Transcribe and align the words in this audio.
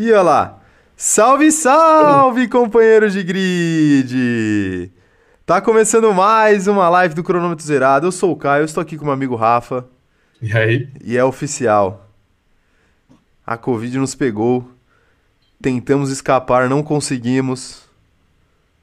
E 0.00 0.10
olha 0.12 0.22
lá. 0.22 0.58
Salve, 0.96 1.52
salve, 1.52 2.48
companheiros 2.48 3.12
de 3.12 3.22
grid! 3.22 4.90
Tá 5.44 5.60
começando 5.60 6.14
mais 6.14 6.66
uma 6.66 6.88
live 6.88 7.14
do 7.14 7.22
Cronômetro 7.22 7.62
Zerado. 7.62 8.06
Eu 8.06 8.10
sou 8.10 8.32
o 8.32 8.36
Caio, 8.36 8.64
estou 8.64 8.80
aqui 8.80 8.96
com 8.96 9.02
o 9.02 9.04
meu 9.04 9.12
amigo 9.12 9.36
Rafa. 9.36 9.84
E 10.40 10.56
aí? 10.56 10.88
E 11.04 11.18
é 11.18 11.22
oficial. 11.22 12.08
A 13.46 13.58
Covid 13.58 13.98
nos 13.98 14.14
pegou. 14.14 14.70
Tentamos 15.60 16.10
escapar, 16.10 16.66
não 16.66 16.82
conseguimos. 16.82 17.82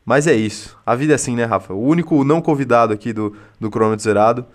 Mas 0.05 0.27
é 0.27 0.35
isso. 0.35 0.77
A 0.85 0.93
vida 0.93 1.13
é 1.13 1.15
assim, 1.15 1.35
né, 1.35 1.45
Rafa? 1.45 1.73
O 1.73 1.81
único 1.81 2.23
não 2.23 2.43
convidado 2.43 2.93
aqui 2.93 3.11
do, 3.11 3.35
do 3.59 3.71
Cronômetro 3.71 4.03
Zerado, 4.03 4.45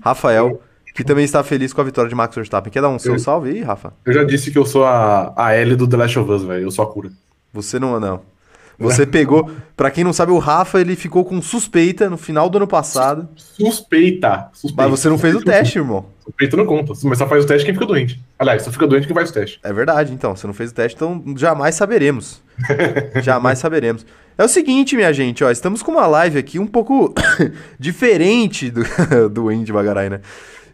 Rafael, 0.00 0.62
que 0.94 1.02
também 1.04 1.24
está 1.24 1.42
feliz 1.42 1.72
com 1.72 1.80
a 1.80 1.84
vitória 1.84 2.08
de 2.08 2.14
Max 2.14 2.34
Verstappen. 2.34 2.72
Quer 2.72 2.82
dar 2.82 2.88
um 2.90 2.98
seu 2.98 3.14
Eu- 3.14 3.18
salve 3.18 3.50
aí, 3.50 3.62
Rafa? 3.62 3.92
Eu 4.04 4.12
já 4.12 4.24
disse 4.24 4.50
que 4.50 4.58
eu 4.58 4.66
sou 4.66 4.84
a, 4.84 5.32
a 5.36 5.52
L 5.54 5.74
do 5.76 5.86
The 5.88 5.96
Last 5.96 6.18
of 6.18 6.30
Us, 6.30 6.42
velho. 6.44 6.62
Eu 6.64 6.70
sou 6.70 6.84
a 6.84 6.90
cura. 6.92 7.10
Você 7.52 7.78
não, 7.78 7.98
não. 8.00 8.20
Você 8.78 9.06
pegou, 9.06 9.48
Pra 9.76 9.90
quem 9.92 10.02
não 10.02 10.12
sabe, 10.12 10.32
o 10.32 10.38
Rafa 10.38 10.80
ele 10.80 10.96
ficou 10.96 11.24
com 11.24 11.40
suspeita 11.40 12.10
no 12.10 12.16
final 12.16 12.48
do 12.50 12.56
ano 12.58 12.66
passado, 12.66 13.28
Suspeita. 13.36 14.48
Suspeita. 14.52 14.82
mas 14.82 14.90
você 15.00 15.08
não 15.08 15.18
fez 15.18 15.36
o 15.36 15.40
teste, 15.40 15.78
irmão. 15.78 16.06
Suspeita 16.24 16.56
não 16.56 16.66
conta. 16.66 16.92
Mas 17.04 17.18
só 17.18 17.28
faz 17.28 17.44
o 17.44 17.46
teste 17.46 17.64
quem 17.64 17.74
fica 17.74 17.86
doente. 17.86 18.20
Aliás, 18.38 18.62
só 18.62 18.72
fica 18.72 18.86
doente 18.86 19.06
quem 19.06 19.14
faz 19.14 19.30
o 19.30 19.32
teste. 19.34 19.60
É 19.62 19.72
verdade, 19.72 20.12
então. 20.12 20.34
Você 20.34 20.46
não 20.48 20.54
fez 20.54 20.70
o 20.70 20.74
teste, 20.74 20.96
então 20.96 21.22
jamais 21.36 21.74
saberemos. 21.76 22.42
jamais 23.22 23.58
saberemos. 23.58 24.04
É 24.36 24.44
o 24.44 24.48
seguinte, 24.48 24.96
minha 24.96 25.12
gente, 25.12 25.44
ó, 25.44 25.50
estamos 25.50 25.82
com 25.82 25.92
uma 25.92 26.06
live 26.06 26.38
aqui 26.38 26.58
um 26.58 26.66
pouco 26.66 27.14
diferente 27.78 28.70
do, 28.70 28.82
do 29.30 29.52
Indy 29.52 29.72
Bagarai, 29.72 30.08
né? 30.10 30.20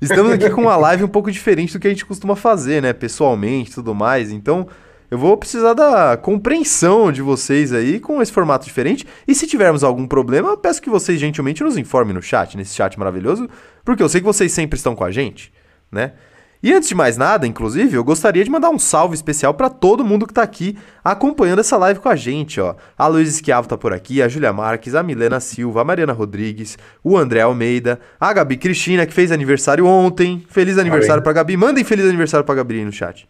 Estamos 0.00 0.32
aqui 0.32 0.48
com 0.50 0.62
uma 0.62 0.76
live 0.76 1.04
um 1.04 1.08
pouco 1.08 1.30
diferente 1.30 1.72
do 1.72 1.80
que 1.80 1.86
a 1.86 1.90
gente 1.90 2.06
costuma 2.06 2.36
fazer, 2.36 2.80
né? 2.80 2.92
Pessoalmente 2.92 3.72
tudo 3.72 3.94
mais. 3.94 4.30
Então, 4.30 4.68
eu 5.10 5.18
vou 5.18 5.36
precisar 5.36 5.74
da 5.74 6.16
compreensão 6.16 7.10
de 7.10 7.20
vocês 7.20 7.72
aí 7.72 7.98
com 7.98 8.22
esse 8.22 8.30
formato 8.30 8.64
diferente. 8.64 9.06
E 9.26 9.34
se 9.34 9.46
tivermos 9.46 9.82
algum 9.82 10.06
problema, 10.06 10.50
eu 10.50 10.56
peço 10.56 10.80
que 10.80 10.90
vocês 10.90 11.18
gentilmente 11.18 11.64
nos 11.64 11.76
informem 11.76 12.14
no 12.14 12.22
chat, 12.22 12.56
nesse 12.56 12.74
chat 12.74 12.98
maravilhoso, 12.98 13.48
porque 13.84 14.02
eu 14.02 14.08
sei 14.08 14.20
que 14.20 14.26
vocês 14.26 14.52
sempre 14.52 14.76
estão 14.76 14.94
com 14.94 15.04
a 15.04 15.10
gente, 15.10 15.52
né? 15.90 16.12
E 16.60 16.72
antes 16.72 16.88
de 16.88 16.94
mais 16.94 17.16
nada, 17.16 17.46
inclusive, 17.46 17.96
eu 17.96 18.02
gostaria 18.02 18.42
de 18.42 18.50
mandar 18.50 18.70
um 18.70 18.78
salve 18.78 19.14
especial 19.14 19.54
para 19.54 19.70
todo 19.70 20.04
mundo 20.04 20.26
que 20.26 20.34
tá 20.34 20.42
aqui 20.42 20.76
acompanhando 21.04 21.60
essa 21.60 21.76
live 21.76 22.00
com 22.00 22.08
a 22.08 22.16
gente, 22.16 22.60
ó. 22.60 22.74
A 22.96 23.06
Luiz 23.06 23.28
Esquiavo 23.28 23.68
tá 23.68 23.78
por 23.78 23.92
aqui, 23.92 24.20
a 24.20 24.28
Júlia 24.28 24.52
Marques, 24.52 24.96
a 24.96 25.02
Milena 25.02 25.38
Silva, 25.38 25.82
a 25.82 25.84
Mariana 25.84 26.12
Rodrigues, 26.12 26.76
o 27.02 27.16
André 27.16 27.42
Almeida, 27.42 28.00
a 28.18 28.32
Gabi 28.32 28.56
Cristina, 28.56 29.06
que 29.06 29.14
fez 29.14 29.30
aniversário 29.30 29.86
ontem. 29.86 30.44
Feliz 30.48 30.78
aniversário 30.78 31.22
pra 31.22 31.32
Gabi. 31.32 31.56
Mandem 31.56 31.84
feliz 31.84 32.06
aniversário 32.06 32.44
pra 32.44 32.56
Gabi 32.56 32.78
aí 32.78 32.84
no 32.84 32.92
chat. 32.92 33.28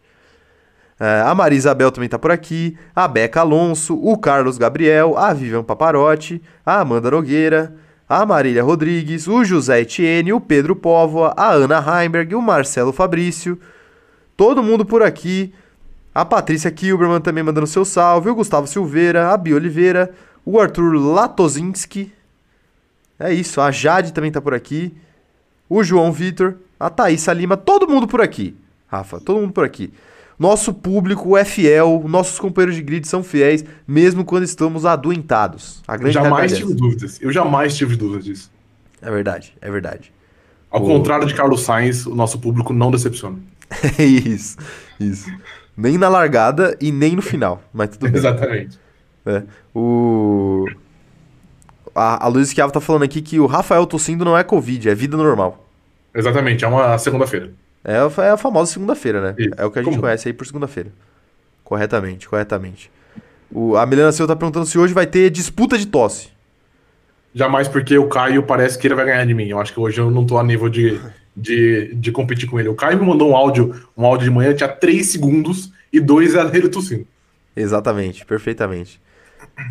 É, 0.99 1.21
a 1.21 1.33
Maria 1.33 1.57
Isabel 1.57 1.91
também 1.91 2.09
tá 2.09 2.19
por 2.19 2.31
aqui, 2.31 2.75
a 2.93 3.07
Beca 3.07 3.39
Alonso, 3.39 3.95
o 3.95 4.17
Carlos 4.17 4.57
Gabriel, 4.57 5.17
a 5.17 5.33
Vivian 5.33 5.63
Paparotti, 5.63 6.41
a 6.65 6.81
Amanda 6.81 7.09
Nogueira, 7.09 7.73
a 8.09 8.25
Marília 8.25 8.63
Rodrigues, 8.63 9.27
o 9.27 9.45
José 9.45 9.81
Etienne, 9.81 10.33
o 10.33 10.41
Pedro 10.41 10.75
Póvoa, 10.75 11.31
a 11.37 11.51
Ana 11.51 11.77
Heimberg, 11.77 12.33
o 12.33 12.41
Marcelo 12.41 12.91
Fabrício, 12.91 13.59
todo 14.35 14.63
mundo 14.63 14.83
por 14.83 15.03
aqui, 15.03 15.53
a 16.13 16.25
Patrícia 16.25 16.71
Kilberman 16.71 17.21
também 17.21 17.43
mandando 17.43 17.67
seu 17.67 17.85
salve, 17.85 18.31
o 18.31 18.35
Gustavo 18.35 18.65
Silveira, 18.65 19.31
a 19.31 19.37
Bia 19.37 19.55
Oliveira, 19.55 20.11
o 20.43 20.59
Arthur 20.59 20.95
Latozinski, 20.95 22.11
é 23.19 23.31
isso, 23.31 23.61
a 23.61 23.69
Jade 23.69 24.11
também 24.11 24.31
tá 24.31 24.41
por 24.41 24.55
aqui, 24.55 24.91
o 25.69 25.83
João 25.83 26.11
Vitor, 26.11 26.55
a 26.79 26.89
Thaísa 26.89 27.31
Lima, 27.31 27.55
todo 27.55 27.87
mundo 27.87 28.07
por 28.07 28.21
aqui, 28.21 28.55
Rafa, 28.87 29.19
todo 29.19 29.39
mundo 29.39 29.53
por 29.53 29.63
aqui. 29.63 29.93
Nosso 30.39 30.73
público 30.73 31.35
é 31.35 31.43
fiel, 31.43 32.01
nossos 32.07 32.39
companheiros 32.39 32.75
de 32.77 32.81
grid 32.81 33.05
são 33.05 33.21
fiéis, 33.21 33.65
mesmo 33.85 34.23
quando 34.23 34.43
estamos 34.43 34.85
adoentados. 34.85 35.81
A 35.85 35.95
Eu 35.95 35.99
grande 35.99 36.13
jamais 36.13 36.33
realidade 36.33 36.53
é 36.53 36.65
tive 36.65 36.73
dúvidas. 36.79 37.21
Eu 37.21 37.31
jamais 37.31 37.75
tive 37.75 37.95
dúvidas 37.97 38.23
disso. 38.23 38.51
É 39.01 39.11
verdade, 39.11 39.53
é 39.59 39.69
verdade. 39.69 40.13
Ao 40.71 40.81
O- 40.81 40.85
contrário 40.87 41.27
de 41.27 41.33
Carlos 41.33 41.61
Sainz, 41.63 42.05
o 42.05 42.15
nosso 42.15 42.39
público 42.39 42.71
não 42.71 42.89
decepciona. 42.89 43.37
É 43.97 44.03
isso, 44.05 44.55
isso. 44.99 45.29
Nem 45.75 45.97
na 45.97 46.07
largada 46.07 46.77
e 46.79 46.89
nem 46.91 47.15
no 47.17 47.21
final, 47.21 47.61
mas 47.73 47.89
tudo 47.89 48.03
bem. 48.09 48.15
Exatamente. 48.15 48.79
É. 49.25 49.43
O... 49.75 50.65
A, 51.93 52.25
a 52.25 52.27
Luiz 52.29 52.47
Esquiavo 52.47 52.71
tá 52.71 52.79
falando 52.79 53.03
aqui 53.03 53.21
que 53.21 53.39
o 53.39 53.45
Rafael 53.45 53.85
tossindo 53.85 54.23
não 54.23 54.37
é 54.37 54.43
Covid, 54.43 54.89
é 54.89 54.95
vida 54.95 55.17
normal. 55.17 55.65
Exatamente. 56.15 56.63
É 56.63 56.67
uma 56.67 56.97
segunda-feira. 56.97 57.51
É, 57.83 57.95
a- 57.97 58.23
é 58.25 58.29
a 58.31 58.37
famosa 58.37 58.71
segunda-feira, 58.73 59.21
né? 59.21 59.35
Isso. 59.37 59.53
É 59.57 59.65
o 59.65 59.71
que 59.71 59.79
a 59.79 59.83
gente 59.83 59.91
Como? 59.91 60.01
conhece 60.01 60.27
aí 60.27 60.33
por 60.33 60.45
segunda-feira. 60.45 60.91
Corretamente, 61.63 62.27
corretamente. 62.27 62.91
O, 63.51 63.75
a 63.77 63.85
Milena 63.85 64.11
Silva 64.11 64.33
tá 64.33 64.39
perguntando 64.39 64.65
se 64.65 64.77
hoje 64.77 64.93
vai 64.93 65.07
ter 65.07 65.29
disputa 65.29 65.77
de 65.77 65.87
tosse. 65.87 66.29
Jamais 67.33 67.67
porque 67.67 67.97
o 67.97 68.07
Caio 68.07 68.43
parece 68.43 68.77
que 68.77 68.87
ele 68.87 68.95
vai 68.95 69.05
ganhar 69.05 69.25
de 69.25 69.33
mim. 69.33 69.47
Eu 69.47 69.59
acho 69.59 69.73
que 69.73 69.79
hoje 69.79 69.99
eu 69.99 70.09
não 70.09 70.25
tô 70.25 70.37
a 70.37 70.43
nível 70.43 70.67
de, 70.67 70.99
de, 71.35 71.93
de 71.95 72.11
competir 72.11 72.49
com 72.49 72.59
ele. 72.59 72.69
O 72.69 72.75
Caio 72.75 72.99
me 72.99 73.05
mandou 73.05 73.29
um 73.29 73.35
áudio, 73.35 73.75
um 73.95 74.05
áudio 74.05 74.25
de 74.25 74.31
manhã, 74.33 74.53
tinha 74.53 74.69
3 74.69 75.05
segundos 75.07 75.71
e 75.93 75.99
dois 75.99 76.33
era 76.35 76.55
ele 76.57 76.69
tossindo. 76.69 77.05
Exatamente, 77.55 78.25
perfeitamente. 78.25 78.99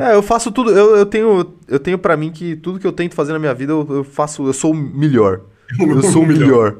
É, 0.00 0.14
eu 0.14 0.22
faço 0.22 0.52
tudo, 0.52 0.70
eu, 0.70 0.96
eu 0.96 1.06
tenho, 1.06 1.54
eu 1.66 1.80
tenho 1.80 1.98
para 1.98 2.16
mim 2.16 2.30
que 2.30 2.56
tudo 2.56 2.78
que 2.78 2.86
eu 2.86 2.92
tento 2.92 3.14
fazer 3.14 3.32
na 3.32 3.38
minha 3.38 3.54
vida, 3.54 3.72
eu, 3.72 3.86
eu 3.90 4.04
faço, 4.04 4.46
eu 4.46 4.52
sou 4.52 4.72
o 4.72 4.76
melhor. 4.76 5.40
Eu 5.78 6.02
sou 6.02 6.22
o 6.22 6.26
melhor. 6.26 6.78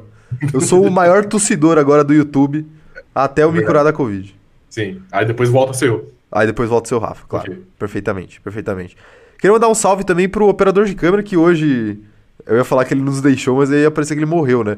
Eu 0.53 0.61
sou 0.61 0.85
o 0.85 0.91
maior 0.91 1.25
tossidor 1.25 1.77
agora 1.77 2.03
do 2.03 2.13
YouTube 2.13 2.65
até 3.13 3.43
eu 3.43 3.51
me 3.51 3.63
curar 3.63 3.83
da 3.83 3.91
Covid. 3.93 4.35
Sim. 4.69 5.01
Aí 5.11 5.25
depois 5.25 5.49
volta 5.49 5.71
a 5.71 5.73
ser 5.73 5.89
eu. 5.89 6.11
Aí 6.31 6.45
depois 6.45 6.69
volta 6.69 6.85
o 6.85 6.89
seu 6.89 6.99
Rafa, 6.99 7.25
claro. 7.27 7.51
Ok. 7.51 7.63
Perfeitamente, 7.77 8.39
perfeitamente. 8.41 8.95
Queria 9.39 9.53
mandar 9.53 9.67
um 9.69 9.73
salve 9.73 10.03
também 10.03 10.29
pro 10.29 10.47
operador 10.47 10.85
de 10.85 10.93
câmera 10.95 11.23
que 11.23 11.35
hoje. 11.35 11.99
Eu 12.45 12.57
ia 12.57 12.63
falar 12.63 12.85
que 12.85 12.93
ele 12.93 13.01
nos 13.01 13.21
deixou, 13.21 13.57
mas 13.57 13.71
aí 13.71 13.81
ia 13.81 13.91
parecer 13.91 14.13
que 14.15 14.19
ele 14.19 14.25
morreu, 14.29 14.63
né? 14.63 14.77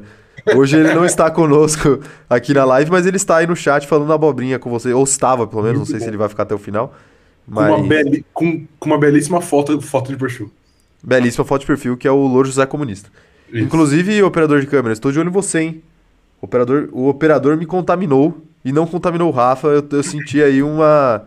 Hoje 0.56 0.76
ele 0.76 0.92
não 0.94 1.04
está 1.04 1.30
conosco 1.30 2.00
aqui 2.28 2.52
na 2.52 2.64
live, 2.64 2.90
mas 2.90 3.06
ele 3.06 3.16
está 3.16 3.36
aí 3.36 3.46
no 3.46 3.54
chat 3.54 3.86
falando 3.86 4.12
abobrinha 4.12 4.58
com 4.58 4.68
você. 4.70 4.92
Ou 4.92 5.04
estava, 5.04 5.46
pelo 5.46 5.62
menos, 5.62 5.78
não 5.78 5.84
Muito 5.84 5.90
sei 5.90 6.00
se 6.00 6.06
bom. 6.06 6.10
ele 6.10 6.16
vai 6.16 6.28
ficar 6.28 6.42
até 6.42 6.54
o 6.54 6.58
final. 6.58 6.88
Com, 7.46 7.54
Mas... 7.54 7.70
uma 7.70 7.86
beli- 7.88 8.24
com, 8.32 8.66
com 8.78 8.86
uma 8.90 8.98
belíssima 8.98 9.40
foto, 9.40 9.80
foto 9.80 10.10
de 10.10 10.16
perfil. 10.18 10.50
Belíssima 11.02 11.44
foto 11.44 11.60
de 11.62 11.66
perfil, 11.66 11.96
que 11.96 12.06
é 12.06 12.10
o 12.10 12.16
Louro 12.26 12.46
José 12.48 12.64
Comunista. 12.66 13.10
Isso. 13.52 13.64
Inclusive, 13.64 14.22
operador 14.22 14.60
de 14.60 14.66
câmera, 14.66 14.92
estou 14.92 15.12
de 15.12 15.18
olho 15.20 15.28
em 15.28 15.32
você, 15.32 15.60
hein? 15.60 15.82
O 16.40 16.46
operador, 16.46 16.88
o 16.92 17.08
operador 17.08 17.56
me 17.56 17.66
contaminou 17.66 18.42
e 18.64 18.72
não 18.72 18.86
contaminou 18.86 19.28
o 19.28 19.32
Rafa. 19.34 19.68
Eu, 19.68 19.86
eu 19.92 20.02
senti 20.02 20.42
aí 20.42 20.62
uma, 20.62 21.24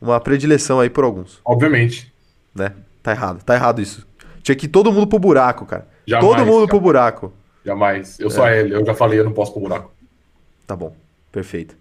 uma 0.00 0.20
predileção 0.20 0.80
aí 0.80 0.88
por 0.88 1.04
alguns, 1.04 1.40
Obviamente. 1.44 2.12
né? 2.54 2.72
Tá 3.02 3.10
errado, 3.12 3.42
tá 3.44 3.54
errado 3.54 3.80
isso. 3.80 4.06
Tinha 4.42 4.54
que 4.54 4.66
ir 4.66 4.68
todo 4.68 4.92
mundo 4.92 5.06
pro 5.06 5.18
buraco, 5.18 5.66
cara. 5.66 5.86
Jamais, 6.06 6.28
todo 6.36 6.46
mundo 6.46 6.58
cara. 6.60 6.68
pro 6.68 6.80
buraco. 6.80 7.32
Jamais. 7.64 8.18
Eu 8.18 8.30
sou 8.30 8.46
É. 8.46 8.50
a 8.50 8.56
L, 8.56 8.72
eu 8.72 8.86
já 8.86 8.94
falei, 8.94 9.18
eu 9.18 9.24
não 9.24 9.32
posso 9.32 9.52
pro 9.52 9.60
buraco. 9.60 9.90
Tá 10.66 10.74
bom, 10.76 10.94
perfeito. 11.32 11.76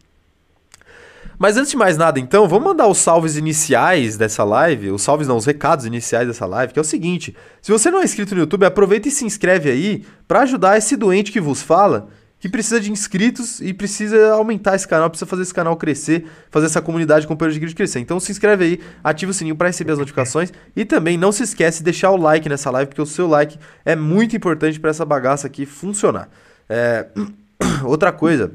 Mas 1.39 1.55
antes 1.55 1.71
de 1.71 1.77
mais 1.77 1.97
nada, 1.97 2.19
então, 2.19 2.47
vamos 2.47 2.67
mandar 2.67 2.87
os 2.87 2.97
salves 2.97 3.35
iniciais 3.35 4.17
dessa 4.17 4.43
live. 4.43 4.89
Os 4.89 5.03
salves 5.03 5.27
não, 5.27 5.37
os 5.37 5.45
recados 5.45 5.85
iniciais 5.85 6.27
dessa 6.27 6.45
live, 6.47 6.73
que 6.73 6.79
é 6.79 6.81
o 6.81 6.85
seguinte: 6.85 7.35
se 7.61 7.71
você 7.71 7.91
não 7.91 8.01
é 8.01 8.03
inscrito 8.03 8.33
no 8.33 8.41
YouTube, 8.41 8.65
aproveita 8.65 9.07
e 9.07 9.11
se 9.11 9.23
inscreve 9.23 9.69
aí 9.69 10.03
pra 10.27 10.41
ajudar 10.41 10.77
esse 10.77 10.95
doente 10.95 11.31
que 11.31 11.39
vos 11.39 11.61
fala, 11.61 12.07
que 12.39 12.49
precisa 12.49 12.79
de 12.79 12.91
inscritos 12.91 13.61
e 13.61 13.71
precisa 13.71 14.31
aumentar 14.31 14.75
esse 14.75 14.87
canal, 14.87 15.11
precisa 15.11 15.29
fazer 15.29 15.43
esse 15.43 15.53
canal 15.53 15.77
crescer, 15.77 16.25
fazer 16.49 16.65
essa 16.65 16.81
comunidade 16.81 17.21
de 17.21 17.27
companheiros 17.27 17.53
de 17.53 17.59
grid 17.59 17.75
crescer. 17.75 17.99
Então 17.99 18.19
se 18.19 18.31
inscreve 18.31 18.65
aí, 18.65 18.79
ativa 19.03 19.29
o 19.29 19.33
sininho 19.33 19.55
pra 19.55 19.67
receber 19.67 19.91
as 19.91 19.99
notificações 19.99 20.51
e 20.75 20.85
também 20.85 21.17
não 21.17 21.31
se 21.31 21.43
esquece 21.43 21.79
de 21.79 21.83
deixar 21.83 22.09
o 22.09 22.17
like 22.17 22.49
nessa 22.49 22.71
live, 22.71 22.89
porque 22.89 23.01
o 23.01 23.05
seu 23.05 23.27
like 23.27 23.59
é 23.85 23.95
muito 23.95 24.35
importante 24.35 24.79
pra 24.79 24.89
essa 24.89 25.05
bagaça 25.05 25.45
aqui 25.45 25.67
funcionar. 25.67 26.29
É, 26.67 27.07
Outra 27.83 28.11
coisa, 28.11 28.51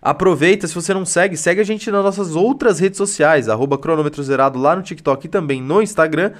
Aproveita, 0.00 0.66
se 0.66 0.74
você 0.74 0.94
não 0.94 1.04
segue, 1.04 1.36
segue 1.36 1.60
a 1.60 1.64
gente 1.64 1.90
nas 1.90 2.04
nossas 2.04 2.36
outras 2.36 2.78
redes 2.78 2.96
sociais, 2.96 3.48
arroba 3.48 3.76
cronômetro 3.76 4.22
zerado 4.22 4.58
lá 4.58 4.76
no 4.76 4.82
TikTok 4.82 5.26
e 5.26 5.28
também 5.28 5.60
no 5.60 5.82
Instagram, 5.82 6.32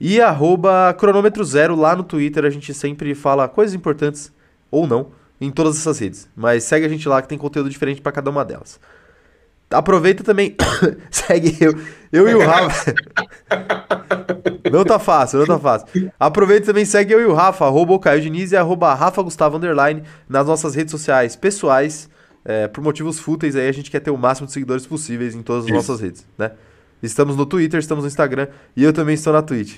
e 0.00 0.20
arroba 0.20 0.94
cronômetro 0.98 1.44
zero 1.44 1.76
lá 1.76 1.94
no 1.94 2.02
Twitter. 2.02 2.44
A 2.44 2.50
gente 2.50 2.74
sempre 2.74 3.14
fala 3.14 3.48
coisas 3.48 3.74
importantes, 3.74 4.32
ou 4.70 4.86
não, 4.86 5.08
em 5.40 5.50
todas 5.50 5.76
essas 5.76 6.00
redes. 6.00 6.28
Mas 6.34 6.64
segue 6.64 6.84
a 6.84 6.88
gente 6.88 7.08
lá 7.08 7.22
que 7.22 7.28
tem 7.28 7.38
conteúdo 7.38 7.70
diferente 7.70 8.00
para 8.00 8.10
cada 8.10 8.30
uma 8.30 8.44
delas. 8.44 8.80
Aproveita 9.70 10.22
também, 10.22 10.56
segue 11.10 11.56
eu, 11.60 11.74
eu 12.12 12.28
e 12.28 12.34
o 12.34 12.44
Rafa. 12.44 12.94
não 14.70 14.84
tá 14.84 14.98
fácil, 14.98 15.38
não 15.38 15.46
tá 15.46 15.58
fácil. 15.58 16.12
Aproveita 16.18 16.66
também, 16.66 16.84
segue 16.84 17.12
eu 17.12 17.20
e 17.20 17.24
o 17.24 17.32
Rafa, 17.32 17.64
arroba 17.64 17.92
o 17.92 17.98
Caio 17.98 18.20
Diniz 18.20 18.52
e 18.52 18.56
arroba 18.56 18.92
Rafa 18.92 19.22
Gustavo 19.22 19.56
Underline 19.56 20.02
nas 20.28 20.46
nossas 20.46 20.74
redes 20.74 20.90
sociais 20.90 21.36
pessoais. 21.36 22.08
É, 22.44 22.68
por 22.68 22.82
motivos 22.84 23.18
fúteis 23.18 23.56
aí, 23.56 23.68
a 23.68 23.72
gente 23.72 23.90
quer 23.90 24.00
ter 24.00 24.10
o 24.10 24.18
máximo 24.18 24.46
de 24.46 24.52
seguidores 24.52 24.86
possíveis 24.86 25.34
em 25.34 25.42
todas 25.42 25.64
as 25.64 25.68
Isso. 25.68 25.76
nossas 25.76 26.00
redes, 26.00 26.26
né? 26.36 26.52
Estamos 27.02 27.36
no 27.36 27.46
Twitter, 27.46 27.80
estamos 27.80 28.04
no 28.04 28.08
Instagram 28.08 28.48
e 28.76 28.82
eu 28.82 28.92
também 28.92 29.14
estou 29.14 29.32
na 29.32 29.42
Twitch. 29.42 29.76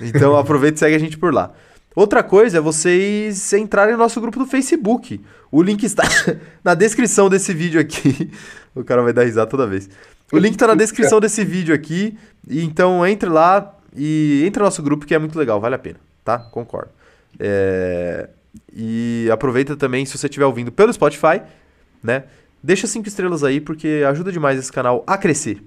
Então 0.00 0.36
aproveita 0.38 0.76
e 0.76 0.78
segue 0.78 0.94
a 0.94 0.98
gente 0.98 1.16
por 1.16 1.32
lá. 1.32 1.52
Outra 1.94 2.22
coisa 2.22 2.58
é 2.58 2.60
vocês 2.60 3.52
entrarem 3.54 3.92
no 3.92 3.98
nosso 3.98 4.20
grupo 4.20 4.38
do 4.38 4.46
Facebook. 4.46 5.18
O 5.50 5.62
link 5.62 5.82
está 5.84 6.02
na 6.62 6.74
descrição 6.74 7.28
desse 7.28 7.54
vídeo 7.54 7.80
aqui. 7.80 8.30
O 8.76 8.84
cara 8.84 9.00
vai 9.00 9.10
dar 9.10 9.24
risada 9.24 9.46
toda 9.46 9.66
vez. 9.66 9.88
O 10.30 10.36
link 10.36 10.54
tá 10.54 10.66
na 10.66 10.74
descrição 10.74 11.18
desse 11.18 11.42
vídeo 11.42 11.74
aqui. 11.74 12.14
Então 12.46 13.06
entre 13.06 13.26
lá 13.26 13.74
e 13.96 14.42
entre 14.44 14.60
no 14.60 14.66
nosso 14.66 14.82
grupo 14.82 15.06
que 15.06 15.14
é 15.14 15.18
muito 15.18 15.38
legal, 15.38 15.58
vale 15.58 15.76
a 15.76 15.78
pena, 15.78 15.98
tá? 16.22 16.38
Concordo. 16.38 16.90
É... 17.40 18.28
E 18.74 19.28
aproveita 19.32 19.76
também, 19.76 20.04
se 20.06 20.16
você 20.16 20.26
estiver 20.26 20.46
ouvindo 20.46 20.70
pelo 20.72 20.92
Spotify, 20.92 21.40
né? 22.02 22.24
Deixa 22.62 22.86
cinco 22.86 23.06
estrelas 23.08 23.44
aí, 23.44 23.60
porque 23.60 24.02
ajuda 24.08 24.32
demais 24.32 24.58
esse 24.58 24.72
canal 24.72 25.04
a 25.06 25.16
crescer. 25.16 25.62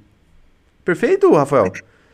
Perfeito, 0.84 1.32
Rafael? 1.34 1.72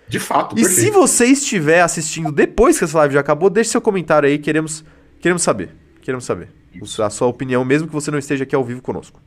De 0.08 0.20
fato, 0.20 0.54
E 0.58 0.62
perfeito. 0.62 0.82
se 0.82 0.92
você 0.92 1.26
estiver 1.26 1.82
assistindo 1.82 2.32
depois 2.32 2.78
que 2.78 2.84
essa 2.84 2.98
live 3.00 3.14
já 3.16 3.20
acabou, 3.22 3.50
deixe 3.50 3.72
seu 3.72 3.82
comentário 3.82 4.28
aí, 4.30 4.38
queremos, 4.38 4.84
queremos 5.20 5.42
saber. 5.42 5.70
Queremos 6.02 6.26
saber. 6.26 6.50
O- 6.80 7.02
A 7.02 7.10
sua 7.10 7.28
opinião, 7.28 7.64
mesmo 7.66 7.88
que 7.88 7.94
você 7.94 8.12
não 8.12 8.20
esteja 8.20 8.44
aqui 8.44 8.54
ao 8.56 8.64
vivo 8.64 8.82
conosco. 8.82 9.20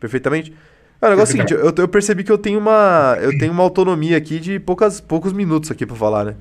Perfeitamente? 0.00 0.52
É, 1.00 1.06
o 1.06 1.10
negócio 1.10 1.32
é 1.38 1.44
o 1.44 1.46
seguinte, 1.48 1.52
eu, 1.54 1.72
eu 1.76 1.88
percebi 1.88 2.24
que 2.24 2.32
eu 2.32 2.38
tenho 2.38 2.58
uma. 2.58 3.16
Eu 3.20 3.36
tenho 3.38 3.52
uma 3.52 3.62
autonomia 3.62 4.16
aqui 4.16 4.40
de 4.40 4.58
poucas, 4.58 5.00
poucos 5.00 5.32
minutos 5.32 5.70
aqui 5.70 5.84
pra 5.86 5.94
falar, 5.96 6.24
né? 6.24 6.34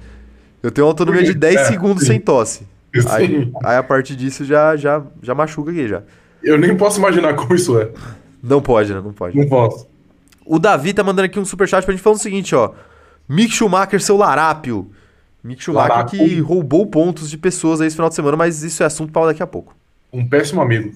Eu 0.62 0.71
tenho 0.71 0.85
uma 0.88 0.91
autonomia 0.91 1.24
de 1.24 1.33
10 1.33 1.56
É, 1.62 1.65
segundos 1.65 2.03
sim. 2.03 2.07
sem 2.13 2.19
tosse. 2.19 2.65
Aí, 3.10 3.51
aí 3.63 3.78
a 3.78 3.84
partir 3.84 4.16
disso 4.16 4.45
já, 4.45 4.75
já, 4.75 5.04
já 5.22 5.34
machuca 5.34 5.72
aqui 5.72 5.88
já. 5.88 6.04
Eu 6.44 6.57
nem 6.57 6.75
posso 6.78 7.00
imaginar 7.00 7.34
como 7.36 7.56
isso 7.56 7.80
é. 7.80 7.90
Não 8.42 8.62
pode, 8.62 8.94
né? 8.94 9.01
Não 9.01 9.13
pode. 9.13 9.38
Não 9.38 9.48
posso. 9.48 9.88
O 10.45 10.60
Davi 10.60 10.94
tá 10.94 11.04
mandando 11.04 11.25
aqui 11.25 11.40
um 11.40 11.45
superchat 11.45 11.84
pra 11.86 11.94
gente 11.94 12.04
falando 12.04 12.19
o 12.19 12.22
seguinte, 12.22 12.54
ó. 12.54 12.74
Mick 13.28 13.54
Schumacher, 13.54 14.01
seu 14.01 14.18
larápio. 14.18 14.92
Mick 15.44 15.63
Schumacher 15.63 16.06
que 16.06 16.40
roubou 16.42 16.86
pontos 16.86 17.30
de 17.30 17.38
pessoas 17.38 17.81
aí 17.81 17.88
esse 17.88 17.95
final 17.95 18.10
de 18.10 18.16
semana, 18.16 18.36
mas 18.38 18.62
isso 18.62 18.84
é 18.84 18.86
assunto 18.86 19.12
pra 19.12 19.25
daqui 19.25 19.42
a 19.42 19.48
pouco. 19.48 19.75
Um 20.12 20.28
péssimo 20.28 20.62
amigo. 20.62 20.94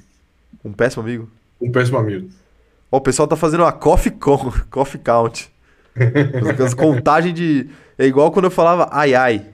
Um 0.64 0.72
péssimo 0.72 1.04
amigo. 1.04 1.30
Um 1.62 1.72
péssimo 1.72 1.98
amigo. 1.98 2.30
Ó, 2.92 2.98
o 2.98 3.02
pessoal 3.02 3.28
tá 3.28 3.36
fazendo 3.36 3.62
uma 3.62 3.72
coffee, 3.72 4.12
con, 4.12 4.52
coffee 4.70 5.02
count. 5.02 5.50
Contagem 6.78 7.34
de... 7.34 7.70
É 7.98 8.06
igual 8.06 8.32
quando 8.32 8.46
eu 8.46 8.52
falava 8.52 8.88
ai 8.92 9.16
ai. 9.16 9.46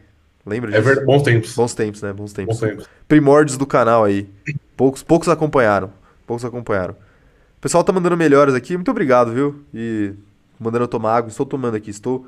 Lembra 0.46 0.70
É 0.70 0.74
disso? 0.74 0.84
verdade. 0.86 1.06
Bons 1.08 1.24
tempos. 1.24 1.56
Bons 1.56 1.74
tempos, 1.74 2.02
né? 2.02 2.14
Bons 2.14 2.34
tempos. 2.34 2.60
Bons 2.60 2.70
tempos. 2.70 2.90
Primórdios 3.08 3.58
do 3.58 3.66
canal 3.66 4.04
aí. 4.04 4.30
Poucos, 4.76 5.02
poucos 5.04 5.30
acompanharam. 5.30 5.92
Poucos 6.28 6.44
acompanharam. 6.44 6.94
O 6.94 7.62
pessoal 7.62 7.84
tá 7.84 7.94
mandando 7.94 8.18
melhores 8.18 8.54
aqui. 8.54 8.76
Muito 8.76 8.92
obrigado, 8.92 9.32
viu? 9.32 9.64
E 9.74 10.14
mandando 10.60 10.84
eu 10.84 10.88
tomar 10.88 11.16
água. 11.16 11.30
Estou 11.30 11.46
tomando 11.46 11.76
aqui. 11.76 11.90
Estou 11.90 12.28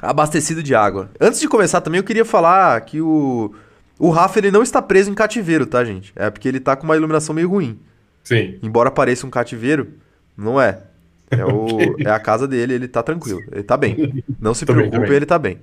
abastecido 0.00 0.62
de 0.62 0.74
água. 0.74 1.10
Antes 1.20 1.40
de 1.40 1.48
começar 1.48 1.80
também, 1.80 1.98
eu 1.98 2.04
queria 2.04 2.24
falar 2.24 2.80
que 2.82 3.00
o, 3.00 3.54
o 3.98 4.10
Rafa 4.10 4.38
ele 4.38 4.50
não 4.50 4.62
está 4.62 4.80
preso 4.80 5.10
em 5.10 5.14
cativeiro, 5.14 5.66
tá, 5.66 5.84
gente? 5.84 6.12
É 6.16 6.30
porque 6.30 6.48
ele 6.48 6.60
tá 6.60 6.76
com 6.76 6.84
uma 6.84 6.96
iluminação 6.96 7.34
meio 7.34 7.48
ruim. 7.48 7.78
Sim. 8.22 8.58
Embora 8.62 8.90
pareça 8.90 9.26
um 9.26 9.30
cativeiro, 9.30 9.88
não 10.36 10.60
é. 10.60 10.82
É, 11.30 11.44
o, 11.44 11.96
é 12.00 12.10
a 12.10 12.18
casa 12.20 12.46
dele, 12.48 12.74
ele 12.74 12.88
tá 12.88 13.02
tranquilo. 13.02 13.42
Ele 13.52 13.62
tá 13.62 13.76
bem. 13.76 14.24
Não 14.40 14.54
se 14.54 14.64
Tá 14.64 14.72
preocupe, 14.72 14.96
tá 14.98 15.06
bem. 15.06 15.16
ele 15.16 15.26
tá 15.26 15.38
bem. 15.38 15.58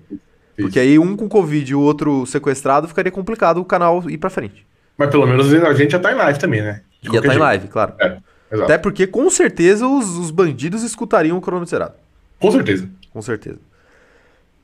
Porque 0.58 0.80
aí 0.80 0.98
um 0.98 1.16
com 1.18 1.28
Covid 1.28 1.70
e 1.72 1.76
o 1.76 1.80
outro 1.82 2.26
sequestrado 2.26 2.88
ficaria 2.88 3.12
complicado 3.12 3.58
o 3.60 3.66
canal 3.66 4.10
ir 4.10 4.18
pra 4.18 4.30
frente. 4.30 4.66
Mas 4.98 5.10
pelo 5.10 5.26
menos 5.28 5.54
a 5.54 5.74
gente 5.74 5.92
já 5.92 6.00
tá 6.00 6.12
em 6.14 6.16
live 6.16 6.40
também, 6.40 6.62
né? 6.62 6.82
De 7.02 7.08
Ia 7.10 7.12
qualquer 7.12 7.18
estar 7.20 7.28
em 7.28 7.32
jeito. 7.32 7.42
live, 7.44 7.68
claro. 7.68 7.94
É. 8.00 8.18
Até 8.64 8.78
porque 8.78 9.06
com 9.06 9.30
certeza 9.30 9.86
os, 9.86 10.18
os 10.18 10.32
bandidos 10.32 10.82
escutariam 10.84 11.38
o 11.38 11.42
cronômetro 11.42 11.70
zerado. 11.72 11.94
Com 12.40 12.52
certeza. 12.52 12.88
Com 13.12 13.22
certeza. 13.22 13.58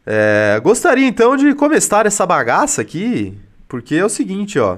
É, 0.05 0.59
gostaria 0.63 1.07
então 1.07 1.35
de 1.35 1.53
começar 1.53 2.05
essa 2.05 2.25
bagaça 2.25 2.81
aqui, 2.81 3.37
porque 3.67 3.95
é 3.95 4.05
o 4.05 4.09
seguinte, 4.09 4.57
ó. 4.59 4.77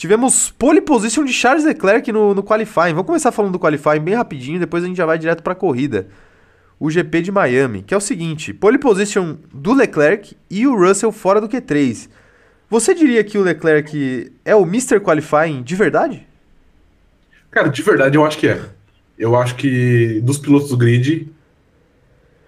Tivemos 0.00 0.50
pole 0.50 0.80
position 0.80 1.26
de 1.26 1.32
Charles 1.34 1.62
Leclerc 1.62 2.10
no, 2.10 2.34
no 2.34 2.42
qualifying. 2.42 2.94
Vamos 2.94 3.04
começar 3.04 3.30
falando 3.30 3.52
do 3.52 3.58
qualifying 3.58 4.00
bem 4.00 4.14
rapidinho, 4.14 4.58
depois 4.58 4.82
a 4.82 4.86
gente 4.86 4.96
já 4.96 5.04
vai 5.04 5.18
direto 5.18 5.42
pra 5.42 5.54
corrida. 5.54 6.08
O 6.78 6.90
GP 6.90 7.20
de 7.20 7.30
Miami, 7.30 7.82
que 7.82 7.92
é 7.92 7.96
o 7.98 8.00
seguinte: 8.00 8.54
pole 8.54 8.78
position 8.78 9.36
do 9.52 9.74
Leclerc 9.74 10.34
e 10.48 10.66
o 10.66 10.74
Russell 10.74 11.12
fora 11.12 11.38
do 11.38 11.50
Q3. 11.50 12.08
Você 12.70 12.94
diria 12.94 13.22
que 13.22 13.36
o 13.36 13.42
Leclerc 13.42 14.32
é 14.42 14.56
o 14.56 14.62
Mr. 14.62 15.00
Qualifying 15.00 15.62
de 15.62 15.76
verdade? 15.76 16.26
Cara, 17.50 17.68
de 17.68 17.82
verdade 17.82 18.16
eu 18.16 18.24
acho 18.24 18.38
que 18.38 18.48
é. 18.48 18.58
Eu 19.18 19.36
acho 19.36 19.54
que 19.54 20.18
dos 20.22 20.38
pilotos 20.38 20.70
do 20.70 20.78
grid, 20.78 21.30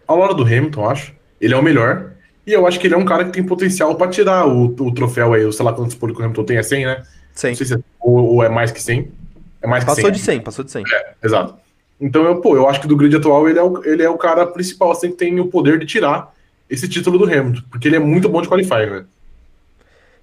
ao 0.06 0.16
lado 0.16 0.32
do 0.32 0.42
Hamilton, 0.42 0.88
acho, 0.88 1.14
ele 1.38 1.52
é 1.52 1.56
o 1.58 1.62
melhor. 1.62 2.12
E 2.46 2.52
eu 2.54 2.66
acho 2.66 2.80
que 2.80 2.86
ele 2.86 2.94
é 2.94 2.98
um 2.98 3.04
cara 3.04 3.26
que 3.26 3.32
tem 3.32 3.44
potencial 3.44 3.94
pra 3.94 4.08
tirar 4.08 4.46
o, 4.48 4.74
o 4.74 4.94
troféu 4.94 5.34
aí, 5.34 5.44
o 5.44 5.52
sei 5.52 5.66
lá 5.66 5.74
quantos 5.74 5.94
pole 5.94 6.14
que 6.14 6.22
o 6.22 6.24
Hamilton 6.24 6.44
tem, 6.44 6.56
é 6.56 6.62
100, 6.62 6.86
né? 6.86 7.02
100. 7.34 7.50
Não 7.52 7.56
sei 7.56 7.66
se 7.66 7.74
é, 7.74 7.78
ou, 8.00 8.34
ou 8.36 8.44
é 8.44 8.48
mais 8.48 8.70
que 8.72 8.82
100. 8.82 9.10
É 9.62 9.66
mais 9.66 9.84
que 9.84 9.90
Passou 9.90 10.04
100. 10.04 10.12
de 10.12 10.18
100, 10.18 10.40
passou 10.40 10.64
de 10.64 10.70
100. 10.70 10.84
É, 10.92 11.14
exato. 11.22 11.54
Então, 12.00 12.24
eu, 12.24 12.40
pô, 12.40 12.56
eu 12.56 12.68
acho 12.68 12.80
que 12.80 12.88
do 12.88 12.96
grid 12.96 13.14
atual 13.16 13.48
ele 13.48 13.58
é 13.58 13.62
o, 13.62 13.84
ele 13.84 14.02
é 14.02 14.10
o 14.10 14.18
cara 14.18 14.44
principal, 14.46 14.90
assim, 14.90 15.10
que 15.10 15.16
tem 15.16 15.38
o 15.38 15.46
poder 15.46 15.78
de 15.78 15.86
tirar 15.86 16.34
esse 16.68 16.88
título 16.88 17.16
do 17.18 17.24
Hamilton, 17.24 17.62
porque 17.70 17.86
ele 17.86 17.96
é 17.96 18.00
muito 18.00 18.28
bom 18.28 18.42
de 18.42 18.48
qualifying, 18.48 18.90
né? 18.90 19.04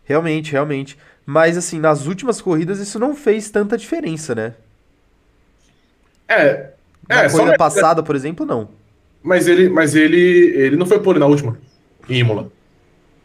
Realmente, 0.03 0.51
realmente. 0.51 0.97
Mas 1.25 1.55
assim, 1.57 1.79
nas 1.79 2.05
últimas 2.07 2.41
corridas 2.41 2.79
isso 2.79 2.97
não 2.99 3.15
fez 3.15 3.49
tanta 3.49 3.77
diferença, 3.77 4.33
né? 4.35 4.53
É. 6.27 6.71
Na 7.07 7.23
É, 7.23 7.29
só 7.29 7.37
corrida 7.37 7.51
na- 7.53 7.57
passada, 7.57 8.03
por 8.03 8.15
exemplo, 8.15 8.45
não. 8.45 8.69
Mas 9.23 9.47
ele, 9.47 9.69
mas 9.69 9.95
ele, 9.95 10.17
ele 10.55 10.75
não 10.75 10.85
foi 10.85 10.99
pole 10.99 11.19
na 11.19 11.25
última, 11.25 11.57
em 12.09 12.19
Imola. 12.19 12.51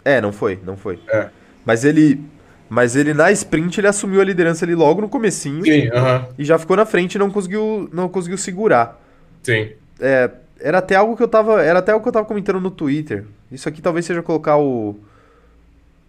É, 0.04 0.20
não 0.20 0.32
foi, 0.32 0.58
não 0.64 0.76
foi. 0.76 0.98
É. 1.08 1.28
Mas 1.64 1.84
ele, 1.84 2.20
mas 2.68 2.96
ele 2.96 3.14
na 3.14 3.30
sprint 3.32 3.78
ele 3.80 3.86
assumiu 3.88 4.20
a 4.20 4.24
liderança 4.24 4.64
ali 4.64 4.74
logo 4.74 5.00
no 5.00 5.08
comecinho 5.08 5.64
Sim, 5.64 5.88
aham, 5.88 6.28
e 6.38 6.44
já 6.44 6.58
ficou 6.58 6.76
na 6.76 6.86
frente 6.86 7.14
e 7.14 7.18
não 7.18 7.30
conseguiu, 7.30 7.88
não 7.92 8.08
conseguiu 8.08 8.38
segurar. 8.38 9.00
sim. 9.42 9.72
É, 10.00 10.30
era 10.60 10.78
até 10.78 10.96
algo 10.96 11.16
que 11.16 11.22
eu 11.22 11.28
tava, 11.28 11.62
era 11.62 11.78
até 11.80 11.92
algo 11.92 12.02
que 12.02 12.08
eu 12.08 12.12
tava 12.12 12.26
comentando 12.26 12.60
no 12.60 12.70
Twitter. 12.70 13.24
Isso 13.52 13.68
aqui 13.68 13.82
talvez 13.82 14.06
seja 14.06 14.22
colocar 14.22 14.56
o 14.56 14.96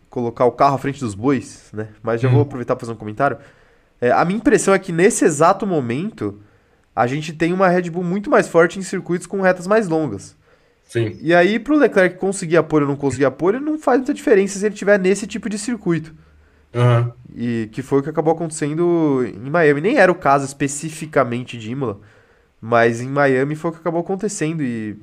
colocar 0.10 0.46
o 0.46 0.52
carro 0.52 0.75
à 0.75 0.78
frente 0.78 1.00
dos 1.00 1.13
bois, 1.13 1.69
né? 1.74 1.90
Mas 2.02 2.22
já 2.22 2.30
Hum. 2.30 2.34
vou 2.34 2.42
aproveitar 2.42 2.75
para 2.75 2.81
fazer 2.81 2.94
um 2.94 2.96
comentário. 2.96 3.38
É, 4.00 4.12
a 4.12 4.24
minha 4.24 4.38
impressão 4.38 4.74
é 4.74 4.80
que 4.80 4.92
nesse 4.92 5.25
exato 5.25 5.66
momento 5.68 6.40
a 6.96 7.06
gente 7.07 7.34
tem 7.34 7.52
uma 7.52 7.68
Red 7.68 7.90
Bull 7.90 8.04
muito 8.04 8.30
mais 8.30 8.48
forte 8.48 8.80
em 8.80 8.81
circuitos 8.81 9.28
com 9.28 9.42
retas 9.42 9.68
mais 9.68 9.88
longas. 9.88 10.36
Sim, 10.86 11.18
E 11.22 11.34
aí, 11.34 11.60
pro 11.60 11.75
Leclerc 11.78 12.18
conseguir 12.18 12.57
apoio 12.57 12.84
ou 12.84 12.90
não 12.90 12.96
conseguir 12.96 13.25
apoio, 13.25 13.60
não 13.60 13.78
faz 13.78 13.98
muita 14.00 14.13
diferença 14.13 14.57
se 14.60 14.66
ele 14.66 14.75
tiver 14.75 15.00
nesse 15.00 15.25
tipo 15.28 15.50
de 15.50 15.57
circuito. 15.57 16.14
Aham. 16.76 17.14
E 17.36 17.70
que 17.72 17.82
foi 17.82 18.00
o 18.00 18.04
que 18.04 18.10
acabou 18.10 18.34
acontecendo 18.34 19.24
em 19.26 19.50
Miami. 19.50 19.82
Nem 19.82 19.98
era 19.98 20.12
o 20.12 20.16
caso 20.16 20.46
especificamente 20.46 21.58
de 21.58 21.72
Imola, 21.72 22.00
mas 22.62 23.02
em 23.02 23.10
Miami 23.10 23.56
foi 23.56 23.72
o 23.72 23.74
que 23.74 23.80
acabou 23.82 24.02
acontecendo 24.02 24.64
e, 24.64 24.98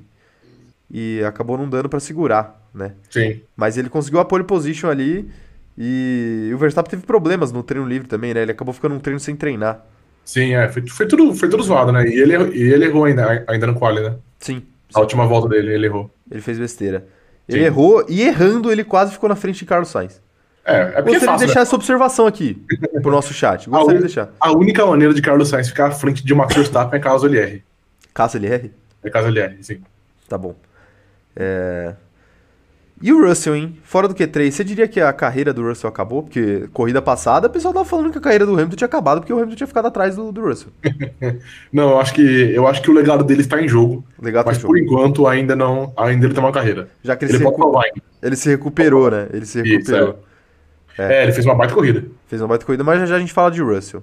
e 0.91 1.23
acabou 1.26 1.59
não 1.59 1.69
dando 1.69 1.88
pra 1.88 2.00
segurar, 2.00 2.61
né? 2.75 2.95
Sim. 3.11 3.43
Mas 3.57 3.79
ele 3.79 3.88
conseguiu 3.91 4.21
a 4.21 4.25
pole 4.25 4.45
position 4.45 4.91
ali 4.91 5.31
e, 5.79 6.50
o 6.55 6.59
Verstappen 6.59 6.91
teve 6.91 7.05
problemas 7.07 7.52
no 7.52 7.62
treino 7.62 7.87
livre 7.88 8.09
também, 8.09 8.35
né? 8.35 8.43
Ele 8.43 8.52
acabou 8.52 8.75
ficando 8.75 8.95
um 8.95 9.00
treino 9.00 9.21
sem 9.21 9.37
treinar. 9.37 9.85
Sim, 10.25 10.55
é. 10.55 10.69
Foi, 10.69 10.87
foi, 10.88 11.07
tudo, 11.09 11.35
foi 11.35 11.49
tudo 11.49 11.62
zoado, 11.62 11.93
né? 11.93 12.07
E 12.09 12.14
ele, 12.21 12.35
errou- 12.35 12.52
e 12.55 12.62
ele 12.73 12.85
errou 12.87 13.05
ainda, 13.05 13.45
ainda 13.49 13.67
no 13.67 13.75
quali, 13.79 14.00
né? 14.00 14.17
Sim, 14.38 14.62
A 14.95 15.00
última 15.00 15.26
volta 15.26 15.49
dele, 15.49 15.73
ele 15.75 15.87
errou. 15.87 16.11
ele 16.31 16.41
fez 16.41 16.59
besteira. 16.59 17.07
Ele 17.49 17.64
Sim. 17.64 17.67
errou 17.67 18.05
e 18.09 18.23
errando 18.23 18.71
ele 18.71 18.85
quase 18.85 19.12
ficou 19.12 19.29
na 19.29 19.37
frente 19.37 19.59
de 19.61 19.64
Carlos 19.67 19.88
Sainz. 19.88 20.21
É, 20.64 20.75
é 20.75 20.78
é 20.81 21.02
Gostaria 21.02 21.19
de 21.19 21.25
fácil, 21.26 21.47
deixar 21.47 21.61
né? 21.61 21.62
essa 21.62 21.75
observação 21.76 22.26
aqui 22.26 22.62
pro 23.02 23.11
nosso 23.11 23.33
chat. 23.35 23.69
Gostaria 23.69 23.99
de 24.00 24.07
deixar. 24.07 24.31
A 24.40 24.52
única 24.52 24.87
maneira 24.87 25.12
de 25.12 25.21
Carlos 25.21 25.49
Sainz 25.49 25.69
ficar 25.69 25.87
à 25.88 25.90
frente 25.90 26.25
de 26.25 26.35
Max 26.35 26.54
Verstappen 26.54 26.99
é 26.99 27.02
caso 27.02 27.26
ele 27.26 27.38
erre. 27.38 27.64
Caso 28.14 28.37
ele 28.37 28.47
erre, 28.47 28.71
É 29.02 29.11
caso 29.11 29.28
ele 29.28 29.40
erre, 29.40 29.57
sim. 29.62 29.81
tá 30.28 30.38
bom. 30.38 30.54
É... 31.35 31.95
E 33.04 33.12
o 33.12 33.26
Russell, 33.26 33.57
hein? 33.57 33.76
Fora 33.83 34.07
do 34.07 34.14
Q3, 34.14 34.52
você 34.52 34.62
diria 34.62 34.87
que 34.87 35.00
a 35.00 35.12
carreira 35.12 35.52
do 35.52 35.66
Russell 35.66 35.90
acabou? 35.90 36.23
Porque 36.23 36.69
corrida 36.73 37.02
passada, 37.02 37.49
o 37.49 37.50
pessoal 37.50 37.75
tava 37.75 37.85
falando 37.85 38.12
que 38.12 38.19
a 38.19 38.21
carreira 38.21 38.47
do 38.47 38.52
Hamilton 38.52 38.76
tinha 38.76 38.87
acabado 38.87 39.19
porque 39.21 39.33
o 39.33 39.37
Hamilton 39.38 39.57
tinha 39.57 39.66
ficado 39.66 39.87
atrás 39.88 40.14
do, 40.14 40.31
do 40.31 40.40
Russell. 40.40 40.69
Não, 41.73 41.90
eu 41.90 41.99
acho 42.00 42.14
que 42.14 42.23
eu 42.54 42.64
acho 42.69 42.81
que 42.81 42.88
o 42.88 42.95
legado 42.95 43.25
dele 43.25 43.40
está 43.40 43.61
em 43.61 43.66
jogo. 43.66 44.04
Legal 44.21 44.45
Mas 44.47 44.59
pro 44.59 44.69
por 44.69 44.78
jogo. 44.78 44.88
enquanto 44.88 45.26
ainda 45.26 45.57
não. 45.57 45.92
Ainda 45.97 46.26
ele 46.26 46.35
tem 46.35 46.42
uma 46.45 46.52
carreira. 46.52 46.88
Já 47.02 47.16
que 47.16 47.25
ele, 47.25 47.33
Ele 47.33 47.38
se, 47.38 47.45
recu- 47.45 47.81
ele 48.23 48.37
se 48.37 48.49
recuperou, 48.50 49.11
né? 49.11 49.26
Ele 49.33 49.47
se 49.47 49.59
Isso, 49.62 49.69
recuperou. 49.90 50.25
É. 50.99 51.22
ele 51.22 51.32
fez 51.32 51.44
uma 51.46 51.54
baita 51.54 51.75
corrida. 51.75 52.04
Fez 52.26 52.40
uma 52.42 52.49
baita 52.49 52.64
corrida, 52.64 52.84
mas 52.84 53.00
já, 53.00 53.06
já 53.06 53.16
a 53.16 53.18
gente 53.18 53.32
fala 53.32 53.50
de 53.50 53.61
Russell. 53.62 54.02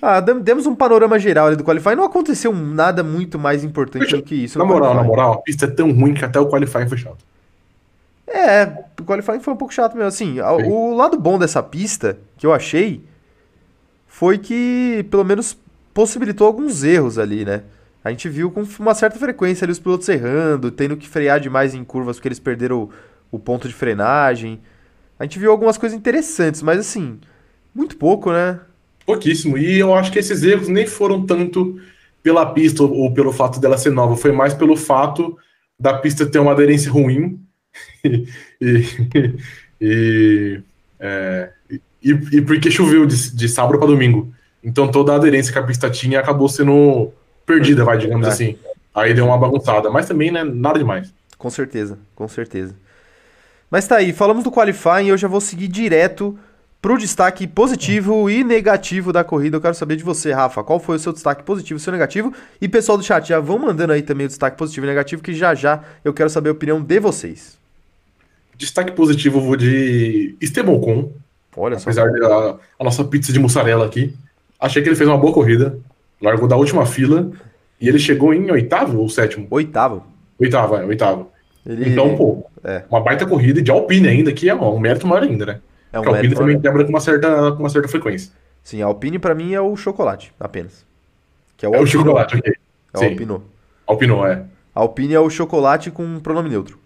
Ah, 0.00 0.20
demos 0.20 0.66
um 0.66 0.74
panorama 0.74 1.18
geral 1.18 1.48
ali 1.48 1.56
do 1.56 1.64
Qualify. 1.64 1.94
Não 1.96 2.04
aconteceu 2.04 2.54
nada 2.54 3.02
muito 3.02 3.38
mais 3.38 3.64
importante 3.64 4.16
do 4.16 4.22
que 4.22 4.34
isso. 4.34 4.58
Na 4.58 4.64
moral, 4.64 4.94
na 4.94 5.02
moral, 5.02 5.32
a 5.34 5.38
pista 5.38 5.64
é 5.66 5.68
tão 5.70 5.90
ruim 5.92 6.14
que 6.14 6.24
até 6.24 6.38
o 6.38 6.46
qualifying 6.48 6.88
foi 6.88 6.96
chato. 6.98 7.24
É, 8.26 8.64
o 9.00 9.04
qualifying 9.04 9.40
foi 9.40 9.52
um 9.52 9.56
pouco 9.56 9.74
chato 9.74 9.94
mesmo. 9.94 10.06
Assim, 10.08 10.38
a- 10.38 10.52
o 10.52 10.94
lado 10.94 11.18
bom 11.18 11.38
dessa 11.38 11.62
pista, 11.62 12.16
que 12.36 12.46
eu 12.46 12.52
achei, 12.52 13.04
foi 14.06 14.38
que 14.38 15.04
pelo 15.10 15.24
menos 15.24 15.56
possibilitou 15.92 16.46
alguns 16.46 16.84
erros 16.84 17.18
ali, 17.18 17.44
né? 17.44 17.62
A 18.04 18.10
gente 18.10 18.28
viu 18.28 18.50
com 18.50 18.62
uma 18.78 18.94
certa 18.94 19.18
frequência 19.18 19.64
ali 19.64 19.72
os 19.72 19.78
pilotos 19.80 20.08
errando, 20.08 20.70
tendo 20.70 20.96
que 20.96 21.08
frear 21.08 21.40
demais 21.40 21.74
em 21.74 21.84
curvas 21.84 22.16
porque 22.16 22.28
eles 22.28 22.38
perderam 22.38 22.82
o, 22.84 22.90
o 23.32 23.38
ponto 23.38 23.66
de 23.68 23.74
frenagem. 23.74 24.60
A 25.20 25.24
gente 25.24 25.38
viu 25.38 25.50
algumas 25.50 25.76
coisas 25.76 25.96
interessantes, 25.96 26.62
mas 26.62 26.78
assim, 26.78 27.20
muito 27.74 27.94
pouco, 27.98 28.32
né? 28.32 28.58
Pouquíssimo. 29.04 29.58
E 29.58 29.78
eu 29.78 29.94
acho 29.94 30.10
que 30.10 30.18
esses 30.18 30.42
erros 30.42 30.66
nem 30.66 30.86
foram 30.86 31.26
tanto 31.26 31.78
pela 32.22 32.46
pista 32.46 32.82
ou 32.82 33.12
pelo 33.12 33.30
fato 33.30 33.60
dela 33.60 33.76
ser 33.76 33.90
nova, 33.90 34.16
foi 34.16 34.32
mais 34.32 34.54
pelo 34.54 34.74
fato 34.78 35.36
da 35.78 35.92
pista 35.98 36.24
ter 36.24 36.38
uma 36.38 36.52
aderência 36.52 36.90
ruim 36.90 37.38
e, 38.02 38.26
e, 38.62 39.36
e, 39.78 40.62
é, 40.98 41.50
e, 41.70 42.10
e, 42.32 42.40
porque 42.40 42.70
choveu 42.70 43.04
de, 43.04 43.36
de 43.36 43.46
sábado 43.46 43.78
para 43.78 43.88
domingo. 43.88 44.32
Então 44.64 44.90
toda 44.90 45.12
a 45.12 45.16
aderência 45.16 45.52
que 45.52 45.58
a 45.58 45.62
pista 45.62 45.90
tinha 45.90 46.18
acabou 46.18 46.48
sendo 46.48 47.12
perdida, 47.44 47.84
vai, 47.84 47.98
digamos 47.98 48.26
é. 48.26 48.30
assim. 48.30 48.58
Aí 48.94 49.12
deu 49.12 49.26
uma 49.26 49.36
bagunçada, 49.36 49.90
mas 49.90 50.08
também, 50.08 50.30
né, 50.30 50.42
nada 50.44 50.78
demais. 50.78 51.12
Com 51.36 51.50
certeza, 51.50 51.98
com 52.14 52.26
certeza. 52.26 52.74
Mas 53.70 53.86
tá 53.86 53.96
aí, 53.96 54.12
falamos 54.12 54.42
do 54.42 54.50
qualifying 54.50 55.06
e 55.06 55.08
eu 55.10 55.16
já 55.16 55.28
vou 55.28 55.40
seguir 55.40 55.68
direto 55.68 56.36
pro 56.82 56.98
destaque 56.98 57.46
positivo 57.46 58.28
e 58.28 58.42
negativo 58.42 59.12
da 59.12 59.22
corrida. 59.22 59.56
Eu 59.56 59.60
quero 59.60 59.74
saber 59.74 59.96
de 59.96 60.02
você, 60.02 60.32
Rafa, 60.32 60.64
qual 60.64 60.80
foi 60.80 60.96
o 60.96 60.98
seu 60.98 61.12
destaque 61.12 61.44
positivo 61.44 61.78
e 61.78 61.80
seu 61.80 61.92
negativo? 61.92 62.32
E 62.60 62.68
pessoal 62.68 62.98
do 62.98 63.04
chat, 63.04 63.28
já 63.28 63.38
vão 63.38 63.58
mandando 63.58 63.92
aí 63.92 64.02
também 64.02 64.24
o 64.24 64.28
destaque 64.28 64.56
positivo 64.56 64.86
e 64.86 64.88
negativo, 64.88 65.22
que 65.22 65.34
já 65.34 65.54
já 65.54 65.84
eu 66.04 66.12
quero 66.12 66.30
saber 66.30 66.48
a 66.48 66.52
opinião 66.52 66.80
de 66.80 66.98
vocês. 66.98 67.58
Destaque 68.56 68.92
positivo 68.92 69.38
eu 69.38 69.42
vou 69.42 69.56
de 69.56 70.34
Esteban 70.40 70.72
Ocon. 70.72 71.12
Olha 71.56 71.78
só. 71.78 71.90
Apesar 71.90 72.10
da 72.10 72.56
a 72.78 72.84
nossa 72.84 73.04
pizza 73.04 73.32
de 73.32 73.38
mussarela 73.38 73.86
aqui. 73.86 74.14
Achei 74.58 74.82
que 74.82 74.88
ele 74.88 74.96
fez 74.96 75.08
uma 75.08 75.18
boa 75.18 75.32
corrida. 75.32 75.78
Largou 76.20 76.48
da 76.48 76.56
última 76.56 76.84
fila. 76.84 77.30
E 77.80 77.88
ele 77.88 77.98
chegou 77.98 78.34
em 78.34 78.50
oitavo 78.50 78.98
ou 78.98 79.08
sétimo? 79.08 79.46
Oitavo. 79.50 80.04
Oitavo, 80.38 80.76
é, 80.76 80.84
oitavo. 80.84 81.30
Ele... 81.66 81.90
Então, 81.90 82.16
pô, 82.16 82.46
é. 82.64 82.84
uma 82.90 83.00
baita 83.00 83.26
corrida 83.26 83.60
de 83.60 83.70
Alpine 83.70 84.08
ainda, 84.08 84.32
que 84.32 84.48
é 84.48 84.54
um 84.54 84.78
mérito 84.78 85.06
maior 85.06 85.22
ainda, 85.22 85.46
né? 85.46 85.60
É 85.92 85.98
um 85.98 86.02
Porque 86.02 86.14
a 86.14 86.18
Alpine 86.18 86.34
também 86.34 86.56
maior. 86.56 86.62
quebra 86.62 86.84
com 86.84 86.90
uma 86.90 87.00
certa, 87.00 87.52
com 87.52 87.58
uma 87.58 87.68
certa 87.68 87.88
frequência. 87.88 88.32
Sim, 88.62 88.82
a 88.82 88.86
Alpine 88.86 89.18
pra 89.18 89.34
mim 89.34 89.52
é 89.52 89.60
o 89.60 89.76
chocolate, 89.76 90.32
apenas. 90.38 90.86
Que 91.56 91.66
é 91.66 91.68
o, 91.68 91.74
é 91.74 91.80
o 91.80 91.86
chocolate, 91.86 92.36
ok. 92.36 92.52
É 92.94 92.98
o 92.98 93.04
Alpino. 93.04 93.44
Alpino, 93.86 94.26
é. 94.26 94.44
Alpine 94.74 95.14
é 95.14 95.20
o 95.20 95.30
chocolate 95.30 95.90
com 95.90 96.20
pronome 96.20 96.48
neutro. 96.48 96.78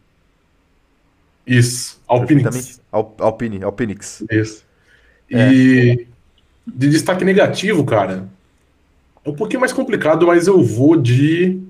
Isso, 1.47 2.01
Alpinix. 2.09 2.81
Al 2.91 3.15
Alpine, 3.19 3.63
Alpinix. 3.63 4.25
Isso. 4.31 4.65
É. 5.31 5.53
E 5.53 6.09
de 6.67 6.89
destaque 6.89 7.25
negativo, 7.25 7.85
cara, 7.85 8.27
é 9.25 9.29
um 9.29 9.35
pouquinho 9.35 9.61
mais 9.61 9.73
complicado, 9.73 10.27
mas 10.27 10.47
eu 10.47 10.63
vou 10.63 10.97
de. 10.97 11.61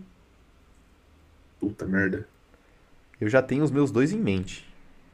Puta 1.59 1.87
merda. 1.87 2.27
Eu 3.25 3.31
já 3.31 3.41
tenho 3.41 3.65
os 3.65 3.71
meus 3.71 3.91
dois 3.91 4.13
em 4.13 4.19
mente. 4.19 4.67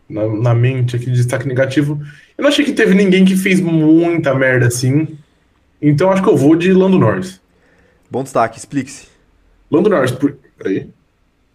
Na, 0.09 0.27
na 0.27 0.53
mente 0.53 0.97
aqui 0.97 1.07
de 1.07 1.13
destaque 1.13 1.47
negativo. 1.47 2.03
Eu 2.37 2.43
não 2.43 2.49
achei 2.49 2.65
que 2.65 2.73
teve 2.73 2.93
ninguém 2.93 3.25
que 3.25 3.37
fez 3.37 3.61
muita 3.61 4.35
merda 4.35 4.67
assim. 4.67 5.17
Então 5.81 6.11
acho 6.11 6.21
que 6.21 6.29
eu 6.29 6.37
vou 6.37 6.57
de 6.57 6.73
Lando 6.73 6.99
Norris. 6.99 7.41
Bom 8.11 8.25
destaque, 8.25 8.59
explique-se. 8.59 9.07
Lando 9.71 9.89
Norris, 9.89 10.11
por... 10.11 10.37
Peraí. 10.59 10.91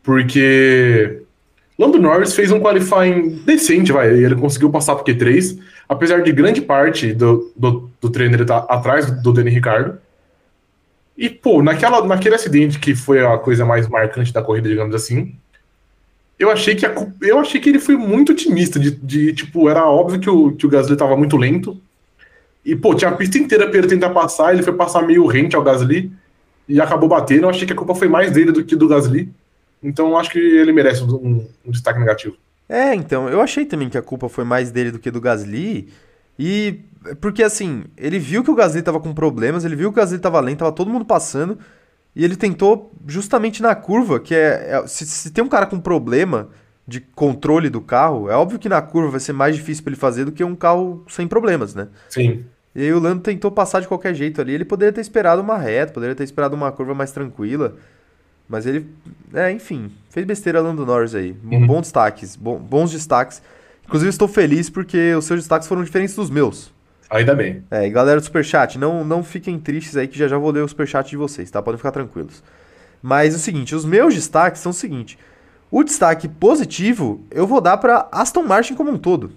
Porque 0.01 1.23
Lando 1.77 1.99
Norris 1.99 2.33
fez 2.33 2.49
um 2.53 2.61
qualifying 2.61 3.41
decente, 3.45 3.91
vai. 3.91 4.07
Ele 4.07 4.35
conseguiu 4.35 4.69
passar 4.69 4.95
pro 4.95 5.03
Q3, 5.03 5.59
apesar 5.89 6.23
de 6.23 6.31
grande 6.31 6.61
parte 6.61 7.11
do, 7.11 7.51
do, 7.53 7.91
do 7.99 8.09
treino 8.09 8.41
estar 8.41 8.61
tá 8.61 8.73
atrás 8.73 9.11
do 9.21 9.33
Danny 9.33 9.49
Ricardo. 9.49 9.97
E, 11.17 11.29
pô, 11.29 11.61
naquela, 11.61 12.05
naquele 12.05 12.35
acidente 12.35 12.79
que 12.79 12.95
foi 12.95 13.25
a 13.25 13.37
coisa 13.37 13.65
mais 13.65 13.89
marcante 13.89 14.31
da 14.31 14.41
corrida, 14.41 14.69
digamos 14.69 14.95
assim, 14.95 15.35
eu 16.37 16.51
achei 16.51 16.75
que, 16.75 16.85
a, 16.85 16.93
eu 17.21 17.39
achei 17.39 17.59
que 17.59 17.69
ele 17.69 17.79
foi 17.79 17.95
muito 17.95 18.31
otimista. 18.31 18.79
De, 18.79 18.91
de, 18.91 19.33
tipo, 19.33 19.69
era 19.69 19.85
óbvio 19.85 20.19
que 20.19 20.29
o, 20.29 20.51
que 20.51 20.65
o 20.65 20.69
Gasly 20.69 20.95
tava 20.95 21.15
muito 21.15 21.37
lento. 21.37 21.79
E, 22.63 22.75
pô, 22.75 22.95
tinha 22.95 23.11
a 23.11 23.15
pista 23.15 23.37
inteira 23.37 23.67
pra 23.67 23.77
ele 23.77 23.87
tentar 23.87 24.09
passar, 24.09 24.53
ele 24.53 24.63
foi 24.63 24.73
passar 24.73 25.03
meio 25.03 25.25
rente 25.25 25.55
ao 25.55 25.63
Gasly 25.63 26.11
e 26.67 26.81
acabou 26.81 27.07
batendo. 27.07 27.43
Eu 27.43 27.49
achei 27.49 27.65
que 27.65 27.73
a 27.73 27.75
culpa 27.75 27.95
foi 27.95 28.07
mais 28.07 28.31
dele 28.31 28.51
do 28.51 28.63
que 28.63 28.75
do 28.75 28.87
Gasly. 28.87 29.31
Então 29.81 30.17
acho 30.17 30.31
que 30.31 30.39
ele 30.39 30.71
merece 30.71 31.03
um, 31.03 31.45
um 31.65 31.71
destaque 31.71 31.99
negativo. 31.99 32.35
É, 32.67 32.95
então, 32.95 33.29
eu 33.29 33.39
achei 33.41 33.65
também 33.65 33.89
que 33.89 33.97
a 33.97 34.01
culpa 34.01 34.27
foi 34.27 34.43
mais 34.43 34.71
dele 34.71 34.91
do 34.91 34.99
que 34.99 35.11
do 35.11 35.21
Gasly. 35.21 35.87
E 36.37 36.79
porque 37.21 37.43
assim, 37.43 37.83
ele 37.95 38.17
viu 38.17 38.43
que 38.43 38.49
o 38.49 38.55
Gasly 38.55 38.81
tava 38.81 38.99
com 38.99 39.13
problemas, 39.13 39.63
ele 39.63 39.75
viu 39.75 39.91
que 39.93 39.99
o 39.99 40.01
Gasly 40.01 40.17
tava 40.17 40.39
lento, 40.39 40.59
tava 40.59 40.71
todo 40.71 40.89
mundo 40.89 41.05
passando, 41.05 41.57
e 42.15 42.23
ele 42.23 42.35
tentou 42.35 42.93
justamente 43.05 43.61
na 43.61 43.75
curva, 43.75 44.19
que 44.19 44.33
é, 44.33 44.71
é 44.71 44.87
se, 44.87 45.05
se, 45.05 45.31
tem 45.31 45.43
um 45.43 45.49
cara 45.49 45.65
com 45.65 45.79
problema 45.79 46.49
de 46.87 47.01
controle 47.01 47.69
do 47.69 47.81
carro, 47.81 48.29
é 48.29 48.35
óbvio 48.35 48.59
que 48.59 48.69
na 48.69 48.81
curva 48.81 49.11
vai 49.11 49.19
ser 49.19 49.33
mais 49.33 49.55
difícil 49.55 49.83
para 49.83 49.91
ele 49.91 49.99
fazer 49.99 50.23
do 50.23 50.31
que 50.31 50.43
um 50.43 50.55
carro 50.55 51.03
sem 51.09 51.27
problemas, 51.27 51.75
né? 51.75 51.87
Sim. 52.09 52.45
E 52.73 52.81
aí 52.81 52.93
o 52.93 52.99
Lando 52.99 53.21
tentou 53.21 53.51
passar 53.51 53.81
de 53.81 53.87
qualquer 53.87 54.13
jeito 54.13 54.39
ali, 54.39 54.53
ele 54.53 54.65
poderia 54.65 54.93
ter 54.93 55.01
esperado 55.01 55.41
uma 55.41 55.57
reta, 55.57 55.93
poderia 55.93 56.15
ter 56.15 56.23
esperado 56.23 56.55
uma 56.55 56.71
curva 56.71 56.93
mais 56.93 57.11
tranquila. 57.11 57.75
Mas 58.47 58.65
ele, 58.65 58.85
é, 59.33 59.51
enfim, 59.51 59.91
fez 60.09 60.25
besteira 60.25 60.61
Lando 60.61 60.85
Norris 60.85 61.15
aí. 61.15 61.35
Uhum. 61.43 61.65
Bons 61.65 61.81
destaques, 61.81 62.35
bons 62.35 62.91
destaques. 62.91 63.41
Inclusive 63.85 64.09
estou 64.09 64.27
feliz 64.27 64.69
porque 64.69 65.15
os 65.15 65.25
seus 65.25 65.39
destaques 65.39 65.67
foram 65.67 65.83
diferentes 65.83 66.15
dos 66.15 66.29
meus. 66.29 66.71
Ainda 67.09 67.35
bem. 67.35 67.63
É, 67.69 67.85
e 67.85 67.89
galera 67.89 68.19
do 68.19 68.23
Superchat, 68.23 68.77
não, 68.77 69.03
não 69.03 69.23
fiquem 69.23 69.59
tristes 69.59 69.95
aí 69.95 70.07
que 70.07 70.17
já 70.17 70.27
já 70.27 70.37
vou 70.37 70.51
ler 70.51 70.61
o 70.61 70.67
Superchat 70.67 71.09
de 71.09 71.17
vocês, 71.17 71.49
tá? 71.51 71.61
Podem 71.61 71.77
ficar 71.77 71.91
tranquilos. 71.91 72.43
Mas 73.01 73.33
é 73.33 73.37
o 73.37 73.39
seguinte, 73.39 73.75
os 73.75 73.85
meus 73.85 74.15
destaques 74.15 74.61
são 74.61 74.71
o 74.71 74.73
seguinte. 74.73 75.17
O 75.69 75.83
destaque 75.83 76.27
positivo 76.27 77.23
eu 77.29 77.45
vou 77.45 77.61
dar 77.61 77.77
para 77.77 78.07
Aston 78.11 78.43
Martin 78.43 78.75
como 78.75 78.91
um 78.91 78.97
todo. 78.97 79.31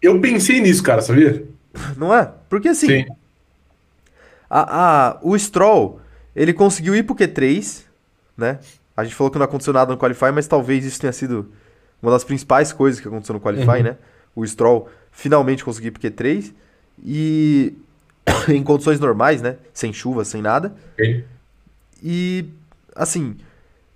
Eu 0.00 0.20
pensei 0.20 0.60
nisso, 0.60 0.82
cara, 0.82 1.02
sabia? 1.02 1.44
Não 1.96 2.14
é? 2.14 2.30
Porque 2.48 2.68
assim, 2.68 2.86
Sim. 2.86 3.06
A, 4.48 5.08
a, 5.08 5.18
o 5.22 5.36
Stroll, 5.38 5.98
ele 6.36 6.52
conseguiu 6.52 6.94
ir 6.94 7.04
pro 7.04 7.16
Q3, 7.16 7.84
né? 8.36 8.58
A 8.94 9.02
gente 9.02 9.16
falou 9.16 9.30
que 9.30 9.38
não 9.38 9.44
aconteceu 9.46 9.72
nada 9.72 9.90
no 9.90 9.98
Qualify, 9.98 10.30
mas 10.30 10.46
talvez 10.46 10.84
isso 10.84 11.00
tenha 11.00 11.12
sido 11.12 11.50
uma 12.02 12.12
das 12.12 12.22
principais 12.22 12.70
coisas 12.70 13.00
que 13.00 13.08
aconteceu 13.08 13.32
no 13.32 13.40
Qualify, 13.40 13.78
uhum. 13.78 13.82
né? 13.82 13.96
O 14.36 14.46
Stroll 14.46 14.90
finalmente 15.12 15.62
pro 15.62 15.72
Q3 15.72 16.52
e 17.04 17.74
em 18.48 18.62
condições 18.62 18.98
normais, 18.98 19.40
né? 19.40 19.56
Sem 19.72 19.92
chuva, 19.92 20.24
sem 20.24 20.42
nada. 20.42 20.74
Okay. 20.94 21.24
E 22.02 22.46
assim, 22.96 23.36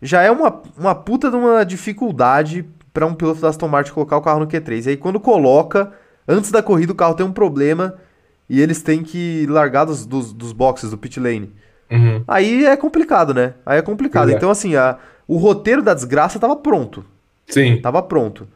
já 0.01 0.23
é 0.23 0.31
uma, 0.31 0.63
uma 0.77 0.95
puta 0.95 1.31
de 1.31 1.37
uma 1.37 1.65
dificuldade 1.65 2.65
para 2.93 3.07
um 3.07 3.15
piloto 3.15 3.41
da 3.41 3.49
Aston 3.49 3.69
Martin 3.69 3.93
colocar 3.93 4.17
o 4.17 4.23
carro 4.23 4.41
no 4.41 4.47
Q3. 4.47 4.87
E 4.87 4.91
aí 4.91 4.97
quando 4.97 5.19
coloca, 5.19 5.93
antes 6.29 6.51
da 6.51 6.63
corrida 6.63 6.93
o 6.93 6.97
carro 6.97 7.15
tem 7.15 7.27
um 7.27 7.33
problema 7.33 7.95
e 8.49 8.61
eles 8.61 8.83
têm 8.83 9.03
que 9.03 9.47
largar 9.49 9.85
dos, 9.85 10.07
dos, 10.07 10.33
dos 10.33 10.53
boxes 10.53 10.91
do 10.91 10.99
pit 10.99 11.19
lane. 11.19 11.53
Uhum. 11.91 12.23
Aí 12.27 12.65
é 12.65 12.77
complicado, 12.77 13.35
né? 13.35 13.55
Aí 13.65 13.79
é 13.79 13.83
complicado. 13.83 14.31
É. 14.31 14.35
Então, 14.35 14.51
assim, 14.51 14.77
a, 14.77 14.99
o 15.27 15.37
roteiro 15.37 15.83
da 15.83 15.95
desgraça 15.95 16.39
tava 16.39 16.57
pronto. 16.57 17.05
Sim. 17.47 17.81
Tava 17.81 18.03
pronto. 18.03 18.47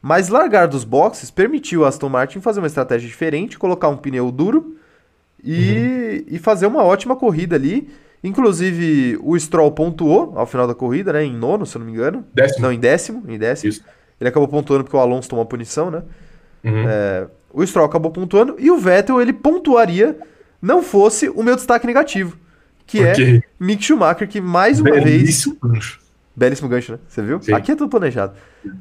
Mas 0.00 0.28
largar 0.28 0.68
dos 0.68 0.84
boxes 0.84 1.30
permitiu 1.30 1.84
a 1.84 1.88
Aston 1.88 2.08
Martin 2.08 2.40
fazer 2.40 2.60
uma 2.60 2.66
estratégia 2.66 3.08
diferente, 3.08 3.58
colocar 3.58 3.88
um 3.88 3.96
pneu 3.96 4.30
duro 4.30 4.76
e, 5.42 5.54
uhum. 5.54 6.24
e 6.34 6.38
fazer 6.38 6.66
uma 6.66 6.84
ótima 6.84 7.16
corrida 7.16 7.56
ali. 7.56 7.88
Inclusive, 8.22 9.18
o 9.22 9.38
Stroll 9.38 9.70
pontuou 9.72 10.32
ao 10.36 10.46
final 10.46 10.66
da 10.66 10.74
corrida, 10.74 11.12
né? 11.12 11.24
Em 11.24 11.32
nono, 11.32 11.64
se 11.64 11.76
eu 11.76 11.80
não 11.80 11.86
me 11.86 11.92
engano. 11.92 12.24
Décimo. 12.34 12.62
Não, 12.62 12.72
em 12.72 12.78
décimo. 12.78 13.24
Em 13.28 13.38
décimo. 13.38 13.70
Isso. 13.70 13.84
Ele 14.20 14.28
acabou 14.28 14.48
pontuando 14.48 14.84
porque 14.84 14.96
o 14.96 15.00
Alonso 15.00 15.28
tomou 15.28 15.44
a 15.44 15.46
punição, 15.46 15.90
né? 15.90 16.02
Uhum. 16.64 16.88
É, 16.88 17.26
o 17.52 17.64
Stroll 17.64 17.86
acabou 17.86 18.10
pontuando 18.10 18.56
e 18.58 18.70
o 18.70 18.78
Vettel 18.78 19.20
ele 19.20 19.32
pontuaria 19.32 20.18
não 20.60 20.82
fosse 20.82 21.28
o 21.28 21.42
meu 21.42 21.54
destaque 21.54 21.86
negativo, 21.86 22.36
que 22.84 23.00
okay. 23.00 23.36
é 23.36 23.42
Mick 23.60 23.84
Schumacher, 23.84 24.28
que 24.28 24.40
mais 24.40 24.80
uma 24.80 24.90
Belíssimo 24.90 25.56
vez. 25.62 25.98
Belíssimo 26.38 26.68
gancho, 26.68 26.92
né? 26.92 26.98
Você 27.08 27.20
viu? 27.20 27.42
Sim. 27.42 27.52
Aqui 27.52 27.72
é 27.72 27.74
tudo 27.74 27.90
planejado. 27.90 28.34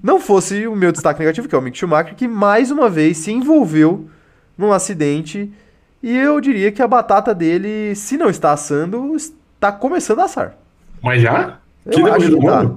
Não 0.03 0.19
fosse 0.19 0.67
o 0.67 0.75
meu 0.75 0.91
destaque 0.91 1.19
negativo, 1.19 1.47
que 1.49 1.55
é 1.55 1.57
o 1.57 1.61
Mick 1.61 1.75
Schumacher, 1.75 2.13
que 2.13 2.27
mais 2.27 2.69
uma 2.69 2.87
vez 2.87 3.17
se 3.17 3.31
envolveu 3.31 4.07
num 4.55 4.71
acidente. 4.71 5.51
E 6.03 6.15
eu 6.15 6.39
diria 6.39 6.71
que 6.71 6.83
a 6.83 6.87
batata 6.87 7.33
dele, 7.33 7.95
se 7.95 8.15
não 8.15 8.29
está 8.29 8.51
assando, 8.51 9.15
está 9.15 9.71
começando 9.71 10.19
a 10.19 10.25
assar. 10.25 10.55
Mas 11.01 11.23
já? 11.23 11.57
Eu 11.83 11.91
que 12.03 12.09
acho 12.11 12.29
que 12.29 12.45
tá. 12.45 12.71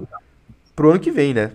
Pro 0.75 0.91
ano 0.93 0.99
que 0.99 1.11
vem, 1.11 1.35
né? 1.35 1.51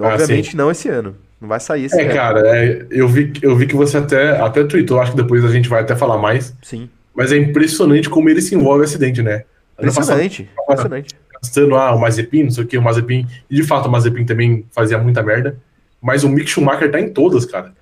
Ah, 0.00 0.14
Obviamente 0.14 0.56
não 0.56 0.68
esse 0.68 0.88
ano. 0.88 1.14
Não 1.40 1.48
vai 1.48 1.60
sair 1.60 1.84
esse 1.84 1.96
É, 1.96 2.06
ano. 2.06 2.12
cara, 2.14 2.40
é, 2.58 2.86
eu, 2.90 3.06
vi, 3.06 3.32
eu 3.40 3.54
vi 3.54 3.68
que 3.68 3.76
você 3.76 3.98
até, 3.98 4.30
até 4.40 4.64
tweetou, 4.64 5.00
acho 5.00 5.12
que 5.12 5.16
depois 5.16 5.44
a 5.44 5.48
gente 5.48 5.68
vai 5.68 5.82
até 5.82 5.94
falar 5.94 6.18
mais. 6.18 6.52
Sim. 6.60 6.90
Mas 7.14 7.30
é 7.30 7.36
impressionante 7.36 8.10
como 8.10 8.28
ele 8.28 8.42
se 8.42 8.56
envolve 8.56 8.78
no 8.78 8.84
acidente, 8.84 9.22
né? 9.22 9.44
Impressionante, 9.78 10.50
impressionante 10.64 11.14
gastando 11.42 11.76
ah, 11.76 11.94
o 11.94 12.00
Mazepin, 12.00 12.44
não 12.44 12.50
sei 12.50 12.64
o 12.64 12.66
que, 12.66 12.78
o 12.78 12.82
Mazepin. 12.82 13.26
E 13.50 13.56
de 13.56 13.62
fato 13.62 13.86
o 13.86 13.90
Mazepin 13.90 14.24
também 14.24 14.64
fazia 14.70 14.98
muita 14.98 15.22
merda. 15.22 15.58
Mas 16.00 16.24
o 16.24 16.28
Mick 16.28 16.48
Schumacher 16.48 16.90
tá 16.90 17.00
em 17.00 17.12
todas, 17.12 17.44
cara. 17.44 17.74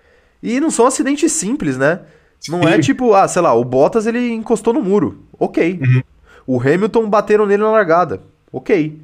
E 0.42 0.60
não 0.60 0.70
são 0.70 0.86
acidentes 0.86 1.32
simples, 1.32 1.76
né? 1.76 2.00
Não 2.48 2.60
é 2.60 2.72
Sim. 2.72 2.78
é 2.78 2.78
tipo, 2.80 3.14
ah, 3.14 3.26
sei 3.26 3.42
lá, 3.42 3.54
o 3.54 3.64
Bottas 3.64 4.06
ele 4.06 4.32
encostou 4.32 4.72
no 4.72 4.82
muro. 4.82 5.24
Ok. 5.38 5.80
Uhum. 5.82 6.02
O 6.46 6.60
Hamilton 6.60 7.08
bateram 7.08 7.46
nele 7.46 7.62
na 7.62 7.70
largada. 7.70 8.20
Ok. 8.52 9.00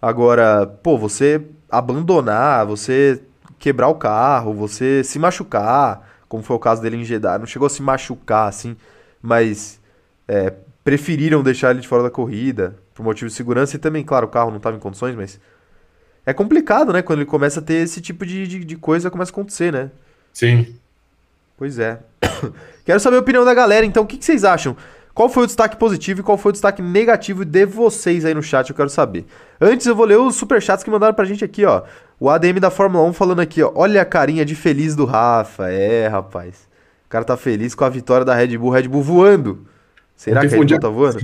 Agora, 0.00 0.66
pô, 0.66 0.98
você 0.98 1.40
abandonar, 1.70 2.66
você 2.66 3.20
quebrar 3.58 3.88
o 3.88 3.94
carro, 3.94 4.52
você 4.52 5.02
se 5.02 5.18
machucar, 5.18 6.06
como 6.28 6.42
foi 6.42 6.54
o 6.56 6.60
caso 6.60 6.82
dele 6.82 6.96
em 6.96 7.04
Jeddah, 7.04 7.38
não 7.38 7.46
chegou 7.46 7.66
a 7.66 7.70
se 7.70 7.80
machucar 7.80 8.48
assim, 8.48 8.76
mas 9.22 9.80
é, 10.28 10.52
preferiram 10.84 11.42
deixar 11.42 11.70
ele 11.70 11.80
de 11.80 11.88
fora 11.88 12.02
da 12.02 12.10
corrida 12.10 12.76
por 12.94 13.02
motivo 13.02 13.28
de 13.28 13.34
segurança 13.34 13.76
e 13.76 13.78
também, 13.78 14.04
claro, 14.04 14.26
o 14.26 14.30
carro 14.30 14.50
não 14.50 14.58
estava 14.58 14.76
em 14.76 14.80
condições, 14.80 15.16
mas 15.16 15.40
é 16.24 16.32
complicado, 16.32 16.92
né? 16.92 17.02
Quando 17.02 17.18
ele 17.18 17.26
começa 17.26 17.60
a 17.60 17.62
ter 17.62 17.74
esse 17.74 18.00
tipo 18.00 18.24
de, 18.24 18.46
de, 18.46 18.64
de 18.64 18.76
coisa, 18.76 19.10
começa 19.10 19.30
a 19.30 19.34
acontecer, 19.34 19.72
né? 19.72 19.90
Sim. 20.32 20.74
Pois 21.56 21.78
é. 21.78 21.98
Quero 22.84 23.00
saber 23.00 23.16
a 23.16 23.20
opinião 23.20 23.44
da 23.44 23.52
galera, 23.52 23.84
então, 23.84 24.04
o 24.04 24.06
que, 24.06 24.16
que 24.16 24.24
vocês 24.24 24.44
acham? 24.44 24.76
Qual 25.14 25.28
foi 25.28 25.44
o 25.44 25.46
destaque 25.46 25.76
positivo 25.76 26.20
e 26.20 26.22
qual 26.24 26.36
foi 26.36 26.50
o 26.50 26.52
destaque 26.52 26.82
negativo 26.82 27.44
de 27.44 27.64
vocês 27.64 28.24
aí 28.24 28.34
no 28.34 28.42
chat? 28.42 28.68
Eu 28.68 28.74
quero 28.74 28.90
saber. 28.90 29.24
Antes 29.60 29.86
eu 29.86 29.94
vou 29.94 30.04
ler 30.04 30.18
os 30.18 30.34
superchats 30.34 30.82
que 30.82 30.90
mandaram 30.90 31.14
pra 31.14 31.24
gente 31.24 31.44
aqui, 31.44 31.64
ó. 31.64 31.82
O 32.18 32.28
ADM 32.28 32.58
da 32.58 32.68
Fórmula 32.68 33.04
1 33.08 33.12
falando 33.12 33.40
aqui, 33.40 33.62
ó. 33.62 33.70
Olha 33.76 34.02
a 34.02 34.04
carinha 34.04 34.44
de 34.44 34.56
feliz 34.56 34.96
do 34.96 35.04
Rafa. 35.04 35.70
É, 35.70 36.08
rapaz. 36.08 36.68
O 37.06 37.08
cara 37.08 37.24
tá 37.24 37.36
feliz 37.36 37.76
com 37.76 37.84
a 37.84 37.88
vitória 37.88 38.24
da 38.24 38.34
Red 38.34 38.58
Bull. 38.58 38.70
Red 38.70 38.88
Bull 38.88 39.02
voando. 39.02 39.64
Será 40.16 40.40
que 40.40 40.48
a 40.48 40.50
Red 40.50 40.64
Bull 40.66 40.80
tá 40.80 40.88
voando? 40.88 41.20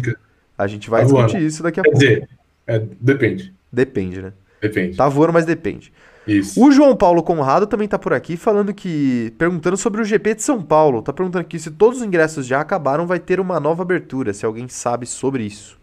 A 0.63 0.67
gente 0.67 0.91
vai 0.91 1.01
tá 1.01 1.07
discutir 1.07 1.33
voando. 1.33 1.47
isso 1.47 1.63
daqui 1.63 1.81
a 1.81 1.83
Quer 1.83 1.91
pouco. 1.91 2.05
Dizer, 2.07 2.29
é, 2.67 2.83
depende. 3.01 3.55
Depende, 3.73 4.23
né? 4.23 4.33
Depende. 4.61 4.97
Tá 4.97 5.09
voando, 5.09 5.33
mas 5.33 5.45
depende. 5.47 5.93
Isso. 6.27 6.63
O 6.63 6.71
João 6.71 6.95
Paulo 6.95 7.23
Conrado 7.23 7.67
também 7.67 7.89
tá 7.89 7.99
por 7.99 8.13
aqui 8.13 8.37
falando 8.37 8.75
que. 8.75 9.33
Perguntando 9.39 9.77
sobre 9.77 10.03
o 10.03 10.05
GP 10.05 10.35
de 10.35 10.43
São 10.43 10.63
Paulo. 10.63 11.03
Tá 11.03 11.13
perguntando 11.13 11.43
aqui 11.43 11.59
se 11.59 11.71
todos 11.71 12.01
os 12.01 12.05
ingressos 12.05 12.47
já 12.47 12.61
acabaram, 12.61 13.07
vai 13.07 13.19
ter 13.19 13.41
uma 13.41 13.59
nova 13.59 13.83
abertura. 13.83 14.33
Se 14.33 14.45
alguém 14.45 14.69
sabe 14.69 15.07
sobre 15.07 15.45
isso. 15.45 15.79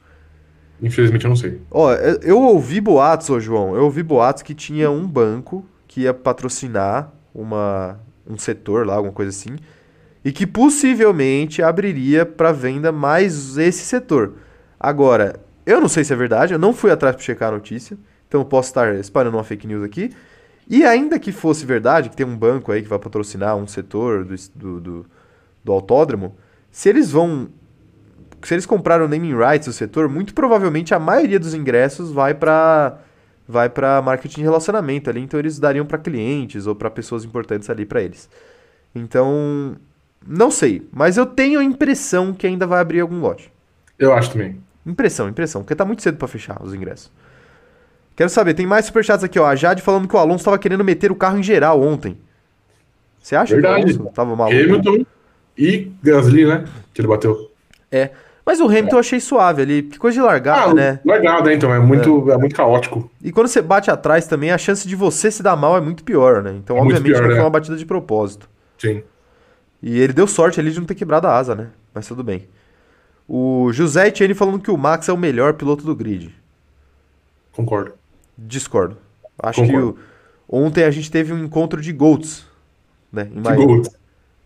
Infelizmente 0.82 1.26
eu 1.26 1.30
não 1.30 1.36
sei. 1.36 1.60
Ó, 1.72 1.92
eu, 1.92 2.20
eu 2.22 2.42
ouvi 2.42 2.80
boatos, 2.80 3.30
ô 3.30 3.40
João. 3.40 3.76
Eu 3.76 3.84
ouvi 3.86 4.04
boatos 4.04 4.44
que 4.44 4.54
tinha 4.54 4.92
um 4.92 5.08
banco 5.08 5.66
que 5.88 6.02
ia 6.02 6.14
patrocinar 6.14 7.12
uma, 7.34 8.00
um 8.30 8.38
setor 8.38 8.86
lá, 8.86 8.96
alguma 8.96 9.14
coisa 9.14 9.32
assim. 9.32 9.56
E 10.24 10.32
que 10.32 10.46
possivelmente 10.46 11.64
abriria 11.64 12.26
para 12.26 12.52
venda 12.52 12.92
mais 12.92 13.58
esse 13.58 13.84
setor. 13.84 14.34
Agora, 14.80 15.40
eu 15.66 15.82
não 15.82 15.88
sei 15.88 16.04
se 16.04 16.14
é 16.14 16.16
verdade, 16.16 16.54
eu 16.54 16.60
não 16.60 16.74
fui 16.74 16.92
atrás 16.92 17.16
para 17.16 17.26
checar 17.26 17.50
a 17.50 17.54
notícia. 17.54 17.98
Então 18.28 18.42
eu 18.42 18.46
posso 18.46 18.70
estar 18.70 18.96
espalhando 18.96 19.36
uma 19.36 19.44
fake 19.44 19.68
news 19.68 19.84
aqui. 19.84 20.12
E 20.70 20.84
ainda 20.84 21.18
que 21.18 21.32
fosse 21.32 21.66
verdade, 21.66 22.10
que 22.10 22.16
tem 22.16 22.26
um 22.26 22.36
banco 22.36 22.72
aí 22.72 22.82
que 22.82 22.90
vai 22.90 23.00
patrocinar 23.00 23.56
um 23.56 23.68
setor 23.68 24.26
do, 24.26 24.36
do, 24.54 24.82
do, 24.82 25.06
do 25.64 25.72
autódromo, 25.72 26.36
se 26.72 26.90
eles 26.90 27.12
vão. 27.12 27.50
Se 28.44 28.54
eles 28.54 28.68
compraram 28.68 29.08
naming 29.08 29.36
rights 29.36 29.68
do 29.68 29.74
setor, 29.74 30.08
muito 30.08 30.34
provavelmente 30.34 30.94
a 30.94 31.00
maioria 31.00 31.40
dos 31.40 31.56
ingressos 31.56 32.12
vai 32.12 32.36
para 32.36 33.00
vai 33.48 33.70
para 33.70 34.02
marketing 34.02 34.42
relacionamento 34.42 35.10
ali, 35.10 35.22
então 35.22 35.40
eles 35.40 35.58
dariam 35.58 35.86
para 35.86 35.98
clientes 35.98 36.68
ou 36.68 36.76
para 36.76 36.90
pessoas 36.90 37.24
importantes 37.24 37.70
ali 37.70 37.86
para 37.86 38.02
eles. 38.02 38.30
Então, 38.94 39.76
não 40.26 40.52
sei, 40.52 40.88
mas 40.92 41.18
eu 41.18 41.26
tenho 41.26 41.60
a 41.60 41.64
impressão 41.64 42.34
que 42.34 42.46
ainda 42.46 42.68
vai 42.68 42.82
abrir 42.82 43.00
algum 43.00 43.20
lote. 43.22 43.52
Eu 43.98 44.14
acho 44.14 44.32
também. 44.34 44.62
Impressão, 44.88 45.28
impressão, 45.28 45.62
porque 45.62 45.76
tá 45.76 45.84
muito 45.86 46.02
cedo 46.02 46.18
para 46.18 46.28
fechar 46.28 46.62
os 46.64 46.74
ingressos. 46.74 47.12
Quero 48.16 48.30
saber, 48.30 48.54
tem 48.54 48.66
mais 48.66 48.86
superchats 48.86 49.24
aqui, 49.24 49.38
ó. 49.38 49.46
A 49.46 49.56
Jade 49.56 49.82
falando 49.82 50.08
que 50.08 50.16
o 50.16 50.20
Alonso 50.20 50.46
tava 50.46 50.58
querendo 50.58 50.84
meter 50.84 51.12
o 51.12 51.16
carro 51.16 51.38
em 51.38 51.44
geral 51.44 51.82
ontem. 51.82 52.18
Você 53.22 53.36
acha 53.36 53.54
Verdade. 53.54 53.84
que 53.86 53.92
o 53.92 54.00
Alonso 54.02 54.14
tava 54.16 54.36
maluco? 54.36 54.56
Hamilton 54.58 55.06
e 55.58 55.92
Gasly, 56.02 56.46
né? 56.46 56.66
Que 56.94 57.02
ele 57.02 57.08
bateu. 57.08 57.52
É. 57.92 58.12
Mas 58.46 58.62
o 58.62 58.66
Hamilton 58.66 58.96
eu 58.96 59.00
achei 59.00 59.20
suave 59.20 59.62
ali. 59.62 59.84
Que 59.84 60.00
coisa 60.00 60.16
de 60.16 60.22
largada, 60.22 60.72
Ah, 60.72 60.74
né? 60.74 61.00
largada, 61.06 61.54
então. 61.54 61.72
É 61.74 61.80
muito, 61.80 62.32
é. 62.32 62.38
muito 62.38 62.56
caótico. 62.56 63.12
E 63.22 63.30
quando 63.32 63.48
você 63.50 63.62
bate 63.62 63.92
atrás 63.92 64.26
também, 64.26 64.52
a 64.52 64.58
chance 64.58 64.88
de 64.88 64.96
você 64.96 65.30
se 65.30 65.44
dar 65.44 65.58
mal 65.58 65.76
é 65.78 65.82
muito 65.82 66.04
pior, 66.04 66.42
né? 66.42 66.54
Então, 66.58 66.78
É 66.78 66.80
obviamente, 66.82 67.04
pior, 67.12 67.22
não 67.22 67.28
foi 67.28 67.36
né? 67.36 67.42
uma 67.44 67.50
batida 67.50 67.76
de 67.76 67.86
propósito. 67.86 68.50
Sim. 68.78 69.04
E 69.84 70.00
ele 70.00 70.14
deu 70.14 70.26
sorte 70.26 70.60
ali 70.60 70.72
de 70.72 70.80
não 70.80 70.88
ter 70.88 70.96
quebrado 70.96 71.28
a 71.28 71.36
asa, 71.38 71.54
né? 71.54 71.68
Mas 71.94 72.08
tudo 72.08 72.24
bem. 72.24 72.48
O 73.28 73.72
José 73.74 74.08
Etienne 74.08 74.34
falando 74.34 74.60
que 74.60 74.72
o 74.72 74.78
Max 74.78 75.10
é 75.10 75.14
o 75.14 75.18
melhor 75.18 75.54
piloto 75.54 75.84
do 75.84 75.96
grid. 75.96 76.34
Concordo. 77.52 77.94
Discordo. 78.38 78.98
Acho 79.42 79.62
Concordo. 79.62 79.94
que 79.94 80.00
o- 80.50 80.66
ontem 80.66 80.84
a 80.84 80.92
gente 80.92 81.12
teve 81.12 81.34
um 81.34 81.44
encontro 81.44 81.82
de 81.82 81.92
GOATs, 81.92 82.46
né? 83.12 83.28
Em 83.32 83.36
Que 83.36 83.40
Miami. 83.42 83.66
gol. 83.66 83.82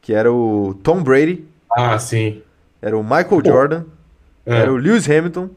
Que 0.02 0.14
era 0.14 0.32
o 0.32 0.74
Tom 0.82 1.04
Brady, 1.04 1.44
Ah, 1.72 1.98
sim. 2.00 2.42
era 2.82 2.98
o 2.98 3.04
Michael 3.04 3.42
Jordan, 3.46 3.84
É. 4.46 4.56
era 4.62 4.74
o 4.74 4.78
Lewis 4.78 5.08
Hamilton 5.10 5.50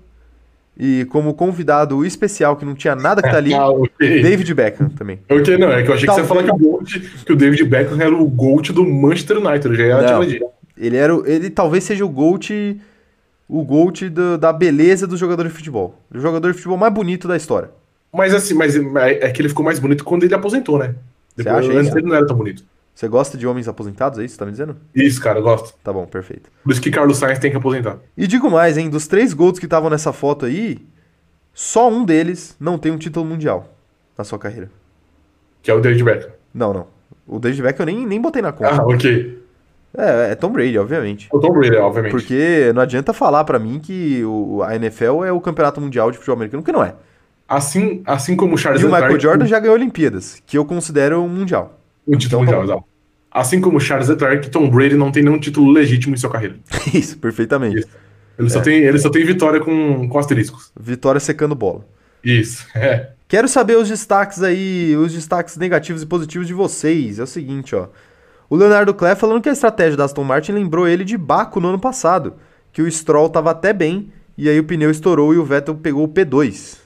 e 0.77 1.07
como 1.07 1.33
convidado 1.33 2.05
especial 2.05 2.57
que 2.57 2.65
não 2.65 2.75
tinha 2.75 2.95
nada 2.95 3.23
que 3.23 3.31
tá 3.31 3.39
ali, 3.39 3.55
Ah, 3.55 3.69
ok. 3.71 4.23
David 4.23 4.53
Beckham 4.53 4.89
também. 4.91 5.21
Ok, 5.31 5.57
não, 5.57 5.73
é 5.73 5.83
que 5.83 5.89
eu 5.91 5.95
achei 5.95 6.07
que 6.07 6.13
você 6.15 6.21
ia 6.21 6.27
Talvez- 6.27 6.29
falar 6.29 6.43
que 6.43 6.51
o, 6.51 6.59
Gold, 6.71 7.01
que 7.25 7.33
o 7.33 7.37
David 7.37 7.65
Beckham 7.65 8.01
era 8.01 8.15
o 8.15 8.27
GOAT 8.29 8.71
do 8.73 8.85
Manchester 8.85 9.39
United. 9.39 9.75
Já 9.77 9.83
ia 9.85 10.03
Não. 10.03 10.23
Ele 10.77 10.97
era, 10.97 11.15
o- 11.17 11.25
ele 11.27 11.49
talvez 11.49 11.85
seja 11.85 12.05
o 12.05 12.09
GOAT, 12.09 12.79
o 13.49 13.63
GOAT 13.65 14.09
do- 14.09 14.39
da 14.39 14.53
beleza 14.53 15.07
do 15.07 15.17
jogador 15.17 15.45
de 15.45 15.51
futebol. 15.55 15.99
O 16.15 16.19
jogador 16.19 16.49
de 16.51 16.55
futebol 16.55 16.77
mais 16.79 16.93
bonito 16.93 17.29
da 17.29 17.37
história. 17.37 17.71
Mas 18.13 18.33
assim, 18.33 18.55
mas 18.55 18.75
é 18.77 19.31
que 19.31 19.41
ele 19.43 19.49
ficou 19.49 19.65
mais 19.65 19.79
bonito 19.79 20.05
quando 20.05 20.23
ele 20.25 20.35
aposentou, 20.35 20.79
né? 20.79 20.95
Depois, 21.37 21.57
acha 21.69 21.73
antes 21.73 21.95
ele 21.95 22.07
não 22.07 22.15
era 22.15 22.27
tão 22.27 22.37
bonito. 22.37 22.63
Você 22.95 23.09
gosta 23.09 23.37
de 23.37 23.45
homens 23.45 23.67
aposentados, 23.67 24.21
é 24.21 24.25
isso 24.25 24.35
que 24.35 24.37
você 24.37 24.39
tá 24.39 24.47
me 24.47 24.53
dizendo? 24.53 24.77
Isso, 24.95 25.21
cara, 25.21 25.41
eu 25.41 25.43
gosto. 25.43 25.75
Tá 25.83 25.93
bom, 25.93 26.07
perfeito. 26.07 26.49
Por 26.63 26.71
isso 26.71 26.81
que 26.81 26.93
Carlos 26.93 27.17
Sainz 27.17 27.41
tem 27.41 27.51
que 27.51 27.57
aposentar. 27.57 27.99
E 28.17 28.25
digo 28.29 28.49
mais, 28.49 28.79
hein, 28.79 28.89
dos 28.89 29.09
três 29.09 29.35
GOATs 29.35 29.59
que 29.59 29.67
estavam 29.67 29.91
nessa 29.91 30.13
foto 30.13 30.47
aí, 30.47 30.79
só 31.53 31.91
um 31.91 32.05
deles 32.05 32.57
não 32.61 32.79
tem 32.79 32.93
um 32.93 32.97
título 32.99 33.27
mundial 33.27 33.69
na 34.17 34.23
sua 34.23 34.39
carreira. 34.39 34.71
Que 35.61 35.73
é 35.73 35.75
o 35.75 35.81
David 35.81 36.05
Beckham. 36.05 36.31
Não, 36.55 36.73
não. 36.73 36.87
O 37.27 37.41
David 37.41 37.63
Beckham 37.63 37.83
eu 37.89 37.93
nem, 37.95 38.07
nem 38.07 38.21
botei 38.21 38.41
na 38.41 38.53
conta. 38.53 38.71
Ah, 38.81 38.87
ok. 38.87 39.43
É, 39.97 40.33
é 40.33 40.35
Tom 40.35 40.51
Brady, 40.51 40.77
obviamente. 40.79 41.29
O 41.33 41.39
Tom 41.39 41.53
Brady, 41.53 41.77
obviamente. 41.77 42.11
Porque 42.13 42.73
não 42.75 42.83
adianta 42.83 43.13
falar 43.13 43.45
pra 43.45 43.59
mim 43.59 43.79
que 43.79 44.25
o, 44.25 44.63
a 44.63 44.75
NFL 44.77 45.25
é 45.25 45.33
o 45.33 45.41
campeonato 45.41 45.81
mundial 45.81 46.11
de 46.11 46.17
futebol 46.19 46.37
americano, 46.37 46.63
porque 46.63 46.77
não 46.77 46.85
é. 46.85 46.95
Assim, 47.49 48.03
assim 48.07 48.35
como 48.37 48.55
o 48.55 48.59
Charles 48.59 48.83
E 48.83 48.85
o 48.85 48.89
Michael 48.89 49.05
Leclerc- 49.13 49.23
Jordan 49.23 49.47
já 49.47 49.61
ganhou 49.61 49.77
Olimpíadas, 49.77 50.43
que 50.47 50.59
eu 50.59 50.65
considero 50.65 51.21
um 51.23 51.29
mundial. 51.29 51.79
Um 52.09 52.17
título 52.17 52.43
Então, 52.43 52.55
mundial, 52.61 52.77
exato. 52.77 52.89
Assim 53.31 53.61
como 53.61 53.77
o 53.77 53.81
Charles 53.81 54.09
Leclerc, 54.09 54.49
Tom 54.51 54.69
Brady 54.71 54.95
não 54.97 55.11
tem 55.13 55.23
nenhum 55.23 55.39
título 55.39 55.71
legítimo 55.71 56.15
em 56.15 56.19
sua 56.19 56.31
carreira. 56.31 56.57
Isso, 56.95 57.19
perfeitamente. 57.19 57.79
Isso. 57.81 57.89
Ele, 58.39 58.49
É. 58.49 58.51
só, 58.51 58.61
tem, 58.61 58.79
ele 58.79 58.99
só 58.99 59.11
tem 59.11 59.25
vitória 59.25 59.61
com, 59.61 60.09
com 60.09 60.19
asteriscos. 60.19 60.73
Vitória 60.79 61.21
secando 61.21 61.55
bola. 61.55 61.85
Isso, 62.25 62.67
é. 62.75 63.11
Quero 63.29 63.47
saber 63.49 63.77
os 63.77 63.89
destaques 63.89 64.43
aí, 64.43 64.95
os 64.97 65.13
destaques 65.13 65.57
negativos 65.57 66.03
e 66.03 66.07
positivos 66.07 66.47
de 66.47 66.55
vocês. 66.55 67.19
É 67.19 67.23
o 67.23 67.27
seguinte, 67.27 67.75
ó. 67.75 67.89
O 68.49 68.57
Leonardo 68.57 68.93
Clé 68.95 69.15
falando 69.15 69.41
que 69.43 69.49
a 69.49 69.53
estratégia 69.53 69.97
da 69.97 70.05
Aston 70.05 70.25
Martin 70.25 70.53
lembrou 70.53 70.87
ele 70.87 71.05
de 71.05 71.17
Baco 71.17 71.61
no 71.61 71.69
ano 71.69 71.79
passado, 71.79 72.35
que 72.73 72.83
o 72.83 72.91
Stroll 72.91 73.29
tava 73.29 73.51
até 73.51 73.73
bem 73.73 74.13
e 74.37 74.49
aí 74.49 74.59
o 74.59 74.65
pneu 74.65 74.91
estourou 74.91 75.33
e 75.35 75.39
o 75.39 75.45
Vettel 75.45 75.75
pegou 75.77 76.05
o 76.05 76.09
P2. 76.09 76.79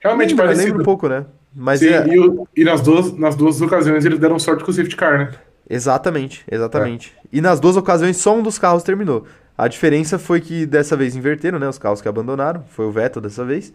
Realmente 0.00 0.30
lembra, 0.30 0.44
parecido. 0.46 0.66
lembra 0.66 0.82
um 0.82 0.84
pouco, 0.84 1.08
né? 1.08 1.26
Mas 1.54 1.80
Sim, 1.80 1.88
é, 1.88 2.06
e, 2.08 2.18
o- 2.20 2.46
e 2.56 2.64
nas, 2.64 2.80
duas, 2.80 3.12
nas 3.16 3.34
duas 3.34 3.60
ocasiões 3.60 4.04
eles 4.04 4.18
deram 4.18 4.38
sorte 4.38 4.64
com 4.64 4.70
o 4.70 4.74
safety 4.74 4.96
car, 4.96 5.18
né? 5.18 5.30
Exatamente, 5.68 6.44
exatamente. 6.50 7.14
E 7.32 7.40
nas 7.40 7.60
duas 7.60 7.76
ocasiões 7.76 8.16
só 8.16 8.34
um 8.36 8.42
dos 8.42 8.58
carros 8.58 8.82
terminou. 8.82 9.26
A 9.56 9.66
diferença 9.68 10.18
foi 10.18 10.40
que 10.40 10.64
dessa 10.64 10.96
vez 10.96 11.16
inverteram, 11.16 11.58
né? 11.58 11.68
Os 11.68 11.78
carros 11.78 12.00
que 12.00 12.08
abandonaram. 12.08 12.62
Foi 12.70 12.86
o 12.86 12.92
Vettel 12.92 13.20
dessa 13.20 13.44
vez. 13.44 13.72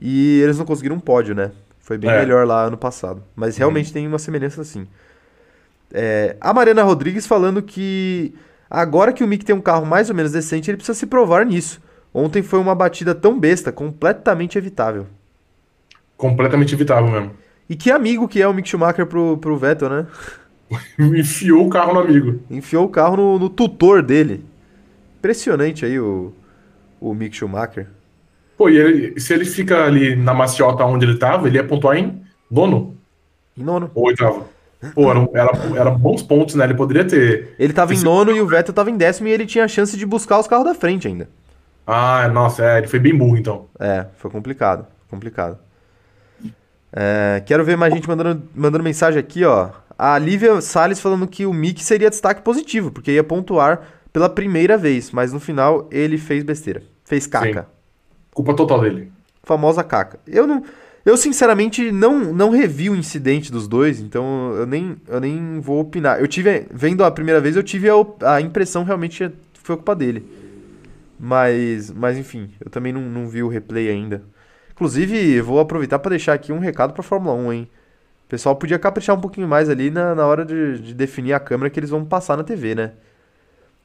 E 0.00 0.40
eles 0.42 0.58
não 0.58 0.64
conseguiram 0.66 0.96
um 0.96 1.00
pódio, 1.00 1.34
né? 1.34 1.50
Foi 1.80 1.96
bem 1.98 2.10
É. 2.10 2.18
melhor 2.20 2.46
lá 2.46 2.64
ano 2.64 2.76
passado. 2.76 3.22
Mas 3.34 3.56
realmente 3.56 3.92
tem 3.92 4.06
uma 4.06 4.18
semelhança 4.18 4.60
assim. 4.60 4.86
É, 5.92 6.36
a 6.40 6.52
Mariana 6.54 6.82
Rodrigues 6.82 7.26
falando 7.26 7.62
que 7.62 8.34
agora 8.70 9.12
que 9.12 9.22
o 9.22 9.28
Mick 9.28 9.44
tem 9.44 9.54
um 9.54 9.60
carro 9.60 9.84
mais 9.86 10.08
ou 10.10 10.16
menos 10.16 10.32
decente, 10.32 10.70
ele 10.70 10.76
precisa 10.78 10.98
se 10.98 11.06
provar 11.06 11.44
nisso. 11.46 11.80
Ontem 12.14 12.42
foi 12.42 12.58
uma 12.58 12.74
batida 12.74 13.14
tão 13.14 13.38
besta, 13.38 13.72
completamente 13.72 14.58
evitável. 14.58 15.06
Completamente 16.16 16.74
evitável 16.74 17.10
mesmo. 17.10 17.30
E 17.68 17.74
que 17.76 17.90
amigo 17.90 18.28
que 18.28 18.40
é 18.40 18.46
o 18.46 18.52
Mick 18.52 18.68
Schumacher 18.68 19.06
pro, 19.06 19.38
pro 19.38 19.56
Vettel, 19.56 19.88
né? 19.88 20.06
Enfiou 20.98 21.66
o 21.66 21.70
carro 21.70 21.94
no 21.94 22.00
amigo. 22.00 22.40
Enfiou 22.50 22.84
o 22.84 22.88
carro 22.88 23.16
no, 23.16 23.38
no 23.38 23.48
tutor 23.48 24.02
dele. 24.02 24.44
Impressionante 25.18 25.84
aí 25.84 25.98
o, 25.98 26.32
o 27.00 27.14
Mick 27.14 27.34
Schumacher. 27.36 27.88
Pô, 28.56 28.68
e 28.68 28.76
ele- 28.76 29.20
se 29.20 29.32
ele 29.32 29.44
fica 29.44 29.84
ali 29.84 30.14
na 30.16 30.34
maciota 30.34 30.84
onde 30.84 31.04
ele 31.06 31.18
tava, 31.18 31.48
ele 31.48 31.56
ia 31.56 31.64
pontuar 31.66 31.96
em 31.96 32.22
nono 32.50 32.96
Em 33.56 33.62
nono. 33.62 33.90
ou 33.94 34.06
oitavo. 34.06 34.48
Pô, 34.94 35.10
eram 35.10 35.30
era, 35.32 35.52
era 35.76 35.90
bons 35.90 36.22
pontos, 36.22 36.54
né? 36.54 36.64
Ele 36.64 36.74
poderia 36.74 37.04
ter. 37.04 37.54
Ele 37.58 37.72
tava 37.72 37.94
em 37.94 38.00
nono 38.00 38.32
e 38.32 38.40
o 38.40 38.46
Vettel 38.46 38.74
tava 38.74 38.90
em 38.90 38.96
décimo 38.96 39.28
e 39.28 39.30
ele 39.30 39.46
tinha 39.46 39.64
a 39.64 39.68
chance 39.68 39.96
de 39.96 40.04
buscar 40.04 40.38
os 40.38 40.46
carros 40.46 40.64
da 40.64 40.74
frente 40.74 41.06
ainda. 41.06 41.28
Ah, 41.86 42.28
nossa, 42.28 42.64
é, 42.64 42.78
ele 42.78 42.88
foi 42.88 42.98
bem 42.98 43.16
burro 43.16 43.36
então. 43.36 43.66
É, 43.78 44.06
foi 44.16 44.30
complicado. 44.30 44.86
Complicado. 45.08 45.58
É, 46.92 47.42
quero 47.46 47.64
ver 47.64 47.76
mais 47.76 47.94
gente 47.94 48.08
mandando, 48.08 48.42
mandando 48.54 48.84
mensagem 48.84 49.18
aqui, 49.18 49.44
ó. 49.44 49.70
A 49.98 50.18
Lívia 50.18 50.60
Salles 50.60 51.00
falando 51.00 51.26
que 51.26 51.46
o 51.46 51.52
Mick 51.52 51.82
seria 51.82 52.10
destaque 52.10 52.42
positivo, 52.42 52.90
porque 52.90 53.12
ia 53.12 53.24
pontuar 53.24 53.82
pela 54.12 54.28
primeira 54.28 54.76
vez, 54.76 55.10
mas 55.10 55.32
no 55.32 55.40
final 55.40 55.88
ele 55.90 56.18
fez 56.18 56.42
besteira. 56.42 56.82
Fez 57.04 57.26
caca. 57.26 57.66
Culpa 58.34 58.54
total 58.54 58.80
dele. 58.80 59.12
famosa 59.42 59.82
caca. 59.84 60.18
Eu 60.26 60.46
não, 60.46 60.62
eu 61.04 61.16
sinceramente 61.16 61.90
não 61.90 62.32
não 62.32 62.50
revi 62.50 62.88
o 62.88 62.96
incidente 62.96 63.50
dos 63.50 63.66
dois, 63.66 64.00
então 64.00 64.54
eu 64.54 64.66
nem 64.66 64.96
eu 65.08 65.20
nem 65.20 65.60
vou 65.60 65.80
opinar. 65.80 66.20
Eu 66.20 66.28
tive 66.28 66.66
vendo 66.72 67.04
a 67.04 67.10
primeira 67.10 67.40
vez, 67.40 67.56
eu 67.56 67.62
tive 67.62 67.88
a, 67.88 68.34
a 68.34 68.40
impressão 68.40 68.84
realmente 68.84 69.28
que 69.52 69.60
foi 69.60 69.76
culpa 69.76 69.94
dele. 69.94 70.24
Mas, 71.18 71.90
mas 71.90 72.18
enfim, 72.18 72.50
eu 72.64 72.68
também 72.70 72.92
não, 72.92 73.00
não 73.02 73.28
vi 73.28 73.42
o 73.42 73.48
replay 73.48 73.88
ainda. 73.88 74.22
Inclusive, 74.72 75.40
vou 75.40 75.60
aproveitar 75.60 76.00
para 76.00 76.10
deixar 76.10 76.32
aqui 76.32 76.52
um 76.52 76.58
recado 76.58 76.92
pra 76.92 77.02
Fórmula 77.02 77.34
1, 77.36 77.52
hein? 77.52 77.68
O 78.26 78.28
pessoal 78.28 78.56
podia 78.56 78.78
caprichar 78.78 79.16
um 79.16 79.20
pouquinho 79.20 79.46
mais 79.46 79.68
ali 79.68 79.90
na, 79.90 80.14
na 80.16 80.26
hora 80.26 80.44
de, 80.44 80.80
de 80.80 80.94
definir 80.94 81.32
a 81.34 81.38
câmera 81.38 81.70
que 81.70 81.78
eles 81.78 81.90
vão 81.90 82.04
passar 82.04 82.36
na 82.36 82.42
TV, 82.42 82.74
né? 82.74 82.92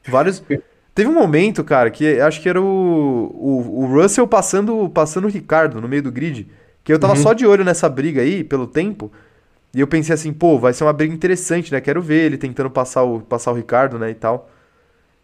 Vários. 0.08 0.42
Teve 0.94 1.08
um 1.08 1.14
momento, 1.14 1.62
cara, 1.62 1.90
que 1.90 2.20
acho 2.20 2.42
que 2.42 2.48
era 2.48 2.60
o, 2.60 2.64
o, 2.64 3.82
o 3.82 3.86
Russell 3.86 4.26
passando, 4.26 4.88
passando 4.88 5.26
o 5.26 5.30
Ricardo 5.30 5.80
no 5.80 5.86
meio 5.86 6.02
do 6.02 6.10
grid. 6.10 6.48
Que 6.88 6.92
eu 6.94 6.98
tava 6.98 7.12
Uhum. 7.12 7.20
só 7.22 7.34
de 7.34 7.46
olho 7.46 7.62
nessa 7.66 7.86
briga 7.86 8.22
aí, 8.22 8.42
pelo 8.42 8.66
tempo. 8.66 9.12
E 9.74 9.80
eu 9.80 9.86
pensei 9.86 10.14
assim, 10.14 10.32
pô, 10.32 10.58
vai 10.58 10.72
ser 10.72 10.84
uma 10.84 10.92
briga 10.94 11.12
interessante, 11.12 11.70
né? 11.70 11.82
Quero 11.82 12.00
ver 12.00 12.24
ele 12.24 12.38
tentando 12.38 12.70
passar 12.70 13.02
o, 13.02 13.20
passar 13.20 13.50
o 13.50 13.54
Ricardo, 13.54 13.98
né? 13.98 14.08
E 14.08 14.14
tal. 14.14 14.48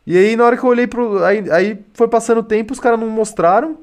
E 0.06 0.18
aí, 0.18 0.36
na 0.36 0.44
hora 0.44 0.58
que 0.58 0.62
eu 0.62 0.68
olhei 0.68 0.86
pro. 0.86 1.24
Aí, 1.24 1.50
aí 1.50 1.78
foi 1.94 2.06
passando 2.06 2.40
o 2.40 2.42
tempo, 2.42 2.74
os 2.74 2.78
caras 2.80 3.00
não 3.00 3.08
mostraram. 3.08 3.78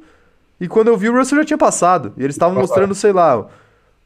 E 0.59 0.67
quando 0.67 0.89
eu 0.89 0.95
vi, 0.95 1.09
o 1.09 1.17
Russell 1.17 1.39
já 1.39 1.43
tinha 1.45 1.57
passado. 1.57 2.13
E 2.15 2.23
eles 2.23 2.35
estavam 2.35 2.53
Passado. 2.53 2.69
mostrando, 2.69 2.93
sei 2.93 3.11
lá, 3.11 3.47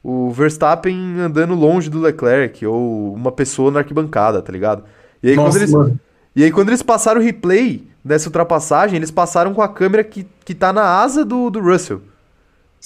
o 0.02 0.30
Verstappen 0.30 1.20
andando 1.20 1.54
longe 1.54 1.90
do 1.90 2.00
Leclerc. 2.00 2.64
Ou 2.64 3.12
uma 3.12 3.30
pessoa 3.30 3.70
na 3.70 3.80
arquibancada, 3.80 4.40
tá 4.40 4.50
ligado? 4.50 4.84
E 5.22 5.28
aí, 5.28 5.36
Nossa, 5.36 5.50
quando 5.50 5.56
eles. 5.60 5.72
mano. 5.74 6.00
E 6.34 6.42
aí, 6.44 6.50
quando 6.50 6.70
eles 6.70 6.82
passaram 6.82 7.20
o 7.20 7.24
replay 7.24 7.86
dessa 8.02 8.28
ultrapassagem, 8.30 8.96
eles 8.96 9.10
passaram 9.10 9.52
com 9.52 9.60
a 9.60 9.68
câmera 9.68 10.02
que, 10.02 10.26
que 10.46 10.54
tá 10.54 10.72
na 10.72 10.98
asa 11.02 11.26
do, 11.26 11.50
do 11.50 11.60
Russell. 11.60 12.00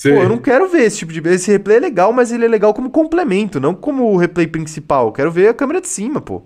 Você- 0.00 0.14
Pô, 0.14 0.22
eu 0.22 0.28
não 0.28 0.38
quero 0.38 0.68
ver 0.68 0.82
esse 0.82 0.98
tipo 0.98 1.12
de. 1.12 1.20
Esse 1.28 1.50
replay 1.50 1.76
é 1.76 1.80
legal, 1.80 2.12
mas 2.12 2.32
ele 2.32 2.44
é 2.44 2.48
legal 2.48 2.72
como 2.72 2.90
complemento, 2.90 3.60
não 3.60 3.74
como 3.74 4.04
o 4.12 4.16
replay 4.16 4.46
principal. 4.46 5.08
Eu 5.08 5.12
quero 5.12 5.30
ver 5.30 5.48
a 5.48 5.54
câmera 5.54 5.80
de 5.80 5.88
cima, 5.88 6.20
pô. 6.20 6.42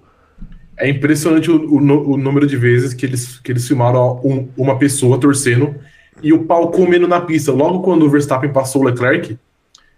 É 0.77 0.89
impressionante 0.89 1.51
o, 1.51 1.57
o 1.57 2.13
o 2.13 2.17
número 2.17 2.47
de 2.47 2.57
vezes 2.57 2.93
que 2.95 3.07
eles, 3.07 3.39
que 3.39 3.53
eles 3.53 3.67
filmaram 3.67 4.21
um- 4.25 4.49
uma 4.57 4.77
pessoa 4.79 5.19
torcendo 5.21 5.75
e 6.23 6.33
o 6.33 6.45
pau 6.45 6.71
comendo 6.71 7.07
na 7.07 7.21
pista. 7.21 7.53
Logo 7.53 7.81
quando 7.83 8.05
o 8.07 8.11
Verstappen 8.11 8.53
passou 8.53 8.83
o 8.83 8.85
Leclerc, 8.85 9.39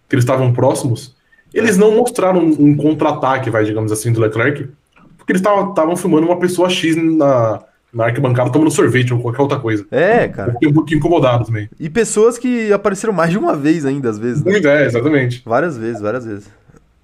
que 0.09 0.14
eles 0.14 0.25
estavam 0.25 0.53
próximos, 0.53 1.16
eles 1.55 1.77
não 1.79 1.92
mostraram 1.97 2.40
um, 2.40 2.66
um 2.71 2.77
contra-ataque, 2.77 3.51
vai, 3.51 3.64
digamos 3.64 3.92
assim, 3.92 4.12
do 4.12 4.21
Leclerc, 4.21 4.69
porque 5.16 5.33
eles 5.33 5.40
estavam 5.42 5.97
filmando 5.97 6.27
uma 6.27 6.38
pessoa 6.38 6.69
X 6.71 6.97
na, 6.97 7.61
na 7.92 8.05
arquibancada 8.07 8.51
tomando 8.51 8.70
sorvete 8.70 9.12
ou 9.14 9.20
qualquer 9.20 9.42
outra 9.42 9.59
coisa. 9.59 9.87
É, 9.90 10.27
Eu 10.27 10.31
cara. 10.33 10.53
fiquei 10.53 10.68
um 10.68 10.72
pouquinho 10.75 10.99
incomodado 10.99 11.44
também. 11.46 11.68
E 11.81 11.88
pessoas 11.88 12.37
que 12.38 12.72
apareceram 12.72 13.12
mais 13.14 13.31
de 13.31 13.38
uma 13.38 13.55
vez 13.57 13.85
ainda, 13.87 14.11
às 14.11 14.18
vezes, 14.18 14.42
né? 14.44 14.53
Muita 14.53 14.68
ideia, 14.68 14.87
exatamente. 14.87 15.42
Várias 15.46 15.77
vezes, 15.79 16.01
várias 16.01 16.25
vezes. 16.27 16.49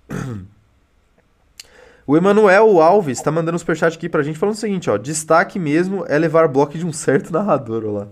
O 2.07 2.17
Emanuel 2.17 2.81
Alves 2.83 3.21
tá 3.23 3.31
mandando 3.31 3.55
um 3.55 3.59
superchat 3.59 3.97
aqui 3.97 4.09
pra 4.09 4.25
gente 4.25 4.37
falando 4.39 4.57
o 4.57 4.59
seguinte, 4.59 4.91
ó. 4.91 4.99
Destaque 4.99 5.57
mesmo 5.59 6.05
é 6.09 6.19
levar 6.19 6.49
bloco 6.49 6.77
de 6.77 6.85
um 6.85 6.93
certo 6.93 7.33
narrador, 7.33 7.85
ó 7.87 7.91
lá. 7.93 8.09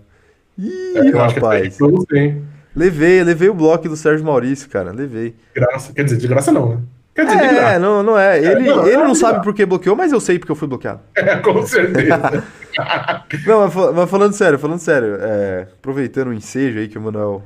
Ih, 0.56 0.92
É, 0.94 1.00
acho 1.00 1.34
que 1.34 1.40
rapaz. 1.40 1.78
é? 2.14 2.36
Levei, 2.74 3.24
levei 3.24 3.48
o 3.48 3.54
bloco 3.54 3.88
do 3.88 3.96
Sérgio 3.96 4.24
Maurício, 4.24 4.68
cara. 4.70 4.92
Levei. 4.92 5.34
Graça. 5.54 5.92
Quer 5.92 6.04
dizer, 6.04 6.18
de 6.18 6.28
graça 6.28 6.52
não, 6.52 6.68
né? 6.76 6.78
Quer 7.26 7.36
dizer, 7.36 7.62
É, 7.62 7.78
não, 7.78 8.02
não 8.02 8.18
é. 8.18 8.38
Ele, 8.38 8.68
não, 8.68 8.86
ele 8.86 8.96
não, 8.96 9.14
sabe 9.14 9.42
por 9.42 9.54
que 9.54 9.64
bloqueou, 9.66 9.96
mas 9.96 10.12
eu 10.12 10.20
sei 10.20 10.38
porque 10.38 10.52
eu 10.52 10.56
fui 10.56 10.68
bloqueado. 10.68 11.00
É, 11.14 11.36
com 11.36 11.66
certeza. 11.66 12.44
Não, 13.46 13.66
mas, 13.66 13.74
mas 13.94 14.10
falando 14.10 14.32
sério, 14.32 14.58
falando 14.58 14.78
sério, 14.78 15.18
é, 15.20 15.66
aproveitando 15.72 16.28
o 16.28 16.32
ensejo 16.32 16.78
aí 16.78 16.88
que 16.88 16.96
o 16.96 17.00
Manuel, 17.00 17.42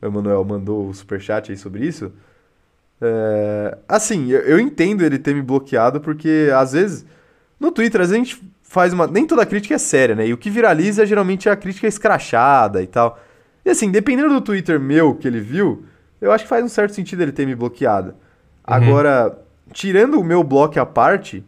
o 0.00 0.06
Emanuel 0.06 0.44
mandou 0.44 0.88
o 0.88 0.94
superchat 0.94 1.50
aí 1.50 1.56
sobre 1.56 1.86
isso, 1.86 2.12
é, 3.00 3.78
assim, 3.88 4.30
eu, 4.30 4.40
eu 4.40 4.60
entendo 4.60 5.02
ele 5.02 5.18
ter 5.18 5.34
me 5.34 5.40
bloqueado 5.40 6.00
porque 6.00 6.50
às 6.54 6.72
vezes 6.72 7.06
no 7.58 7.72
Twitter 7.72 8.02
às 8.02 8.10
vezes 8.10 8.22
a 8.22 8.24
gente 8.24 8.52
faz 8.62 8.92
uma, 8.92 9.06
nem 9.06 9.26
toda 9.26 9.44
crítica 9.44 9.74
é 9.74 9.78
séria, 9.78 10.14
né? 10.14 10.28
E 10.28 10.32
o 10.32 10.38
que 10.38 10.50
viraliza 10.50 11.04
geralmente 11.04 11.48
é 11.48 11.52
a 11.52 11.56
crítica 11.56 11.88
escrachada 11.88 12.82
e 12.82 12.86
tal. 12.86 13.18
E 13.64 13.70
assim, 13.70 13.90
dependendo 13.90 14.28
do 14.28 14.40
Twitter 14.40 14.78
meu 14.78 15.14
que 15.14 15.26
ele 15.26 15.40
viu, 15.40 15.84
eu 16.20 16.30
acho 16.30 16.44
que 16.44 16.48
faz 16.48 16.64
um 16.64 16.68
certo 16.68 16.94
sentido 16.94 17.22
ele 17.22 17.32
ter 17.32 17.46
me 17.46 17.54
bloqueado. 17.54 18.14
Agora, 18.74 19.38
tirando 19.72 20.18
o 20.20 20.24
meu 20.24 20.42
bloco 20.44 20.78
à 20.80 20.86
parte, 20.86 21.44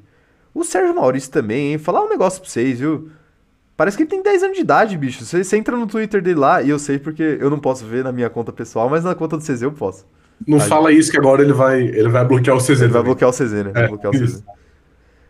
o 0.55 0.65
Sérgio 0.65 0.95
Maurício 0.95 1.31
também, 1.31 1.73
hein? 1.73 1.79
Falar 1.79 2.03
um 2.05 2.09
negócio 2.09 2.41
pra 2.41 2.51
vocês, 2.51 2.79
viu? 2.81 3.11
Parece 3.77 3.97
que 3.97 4.03
ele 4.05 4.11
tem 4.11 4.23
10 4.23 4.43
anos 4.45 4.57
de 4.57 4.63
idade, 4.63 4.97
bicho. 4.99 5.25
Você, 5.25 5.43
você 5.43 5.57
entra 5.57 5.77
no 5.77 5.87
Twitter 5.87 6.23
dele 6.23 6.39
lá, 6.39 6.63
e 6.63 6.71
eu 6.71 6.79
sei 6.79 6.99
porque 6.99 7.39
eu 7.41 7.51
não 7.51 7.59
posso 7.59 7.85
ver 7.87 8.05
na 8.05 8.13
minha 8.13 8.31
conta 8.31 8.53
pessoal, 8.53 8.89
mas 8.89 9.05
na 9.05 9.15
conta 9.15 9.37
do 9.37 9.43
CZ 9.43 9.63
eu 9.63 9.73
posso. 9.73 10.07
Não 10.47 10.59
Aí. 10.59 10.69
fala 10.69 10.93
isso 10.93 11.11
que 11.11 11.17
agora 11.19 11.43
ele 11.43 11.53
vai, 11.53 11.81
ele 11.83 12.09
vai 12.09 12.25
bloquear 12.25 12.57
o 12.57 12.61
CZ. 12.61 12.83
Ele 12.83 12.93
vai 12.93 13.03
também. 13.03 13.03
bloquear 13.03 13.31
o 13.31 13.33
CZ, 13.33 13.53
né? 13.65 13.73
Vai 13.75 13.85
É, 13.85 13.87
bloquear 13.87 14.13
o 14.13 14.17
CZ. 14.17 14.43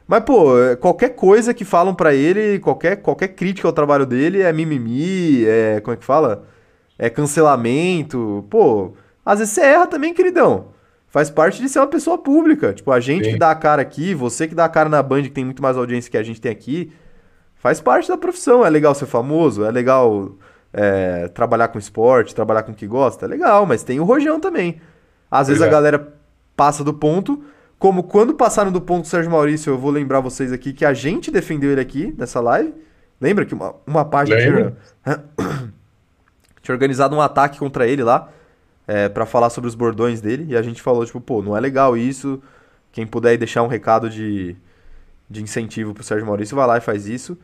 Mas, 0.07 0.25
pô, 0.25 0.59
é, 0.61 0.77
qualquer 0.77 1.11
coisa 1.11 1.55
que 1.55 1.65
falam 1.65 1.95
pra 1.95 2.15
ele, 2.15 2.59
qualquer, 2.59 2.97
qualquer 2.97 3.29
crítica 3.29 3.67
ao 3.69 3.73
trabalho 3.73 4.05
dele 4.05 4.43
é 4.43 4.53
mimimi, 4.53 5.45
é. 5.47 5.81
Como 5.81 5.95
é 5.95 5.97
que 5.97 6.05
fala? 6.05 6.45
É 6.99 7.09
cancelamento. 7.11 8.47
Pô, 8.51 8.93
às 9.25 9.39
vezes 9.39 9.55
você 9.55 9.63
erra 9.63 9.87
também, 9.87 10.13
queridão. 10.15 10.69
Faz 11.12 11.29
parte 11.29 11.61
de 11.61 11.68
ser 11.68 11.79
uma 11.79 11.87
pessoa 11.87 12.16
pública. 12.16 12.72
Tipo, 12.72 12.90
a 12.90 12.98
gente 12.98 13.27
Sim. 13.27 13.33
que 13.33 13.38
dá 13.38 13.51
a 13.51 13.55
cara 13.55 13.83
aqui, 13.83 14.14
você 14.14 14.48
que 14.48 14.55
dá 14.55 14.64
a 14.64 14.68
cara 14.70 14.88
na 14.88 15.03
Band, 15.03 15.25
que 15.25 15.29
tem 15.29 15.44
muito 15.44 15.62
mais 15.62 15.77
audiência 15.77 16.11
que 16.11 16.16
a 16.16 16.22
gente 16.22 16.40
tem 16.40 16.51
aqui, 16.51 16.90
faz 17.55 17.83
parte 17.83 18.09
da 18.09 18.16
profissão. 18.16 18.64
É 18.64 18.70
legal 18.70 18.94
ser 18.94 19.05
famoso, 19.05 19.62
é 19.62 19.70
legal 19.70 20.33
é, 20.72 21.29
trabalhar 21.29 21.68
com 21.68 21.79
esporte, 21.79 22.35
trabalhar 22.35 22.62
com 22.62 22.72
o 22.72 22.75
que 22.75 22.87
gosta, 22.87 23.27
é 23.27 23.29
legal, 23.29 23.66
mas 23.66 23.83
tem 23.83 24.01
o 24.01 24.05
rojão 24.05 24.40
também. 24.40 24.81
Às 25.31 25.48
vezes 25.48 25.62
a 25.62 25.68
galera 25.68 26.14
passa 26.57 26.83
do 26.83 26.94
ponto, 26.94 27.44
como 27.79 28.05
quando 28.05 28.33
passaram 28.33 28.72
do 28.72 28.81
ponto 28.81 29.07
Sérgio 29.07 29.31
Maurício, 29.31 29.68
eu 29.68 29.77
vou 29.77 29.90
lembrar 29.90 30.20
vocês 30.20 30.51
aqui 30.51 30.72
que 30.72 30.85
a 30.85 30.94
gente 30.94 31.31
defendeu 31.31 31.70
ele 31.72 31.81
aqui 31.83 32.14
nessa 32.16 32.40
live. 32.40 32.72
Lembra 33.20 33.44
que 33.44 33.53
uma, 33.53 33.75
uma 33.87 34.03
página 34.03 34.40
tinha, 34.40 34.77
tinha 36.62 36.75
organizado 36.75 37.14
um 37.14 37.20
ataque 37.20 37.59
contra 37.59 37.87
ele 37.87 38.03
lá, 38.03 38.31
é, 38.87 39.09
para 39.09 39.27
falar 39.27 39.51
sobre 39.51 39.68
os 39.68 39.75
bordões 39.75 40.21
dele, 40.21 40.47
e 40.51 40.57
a 40.57 40.62
gente 40.62 40.83
falou, 40.83 41.05
tipo, 41.07 41.21
pô, 41.21 41.42
não 41.42 41.57
é 41.57 41.61
legal 41.61 41.97
isso. 41.97 42.42
Quem 42.92 43.07
puder 43.07 43.37
deixar 43.38 43.62
um 43.62 43.68
recado 43.68 44.11
de, 44.11 44.57
de 45.31 45.42
incentivo 45.42 45.95
pro 45.95 46.05
Sérgio 46.05 46.27
Maurício, 46.27 46.57
vai 46.57 46.66
lá 46.66 46.79
e 46.79 46.81
faz 46.83 47.07
isso. 47.09 47.38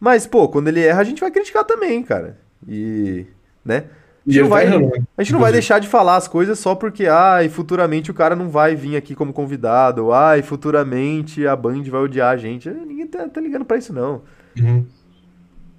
Mas, 0.00 0.26
pô, 0.26 0.48
quando 0.48 0.68
ele 0.68 0.80
erra, 0.84 1.00
a 1.00 1.04
gente 1.04 1.20
vai 1.20 1.30
criticar 1.30 1.64
também, 1.64 2.02
cara. 2.02 2.38
E, 2.68 3.26
né? 3.64 3.84
A 4.28 4.30
E 4.30 4.32
gente, 4.32 4.42
não 4.42 4.48
vai, 4.48 4.66
né? 4.66 4.76
a 5.16 5.22
gente 5.22 5.32
não 5.32 5.40
vai 5.40 5.52
deixar 5.52 5.78
de 5.78 5.88
falar 5.88 6.16
as 6.16 6.28
coisas 6.28 6.58
só 6.58 6.74
porque, 6.74 7.06
ai, 7.06 7.48
futuramente 7.48 8.10
o 8.10 8.14
cara 8.14 8.36
não 8.36 8.48
vai 8.50 8.76
vir 8.76 8.96
aqui 8.96 9.14
como 9.14 9.32
convidado, 9.32 10.04
ou, 10.06 10.12
ai, 10.12 10.42
futuramente 10.42 11.46
a 11.46 11.56
Band 11.56 11.82
vai 11.84 12.00
odiar 12.02 12.34
a 12.34 12.36
gente. 12.36 12.68
Ninguém 12.70 13.06
tá, 13.06 13.28
tá 13.28 13.40
ligando 13.40 13.64
pra 13.64 13.78
isso, 13.78 13.92
não. 13.92 14.22
Uhum. 14.56 14.88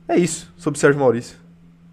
É 0.08 0.18
isso, 0.18 0.52
sobre 0.58 0.78
o 0.78 0.80
Sérgio 0.82 1.00
Maurício. 1.00 1.38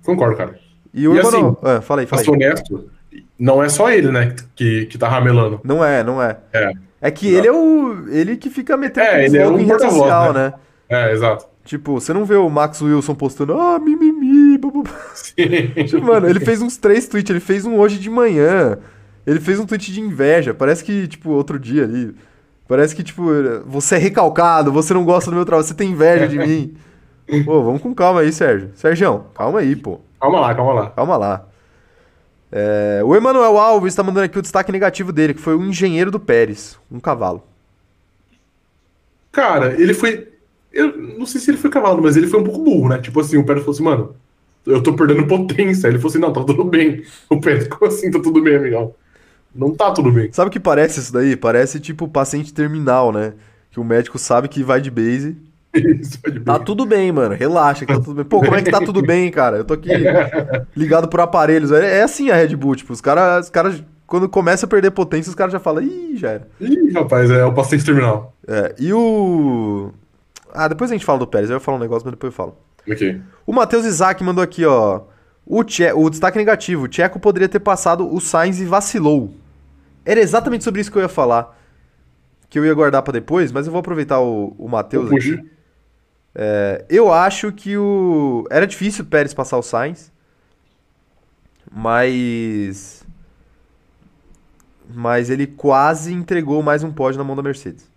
Concordo, 0.02 0.37
cara. 0.37 0.59
E 0.96 1.06
o 1.06 1.14
E 1.14 1.18
Emanuel- 1.18 1.59
assim, 1.62 1.76
ah, 1.76 1.80
fala 1.80 2.00
aí, 2.00 2.06
fala 2.06 2.22
aí. 2.22 2.28
honesto, 2.28 2.90
não 3.38 3.62
é 3.62 3.68
só 3.68 3.90
ele, 3.90 4.11
né, 4.11 4.35
que, 4.56 4.87
que 4.87 4.96
tá 4.98 5.09
ramelando. 5.09 5.61
Não 5.62 5.85
é, 5.85 6.02
não 6.02 6.20
é. 6.22 6.38
É. 6.52 6.72
É 7.00 7.11
que 7.11 7.28
ele 7.32 7.46
é 7.46 7.52
o. 7.52 8.09
Ele 8.09 8.37
que 8.37 8.48
fica 8.50 8.76
metendo 8.76 9.06
É, 9.06 9.26
ele 9.26 9.37
é 9.38 9.46
um 9.46 9.59
em 9.59 9.64
rede 9.64 9.82
social, 9.82 10.32
né? 10.32 10.46
né? 10.48 10.54
É, 10.88 11.12
exato. 11.12 11.46
Tipo, 11.64 12.00
você 12.00 12.12
não 12.12 12.24
vê 12.24 12.37
o 12.37 12.48
Max 12.48 12.80
Wilson 12.80 13.14
postando, 13.14 13.52
ah, 13.61 13.78
mimimi, 13.78 14.56
bababá. 14.56 14.90
Tipo, 15.35 16.02
Mano, 16.06 16.28
ele 16.28 16.40
fez 16.40 16.62
uns 16.62 16.76
três 16.76 17.06
tweets, 17.06 17.28
ele 17.30 17.40
fez 17.40 17.64
um 17.66 17.76
hoje 17.78 17.98
de 17.98 18.09
manhã. 18.09 18.78
Ele 19.26 19.40
fez 19.40 19.59
um 19.59 19.66
tweet 19.66 19.92
de 19.92 20.00
inveja. 20.00 20.54
Parece 20.54 20.85
que, 20.85 21.06
tipo, 21.09 21.30
outro 21.30 21.59
dia 21.59 21.82
ali. 21.85 22.14
Parece 22.68 22.94
que, 22.96 23.02
tipo, 23.02 23.24
você 23.66 23.96
é 23.96 23.98
recalcado, 23.98 24.72
você 24.72 24.94
não 24.94 25.04
gosta 25.04 25.30
do 25.30 25.35
meu 25.37 25.44
trabalho, 25.44 25.66
você 25.66 25.74
tem 25.74 25.90
inveja 25.90 26.26
de 26.28 26.38
mim. 26.38 26.74
Pô, 27.44 27.62
vamos 27.62 27.82
com 27.82 27.92
calma 27.94 28.20
aí, 28.20 28.32
Sérgio. 28.32 28.70
Sérgio, 28.74 29.24
calma 29.35 29.59
aí, 29.59 29.74
pô. 29.76 30.00
Calma 30.20 30.40
lá, 30.40 30.55
calma 30.55 30.72
lá. 30.72 30.90
Calma 30.90 31.16
lá. 31.16 31.46
É, 32.50 33.02
o 33.05 33.14
Emanuel 33.14 33.59
Alves 33.59 33.94
tá 33.94 34.02
mandando 34.02 34.24
aqui 34.24 34.38
o 34.38 34.42
destaque 34.42 34.72
negativo 34.72 35.12
dele, 35.12 35.35
que 35.35 35.40
foi 35.40 35.55
o 35.55 35.62
engenheiro 35.62 36.11
do 36.11 36.20
Pérez, 36.20 36.79
um 36.90 37.00
cavalo. 37.00 37.42
Cara, 39.33 39.79
ele 39.81 39.92
foi. 39.92 40.29
Eu 40.72 40.96
não 40.96 41.26
sei 41.26 41.40
se 41.40 41.50
ele 41.50 41.59
foi 41.59 41.70
cavalo, 41.70 42.02
mas 42.02 42.16
ele 42.16 42.26
foi 42.26 42.40
um 42.40 42.44
pouco 42.44 42.62
burro, 42.62 42.88
né? 42.88 42.98
Tipo 42.98 43.20
assim, 43.20 43.37
o 43.37 43.44
Pérez 43.44 43.64
falou 43.64 43.74
assim, 43.74 43.83
mano, 43.83 44.16
eu 44.64 44.83
tô 44.83 44.94
perdendo 44.94 45.26
potência. 45.26 45.88
Ele 45.88 45.98
falou 45.98 46.11
assim, 46.11 46.18
não, 46.18 46.33
tá 46.33 46.44
tudo 46.44 46.64
bem. 46.64 47.02
O 47.29 47.40
Pérez 47.40 47.64
ficou 47.64 47.88
assim, 47.88 48.11
tá 48.11 48.20
tudo 48.20 48.42
bem, 48.42 48.57
amigão. 48.57 48.94
Não 49.55 49.74
tá 49.74 49.90
tudo 49.90 50.11
bem. 50.11 50.31
Sabe 50.33 50.48
o 50.48 50.52
que 50.52 50.61
parece 50.61 51.00
isso 51.00 51.12
daí? 51.12 51.37
Parece 51.37 51.81
tipo 51.81 52.07
paciente 52.07 52.52
terminal, 52.52 53.11
né? 53.12 53.35
Que 53.70 53.81
o 53.81 53.85
médico 53.85 54.18
sabe 54.18 54.48
que 54.48 54.62
vai 54.62 54.81
de 54.81 54.90
base. 54.90 55.37
Isso, 55.76 56.18
Tá 56.44 56.58
tudo 56.58 56.86
bem, 56.86 57.12
mano. 57.12 57.34
Relaxa 57.34 57.84
que 57.84 57.92
tá 57.92 58.00
tudo 58.00 58.14
bem. 58.14 58.24
Pô, 58.24 58.40
como 58.40 58.54
é 58.54 58.62
que 58.62 58.70
tá 58.70 58.80
tudo 58.80 59.02
bem, 59.02 59.30
cara? 59.30 59.58
Eu 59.58 59.64
tô 59.64 59.74
aqui 59.74 59.90
ligado 60.76 61.08
por 61.08 61.20
aparelhos. 61.20 61.72
É, 61.72 61.98
é 61.98 62.02
assim 62.02 62.30
a 62.30 62.36
Red 62.36 62.54
Bull, 62.56 62.76
tipo, 62.76 62.92
os 62.92 63.00
caras, 63.00 63.46
os 63.46 63.50
caras, 63.50 63.82
quando 64.06 64.28
começa 64.28 64.66
a 64.66 64.68
perder 64.68 64.90
potência, 64.90 65.28
os 65.30 65.34
caras 65.34 65.52
já 65.52 65.60
falam, 65.60 65.82
ih, 65.82 66.16
já 66.16 66.30
era. 66.30 66.48
Ih, 66.60 66.90
rapaz, 66.92 67.30
é 67.30 67.44
o 67.44 67.52
paciente 67.52 67.84
terminal. 67.84 68.34
É, 68.46 68.74
e 68.78 68.92
o. 68.92 69.92
Ah, 70.52 70.68
depois 70.68 70.90
a 70.90 70.94
gente 70.94 71.04
fala 71.04 71.18
do 71.18 71.26
Pérez, 71.26 71.50
eu 71.50 71.56
ia 71.56 71.60
falar 71.60 71.76
um 71.76 71.80
negócio, 71.80 72.06
mas 72.06 72.12
depois 72.12 72.32
eu 72.32 72.36
falo. 72.36 72.56
Ok. 72.88 73.20
O 73.46 73.52
Matheus 73.52 73.84
Isaac 73.84 74.22
mandou 74.22 74.42
aqui, 74.42 74.64
ó. 74.64 75.02
O, 75.44 75.62
che... 75.62 75.92
o 75.92 76.08
destaque 76.10 76.38
negativo. 76.38 76.84
O 76.84 76.88
Tcheco 76.88 77.20
poderia 77.20 77.48
ter 77.48 77.60
passado 77.60 78.12
o 78.12 78.20
Sainz 78.20 78.60
e 78.60 78.64
vacilou. 78.64 79.32
Era 80.04 80.20
exatamente 80.20 80.64
sobre 80.64 80.80
isso 80.80 80.90
que 80.90 80.98
eu 80.98 81.02
ia 81.02 81.08
falar. 81.08 81.56
Que 82.48 82.58
eu 82.58 82.64
ia 82.64 82.74
guardar 82.74 83.02
pra 83.02 83.12
depois, 83.12 83.50
mas 83.52 83.66
eu 83.66 83.72
vou 83.72 83.80
aproveitar 83.80 84.20
o, 84.20 84.54
o 84.58 84.68
Matheus 84.68 85.08
Puxa. 85.08 85.34
aqui. 85.34 85.50
É, 86.38 86.85
eu 86.90 87.11
acho 87.11 87.51
que 87.51 87.79
o. 87.79 88.46
Era 88.51 88.66
difícil 88.66 89.05
o 89.05 89.07
Pérez 89.09 89.33
passar 89.33 89.57
o 89.57 89.62
Sainz. 89.62 90.12
Mas. 91.72 93.03
Mas 94.94 95.31
ele 95.31 95.46
quase 95.46 96.12
entregou 96.12 96.62
mais 96.62 96.85
um 96.85 96.92
pódio 96.92 97.16
na 97.18 97.25
mão 97.25 97.35
da 97.35 97.42
Mercedes. 97.42 97.90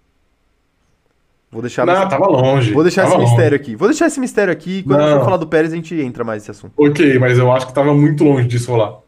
Vou 1.52 1.62
deixar. 1.62 1.86
Não, 1.86 2.08
tava 2.08 2.28
longe. 2.28 2.72
Vou 2.72 2.84
deixar 2.84 3.08
esse 3.08 3.14
longe. 3.18 3.26
mistério 3.26 3.56
aqui. 3.58 3.76
Vou 3.76 3.90
deixar 3.90 4.08
esse 4.08 4.20
mistério 4.22 4.54
aqui. 4.54 4.84
Quando 4.84 5.02
Não. 5.02 5.18
for 5.18 5.26
falar 5.26 5.38
do 5.38 5.48
Pérez, 5.48 5.74
a 5.74 5.76
gente 5.76 5.94
entra 6.00 6.24
mais 6.24 6.44
nesse 6.44 6.52
assunto. 6.52 6.74
Ok, 6.78 7.20
mas 7.20 7.38
eu 7.38 7.52
acho 7.52 7.68
que 7.68 7.74
tava 7.74 7.94
muito 7.94 8.24
longe 8.24 8.48
disso 8.48 8.72
rolar. 8.72 9.00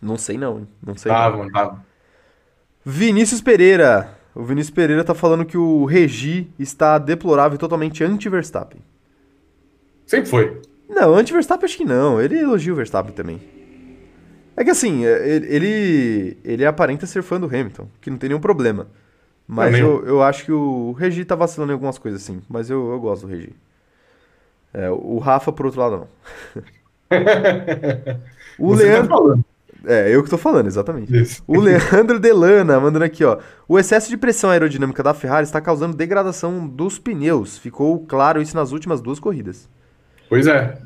Não 0.00 0.16
sei 0.18 0.36
não? 0.36 0.66
Não 0.84 0.96
sei. 0.96 1.12
não. 1.12 1.18
Tava, 1.18 1.36
mano, 1.36 1.52
tava. 1.52 1.84
Vinícius 2.84 3.40
Pereira. 3.40 4.18
O 4.34 4.42
Vinícius 4.42 4.74
Pereira 4.74 5.04
tá 5.04 5.14
falando 5.14 5.44
que 5.44 5.58
o 5.58 5.84
Regi 5.84 6.48
está 6.58 6.98
deplorável 6.98 7.56
e 7.56 7.58
totalmente 7.58 8.02
anti-Verstappen. 8.02 8.80
Sempre 10.06 10.30
foi. 10.30 10.62
Não, 10.88 11.14
anti-Verstappen 11.14 11.64
acho 11.64 11.76
que 11.76 11.84
não. 11.84 12.20
Ele 12.20 12.38
elogia 12.38 12.72
o 12.72 12.76
Verstappen 12.76 13.12
também. 13.12 13.40
É 14.56 14.64
que 14.64 14.70
assim, 14.70 15.04
é, 15.04 15.28
ele, 15.28 16.36
ele, 16.44 16.64
aparenta 16.64 17.06
ser 17.06 17.22
fã 17.22 17.40
do 17.40 17.46
Hamilton, 17.46 17.88
que 18.00 18.10
não 18.10 18.18
tem 18.18 18.28
nenhum 18.28 18.40
problema. 18.40 18.86
Mas 19.46 19.78
eu, 19.78 20.04
eu 20.06 20.22
acho 20.22 20.44
que 20.44 20.52
o 20.52 20.92
Regi 20.92 21.24
tá 21.24 21.34
vacilando 21.34 21.72
em 21.72 21.74
algumas 21.74 21.98
coisas, 21.98 22.22
sim. 22.22 22.42
Mas 22.48 22.70
eu, 22.70 22.90
eu 22.92 23.00
gosto 23.00 23.26
do 23.26 23.32
Regi. 23.32 23.52
É, 24.72 24.90
o 24.90 25.18
Rafa, 25.18 25.52
por 25.52 25.66
outro 25.66 25.80
lado, 25.80 25.96
não. 25.96 26.08
o 28.58 28.68
Você 28.68 28.84
tá 28.84 28.88
Leandro. 28.88 29.08
falando. 29.08 29.44
É, 29.84 30.14
eu 30.14 30.22
que 30.22 30.30
tô 30.30 30.38
falando, 30.38 30.66
exatamente. 30.66 31.16
Isso. 31.16 31.42
O 31.46 31.58
Leandro 31.58 32.20
Delana 32.20 32.78
mandando 32.78 33.04
aqui, 33.04 33.24
ó. 33.24 33.38
O 33.66 33.78
excesso 33.78 34.08
de 34.08 34.16
pressão 34.16 34.50
aerodinâmica 34.50 35.02
da 35.02 35.14
Ferrari 35.14 35.44
está 35.44 35.60
causando 35.60 35.96
degradação 35.96 36.66
dos 36.66 36.98
pneus. 36.98 37.58
Ficou 37.58 37.98
claro 38.06 38.40
isso 38.40 38.56
nas 38.56 38.72
últimas 38.72 39.00
duas 39.00 39.18
corridas. 39.18 39.68
Pois 40.28 40.46
é. 40.46 40.78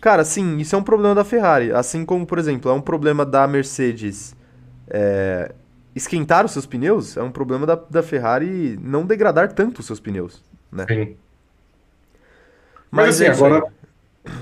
Cara, 0.00 0.24
sim, 0.24 0.58
isso 0.58 0.74
é 0.76 0.78
um 0.78 0.82
problema 0.82 1.14
da 1.14 1.24
Ferrari. 1.24 1.72
Assim 1.72 2.04
como, 2.04 2.26
por 2.26 2.38
exemplo, 2.38 2.70
é 2.70 2.74
um 2.74 2.80
problema 2.80 3.24
da 3.24 3.46
Mercedes 3.46 4.36
é, 4.88 5.54
esquentar 5.94 6.44
os 6.44 6.52
seus 6.52 6.66
pneus, 6.66 7.16
é 7.16 7.22
um 7.22 7.30
problema 7.30 7.66
da, 7.66 7.74
da 7.74 8.02
Ferrari 8.02 8.78
não 8.82 9.06
degradar 9.06 9.52
tanto 9.52 9.78
os 9.78 9.86
seus 9.86 10.00
pneus, 10.00 10.42
né? 10.70 10.84
Sim. 10.88 11.16
Mas, 12.90 13.20
assim, 13.20 13.24
é 13.24 13.30
aí. 13.30 13.62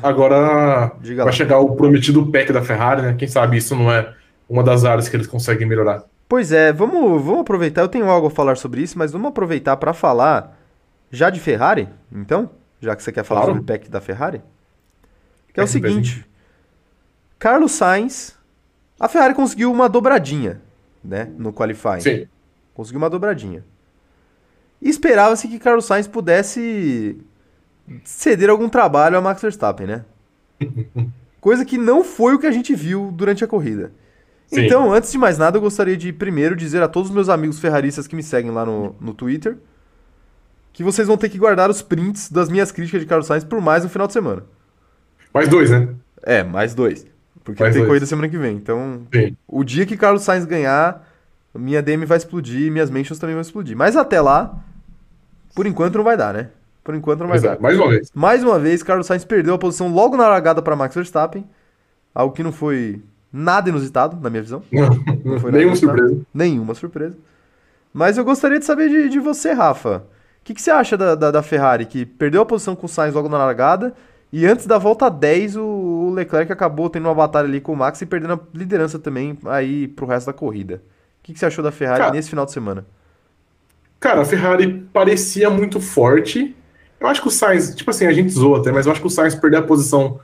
Agora, 0.03 0.93
Diga 1.01 1.25
vai 1.25 1.27
lá. 1.27 1.33
chegar 1.33 1.59
o 1.59 1.75
prometido 1.77 2.27
pack 2.31 2.53
da 2.53 2.63
Ferrari, 2.63 3.03
né? 3.03 3.15
Quem 3.19 3.29
sabe 3.29 3.57
isso 3.57 3.75
não 3.77 3.91
é 3.91 4.15
uma 4.49 4.63
das 4.63 4.85
áreas 4.85 5.09
que 5.09 5.17
eles 5.17 5.27
conseguem 5.27 5.67
melhorar. 5.67 6.05
Pois 6.29 6.51
é, 6.53 6.73
vamos, 6.73 7.23
vamos 7.23 7.41
aproveitar. 7.41 7.83
Eu 7.83 7.89
tenho 7.89 8.09
algo 8.09 8.29
a 8.29 8.31
falar 8.31 8.57
sobre 8.57 8.81
isso, 8.81 8.99
mas 8.99 9.13
vamos 9.13 9.29
aproveitar 9.29 9.77
para 9.77 9.93
falar 9.93 10.59
já 11.11 11.29
de 11.31 11.39
Ferrari, 11.41 11.89
então? 12.11 12.49
Já 12.81 12.97
que 12.97 13.03
você 13.03 13.13
quer 13.13 13.23
falar 13.25 13.43
Claro. 13.43 13.57
sobre 13.59 13.63
o 13.63 13.67
pack 13.79 13.91
da 13.91 14.01
Ferrari? 14.01 14.41
Que 15.53 15.61
é 15.61 15.63
o 15.63 15.67
Pack 15.67 15.79
do 15.81 15.87
seguinte: 15.89 16.27
Carlos 17.39 17.73
Sainz, 17.73 18.37
a 18.99 19.09
Ferrari 19.09 19.35
conseguiu 19.35 19.71
uma 19.71 19.89
dobradinha, 19.89 20.61
né, 21.05 21.29
no 21.37 21.53
qualifying. 21.53 22.01
Sim. 22.01 22.27
Conseguiu 22.73 22.99
uma 22.99 23.11
dobradinha. 23.11 23.63
E 24.81 24.89
esperava-se 24.89 25.47
que 25.47 25.59
Carlos 25.59 25.85
Sainz 25.85 26.09
pudesse 26.09 27.21
ceder 28.05 28.51
algum 28.51 28.69
trabalho 28.69 29.17
a 29.17 29.21
Max 29.21 29.43
Verstappen, 29.43 29.87
né? 29.87 30.05
Coisa 31.41 31.65
que 31.65 31.77
não 31.77 32.05
foi 32.05 32.35
o 32.35 32.39
que 32.39 32.47
a 32.47 32.53
gente 32.53 32.75
viu 32.75 33.11
durante 33.13 33.43
a 33.43 33.49
corrida. 33.49 33.93
Sim. 34.47 34.67
Então, 34.67 34.93
antes 34.93 35.11
de 35.11 35.19
mais 35.19 35.39
nada, 35.39 35.57
eu 35.57 35.61
gostaria 35.61 35.97
de 35.97 36.13
primeiro 36.13 36.55
dizer 36.55 36.83
a 36.83 36.89
todos 36.89 37.09
os 37.09 37.15
meus 37.15 37.29
amigos 37.29 37.59
ferraristas 37.59 38.07
que 38.07 38.15
me 38.15 38.23
seguem 38.23 38.51
lá 38.51 38.65
no, 38.65 38.95
no 39.01 39.15
Twitter 39.15 39.57
que 40.73 40.83
vocês 40.83 41.07
vão 41.07 41.17
ter 41.17 41.29
que 41.29 41.39
guardar 41.39 41.69
os 41.69 41.83
prints 41.83 42.31
das 42.31 42.49
minhas 42.49 42.73
críticas 42.73 43.01
de 43.01 43.07
Carlos 43.07 43.27
Sainz 43.27 43.45
por 43.45 43.61
mais 43.61 43.85
um 43.85 43.89
final 43.89 44.07
de 44.07 44.13
semana. 44.13 44.43
Mais 45.33 45.49
dois, 45.49 45.71
né? 45.71 45.89
É, 46.23 46.43
mais 46.43 46.75
dois. 46.75 47.07
Porque 47.45 47.63
Mais 47.63 47.75
tem 47.75 47.83
dois. 47.83 47.89
corrida 47.89 48.07
semana 48.07 48.29
que 48.29 48.39
vem. 48.39 48.57
Então, 48.57 49.03
Sim. 49.13 49.37
o 49.47 49.65
dia 49.65 49.85
que 49.85 49.97
Carlos 49.97 50.23
Sainz 50.23 50.45
ganhar, 50.45 51.07
minha 51.55 51.83
DM 51.83 52.07
vai 52.07 52.17
explodir, 52.17 52.71
minhas 52.71 52.91
mentions 52.91 53.19
também 53.19 53.35
vão 53.35 53.43
explodir. 53.43 53.77
Mas 53.77 53.97
até 53.97 54.21
lá, 54.21 54.63
por 55.55 55.67
enquanto 55.67 55.97
não 55.97 56.05
vai 56.05 56.17
dar, 56.17 56.33
né? 56.33 56.49
Por 56.83 56.95
enquanto 56.95 57.21
não 57.21 57.29
vai 57.29 57.39
é, 57.39 57.41
dar. 57.41 57.61
Mais 57.61 57.77
uma 57.79 57.89
vez. 57.89 58.11
Mais 58.15 58.45
uma 58.45 58.59
vez, 58.59 58.83
Carlos 58.83 59.07
Sainz 59.07 59.25
perdeu 59.25 59.55
a 59.55 59.59
posição 59.59 59.93
logo 59.93 60.17
na 60.17 60.29
largada 60.29 60.61
para 60.61 60.75
Max 60.75 60.95
Verstappen, 60.95 61.45
algo 62.15 62.35
que 62.35 62.43
não 62.43 62.53
foi 62.53 63.01
nada 63.33 63.69
inusitado, 63.69 64.19
na 64.21 64.29
minha 64.29 64.43
visão. 64.43 64.63
Não 65.25 65.39
foi 65.39 65.53
Nenhuma 65.53 65.77
surpresa. 65.77 66.21
Nenhuma 66.35 66.75
surpresa. 66.75 67.17
Mas 67.95 68.19
eu 68.19 68.25
gostaria 68.25 68.59
de 68.59 68.65
saber 68.65 68.89
de, 68.89 69.09
de 69.09 69.19
você, 69.21 69.53
Rafa. 69.53 70.05
O 70.41 70.45
que, 70.45 70.55
que 70.55 70.61
você 70.61 70.71
acha 70.71 70.97
da, 70.97 71.15
da, 71.15 71.31
da 71.31 71.43
Ferrari, 71.43 71.87
que 71.87 72.05
perdeu 72.05 72.43
a 72.43 72.47
posição 72.47 72.75
com 72.75 72.87
o 72.87 72.89
Sainz 72.89 73.15
logo 73.15 73.29
na 73.29 73.39
largada, 73.39 73.95
e 74.33 74.47
antes 74.47 74.67
da 74.67 74.79
volta 74.79 75.09
10, 75.11 75.57
o, 75.57 75.63
o 75.63 76.11
Leclerc 76.15 76.51
acabou 76.51 76.91
tendo 76.91 77.07
uma 77.07 77.15
batalha 77.15 77.47
ali 77.47 77.61
com 77.61 77.73
o 77.73 77.77
Max 77.77 78.01
e 78.01 78.07
perdendo 78.07 78.35
a 78.35 78.41
liderança 78.53 78.99
também 78.99 79.39
aí 79.45 79.87
pro 79.89 80.07
resto 80.07 80.27
da 80.27 80.33
corrida. 80.33 80.83
O 81.21 81.23
que, 81.23 81.33
que 81.33 81.39
você 81.39 81.47
achou 81.47 81.63
da 81.63 81.71
Ferrari 81.71 82.01
Cara, 82.01 82.13
nesse 82.13 82.31
final 82.31 82.45
de 82.45 82.53
semana? 82.53 82.85
Cara, 84.01 84.23
a 84.23 84.25
Ferrari 84.25 84.85
parecia 84.93 85.49
muito 85.49 85.81
forte. 85.81 86.57
Eu 87.03 87.09
acho 87.09 87.21
que 87.21 87.29
o 87.29 87.31
Sainz, 87.31 87.75
tipo 87.75 87.91
assim, 87.91 88.07
a 88.07 88.13
gente 88.13 88.31
zoa 88.33 88.59
até, 88.61 88.71
mas 88.71 88.87
eu 88.87 88.93
acho 88.93 89.01
que 89.01 89.07
o 89.07 89.11
Sainz 89.11 89.35
perder 89.35 89.57
a 89.59 89.63
posição 89.63 90.21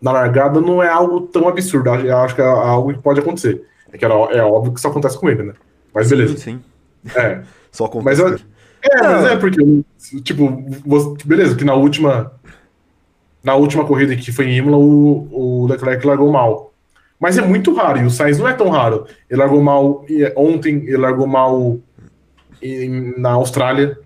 na 0.00 0.12
largada 0.12 0.60
não 0.60 0.82
é 0.82 0.88
algo 0.88 1.22
tão 1.22 1.48
absurdo. 1.48 1.90
Eu 1.94 2.18
acho 2.18 2.34
que 2.34 2.40
é 2.40 2.44
algo 2.46 2.92
que 2.94 3.00
pode 3.00 3.18
acontecer. 3.20 3.62
É 3.92 3.98
que 3.98 4.04
era- 4.04 4.14
é 4.14 4.42
óbvio 4.42 4.72
que 4.72 4.78
isso 4.78 4.86
acontece 4.88 5.18
com 5.18 5.28
ele, 5.28 5.42
né? 5.42 5.54
Mas 5.92 6.08
beleza. 6.08 6.36
Sim, 6.36 6.60
sim. 7.04 7.18
É. 7.18 7.40
Só 7.72 7.88
com 7.88 8.00
Mas 8.02 8.18
eu- 8.18 8.38
É, 8.82 9.02
mas 9.02 9.24
é 9.32 9.36
porque, 9.36 9.58
tipo, 10.22 10.62
você- 10.86 11.16
beleza, 11.24 11.56
que 11.56 11.64
na 11.64 11.74
última. 11.74 12.32
Na 13.42 13.54
última 13.56 13.84
corrida 13.84 14.14
que 14.14 14.30
foi 14.30 14.46
em 14.46 14.56
Imola, 14.58 14.76
o, 14.76 15.62
o 15.64 15.66
Leclerc 15.66 16.06
largou 16.06 16.30
mal. 16.30 16.72
Mas 17.18 17.36
é 17.38 17.42
muito 17.42 17.74
raro, 17.74 17.98
e 17.98 18.04
o 18.04 18.10
Sainz 18.10 18.38
não 18.38 18.46
é 18.46 18.52
tão 18.52 18.68
raro. 18.68 19.06
Ele 19.28 19.40
largou 19.40 19.60
mal 19.62 20.04
e- 20.08 20.32
ontem, 20.36 20.84
ele 20.86 20.98
largou 20.98 21.26
mal 21.26 21.78
na 23.16 23.30
Austrália. 23.32 23.98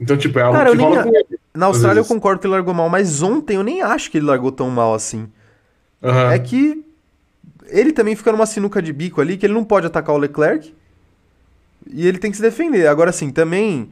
Então, 0.00 0.16
tipo, 0.16 0.38
é 0.38 0.42
algo 0.42 0.56
Cara, 0.56 0.70
que 0.70 0.76
rola 0.76 1.02
com 1.02 1.08
ele. 1.08 1.39
Na 1.52 1.66
Austrália 1.66 2.00
eu 2.00 2.04
concordo 2.04 2.40
que 2.40 2.46
ele 2.46 2.54
largou 2.54 2.72
mal, 2.72 2.88
mas 2.88 3.22
ontem 3.22 3.56
eu 3.56 3.62
nem 3.62 3.82
acho 3.82 4.10
que 4.10 4.18
ele 4.18 4.26
largou 4.26 4.52
tão 4.52 4.70
mal 4.70 4.94
assim. 4.94 5.28
Aham. 6.02 6.32
É 6.32 6.38
que 6.38 6.84
ele 7.66 7.92
também 7.92 8.14
fica 8.14 8.32
numa 8.32 8.46
sinuca 8.46 8.80
de 8.80 8.92
bico 8.92 9.20
ali, 9.20 9.36
que 9.36 9.46
ele 9.46 9.54
não 9.54 9.64
pode 9.64 9.86
atacar 9.86 10.14
o 10.14 10.18
Leclerc. 10.18 10.74
E 11.88 12.06
ele 12.06 12.18
tem 12.18 12.30
que 12.30 12.36
se 12.36 12.42
defender. 12.42 12.86
Agora 12.86 13.10
sim, 13.10 13.30
também 13.30 13.90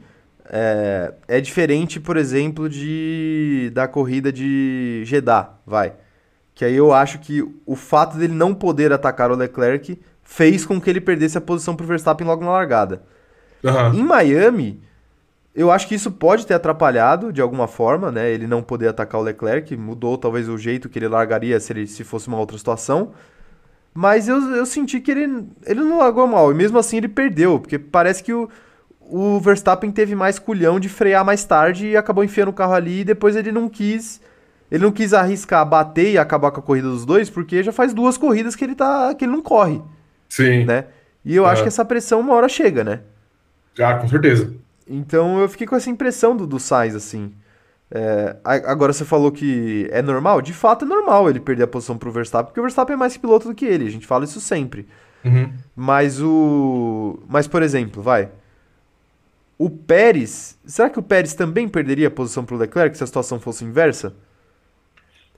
é, 0.49 1.13
é 1.27 1.41
diferente, 1.41 1.99
por 1.99 2.17
exemplo, 2.17 2.69
de 2.69 3.71
da 3.73 3.87
corrida 3.87 4.31
de 4.31 5.03
Jeddah, 5.05 5.51
vai. 5.65 5.93
Que 6.55 6.65
aí 6.65 6.75
eu 6.75 6.93
acho 6.93 7.19
que 7.19 7.41
o 7.65 7.75
fato 7.75 8.17
dele 8.17 8.33
não 8.33 8.53
poder 8.53 8.91
atacar 8.91 9.31
o 9.31 9.35
Leclerc 9.35 9.99
fez 10.23 10.65
com 10.65 10.79
que 10.79 10.89
ele 10.89 11.01
perdesse 11.01 11.37
a 11.37 11.41
posição 11.41 11.75
pro 11.75 11.87
Verstappen 11.87 12.27
logo 12.27 12.43
na 12.43 12.51
largada. 12.51 13.01
Aham. 13.63 13.95
Em 13.95 14.03
Miami, 14.03 14.81
eu 15.59 15.69
acho 15.71 15.87
que 15.87 15.95
isso 15.95 16.09
pode 16.11 16.47
ter 16.47 16.53
atrapalhado 16.53 17.33
de 17.33 17.41
alguma 17.41 17.67
forma, 17.67 18.11
né? 18.11 18.31
Ele 18.31 18.47
não 18.47 18.61
poder 18.61 18.87
atacar 18.87 19.19
o 19.19 19.23
Leclerc, 19.23 19.75
mudou 19.75 20.17
talvez 20.17 20.47
o 20.47 20.57
jeito 20.57 20.87
que 20.87 20.97
ele 20.99 21.07
largaria 21.07 21.59
se, 21.59 21.73
ele, 21.73 21.85
se 21.85 22.03
fosse 22.03 22.27
uma 22.29 22.37
outra 22.37 22.57
situação. 22.57 23.11
Mas 23.93 24.27
eu, 24.29 24.39
eu 24.55 24.65
senti 24.65 24.99
que 25.01 25.11
ele, 25.11 25.45
ele 25.65 25.81
não 25.81 25.97
largou 25.97 26.25
mal, 26.27 26.51
e 26.51 26.55
mesmo 26.55 26.77
assim 26.77 26.97
ele 26.97 27.09
perdeu, 27.09 27.59
porque 27.59 27.77
parece 27.77 28.23
que 28.23 28.31
o, 28.31 28.47
o 29.01 29.39
Verstappen 29.39 29.91
teve 29.91 30.15
mais 30.15 30.39
culhão 30.39 30.79
de 30.79 30.87
frear 30.87 31.25
mais 31.25 31.43
tarde 31.43 31.87
e 31.87 31.97
acabou 31.97 32.23
enfiando 32.23 32.49
o 32.49 32.53
carro 32.53 32.73
ali 32.73 33.01
e 33.01 33.03
depois 33.03 33.35
ele 33.35 33.51
não 33.51 33.67
quis. 33.67 34.21
Ele 34.71 34.83
não 34.83 34.91
quis 34.91 35.13
arriscar 35.15 35.65
bater 35.67 36.11
e 36.11 36.17
acabar 36.17 36.51
com 36.51 36.59
a 36.59 36.63
corrida 36.63 36.87
dos 36.87 37.03
dois, 37.03 37.29
porque 37.29 37.63
já 37.63 37.71
faz 37.71 37.91
duas 37.93 38.17
corridas 38.17 38.55
que 38.55 38.63
ele 38.63 38.75
tá. 38.75 39.13
que 39.15 39.25
ele 39.25 39.31
não 39.31 39.41
corre, 39.41 39.81
Sim. 40.29 40.63
né? 40.63 40.85
E 41.25 41.35
eu 41.35 41.45
acho 41.45 41.61
É. 41.61 41.63
que 41.63 41.67
essa 41.69 41.83
pressão 41.83 42.19
uma 42.19 42.33
hora 42.35 42.47
chega, 42.47 42.83
né? 42.83 42.99
Já, 43.73 43.95
com 43.97 44.07
certeza. 44.07 44.53
Então 44.89 45.39
eu 45.39 45.47
fiquei 45.47 45.67
com 45.67 45.75
essa 45.75 45.89
impressão 45.89 46.35
do, 46.35 46.47
do 46.47 46.59
Sainz, 46.59 46.95
assim. 46.95 47.31
É, 47.91 48.35
a- 48.43 48.71
agora 48.71 48.91
você 48.91 49.05
falou 49.05 49.31
que 49.31 49.87
é 49.91 50.01
normal? 50.01 50.41
De 50.41 50.53
fato 50.53 50.83
é 50.85 50.87
normal 50.87 51.29
ele 51.29 51.39
perder 51.39 51.63
a 51.63 51.67
posição 51.67 51.97
pro 51.97 52.11
Verstappen, 52.11 52.47
porque 52.47 52.59
o 52.59 52.63
Verstappen 52.63 52.93
é 52.95 52.97
mais 52.97 53.15
piloto 53.17 53.47
do 53.47 53.55
que 53.55 53.65
ele, 53.65 53.85
a 53.87 53.91
gente 53.91 54.05
fala 54.07 54.25
isso 54.25 54.39
sempre. 54.41 54.87
Uhum. 55.23 55.51
Mas 55.75 56.21
o. 56.21 57.19
Mas, 57.27 57.47
por 57.47 57.61
exemplo, 57.61 58.01
vai. 58.01 58.29
O 59.57 59.69
Pérez. 59.69 60.57
Será 60.65 60.89
que 60.89 60.97
o 60.99 61.03
Pérez 61.03 61.33
também 61.33 61.67
perderia 61.67 62.07
a 62.07 62.11
posição 62.11 62.45
pro 62.45 62.55
Leclerc 62.55 62.95
se 62.97 63.03
a 63.03 63.07
situação 63.07 63.39
fosse 63.39 63.65
inversa? 63.65 64.13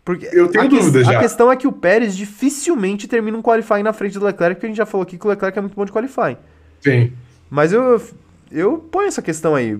Porque 0.05 0.27
Eu 0.31 0.47
tenho 0.49 0.65
a 0.65 0.67
dúvidas 0.67 1.07
A 1.07 1.13
já. 1.13 1.19
questão 1.19 1.51
é 1.51 1.55
que 1.55 1.67
o 1.67 1.71
Pérez 1.71 2.15
dificilmente 2.15 3.07
termina 3.07 3.37
um 3.37 3.41
qualifying 3.41 3.83
na 3.83 3.93
frente 3.93 4.17
do 4.19 4.25
Leclerc, 4.25 4.55
porque 4.55 4.65
a 4.67 4.69
gente 4.69 4.77
já 4.77 4.85
falou 4.85 5.03
aqui 5.03 5.17
que 5.17 5.25
o 5.25 5.29
Leclerc 5.29 5.57
é 5.57 5.61
muito 5.61 5.75
bom 5.75 5.85
de 5.85 5.91
qualifying. 5.91 6.37
Sim. 6.81 7.13
Mas 7.49 7.71
eu, 7.73 7.99
eu 8.51 8.77
ponho 8.77 9.07
essa 9.07 9.21
questão 9.21 9.55
aí. 9.55 9.77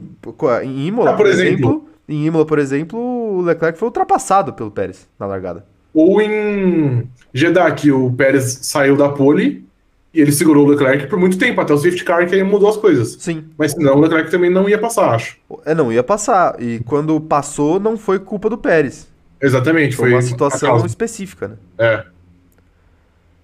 Em 0.64 0.88
Imola, 0.88 1.12
Ah, 1.12 1.14
por 1.14 1.28
exemplo. 1.28 1.88
em 2.08 2.26
Imola, 2.26 2.46
por 2.46 2.60
exemplo, 2.60 3.00
o 3.00 3.42
Leclerc 3.42 3.78
foi 3.80 3.88
ultrapassado 3.88 4.54
pelo 4.54 4.72
Pérez 4.72 5.08
na 5.20 5.26
largada. 5.26 5.66
Ou 5.94 6.22
em 6.22 7.10
Jeddah, 7.34 7.72
que 7.74 7.92
o 7.92 8.12
Pérez 8.14 8.60
saiu 8.64 8.96
da 8.96 9.10
pole 9.10 9.66
E 10.14 10.22
ele 10.22 10.32
segurou 10.32 10.66
o 10.68 10.70
Leclerc 10.70 11.08
por 11.08 11.20
muito 11.20 11.38
tempo, 11.38 11.62
até 11.62 11.74
o 11.74 11.78
safety 11.78 12.04
car 12.04 12.28
que 12.28 12.36
aí 12.36 12.44
mudou 12.44 12.70
as 12.70 12.78
coisas. 12.78 13.18
Sim. 13.20 13.46
Mas 13.58 13.72
senão 13.74 13.96
o 13.98 14.02
Leclerc 14.02 14.30
também 14.32 14.50
não 14.50 14.68
ia 14.70 14.78
passar, 14.78 15.14
acho. 15.16 15.38
É, 15.66 15.74
não 15.74 15.92
ia 15.92 16.04
passar. 16.04 16.62
E 16.62 16.82
quando 16.86 17.20
passou, 17.22 17.80
não 17.80 17.98
foi 17.98 18.20
culpa 18.20 18.50
do 18.50 18.58
Pérez. 18.58 19.10
Exatamente, 19.42 19.96
Foi 19.96 20.10
foi, 20.10 20.12
uma 20.12 20.22
situação 20.22 20.86
específica, 20.86 21.48
né? 21.48 21.58
É. 21.78 22.06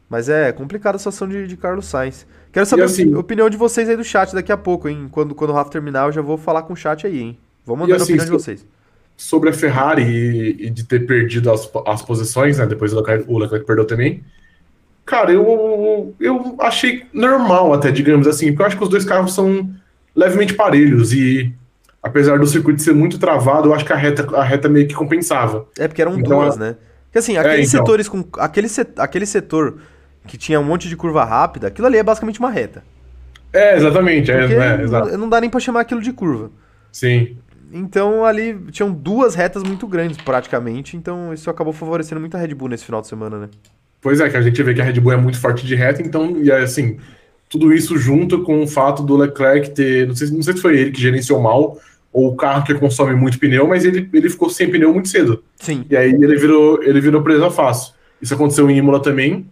Mas 0.10 0.30
é 0.30 0.52
complicada 0.52 0.96
a 0.96 1.00
situação 1.00 1.28
de, 1.28 1.48
de 1.48 1.58
Carlos 1.58 1.86
Sainz. 1.86 2.26
Quero 2.58 2.65
saber 2.65 2.84
assim- 2.84 3.13
a 3.13 3.20
opinião 3.20 3.50
de 3.50 3.56
vocês 3.58 3.88
aí 3.88 3.96
do 3.96 4.04
chat 4.04 4.34
daqui 4.34 4.52
a 4.52 4.58
pouco, 4.58 4.89
hein? 4.89 5.08
Quando, 5.12 5.36
quando 5.36 5.52
o 5.52 5.54
Rafa 5.54 5.70
terminar, 5.70 6.08
eu 6.08 6.12
já 6.12 6.22
vou 6.24 6.38
falar 6.39 6.63
com 6.63 6.74
o 6.74 6.76
chat 6.76 7.06
aí, 7.06 7.20
hein? 7.20 7.38
Vou 7.63 7.78
mandar 7.78 7.93
a 7.93 7.98
assim, 7.98 8.13
opinião 8.13 8.26
de 8.26 8.32
vocês. 8.32 8.65
Sobre 9.15 9.50
a 9.50 9.54
Ferrari 9.54 10.02
e, 10.04 10.65
e 10.65 10.70
de 10.72 10.84
ter 10.84 11.06
perdido 11.06 11.52
as, 11.52 11.70
as 11.86 12.02
posições, 12.02 12.58
né? 12.58 12.65
Depois 12.65 12.93
o 12.93 12.96
Leclerc, 12.98 13.26
o 13.28 13.38
Leclerc 13.38 13.63
perdeu 13.63 13.86
também. 13.86 14.24
Cara, 15.06 15.32
eu, 15.32 16.15
eu 16.20 16.56
achei 16.60 17.06
normal 17.13 17.74
até, 17.74 17.91
digamos 17.91 18.26
assim, 18.28 18.48
porque 18.48 18.62
eu 18.63 18.65
acho 18.65 18.78
que 18.78 18.84
os 18.84 18.89
dois 18.89 19.06
carros 19.06 19.36
são 19.36 19.70
levemente 20.15 20.56
parelhos 20.56 21.13
e 21.13 21.54
apesar 22.02 22.39
do 22.39 22.48
circuito 22.48 22.82
ser 22.82 22.93
muito 22.93 23.20
travado, 23.20 23.70
eu 23.70 23.74
acho 23.76 23.86
que 23.86 23.93
a 23.93 23.96
reta, 23.96 24.36
a 24.36 24.43
reta 24.43 24.67
meio 24.67 24.88
que 24.88 24.96
compensava. 24.96 25.67
É 25.78 25.88
porque 25.88 26.02
eram 26.02 26.17
Então, 26.20 26.39
duas, 26.39 26.58
né? 26.58 26.76
Porque 27.06 27.20
assim, 27.20 27.38
aqueles 27.38 27.70
então. 27.72 27.86
setores 27.86 28.10
com. 28.10 28.24
Aquele, 28.39 28.67
set- 28.67 29.00
aquele 29.00 29.26
setor 29.28 29.78
que 30.28 30.38
tinha 30.38 30.60
um 30.60 30.63
monte 30.63 30.88
de 30.88 30.96
curva 30.96 31.24
rápida, 31.24 31.68
aquilo 31.68 31.88
ali 31.88 31.98
é 31.98 32.04
basicamente 32.04 32.40
uma 32.40 32.52
reta. 32.52 32.84
É, 33.52 33.76
exatamente, 33.76 34.30
é, 34.30 34.44
é, 34.44 35.18
não 35.18 35.28
dá 35.28 35.42
nem 35.42 35.50
pra 35.50 35.60
chamar 35.60 35.82
aquilo 35.82 36.02
de 36.02 36.12
curva. 36.12 36.52
Sim. 36.92 37.38
Então 37.72 38.24
ali 38.24 38.58
tinham 38.72 38.92
duas 38.92 39.36
retas 39.36 39.63
muito 39.63 39.88
grandes, 39.88 40.18
praticamente. 40.18 40.96
Então 40.96 41.34
isso 41.34 41.50
acabou 41.50 41.74
favorecendo 41.74 42.22
muito 42.22 42.36
a 42.36 42.40
Red 42.40 42.54
Bull 42.54 42.70
nesse 42.70 42.86
final 42.86 43.02
de 43.02 43.08
semana, 43.08 43.38
né? 43.40 43.50
Pois 44.02 44.20
é, 44.20 44.30
que 44.30 44.38
a 44.38 44.42
gente 44.42 44.62
vê 44.62 44.74
que 44.74 44.82
a 44.82 44.84
Red 44.84 45.00
Bull 45.00 45.13
é 45.13 45.18
muito 45.18 45.40
forte 45.40 45.66
de 45.66 45.76
reta, 45.76 46.02
então, 46.02 46.38
e 46.38 46.52
é 46.52 46.60
assim, 46.60 46.98
tudo 47.50 47.74
isso 47.74 47.98
junto 47.98 48.44
com 48.44 48.62
o 48.62 48.68
fato 48.68 49.04
do 49.04 49.16
Leclerc 49.16 49.72
ter. 49.72 50.08
Não 50.08 50.16
sei, 50.16 50.30
não 50.30 50.42
sei 50.42 50.54
se 50.54 50.62
foi 50.62 50.78
ele 50.78 50.92
que 50.92 51.02
gerenciou 51.02 51.42
mal, 51.42 51.78
ou 52.13 52.30
o 52.30 52.36
carro 52.36 52.63
que 52.63 52.74
consome 52.76 53.13
muito 53.16 53.40
pneu, 53.40 53.68
mas 53.68 53.86
ele, 53.86 54.10
ele 54.13 54.30
ficou 54.30 54.50
sem 54.50 54.70
pneu 54.70 54.94
muito 54.94 55.10
cedo. 55.10 55.44
Sim. 55.58 55.86
E 55.90 55.98
aí 55.98 56.12
ele 56.12 56.36
virou, 56.36 56.82
ele 56.84 57.02
virou 57.02 57.22
presa 57.22 57.50
fácil. 57.50 57.94
Isso 58.22 58.34
aconteceu 58.34 58.70
em 58.70 58.78
Imola 58.78 59.02
também. 59.02 59.46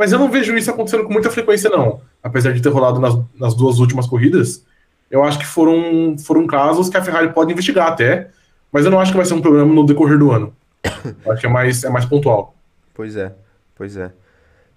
Mas 0.00 0.12
eu 0.12 0.18
não 0.18 0.30
vejo 0.30 0.56
isso 0.56 0.70
acontecendo 0.70 1.04
com 1.04 1.12
muita 1.12 1.28
frequência, 1.28 1.68
não. 1.68 2.00
Apesar 2.22 2.54
de 2.54 2.62
ter 2.62 2.70
rolado 2.70 2.98
nas, 2.98 3.14
nas 3.38 3.54
duas 3.54 3.78
últimas 3.78 4.06
corridas, 4.06 4.64
eu 5.10 5.22
acho 5.22 5.38
que 5.38 5.44
foram, 5.44 6.16
foram 6.18 6.46
casos 6.46 6.88
que 6.88 6.96
a 6.96 7.04
Ferrari 7.04 7.34
pode 7.34 7.52
investigar 7.52 7.88
até, 7.88 8.30
mas 8.72 8.86
eu 8.86 8.90
não 8.90 8.98
acho 8.98 9.10
que 9.10 9.18
vai 9.18 9.26
ser 9.26 9.34
um 9.34 9.42
problema 9.42 9.70
no 9.70 9.84
decorrer 9.84 10.18
do 10.18 10.30
ano. 10.30 10.54
Eu 11.22 11.28
acho 11.30 11.42
que 11.42 11.46
é 11.46 11.50
mais, 11.50 11.84
é 11.84 11.90
mais 11.90 12.06
pontual. 12.06 12.54
Pois 12.94 13.14
é, 13.14 13.34
pois 13.76 13.94
é. 13.94 14.10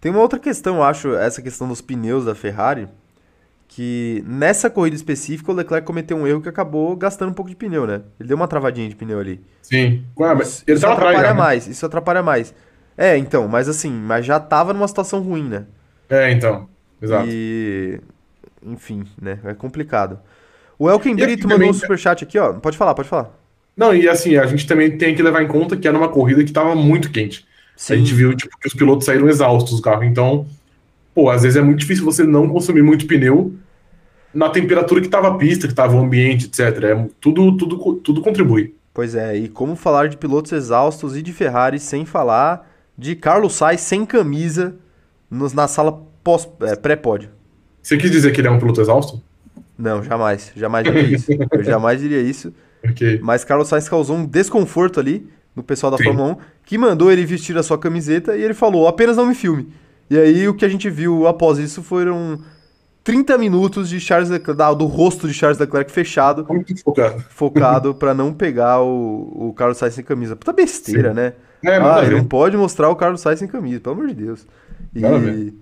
Tem 0.02 0.12
uma 0.12 0.20
outra 0.20 0.38
questão, 0.38 0.76
eu 0.76 0.84
acho, 0.84 1.16
essa 1.16 1.42
questão 1.42 1.70
dos 1.70 1.80
pneus 1.80 2.26
da 2.26 2.36
Ferrari, 2.36 2.90
que 3.70 4.26
nessa 4.28 4.70
corrida 4.70 4.98
específica 4.98 5.54
o 5.54 5.56
Leclerc 5.56 5.88
cometeu 5.88 6.18
um 6.18 6.28
erro 6.28 6.42
que 6.42 6.50
acabou 6.50 6.98
gastando 6.98 7.30
um 7.30 7.34
pouco 7.34 7.50
de 7.50 7.56
pneu, 7.56 7.88
né? 7.88 8.02
Ele 8.20 8.28
deu 8.28 8.36
uma 8.36 8.50
travadinha 8.50 8.90
de 8.90 8.96
pneu 8.98 9.22
ali. 9.22 9.40
Sim. 9.62 10.04
Mas 10.20 10.50
Isso, 10.50 10.64
ele 10.68 10.78
isso 10.80 10.86
atrás, 10.86 11.16
atrapalha 11.16 11.34
né? 11.34 11.40
mais, 11.40 11.66
isso 11.66 11.86
atrapalha 11.86 12.22
mais. 12.22 12.54
É, 12.98 13.18
então, 13.18 13.48
mas 13.48 13.68
assim, 13.68 13.92
mas 13.92 14.26
já 14.26 14.40
tava 14.40 14.74
numa 14.74 14.88
situação 14.88 15.22
ruim, 15.22 15.44
né? 15.44 15.66
É, 16.10 16.32
então. 16.32 16.68
Exato. 17.02 17.28
E. 17.30 18.00
Enfim, 18.66 19.04
né? 19.22 19.40
É 19.44 19.54
complicado. 19.54 20.20
O 20.78 20.90
Elken 20.90 21.14
E 21.14 21.16
Brito 21.16 21.44
mandou 21.44 21.58
também- 21.58 21.70
um 21.70 21.74
superchat 21.74 22.24
aqui, 22.24 22.38
ó. 22.38 22.54
Pode 22.54 22.78
falar, 22.78 22.94
pode 22.94 23.10
falar. 23.10 23.32
Não, 23.76 23.94
e 23.94 24.08
assim, 24.08 24.38
a 24.38 24.46
gente 24.46 24.68
também 24.68 24.98
tem 24.98 25.16
que 25.16 25.22
levar 25.24 25.42
em 25.42 25.48
conta 25.48 25.76
que 25.76 25.88
era 25.88 25.98
uma 25.98 26.08
corrida 26.10 26.44
que 26.44 26.52
tava 26.52 26.76
muito 26.76 27.12
quente. 27.12 27.46
A 27.90 27.96
gente 27.96 28.14
viu 28.14 28.36
tipo, 28.36 28.58
que 28.60 28.68
os 28.68 28.74
pilotos 28.74 29.06
saíram 29.06 29.28
exaustos 29.28 29.76
do 29.78 29.82
carro. 29.82 30.04
Então, 30.04 30.46
pô, 31.14 31.30
às 31.30 31.42
vezes 31.42 31.58
é 31.58 31.62
muito 31.62 31.80
difícil 31.80 32.06
você 32.06 32.24
não 32.24 32.48
consumir 32.48 32.84
muito 32.84 33.08
pneu 33.08 33.54
na 34.34 34.50
temperatura 34.50 35.02
que 35.02 35.08
tava 35.10 35.30
a 35.30 35.36
pista, 35.38 35.68
que 35.68 35.74
tava 35.74 35.96
o 35.96 36.00
ambiente, 36.00 36.46
etc. 36.46 36.84
É, 36.84 37.08
tudo, 37.20 37.58
tudo, 37.58 37.96
tudo 37.96 38.22
contribui. 38.22 38.76
Pois 38.94 39.16
é, 39.16 39.36
e 39.36 39.50
como 39.50 39.76
falar 39.76 40.08
de 40.08 40.18
pilotos 40.18 40.52
exaustos 40.52 41.18
e 41.18 41.22
de 41.24 41.34
Ferrari 41.34 41.80
sem 41.80 42.06
falar 42.06 42.72
de 42.98 43.16
Carlos 43.16 43.54
Sainz 43.54 43.82
sem 43.82 44.06
camisa 44.06 44.76
nos- 45.30 45.54
na 45.54 45.68
sala 45.68 46.02
pós- 46.24 46.48
é, 46.62 46.76
pré-pódio? 46.76 47.30
Você 47.82 47.98
quis 47.98 48.12
dizer 48.12 48.32
que 48.32 48.40
ele 48.42 48.48
é 48.48 48.52
um 48.52 48.60
piloto 48.60 48.80
exausto? 48.82 49.22
Não, 49.78 50.04
jamais. 50.04 50.52
Jamais 50.56 50.86
diria 50.86 51.02
isso. 51.04 51.32
Eu 51.52 51.64
jamais 51.64 52.00
diria 52.00 52.22
isso. 52.22 52.54
Porque 52.82 53.20
Mas 53.24 53.44
Carlos 53.44 53.68
Sainz 53.68 53.88
causou 53.90 54.16
um 54.18 54.26
desconforto 54.26 55.00
ali 55.00 55.28
no 55.56 55.64
pessoal 55.64 55.92
da 55.92 55.98
Sim. 55.98 56.06
Fórmula 56.06 56.34
1, 56.34 56.38
que 56.66 56.78
mandou 56.78 57.12
ele 57.12 57.26
vestir 57.26 57.58
a 57.58 57.64
sua 57.64 57.78
camiseta 57.78 58.36
e 58.38 58.42
ele 58.44 58.54
falou: 58.54 58.88
apenas 58.88 59.18
não 59.18 59.26
me 59.26 59.36
filme. 59.36 59.72
E 60.10 60.18
aí 60.18 60.48
o 60.48 60.54
que 60.54 60.66
a 60.66 60.70
gente 60.70 60.90
viu 60.90 61.26
após 61.28 61.58
isso 61.60 61.82
foram 61.82 62.40
30 63.04 63.38
minutos 63.38 63.90
de 63.90 64.00
Charles 64.00 64.30
Leclerc, 64.30 64.58
da- 64.58 64.74
do 64.74 64.86
rosto 64.86 65.28
de 65.28 65.34
Charles 65.34 65.58
Leclerc 65.60 65.92
fechado, 65.92 66.46
muito 66.50 66.82
focado. 66.84 67.24
focado 67.30 67.96
pra 67.96 68.14
não 68.14 68.34
pegar 68.34 68.82
o, 68.82 69.50
o 69.50 69.54
Carlos 69.54 69.78
Sainz 69.78 69.94
sem 69.96 70.04
camisa. 70.04 70.36
Puta 70.36 70.54
besteira, 70.54 71.10
Sim. 71.10 71.16
né? 71.16 71.34
É, 71.64 71.76
ah, 71.78 72.02
ver. 72.02 72.12
não 72.18 72.26
pode 72.26 72.58
mostrar 72.58 72.90
o 72.90 72.96
Carlos 72.96 73.22
Sainz 73.22 73.40
sem 73.40 73.48
camisa, 73.48 73.80
pelo 73.80 73.96
amor 73.96 74.08
de 74.08 74.14
Deus. 74.16 74.46
E 74.96 75.54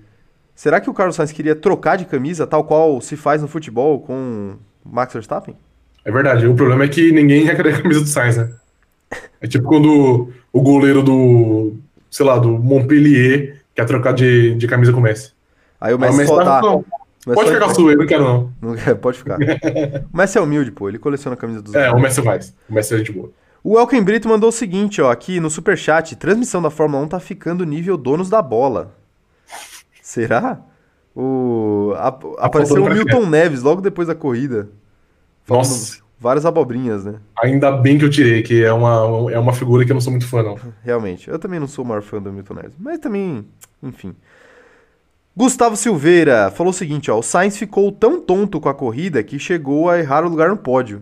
será 0.55 0.79
que 0.81 0.89
o 0.89 0.93
Carlos 0.93 1.15
Sainz 1.15 1.31
queria 1.31 1.55
trocar 1.55 1.95
de 1.97 2.05
camisa, 2.05 2.47
tal 2.47 2.63
qual 2.63 2.99
se 3.01 3.15
faz 3.15 3.41
no 3.41 3.47
futebol 3.47 3.99
com 4.01 4.55
Max 4.85 5.13
Verstappen? 5.13 5.55
É 6.03 6.11
verdade. 6.11 6.47
O 6.47 6.55
problema 6.55 6.83
é 6.83 6.87
que 6.87 7.11
ninguém 7.11 7.45
ia 7.45 7.55
querer 7.55 7.75
a 7.75 7.81
camisa 7.81 8.01
do 8.01 8.07
Sainz, 8.07 8.37
né? 8.37 8.51
É 9.39 9.47
tipo 9.47 9.67
quando 9.67 10.31
o 10.53 10.61
goleiro 10.61 11.03
do, 11.03 11.73
sei 12.09 12.25
lá, 12.25 12.37
do 12.37 12.49
Montpellier 12.57 13.61
quer 13.75 13.85
trocar 13.85 14.13
de, 14.13 14.55
de 14.55 14.67
camisa 14.67 14.91
com 14.93 14.99
o 14.99 15.03
Messi. 15.03 15.33
Aí 15.79 15.93
o 15.93 15.97
Ah, 15.97 15.99
Messi 15.99 16.17
Messi 16.17 16.29
fala, 16.29 16.45
tá- 16.45 16.61
tá, 16.61 16.67
não, 16.67 16.75
o 16.77 16.85
Messi 17.29 17.35
pode 17.35 17.51
ficar 17.53 17.69
sua, 17.73 17.91
eu 17.91 17.97
não 17.97 18.05
quero 18.05 18.23
não. 18.23 18.53
Não 18.61 18.75
quer, 18.77 18.95
pode 18.95 19.17
ficar. 19.17 19.37
o 20.13 20.17
Messi 20.17 20.37
é 20.37 20.41
humilde, 20.41 20.71
pô. 20.71 20.87
Ele 20.89 20.99
coleciona 20.99 21.33
a 21.33 21.37
camisa 21.37 21.61
dos 21.61 21.73
É, 21.75 21.91
o 21.91 21.99
Messi 21.99 22.21
faz. 22.21 22.55
O 22.69 22.73
Messi 22.73 22.93
é 22.93 22.97
gente 22.99 23.11
boa. 23.11 23.31
O 23.63 23.77
Elken 23.79 24.01
Brito 24.01 24.27
mandou 24.27 24.49
o 24.49 24.51
seguinte, 24.51 25.01
ó, 25.01 25.11
aqui 25.11 25.39
no 25.39 25.49
superchat. 25.49 26.15
Transmissão 26.15 26.61
da 26.61 26.69
Fórmula 26.71 27.03
1 27.03 27.07
tá 27.09 27.19
ficando 27.19 27.63
nível 27.65 27.95
donos 27.97 28.29
da 28.29 28.41
bola. 28.41 28.95
Será? 30.01 30.59
O... 31.15 31.93
a- 31.95 32.19
apareceu 32.39 32.83
o 32.83 32.89
Milton 32.89 33.25
Neves 33.27 33.61
logo 33.61 33.81
depois 33.81 34.07
da 34.07 34.15
corrida. 34.15 34.69
Nossa, 35.47 35.99
Várias 36.19 36.45
abobrinhas, 36.45 37.03
né? 37.03 37.15
ainda 37.35 37.71
bem 37.71 37.97
que 37.97 38.05
eu 38.05 38.09
tirei, 38.09 38.43
que 38.43 38.63
é 38.63 38.71
uma, 38.71 39.31
é 39.31 39.39
uma 39.39 39.53
figura 39.53 39.83
que 39.83 39.91
eu 39.91 39.95
não 39.95 40.01
sou 40.01 40.11
muito 40.11 40.27
fã, 40.27 40.43
não. 40.43 40.55
Realmente. 40.83 41.27
Eu 41.29 41.39
também 41.39 41.59
não 41.59 41.67
sou 41.67 41.83
o 41.83 41.87
maior 41.87 42.01
fã 42.03 42.21
do 42.21 42.31
Milton 42.31 42.53
Neves. 42.53 42.75
Mas 42.79 42.99
também, 42.99 43.45
enfim. 43.81 44.15
Gustavo 45.35 45.75
Silveira 45.75 46.51
falou 46.51 46.71
o 46.71 46.73
seguinte, 46.75 47.09
ó. 47.09 47.17
O 47.17 47.23
Sainz 47.23 47.57
ficou 47.57 47.91
tão 47.91 48.21
tonto 48.21 48.59
com 48.59 48.69
a 48.69 48.73
corrida 48.73 49.23
que 49.23 49.39
chegou 49.39 49.89
a 49.89 49.97
errar 49.97 50.23
o 50.25 50.29
lugar 50.29 50.49
no 50.49 50.57
pódio. 50.57 51.01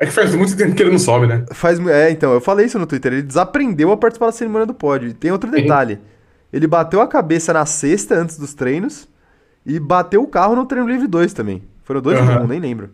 É 0.00 0.06
que 0.06 0.12
faz 0.12 0.34
muito 0.34 0.56
tempo 0.56 0.74
que 0.74 0.82
ele 0.82 0.90
não 0.92 0.98
sobe, 0.98 1.26
né? 1.26 1.44
Faz, 1.52 1.78
é, 1.88 2.10
então, 2.10 2.32
eu 2.32 2.40
falei 2.40 2.66
isso 2.66 2.78
no 2.78 2.86
Twitter. 2.86 3.12
Ele 3.12 3.22
desaprendeu 3.22 3.90
a 3.90 3.96
participar 3.96 4.26
da 4.26 4.32
cerimônia 4.32 4.66
do 4.66 4.74
pódio. 4.74 5.08
E 5.08 5.12
tem 5.12 5.32
outro 5.32 5.50
detalhe. 5.50 5.98
Ele 6.52 6.66
bateu 6.66 7.00
a 7.00 7.06
cabeça 7.06 7.52
na 7.52 7.66
sexta 7.66 8.14
antes 8.14 8.38
dos 8.38 8.54
treinos 8.54 9.08
e 9.66 9.78
bateu 9.80 10.22
o 10.22 10.26
carro 10.26 10.54
no 10.54 10.64
treino 10.64 10.88
livre 10.88 11.06
2 11.06 11.32
também. 11.32 11.62
Foi 11.82 11.96
no 11.96 12.00
2 12.02 12.20
ou 12.20 12.26
1, 12.44 12.46
nem 12.46 12.60
lembro. 12.60 12.90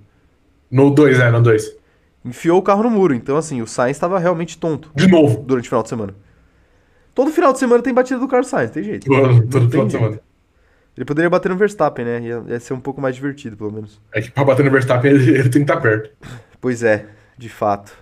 No 0.71 0.91
2, 0.91 1.21
é, 1.21 1.31
no 1.31 1.43
2. 1.43 1.77
Enfiou 2.25 2.59
o 2.59 2.63
carro 2.63 2.83
no 2.83 2.91
muro. 2.91 3.15
Então, 3.15 3.37
assim, 3.37 3.61
o 3.61 3.67
Sainz 3.67 3.97
estava 3.97 4.19
realmente 4.19 4.57
tonto 4.57 4.91
De 4.95 5.07
novo. 5.07 5.43
durante 5.47 5.67
o 5.67 5.69
final 5.69 5.83
de 5.83 5.89
semana. 5.91 6.15
Todo 7.15 7.31
final 7.31 7.53
de 7.53 7.59
semana 7.59 7.83
tem 7.83 7.93
batida 7.93 8.19
do 8.19 8.27
Carlos 8.27 8.49
Sainz, 8.49 8.71
tem 8.71 8.83
jeito. 8.83 9.07
Todo, 9.07 9.27
Não 9.29 9.47
todo 9.47 9.61
tem 9.61 9.71
final 9.71 9.87
de 9.87 9.93
semana. 9.93 10.21
Ele 10.97 11.05
poderia 11.05 11.29
bater 11.29 11.49
no 11.49 11.57
Verstappen, 11.57 12.05
né? 12.05 12.21
Ia, 12.21 12.43
ia 12.49 12.61
ser 12.61 12.73
um 12.73 12.81
pouco 12.81 13.01
mais 13.01 13.15
divertido, 13.17 13.57
pelo 13.57 13.73
menos. 13.73 14.01
É 14.13 14.21
que 14.21 14.31
pra 14.31 14.45
bater 14.45 14.65
no 14.65 14.71
Verstappen 14.71 15.11
ele, 15.11 15.31
ele 15.31 15.49
tem 15.49 15.65
que 15.65 15.71
estar 15.71 15.81
perto. 15.81 16.11
Pois 16.65 16.83
é, 16.83 17.09
de 17.37 17.51
fato. 17.51 17.95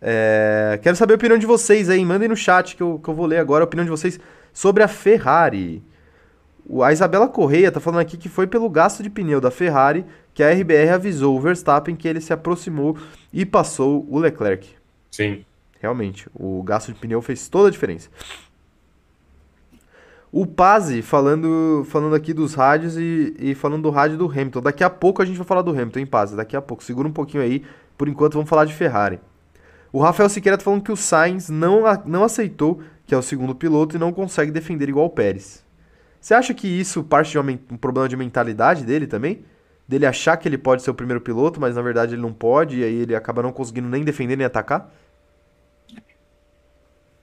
É, 0.00 0.80
Quero 0.82 0.96
saber 0.96 1.12
a 1.12 1.16
opinião 1.16 1.36
de 1.36 1.44
vocês 1.44 1.90
aí. 1.90 2.02
Mandem 2.02 2.26
no 2.26 2.34
chat 2.34 2.74
que 2.74 2.82
eu, 2.82 2.98
que 2.98 3.06
eu 3.06 3.12
vou 3.12 3.26
ler 3.26 3.36
agora 3.36 3.62
a 3.62 3.66
opinião 3.66 3.84
de 3.84 3.90
vocês 3.90 4.18
sobre 4.50 4.82
a 4.82 4.88
Ferrari. 4.88 5.82
A 6.82 6.90
Isabela 6.90 7.28
Correia 7.28 7.70
tá 7.70 7.80
falando 7.80 8.00
aqui 8.00 8.16
que 8.16 8.30
foi 8.30 8.46
pelo 8.46 8.70
gasto 8.70 9.02
de 9.02 9.10
pneu 9.10 9.42
da 9.42 9.50
Ferrari 9.50 10.06
que 10.32 10.42
a 10.42 10.50
RBR 10.50 10.88
avisou 10.94 11.36
o 11.36 11.40
Verstappen 11.42 11.94
que 11.94 12.08
ele 12.08 12.22
se 12.22 12.32
aproximou 12.32 12.96
e 13.30 13.44
passou 13.44 14.06
o 14.08 14.18
Leclerc. 14.18 14.74
Sim. 15.10 15.44
Realmente, 15.78 16.30
o 16.32 16.62
gasto 16.62 16.90
de 16.90 16.98
pneu 16.98 17.20
fez 17.20 17.46
toda 17.46 17.68
a 17.68 17.70
diferença. 17.70 18.08
O 20.32 20.46
Pazzi 20.46 21.02
falando, 21.02 21.84
falando 21.90 22.14
aqui 22.14 22.32
dos 22.32 22.54
rádios 22.54 22.96
e, 22.96 23.36
e 23.38 23.54
falando 23.54 23.82
do 23.82 23.90
rádio 23.90 24.16
do 24.16 24.30
Hamilton. 24.30 24.62
Daqui 24.62 24.82
a 24.82 24.88
pouco 24.88 25.20
a 25.20 25.26
gente 25.26 25.36
vai 25.36 25.46
falar 25.46 25.60
do 25.60 25.72
Hamilton, 25.72 25.98
hein, 25.98 26.06
Pazzi? 26.06 26.36
Daqui 26.36 26.56
a 26.56 26.62
pouco. 26.62 26.82
Segura 26.82 27.06
um 27.06 27.12
pouquinho 27.12 27.42
aí. 27.42 27.62
Por 27.98 28.08
enquanto 28.08 28.34
vamos 28.34 28.48
falar 28.48 28.64
de 28.64 28.72
Ferrari. 28.72 29.20
O 29.92 30.00
Rafael 30.00 30.28
Siqueira 30.28 30.56
tá 30.56 30.64
falando 30.64 30.82
que 30.82 30.92
o 30.92 30.96
Sainz 30.96 31.50
não, 31.50 31.82
não 32.06 32.24
aceitou 32.24 32.80
que 33.04 33.14
é 33.14 33.18
o 33.18 33.22
segundo 33.22 33.54
piloto 33.54 33.96
e 33.96 33.98
não 33.98 34.12
consegue 34.12 34.50
defender 34.52 34.88
igual 34.88 35.06
o 35.06 35.10
Pérez. 35.10 35.64
Você 36.20 36.34
acha 36.34 36.52
que 36.54 36.68
isso 36.68 37.02
parte 37.02 37.32
de 37.32 37.42
men- 37.42 37.60
um 37.70 37.76
problema 37.76 38.08
de 38.08 38.16
mentalidade 38.16 38.84
dele 38.84 39.06
também? 39.06 39.44
Dele 39.86 40.04
achar 40.04 40.36
que 40.36 40.46
ele 40.48 40.58
pode 40.58 40.82
ser 40.82 40.90
o 40.90 40.94
primeiro 40.94 41.20
piloto, 41.20 41.60
mas 41.60 41.74
na 41.76 41.82
verdade 41.82 42.14
ele 42.14 42.22
não 42.22 42.32
pode, 42.32 42.80
e 42.80 42.84
aí 42.84 42.94
ele 42.94 43.14
acaba 43.16 43.42
não 43.42 43.50
conseguindo 43.50 43.88
nem 43.88 44.04
defender 44.04 44.36
nem 44.36 44.46
atacar? 44.46 44.92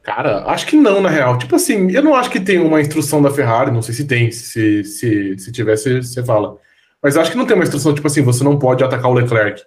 Cara, 0.02 0.46
acho 0.46 0.68
que 0.68 0.76
não, 0.76 1.02
na 1.02 1.10
real. 1.10 1.38
Tipo 1.38 1.56
assim, 1.56 1.92
eu 1.92 2.02
não 2.04 2.14
acho 2.16 2.30
que 2.30 2.40
tem 2.40 2.60
uma 2.60 2.80
instrução 2.82 3.22
da 3.22 3.32
Ferrari, 3.32 3.72
não 3.72 3.82
sei 3.82 3.94
se 3.94 4.06
tem, 4.06 4.32
se, 4.32 4.84
se, 4.84 5.38
se 5.38 5.52
tiver, 5.52 5.76
você 5.78 6.24
fala. 6.24 6.58
Mas 7.02 7.18
acho 7.18 7.32
que 7.32 7.38
não 7.38 7.46
tem 7.46 7.56
uma 7.56 7.64
instrução, 7.64 7.94
tipo 7.94 8.08
assim, 8.08 8.22
você 8.22 8.44
não 8.44 8.58
pode 8.58 8.84
atacar 8.84 9.10
o 9.10 9.14
Leclerc. 9.14 9.64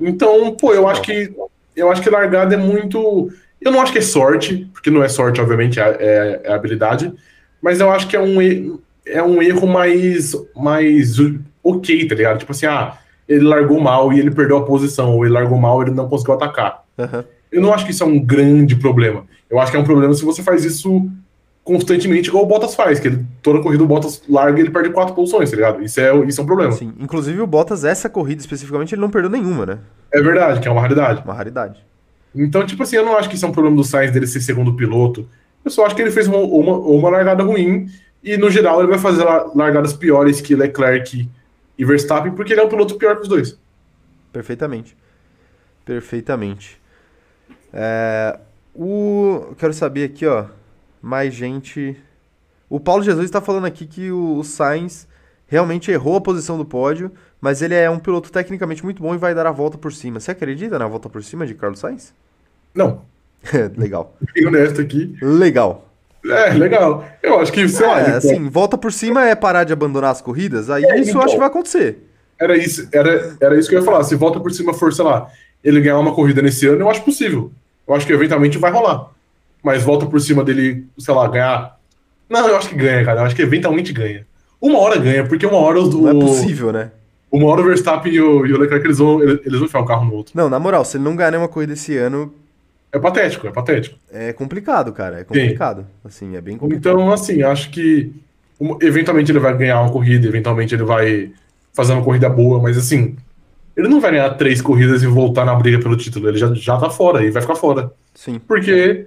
Então, 0.00 0.54
pô, 0.54 0.74
eu 0.74 0.88
acho 0.88 1.02
que 1.02 1.32
eu 1.74 1.90
acho 1.90 2.02
que 2.02 2.10
largada 2.10 2.54
é 2.54 2.58
muito. 2.58 3.30
Eu 3.60 3.72
não 3.72 3.80
acho 3.80 3.92
que 3.92 3.98
é 3.98 4.02
sorte, 4.02 4.68
porque 4.72 4.90
não 4.90 5.02
é 5.02 5.08
sorte, 5.08 5.40
obviamente, 5.40 5.80
é, 5.80 5.96
é, 5.98 6.40
é 6.44 6.52
habilidade, 6.52 7.12
mas 7.60 7.80
eu 7.80 7.90
acho 7.90 8.08
que 8.08 8.16
é 8.16 8.20
um, 8.20 8.78
é 9.06 9.22
um 9.22 9.40
erro 9.40 9.66
mais, 9.66 10.32
mais 10.56 11.16
ok, 11.62 12.08
tá 12.08 12.14
ligado? 12.14 12.38
Tipo 12.38 12.52
assim, 12.52 12.66
ah, 12.66 12.98
ele 13.28 13.44
largou 13.44 13.80
mal 13.80 14.12
e 14.12 14.18
ele 14.18 14.30
perdeu 14.30 14.56
a 14.56 14.64
posição, 14.64 15.14
ou 15.14 15.24
ele 15.24 15.34
largou 15.34 15.58
mal 15.58 15.80
e 15.80 15.86
ele 15.86 15.94
não 15.94 16.08
conseguiu 16.08 16.34
atacar. 16.34 16.84
Uhum. 16.98 17.24
Eu 17.50 17.62
não 17.62 17.72
acho 17.72 17.84
que 17.84 17.92
isso 17.92 18.02
é 18.02 18.06
um 18.06 18.18
grande 18.18 18.74
problema. 18.76 19.24
Eu 19.48 19.60
acho 19.60 19.70
que 19.70 19.76
é 19.76 19.80
um 19.80 19.84
problema 19.84 20.12
se 20.14 20.24
você 20.24 20.42
faz 20.42 20.64
isso 20.64 21.08
constantemente, 21.64 22.28
igual 22.28 22.44
o 22.44 22.46
Bottas 22.46 22.74
faz, 22.74 22.98
que 22.98 23.08
ele, 23.08 23.24
toda 23.40 23.60
corrida 23.60 23.84
o 23.84 23.86
Bottas 23.86 24.22
larga 24.28 24.58
e 24.58 24.62
ele 24.62 24.70
perde 24.70 24.90
quatro 24.90 25.14
posições, 25.14 25.50
tá 25.50 25.56
ligado? 25.56 25.82
Isso 25.82 26.00
é, 26.00 26.16
isso 26.26 26.40
é 26.40 26.44
um 26.44 26.46
problema. 26.46 26.72
Sim, 26.72 26.92
inclusive 26.98 27.40
o 27.40 27.46
Bottas, 27.46 27.84
essa 27.84 28.08
corrida 28.08 28.40
especificamente, 28.40 28.94
ele 28.94 29.00
não 29.00 29.10
perdeu 29.10 29.30
nenhuma, 29.30 29.64
né? 29.64 29.78
É 30.12 30.20
verdade, 30.20 30.60
que 30.60 30.68
é 30.68 30.70
uma 30.70 30.80
raridade. 30.80 31.22
Uma 31.24 31.34
raridade. 31.34 31.84
Então, 32.34 32.64
tipo 32.66 32.82
assim, 32.82 32.96
eu 32.96 33.04
não 33.04 33.16
acho 33.16 33.28
que 33.28 33.36
isso 33.36 33.44
é 33.44 33.48
um 33.48 33.52
problema 33.52 33.76
do 33.76 33.84
Sainz 33.84 34.10
dele 34.10 34.26
ser 34.26 34.40
segundo 34.40 34.74
piloto. 34.74 35.28
Eu 35.64 35.70
só 35.70 35.86
acho 35.86 35.94
que 35.94 36.02
ele 36.02 36.10
fez 36.10 36.26
uma, 36.26 36.38
uma, 36.38 36.78
uma 36.78 37.10
largada 37.10 37.42
ruim 37.42 37.86
e, 38.22 38.36
no 38.36 38.50
geral, 38.50 38.80
ele 38.80 38.88
vai 38.88 38.98
fazer 38.98 39.24
largadas 39.54 39.92
piores 39.92 40.40
que 40.40 40.54
Leclerc 40.54 41.28
e 41.78 41.84
Verstappen, 41.84 42.32
porque 42.32 42.52
ele 42.52 42.60
é 42.60 42.64
um 42.64 42.68
piloto 42.68 42.96
pior 42.96 43.16
que 43.16 43.22
os 43.22 43.28
dois. 43.28 43.58
Perfeitamente. 44.32 44.96
Perfeitamente. 45.84 46.80
É, 47.72 48.38
o... 48.74 49.54
Quero 49.58 49.72
saber 49.72 50.04
aqui, 50.04 50.26
ó. 50.26 50.46
Mais 51.02 51.34
gente. 51.34 51.96
O 52.70 52.78
Paulo 52.78 53.02
Jesus 53.02 53.24
está 53.24 53.40
falando 53.40 53.66
aqui 53.66 53.86
que 53.86 54.10
o 54.10 54.42
Sainz 54.44 55.06
realmente 55.46 55.90
errou 55.90 56.16
a 56.16 56.20
posição 56.20 56.56
do 56.56 56.64
pódio, 56.64 57.10
mas 57.40 57.60
ele 57.60 57.74
é 57.74 57.90
um 57.90 57.98
piloto 57.98 58.32
tecnicamente 58.32 58.84
muito 58.84 59.02
bom 59.02 59.14
e 59.14 59.18
vai 59.18 59.34
dar 59.34 59.46
a 59.46 59.52
volta 59.52 59.76
por 59.76 59.92
cima. 59.92 60.20
Você 60.20 60.30
acredita 60.30 60.78
na 60.78 60.86
volta 60.86 61.08
por 61.08 61.22
cima 61.22 61.46
de 61.46 61.54
Carlos 61.54 61.80
Sainz? 61.80 62.14
Não. 62.74 63.02
legal. 63.76 64.16
Bem 64.34 64.46
honesto 64.46 64.80
aqui. 64.80 65.14
Legal. 65.20 65.88
É, 66.24 66.50
legal. 66.54 67.04
Eu 67.22 67.40
acho 67.40 67.52
que, 67.52 67.68
sei 67.68 67.84
é, 67.84 67.88
lá. 67.88 68.16
assim, 68.16 68.48
volta 68.48 68.78
por 68.78 68.92
cima 68.92 69.26
é 69.26 69.34
parar 69.34 69.64
de 69.64 69.72
abandonar 69.72 70.12
as 70.12 70.20
corridas, 70.20 70.70
aí 70.70 70.84
é, 70.84 71.00
isso 71.00 71.10
então, 71.10 71.20
eu 71.20 71.24
acho 71.24 71.34
que 71.34 71.40
vai 71.40 71.48
acontecer. 71.48 71.98
Era 72.40 72.56
isso, 72.56 72.88
era, 72.92 73.36
era 73.40 73.58
isso 73.58 73.68
que 73.68 73.74
eu 73.74 73.80
ia 73.80 73.84
falar. 73.84 74.04
Se 74.04 74.14
volta 74.14 74.40
por 74.40 74.52
cima 74.52 74.72
for, 74.72 74.92
sei 74.92 75.04
lá, 75.04 75.28
ele 75.62 75.80
ganhar 75.80 75.98
uma 75.98 76.14
corrida 76.14 76.40
nesse 76.40 76.66
ano, 76.66 76.80
eu 76.80 76.90
acho 76.90 77.02
possível. 77.02 77.52
Eu 77.86 77.94
acho 77.94 78.06
que 78.06 78.12
eventualmente 78.12 78.58
vai 78.58 78.70
rolar. 78.70 79.10
Mas 79.62 79.82
volta 79.82 80.06
por 80.06 80.20
cima 80.20 80.42
dele, 80.42 80.86
sei 80.98 81.14
lá, 81.14 81.28
ganhar. 81.28 81.78
Não, 82.28 82.48
eu 82.48 82.56
acho 82.56 82.68
que 82.68 82.74
ganha, 82.74 83.04
cara. 83.04 83.20
Eu 83.20 83.24
acho 83.24 83.36
que 83.36 83.42
eventualmente 83.42 83.92
ganha. 83.92 84.26
Uma 84.60 84.78
hora 84.78 84.98
ganha, 84.98 85.26
porque 85.26 85.46
uma 85.46 85.58
hora 85.58 85.80
os. 85.80 85.94
Não 85.94 86.08
é 86.08 86.14
possível, 86.14 86.72
né? 86.72 86.90
Uma 87.30 87.46
hora 87.46 87.62
o 87.62 87.64
Verstappen 87.64 88.12
e 88.12 88.20
o, 88.20 88.46
e 88.46 88.52
o 88.52 88.58
Leclerc 88.58 88.86
eles 88.86 88.98
vão, 88.98 89.22
eles 89.22 89.54
vão 89.54 89.64
enfiar 89.64 89.80
um 89.80 89.86
carro 89.86 90.04
no 90.04 90.14
outro. 90.14 90.32
Não, 90.36 90.50
na 90.50 90.58
moral, 90.58 90.84
se 90.84 90.98
ele 90.98 91.04
não 91.04 91.16
ganhar 91.16 91.30
nenhuma 91.30 91.48
corrida 91.48 91.72
esse 91.72 91.96
ano, 91.96 92.32
é 92.92 92.98
patético, 92.98 93.46
é 93.46 93.50
patético. 93.50 93.98
É 94.12 94.34
complicado, 94.34 94.92
cara. 94.92 95.20
É 95.20 95.24
complicado. 95.24 95.80
Sim. 95.80 95.86
Assim, 96.04 96.36
é 96.36 96.40
bem 96.42 96.58
complicado. 96.58 96.92
Então, 96.92 97.10
assim, 97.10 97.42
acho 97.42 97.70
que 97.70 98.12
eventualmente 98.82 99.32
ele 99.32 99.38
vai 99.38 99.56
ganhar 99.56 99.80
uma 99.80 99.90
corrida, 99.90 100.26
eventualmente 100.26 100.74
ele 100.74 100.84
vai 100.84 101.32
fazer 101.72 101.94
uma 101.94 102.04
corrida 102.04 102.28
boa, 102.28 102.60
mas 102.60 102.76
assim, 102.76 103.16
ele 103.74 103.88
não 103.88 103.98
vai 103.98 104.10
ganhar 104.10 104.30
três 104.34 104.60
corridas 104.60 105.02
e 105.02 105.06
voltar 105.06 105.46
na 105.46 105.54
briga 105.54 105.78
pelo 105.78 105.96
título. 105.96 106.28
Ele 106.28 106.36
já, 106.36 106.52
já 106.52 106.76
tá 106.76 106.90
fora 106.90 107.24
e 107.24 107.30
vai 107.30 107.40
ficar 107.40 107.56
fora. 107.56 107.90
Sim. 108.14 108.38
Porque 108.46 109.06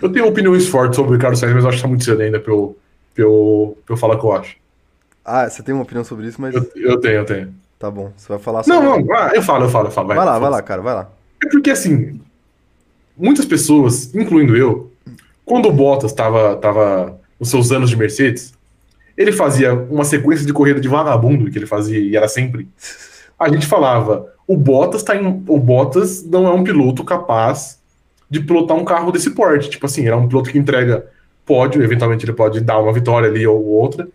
eu 0.00 0.12
tenho 0.12 0.26
opiniões 0.26 0.66
fortes 0.66 0.96
sobre 0.96 1.12
o 1.12 1.14
Ricardo 1.14 1.36
Sainz, 1.36 1.54
mas 1.54 1.64
eu 1.64 1.68
acho 1.68 1.78
que 1.78 1.82
tá 1.82 1.88
muito 1.88 2.04
cedo 2.04 2.20
ainda 2.20 2.40
pra 2.40 2.52
eu, 2.52 2.76
pra 3.14 3.24
eu, 3.24 3.78
pra 3.84 3.94
eu 3.94 3.98
falar 3.98 4.14
o 4.14 4.18
que 4.18 4.26
eu 4.26 4.32
acho. 4.32 4.56
Ah, 5.24 5.48
você 5.48 5.62
tem 5.62 5.74
uma 5.74 5.84
opinião 5.84 6.04
sobre 6.04 6.26
isso, 6.26 6.40
mas. 6.40 6.54
Eu, 6.54 6.70
eu 6.76 7.00
tenho, 7.00 7.14
eu 7.14 7.24
tenho. 7.24 7.54
Tá 7.78 7.90
bom. 7.90 8.12
Você 8.16 8.28
vai 8.28 8.38
falar 8.38 8.62
sobre. 8.62 8.78
Não, 8.78 9.00
não, 9.00 9.32
eu 9.34 9.42
falo, 9.42 9.64
eu 9.64 9.70
falo, 9.70 9.88
eu 9.88 9.92
falo. 9.92 10.08
Vai, 10.08 10.16
vai 10.16 10.26
lá, 10.26 10.38
vai 10.38 10.50
lá, 10.50 10.62
cara, 10.62 10.82
vai 10.82 10.94
lá. 10.94 11.10
É 11.42 11.48
porque 11.48 11.70
assim, 11.70 12.20
muitas 13.16 13.46
pessoas, 13.46 14.14
incluindo 14.14 14.56
eu, 14.56 14.90
quando 15.44 15.68
o 15.68 15.72
Bottas 15.72 16.10
estava 16.10 16.56
tava 16.56 17.18
nos 17.38 17.50
seus 17.50 17.72
anos 17.72 17.90
de 17.90 17.96
Mercedes, 17.96 18.52
ele 19.16 19.32
fazia 19.32 19.74
uma 19.74 20.04
sequência 20.04 20.46
de 20.46 20.52
corrida 20.52 20.80
de 20.80 20.88
vagabundo 20.88 21.50
que 21.50 21.58
ele 21.58 21.66
fazia 21.66 21.98
e 21.98 22.16
era 22.16 22.28
sempre. 22.28 22.68
A 23.36 23.48
gente 23.48 23.66
falava, 23.66 24.32
o 24.46 24.56
Bottas 24.56 25.02
tá 25.02 25.16
em, 25.16 25.26
o 25.26 25.58
Bottas 25.58 26.24
não 26.24 26.46
é 26.46 26.50
um 26.50 26.62
piloto 26.62 27.02
capaz 27.02 27.80
de 28.34 28.40
pilotar 28.40 28.76
um 28.76 28.84
carro 28.84 29.12
desse 29.12 29.30
porte. 29.30 29.70
Tipo 29.70 29.86
assim, 29.86 30.06
é 30.06 30.14
um 30.14 30.26
piloto 30.28 30.50
que 30.50 30.58
entrega 30.58 31.06
pódio, 31.46 31.82
eventualmente 31.82 32.24
ele 32.24 32.32
pode 32.32 32.60
dar 32.60 32.78
uma 32.78 32.92
vitória 32.92 33.28
ali 33.28 33.46
ou 33.46 33.64
outra. 33.64 34.08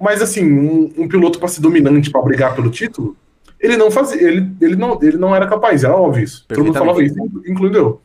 Mas 0.00 0.20
assim, 0.20 0.44
um, 0.44 0.92
um 0.98 1.08
piloto 1.08 1.38
para 1.38 1.48
ser 1.48 1.60
dominante, 1.60 2.10
para 2.10 2.22
brigar 2.22 2.54
pelo 2.54 2.70
título, 2.70 3.16
ele 3.60 3.76
não 3.76 3.90
fazia, 3.90 4.20
ele, 4.20 4.50
ele, 4.60 4.76
não, 4.76 4.98
ele 5.00 5.16
não 5.16 5.34
era 5.34 5.46
capaz, 5.46 5.84
era 5.84 5.96
óbvio 5.96 6.24
isso. 6.24 6.44
Todo 6.48 6.64
mundo 6.64 6.76
falava 6.76 7.02
isso, 7.02 7.14
incluindo 7.46 7.78
eu. 7.78 8.02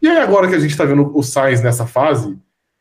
E 0.00 0.08
aí, 0.08 0.18
agora 0.18 0.48
que 0.48 0.54
a 0.54 0.58
gente 0.58 0.70
está 0.70 0.84
vendo 0.84 1.10
o 1.14 1.22
Sainz 1.22 1.60
nessa 1.60 1.86
fase, 1.86 2.28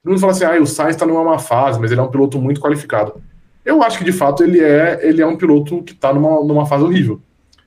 todo 0.02 0.12
mundo 0.12 0.20
fala 0.20 0.32
assim: 0.32 0.45
ah, 0.45 0.62
o 0.62 0.66
Sainz 0.66 0.95
está 0.95 1.06
numa 1.06 1.24
má 1.24 1.38
fase, 1.38 1.80
mas 1.80 1.91
ele 1.91 2.00
é 2.00 2.04
um 2.04 2.10
piloto 2.10 2.39
muito 2.39 2.62
qualificado. 2.62 3.22
Eu 3.66 3.84
acho 3.84 3.97
que 3.97 4.06
de 4.06 4.14
fato 4.14 4.41
ele 4.41 4.62
é, 4.62 5.00
ele 5.04 5.22
é 5.22 5.28
um 5.28 5.36
piloto 5.36 5.84
que 5.84 5.91
está 5.91 6.14
numa, 6.14 6.41
numa 6.43 6.66
fase 6.66 6.84
horrível. 6.84 7.22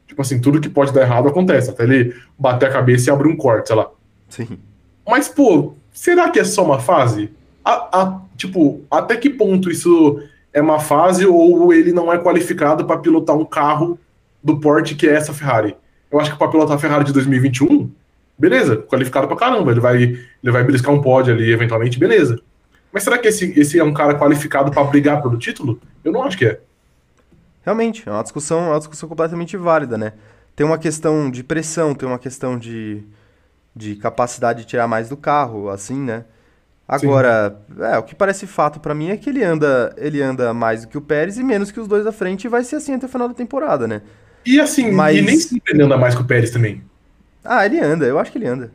Tipo 0.06 0.22
assim, 0.22 0.40
tudo 0.40 0.60
que 0.60 0.70
pode 0.70 0.92
dar 0.92 1.02
errado 1.02 1.28
acontece, 1.28 1.70
até 1.70 1.84
ele 1.84 2.14
bater 2.38 2.68
a 2.68 2.72
cabeça 2.72 3.10
e 3.10 3.12
abrir 3.12 3.28
um 3.28 3.36
corte, 3.36 3.68
sei 3.68 3.76
lá. 3.76 3.90
Sim. 4.32 4.58
Mas, 5.06 5.28
pô, 5.28 5.74
será 5.92 6.30
que 6.30 6.40
é 6.40 6.44
só 6.44 6.64
uma 6.64 6.80
fase? 6.80 7.30
A, 7.62 8.00
a, 8.00 8.20
tipo, 8.34 8.80
até 8.90 9.14
que 9.14 9.28
ponto 9.28 9.70
isso 9.70 10.22
é 10.54 10.62
uma 10.62 10.80
fase 10.80 11.26
ou 11.26 11.70
ele 11.70 11.92
não 11.92 12.10
é 12.10 12.18
qualificado 12.18 12.86
para 12.86 12.96
pilotar 12.96 13.36
um 13.36 13.44
carro 13.44 13.98
do 14.42 14.58
porte 14.58 14.94
que 14.94 15.06
é 15.06 15.12
essa 15.12 15.34
Ferrari? 15.34 15.76
Eu 16.10 16.18
acho 16.18 16.32
que 16.32 16.38
para 16.38 16.48
pilotar 16.48 16.76
a 16.76 16.78
Ferrari 16.78 17.04
de 17.04 17.12
2021, 17.12 17.90
beleza, 18.38 18.78
qualificado 18.78 19.28
pra 19.28 19.36
caramba, 19.36 19.70
ele 19.70 19.80
vai, 19.80 20.02
ele 20.02 20.50
vai 20.50 20.64
beliscar 20.64 20.94
um 20.94 21.02
pódio 21.02 21.34
ali 21.34 21.52
eventualmente, 21.52 21.98
beleza. 21.98 22.40
Mas 22.90 23.02
será 23.02 23.18
que 23.18 23.28
esse, 23.28 23.52
esse 23.58 23.78
é 23.78 23.84
um 23.84 23.92
cara 23.92 24.18
qualificado 24.18 24.70
para 24.70 24.84
brigar 24.84 25.20
pelo 25.20 25.36
título? 25.36 25.78
Eu 26.02 26.10
não 26.10 26.22
acho 26.22 26.38
que 26.38 26.46
é. 26.46 26.58
Realmente, 27.62 28.08
é 28.08 28.12
uma 28.12 28.22
discussão, 28.22 28.64
é 28.64 28.68
uma 28.70 28.78
discussão 28.78 29.08
completamente 29.08 29.58
válida, 29.58 29.98
né? 29.98 30.14
Tem 30.56 30.66
uma 30.66 30.78
questão 30.78 31.30
de 31.30 31.44
pressão, 31.44 31.94
tem 31.94 32.08
uma 32.08 32.18
questão 32.18 32.58
de, 32.58 33.02
de 33.74 33.96
capacidade 33.96 34.60
de 34.60 34.66
tirar 34.66 34.86
mais 34.86 35.08
do 35.08 35.16
carro, 35.16 35.68
assim, 35.68 35.98
né? 35.98 36.24
Agora, 36.86 37.56
é, 37.80 37.96
o 37.96 38.02
que 38.02 38.14
parece 38.14 38.46
fato 38.46 38.78
para 38.78 38.94
mim 38.94 39.10
é 39.10 39.16
que 39.16 39.30
ele 39.30 39.42
anda, 39.42 39.94
ele 39.96 40.20
anda 40.20 40.52
mais 40.52 40.82
do 40.82 40.88
que 40.88 40.98
o 40.98 41.00
Pérez 41.00 41.38
e 41.38 41.42
menos 41.42 41.70
que 41.70 41.80
os 41.80 41.88
dois 41.88 42.04
da 42.04 42.12
frente 42.12 42.44
e 42.44 42.48
vai 42.48 42.64
ser 42.64 42.76
assim 42.76 42.94
até 42.94 43.06
o 43.06 43.08
final 43.08 43.28
da 43.28 43.34
temporada, 43.34 43.86
né? 43.86 44.02
E 44.44 44.60
assim, 44.60 44.90
Mas... 44.90 45.16
e 45.16 45.22
nem 45.22 45.38
sempre 45.38 45.72
ele 45.72 45.82
anda 45.82 45.96
mais 45.96 46.14
que 46.14 46.20
o 46.20 46.26
Pérez 46.26 46.50
também. 46.50 46.82
Ah, 47.44 47.64
ele 47.64 47.80
anda, 47.80 48.04
eu 48.04 48.18
acho 48.18 48.30
que 48.30 48.38
ele 48.38 48.46
anda. 48.46 48.70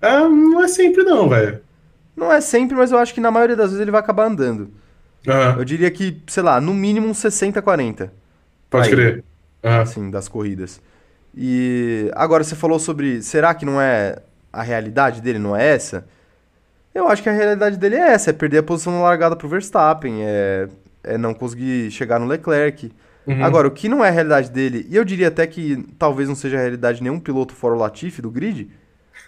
Ah, 0.00 0.28
não 0.28 0.62
é 0.62 0.68
sempre 0.68 1.02
não, 1.02 1.28
velho. 1.28 1.60
Não 2.14 2.30
é 2.30 2.40
sempre, 2.40 2.76
mas 2.76 2.92
eu 2.92 2.98
acho 2.98 3.14
que 3.14 3.20
na 3.20 3.30
maioria 3.30 3.56
das 3.56 3.70
vezes 3.70 3.80
ele 3.80 3.90
vai 3.90 4.00
acabar 4.00 4.26
andando. 4.26 4.70
Uhum. 5.26 5.58
Eu 5.58 5.64
diria 5.64 5.90
que, 5.90 6.20
sei 6.26 6.42
lá, 6.42 6.60
no 6.60 6.74
mínimo 6.74 7.06
uns 7.06 7.18
60-40. 7.18 8.10
Pode 8.68 8.88
Aí, 8.88 8.94
crer. 8.94 9.24
Uhum. 9.62 9.80
Assim, 9.80 10.10
das 10.10 10.28
corridas. 10.28 10.80
E 11.34 12.10
agora 12.14 12.44
você 12.44 12.54
falou 12.54 12.78
sobre, 12.78 13.22
será 13.22 13.54
que 13.54 13.64
não 13.64 13.80
é 13.80 14.18
a 14.52 14.62
realidade 14.62 15.20
dele, 15.20 15.38
não 15.38 15.56
é 15.56 15.66
essa? 15.74 16.06
Eu 16.94 17.08
acho 17.08 17.22
que 17.22 17.28
a 17.28 17.32
realidade 17.32 17.76
dele 17.78 17.96
é 17.96 18.12
essa, 18.12 18.30
é 18.30 18.32
perder 18.32 18.58
a 18.58 18.62
posição 18.62 18.92
na 18.92 19.00
largada 19.00 19.34
pro 19.34 19.48
Verstappen, 19.48 20.22
é, 20.22 20.68
é 21.02 21.16
não 21.16 21.32
conseguir 21.32 21.90
chegar 21.90 22.20
no 22.20 22.26
Leclerc. 22.26 22.92
Uhum. 23.26 23.44
Agora, 23.44 23.68
o 23.68 23.70
que 23.70 23.88
não 23.88 24.04
é 24.04 24.08
a 24.08 24.12
realidade 24.12 24.50
dele, 24.50 24.86
e 24.90 24.96
eu 24.96 25.04
diria 25.04 25.28
até 25.28 25.46
que 25.46 25.86
talvez 25.98 26.28
não 26.28 26.34
seja 26.34 26.58
a 26.58 26.60
realidade 26.60 26.98
de 26.98 27.04
nenhum 27.04 27.18
piloto 27.18 27.54
fora 27.54 27.74
o 27.74 27.78
Latifi 27.78 28.20
do 28.20 28.30
grid, 28.30 28.68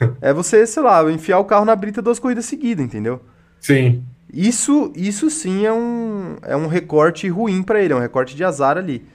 é 0.21 0.33
você, 0.33 0.67
sei 0.67 0.83
lá, 0.83 1.11
enfiar 1.11 1.39
o 1.39 1.45
carro 1.45 1.65
na 1.65 1.75
brita 1.75 2.03
duas 2.03 2.19
corridas 2.19 2.45
seguidas, 2.45 2.85
entendeu? 2.85 3.21
Sim. 3.61 4.05
Isso, 4.33 4.93
isso 4.97 5.31
sim 5.31 5.65
é 5.65 5.73
um, 5.73 6.37
é 6.43 6.57
um 6.57 6.67
recorte 6.67 7.29
ruim 7.29 7.63
para 7.63 7.81
ele, 7.81 7.93
é 7.93 7.97
um 7.97 8.01
recorte 8.01 8.35
de 8.35 8.43
azar 8.43 8.77
ali. 8.77 9.07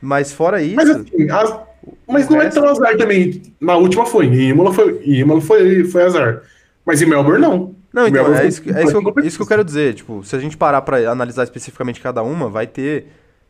Mas 0.00 0.32
fora 0.32 0.62
isso. 0.62 0.76
Mas, 0.76 0.90
assim, 0.90 1.30
as... 1.30 1.67
mas 2.06 2.28
não 2.28 2.40
é 2.40 2.48
tão 2.48 2.68
azar 2.68 2.96
também. 2.96 3.42
Na 3.60 3.76
última 3.76 4.06
foi. 4.06 4.26
Em 4.26 4.50
Imola 4.50 4.72
foi, 4.72 5.00
em 5.04 5.20
Imola 5.20 5.40
foi, 5.40 5.84
foi 5.84 6.02
azar. 6.02 6.42
Mas 6.84 7.02
em 7.02 7.06
Melbourne 7.06 7.40
não. 7.40 7.74
Não, 7.92 8.06
então, 8.06 8.34
é, 8.34 8.46
isso, 8.46 8.62
é 8.70 8.82
isso, 8.84 9.00
que 9.00 9.20
eu, 9.20 9.24
isso 9.24 9.36
que 9.36 9.42
eu 9.42 9.46
quero 9.46 9.64
dizer. 9.64 9.94
Tipo, 9.94 10.22
se 10.22 10.36
a 10.36 10.38
gente 10.38 10.56
parar 10.56 10.82
para 10.82 11.10
analisar 11.10 11.44
especificamente 11.44 12.00
cada 12.00 12.22
uma, 12.22 12.48
vai 12.48 12.66
ter 12.66 13.08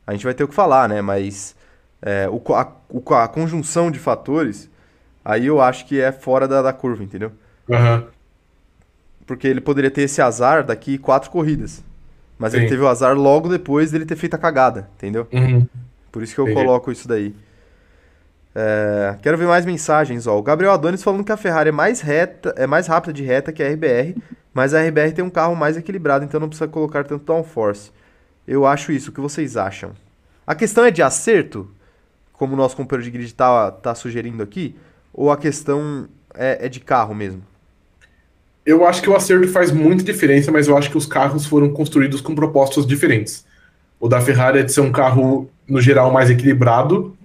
a 0.09 0.13
gente 0.13 0.25
vai 0.25 0.33
ter 0.33 0.43
o 0.43 0.49
que 0.49 0.55
falar, 0.55 0.89
né? 0.89 1.03
Mas 1.03 1.55
é, 2.01 2.27
o, 2.31 2.41
a, 2.55 3.25
a, 3.25 3.29
conjunção 3.29 3.91
de 3.91 3.99
fatores, 3.99 4.71
aí 5.23 5.45
eu 5.45 5.61
acho 5.61 5.85
que 5.85 6.01
é 6.01 6.11
fora 6.11 6.49
da, 6.49 6.63
da 6.63 6.73
curva, 6.73 7.05
entendeu? 7.05 7.31
Uhum. 7.69 8.05
Porque 9.27 9.47
ele 9.47 9.61
poderia 9.61 9.91
ter 9.91 10.03
esse 10.03 10.23
azar 10.23 10.65
daqui 10.65 10.97
quatro 10.97 11.31
corridas. 11.31 11.85
Mas 12.39 12.53
Sim. 12.53 12.61
ele 12.61 12.69
teve 12.71 12.81
o 12.81 12.89
azar 12.89 13.15
logo 13.15 13.51
depois 13.51 13.91
dele 13.91 14.07
ter 14.07 14.17
feito 14.17 14.33
a 14.33 14.39
cagada, 14.39 14.89
entendeu? 14.97 15.29
Uhum. 15.31 15.67
Por 16.11 16.23
isso 16.23 16.35
que 16.35 16.41
eu 16.41 16.47
Entendi. 16.47 16.65
coloco 16.65 16.91
isso 16.91 17.07
daí. 17.07 17.35
É, 18.55 19.17
quero 19.23 19.39
ver 19.39 19.47
mais 19.47 19.65
mensagens, 19.65 20.27
ó. 20.27 20.39
O 20.39 20.43
Gabriel 20.43 20.73
Adonis 20.73 21.03
falando 21.03 21.25
que 21.25 21.33
a 21.33 21.37
Ferrari 21.37 21.69
é 21.69 21.73
mais 21.73 22.01
reta, 22.01 22.55
é 22.57 22.67
mais 22.67 22.87
rápida 22.87 23.13
de 23.13 23.23
reta 23.23 23.53
que 23.53 23.63
a 23.63 23.69
RBR, 23.69 24.17
mas 24.53 24.75
a 24.75 24.83
RBR 24.83 25.13
tem 25.13 25.25
um 25.25 25.31
carro 25.31 25.55
mais 25.55 25.77
equilibrado, 25.77 26.25
então 26.25 26.41
não 26.41 26.49
precisa 26.49 26.69
colocar 26.69 27.05
tanto 27.05 27.25
downforce. 27.25 27.91
Eu 28.47 28.67
acho 28.67 28.93
isso. 28.93 29.11
O 29.11 29.13
que 29.13 29.21
vocês 29.21 29.57
acham? 29.57 29.93
A 30.47 30.55
questão 30.55 30.85
é 30.85 30.91
de 30.91 31.03
acerto, 31.03 31.71
como 32.33 32.55
o 32.55 32.57
nosso 32.57 32.77
companheiro 32.77 33.05
de 33.05 33.11
grid 33.11 33.35
tá, 33.35 33.71
tá 33.71 33.95
sugerindo 33.95 34.43
aqui, 34.43 34.75
ou 35.13 35.31
a 35.31 35.37
questão 35.37 36.09
é, 36.35 36.67
é 36.67 36.69
de 36.69 36.81
carro 36.81 37.15
mesmo? 37.15 37.43
Eu 38.65 38.87
acho 38.87 39.03
que 39.03 39.11
o 39.11 39.17
acerto 39.17 39.49
faz 39.49 39.71
muita 39.71 40.03
diferença, 40.03 40.51
mas 40.51 40.69
eu 40.69 40.77
acho 40.77 40.91
que 40.91 40.99
os 40.99 41.07
carros 41.07 41.47
foram 41.47 41.71
construídos 41.71 42.21
com 42.21 42.35
propostas 42.35 42.87
diferentes. 42.87 43.45
O 44.01 44.09
da 44.09 44.21
Ferrari 44.21 44.61
é 44.61 44.63
de 44.63 44.73
ser 44.73 44.81
um 44.81 44.93
carro, 44.93 45.51
no 45.67 45.81
geral, 45.81 46.11
mais 46.13 46.31
equilibrado 46.31 47.18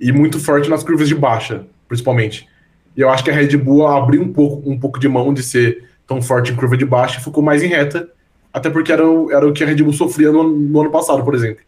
e 0.00 0.10
muito 0.12 0.40
forte 0.40 0.68
nas 0.70 0.82
curvas 0.82 1.08
de 1.08 1.14
baixa, 1.14 1.66
principalmente. 1.86 2.48
E 2.96 3.00
eu 3.00 3.10
acho 3.10 3.22
que 3.22 3.30
a 3.30 3.34
Red 3.34 3.56
Bull 3.56 3.86
abriu 3.86 4.22
um 4.22 4.32
pouco, 4.32 4.68
um 4.68 4.78
pouco 4.78 4.98
de 4.98 5.08
mão 5.08 5.32
de 5.34 5.42
ser 5.42 5.84
tão 6.06 6.20
forte 6.22 6.52
em 6.52 6.56
curva 6.56 6.76
de 6.76 6.84
baixa 6.84 7.20
e 7.20 7.22
ficou 7.22 7.42
mais 7.42 7.62
em 7.62 7.68
reta, 7.68 8.08
até 8.52 8.68
porque 8.70 8.90
era 8.90 9.06
o, 9.06 9.30
era 9.30 9.46
o 9.46 9.52
que 9.52 9.62
a 9.62 9.66
Red 9.66 9.82
Bull 9.82 9.92
sofria 9.92 10.32
no, 10.32 10.42
no 10.42 10.80
ano 10.80 10.90
passado, 10.90 11.22
por 11.22 11.34
exemplo. 11.34 11.62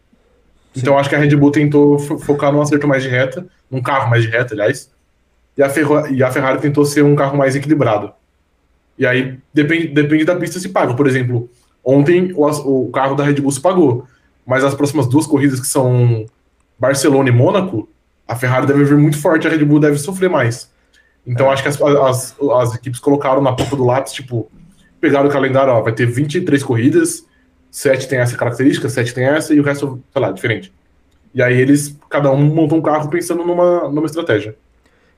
Sim. 0.72 0.80
Então 0.80 0.95
eu 0.95 0.99
acho 0.99 1.09
que 1.09 1.14
a 1.14 1.18
Red 1.18 1.37
Bull 1.37 1.53
tentou 1.53 1.99
focar 1.99 2.53
num 2.53 2.61
acerto 2.61 2.89
mais 2.89 3.03
de 3.03 3.09
reta, 3.09 3.47
num 3.70 3.83
carro 3.83 4.11
mais 4.11 4.22
de 4.22 4.28
reta, 4.30 4.55
aliás, 4.55 4.91
e 5.57 5.62
a, 5.62 5.70
e 6.11 6.22
a 6.22 6.30
Ferrari 6.30 6.61
tentou 6.61 6.85
ser 6.85 7.05
um 7.05 7.14
carro 7.14 7.37
mais 7.37 7.55
equilibrado. 7.55 8.12
E 8.99 9.07
aí 9.07 9.39
depende, 9.53 9.89
depende 9.89 10.24
da 10.24 10.37
pista 10.37 10.59
se 10.59 10.68
paga. 10.70 10.95
Por 10.95 11.07
exemplo, 11.07 11.49
ontem 11.85 12.33
o, 12.35 12.47
o 12.47 12.91
carro 12.91 13.14
da 13.14 13.24
Red 13.24 13.35
Bull 13.35 13.53
se 13.53 13.61
pagou, 13.61 14.07
mas 14.47 14.64
as 14.64 14.74
próximas 14.74 15.07
duas 15.07 15.26
corridas 15.26 15.61
que 15.61 15.66
são 15.66 16.26
Barcelona 16.78 17.28
e 17.28 17.33
Mônaco, 17.33 17.89
a 18.27 18.37
Ferrari 18.37 18.66
deve 18.66 18.85
vir 18.85 18.97
muito 18.97 19.18
forte, 19.20 19.47
a 19.47 19.51
Red 19.51 19.64
Bull 19.64 19.81
deve 19.81 19.99
sofrer 19.99 20.31
mais. 20.31 20.70
Então 21.27 21.47
é. 21.47 21.53
acho 21.53 21.62
que 21.62 21.68
as, 21.68 21.81
as, 21.81 22.37
as, 22.41 22.75
equipes 22.75 23.01
colocaram 23.01 23.41
na 23.41 23.53
ponta 23.53 23.77
do 23.77 23.85
lápis, 23.85 24.12
tipo, 24.12 24.51
pegaram 25.01 25.29
o 25.29 25.33
calendário, 25.33 25.73
ó, 25.73 25.81
vai 25.81 25.93
ter 25.93 26.07
23 26.07 26.62
corridas, 26.62 27.27
7 27.70 28.09
tem 28.09 28.18
essa 28.18 28.37
característica, 28.37 28.89
7 28.89 29.14
tem 29.14 29.25
essa, 29.25 29.55
e 29.55 29.61
o 29.61 29.62
resto, 29.62 30.03
sei 30.12 30.23
lá, 30.23 30.31
diferente. 30.31 30.73
E 31.35 31.43
aí 31.43 31.59
eles, 31.59 31.97
cada 32.11 32.31
um 32.31 32.43
montou 32.43 32.79
um 32.79 32.83
carro 32.83 33.09
pensando 33.09 33.45
numa, 33.45 33.89
numa 33.89 34.07
estratégia. 34.07 34.57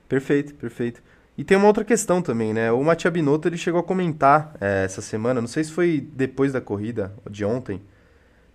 Perfeito, 0.07 0.53
perfeito. 0.53 1.01
E 1.37 1.43
tem 1.43 1.57
uma 1.57 1.67
outra 1.67 1.83
questão 1.83 2.21
também, 2.21 2.53
né? 2.53 2.71
O 2.71 2.81
Mattia 2.81 3.11
Binotto 3.11 3.47
ele 3.47 3.57
chegou 3.57 3.81
a 3.81 3.83
comentar 3.83 4.55
é, 4.61 4.85
essa 4.85 5.01
semana, 5.01 5.41
não 5.41 5.47
sei 5.47 5.65
se 5.65 5.71
foi 5.71 6.07
depois 6.13 6.53
da 6.53 6.61
corrida 6.61 7.13
de 7.29 7.43
ontem, 7.43 7.81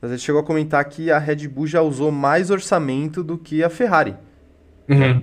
mas 0.01 0.11
ele 0.11 0.21
chegou 0.21 0.41
a 0.41 0.45
comentar 0.45 0.83
que 0.87 1.11
a 1.11 1.19
Red 1.19 1.47
Bull 1.47 1.67
já 1.67 1.83
usou 1.83 2.11
mais 2.11 2.51
orçamento 2.51 3.23
do 3.23 3.37
que 3.37 3.63
a 3.63 3.69
Ferrari. 3.69 4.17
Uhum. 4.91 5.23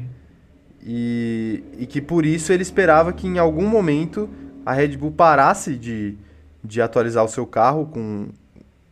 E, 0.81 1.63
e 1.79 1.85
que 1.85 2.01
por 2.01 2.25
isso 2.25 2.53
ele 2.53 2.63
esperava 2.63 3.11
que 3.11 3.27
em 3.27 3.37
algum 3.37 3.67
momento 3.67 4.29
a 4.65 4.73
Red 4.73 4.95
Bull 4.95 5.11
parasse 5.11 5.75
de, 5.75 6.17
de 6.63 6.81
atualizar 6.81 7.23
o 7.23 7.27
seu 7.27 7.45
carro 7.45 7.87
com, 7.87 8.29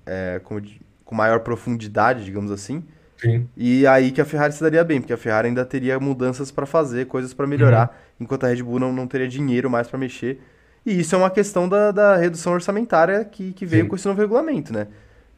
é, 0.05 0.41
com, 0.43 0.61
com 1.03 1.15
maior 1.15 1.39
profundidade, 1.39 2.25
digamos 2.25 2.51
assim. 2.51 2.83
Sim. 3.17 3.47
E 3.55 3.87
aí 3.87 4.11
que 4.11 4.19
a 4.19 4.25
Ferrari 4.25 4.53
se 4.53 4.61
daria 4.61 4.83
bem, 4.83 4.99
porque 4.99 5.13
a 5.13 5.17
Ferrari 5.17 5.47
ainda 5.47 5.63
teria 5.63 5.99
mudanças 5.99 6.51
para 6.51 6.65
fazer, 6.65 7.07
coisas 7.07 7.33
para 7.33 7.47
melhorar. 7.47 7.87
Uhum 7.87 8.05
enquanto 8.19 8.45
a 8.45 8.47
Red 8.47 8.63
Bull 8.63 8.79
não, 8.79 8.93
não 8.93 9.07
teria 9.07 9.27
dinheiro 9.27 9.69
mais 9.69 9.87
para 9.87 9.99
mexer. 9.99 10.39
E 10.85 10.99
isso 10.99 11.15
é 11.15 11.17
uma 11.17 11.29
questão 11.29 11.67
da, 11.67 11.91
da 11.91 12.15
redução 12.15 12.53
orçamentária 12.53 13.25
que, 13.25 13.53
que 13.53 13.65
veio 13.65 13.83
Sim. 13.83 13.89
com 13.89 13.95
esse 13.95 14.07
novo 14.07 14.21
regulamento, 14.21 14.71
né? 14.71 14.87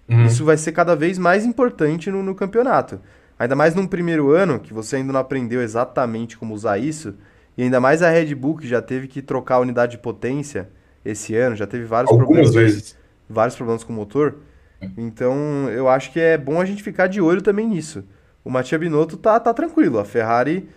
Uhum. 0.09 0.25
Isso 0.25 0.45
vai 0.45 0.57
ser 0.57 0.71
cada 0.71 0.95
vez 0.95 1.17
mais 1.17 1.45
importante 1.45 2.11
no, 2.11 2.21
no 2.21 2.35
campeonato. 2.35 2.99
Ainda 3.39 3.55
mais 3.55 3.75
num 3.75 3.85
primeiro 3.85 4.31
ano, 4.31 4.59
que 4.59 4.73
você 4.73 4.97
ainda 4.97 5.13
não 5.13 5.19
aprendeu 5.19 5.61
exatamente 5.61 6.37
como 6.37 6.53
usar 6.53 6.77
isso, 6.77 7.15
e 7.57 7.63
ainda 7.63 7.79
mais 7.79 8.01
a 8.01 8.09
Red 8.09 8.33
Bull, 8.35 8.57
que 8.57 8.67
já 8.67 8.81
teve 8.81 9.07
que 9.07 9.21
trocar 9.21 9.55
a 9.55 9.59
unidade 9.59 9.93
de 9.93 9.97
potência 9.99 10.69
esse 11.05 11.35
ano, 11.35 11.55
já 11.55 11.67
teve 11.67 11.85
vários 11.85 12.11
Algumas 12.11 12.27
problemas. 12.27 12.55
Vezes. 12.55 12.97
Vários 13.29 13.55
problemas 13.55 13.83
com 13.83 13.93
o 13.93 13.95
motor. 13.95 14.37
Então, 14.95 15.69
eu 15.69 15.89
acho 15.89 16.11
que 16.11 16.19
é 16.19 16.37
bom 16.37 16.61
a 16.61 16.65
gente 16.65 16.83
ficar 16.83 17.07
de 17.07 17.19
olho 17.19 17.41
também 17.41 17.67
nisso. 17.67 18.03
O 18.43 18.49
Mattia 18.49 18.77
Binotto 18.77 19.17
tá, 19.17 19.39
tá 19.39 19.53
tranquilo. 19.53 19.99
A 19.99 20.05
Ferrari 20.05 20.69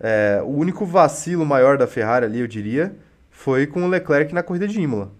é, 0.00 0.40
o 0.44 0.50
único 0.50 0.84
vacilo 0.84 1.44
maior 1.44 1.76
da 1.76 1.86
Ferrari 1.86 2.24
ali, 2.24 2.40
eu 2.40 2.46
diria, 2.46 2.94
foi 3.30 3.66
com 3.66 3.82
o 3.82 3.88
Leclerc 3.88 4.32
na 4.32 4.42
corrida 4.42 4.68
de 4.68 4.80
Imola. 4.80 5.12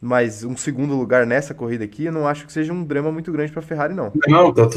Mas 0.00 0.44
um 0.44 0.56
segundo 0.56 0.94
lugar 0.94 1.26
nessa 1.26 1.52
corrida 1.52 1.84
aqui, 1.84 2.04
eu 2.04 2.12
não 2.12 2.28
acho 2.28 2.46
que 2.46 2.52
seja 2.52 2.72
um 2.72 2.84
drama 2.84 3.10
muito 3.10 3.32
grande 3.32 3.50
para 3.50 3.60
a 3.60 3.64
Ferrari, 3.64 3.94
não. 3.94 4.12
Não, 4.28 4.52
tá, 4.52 4.68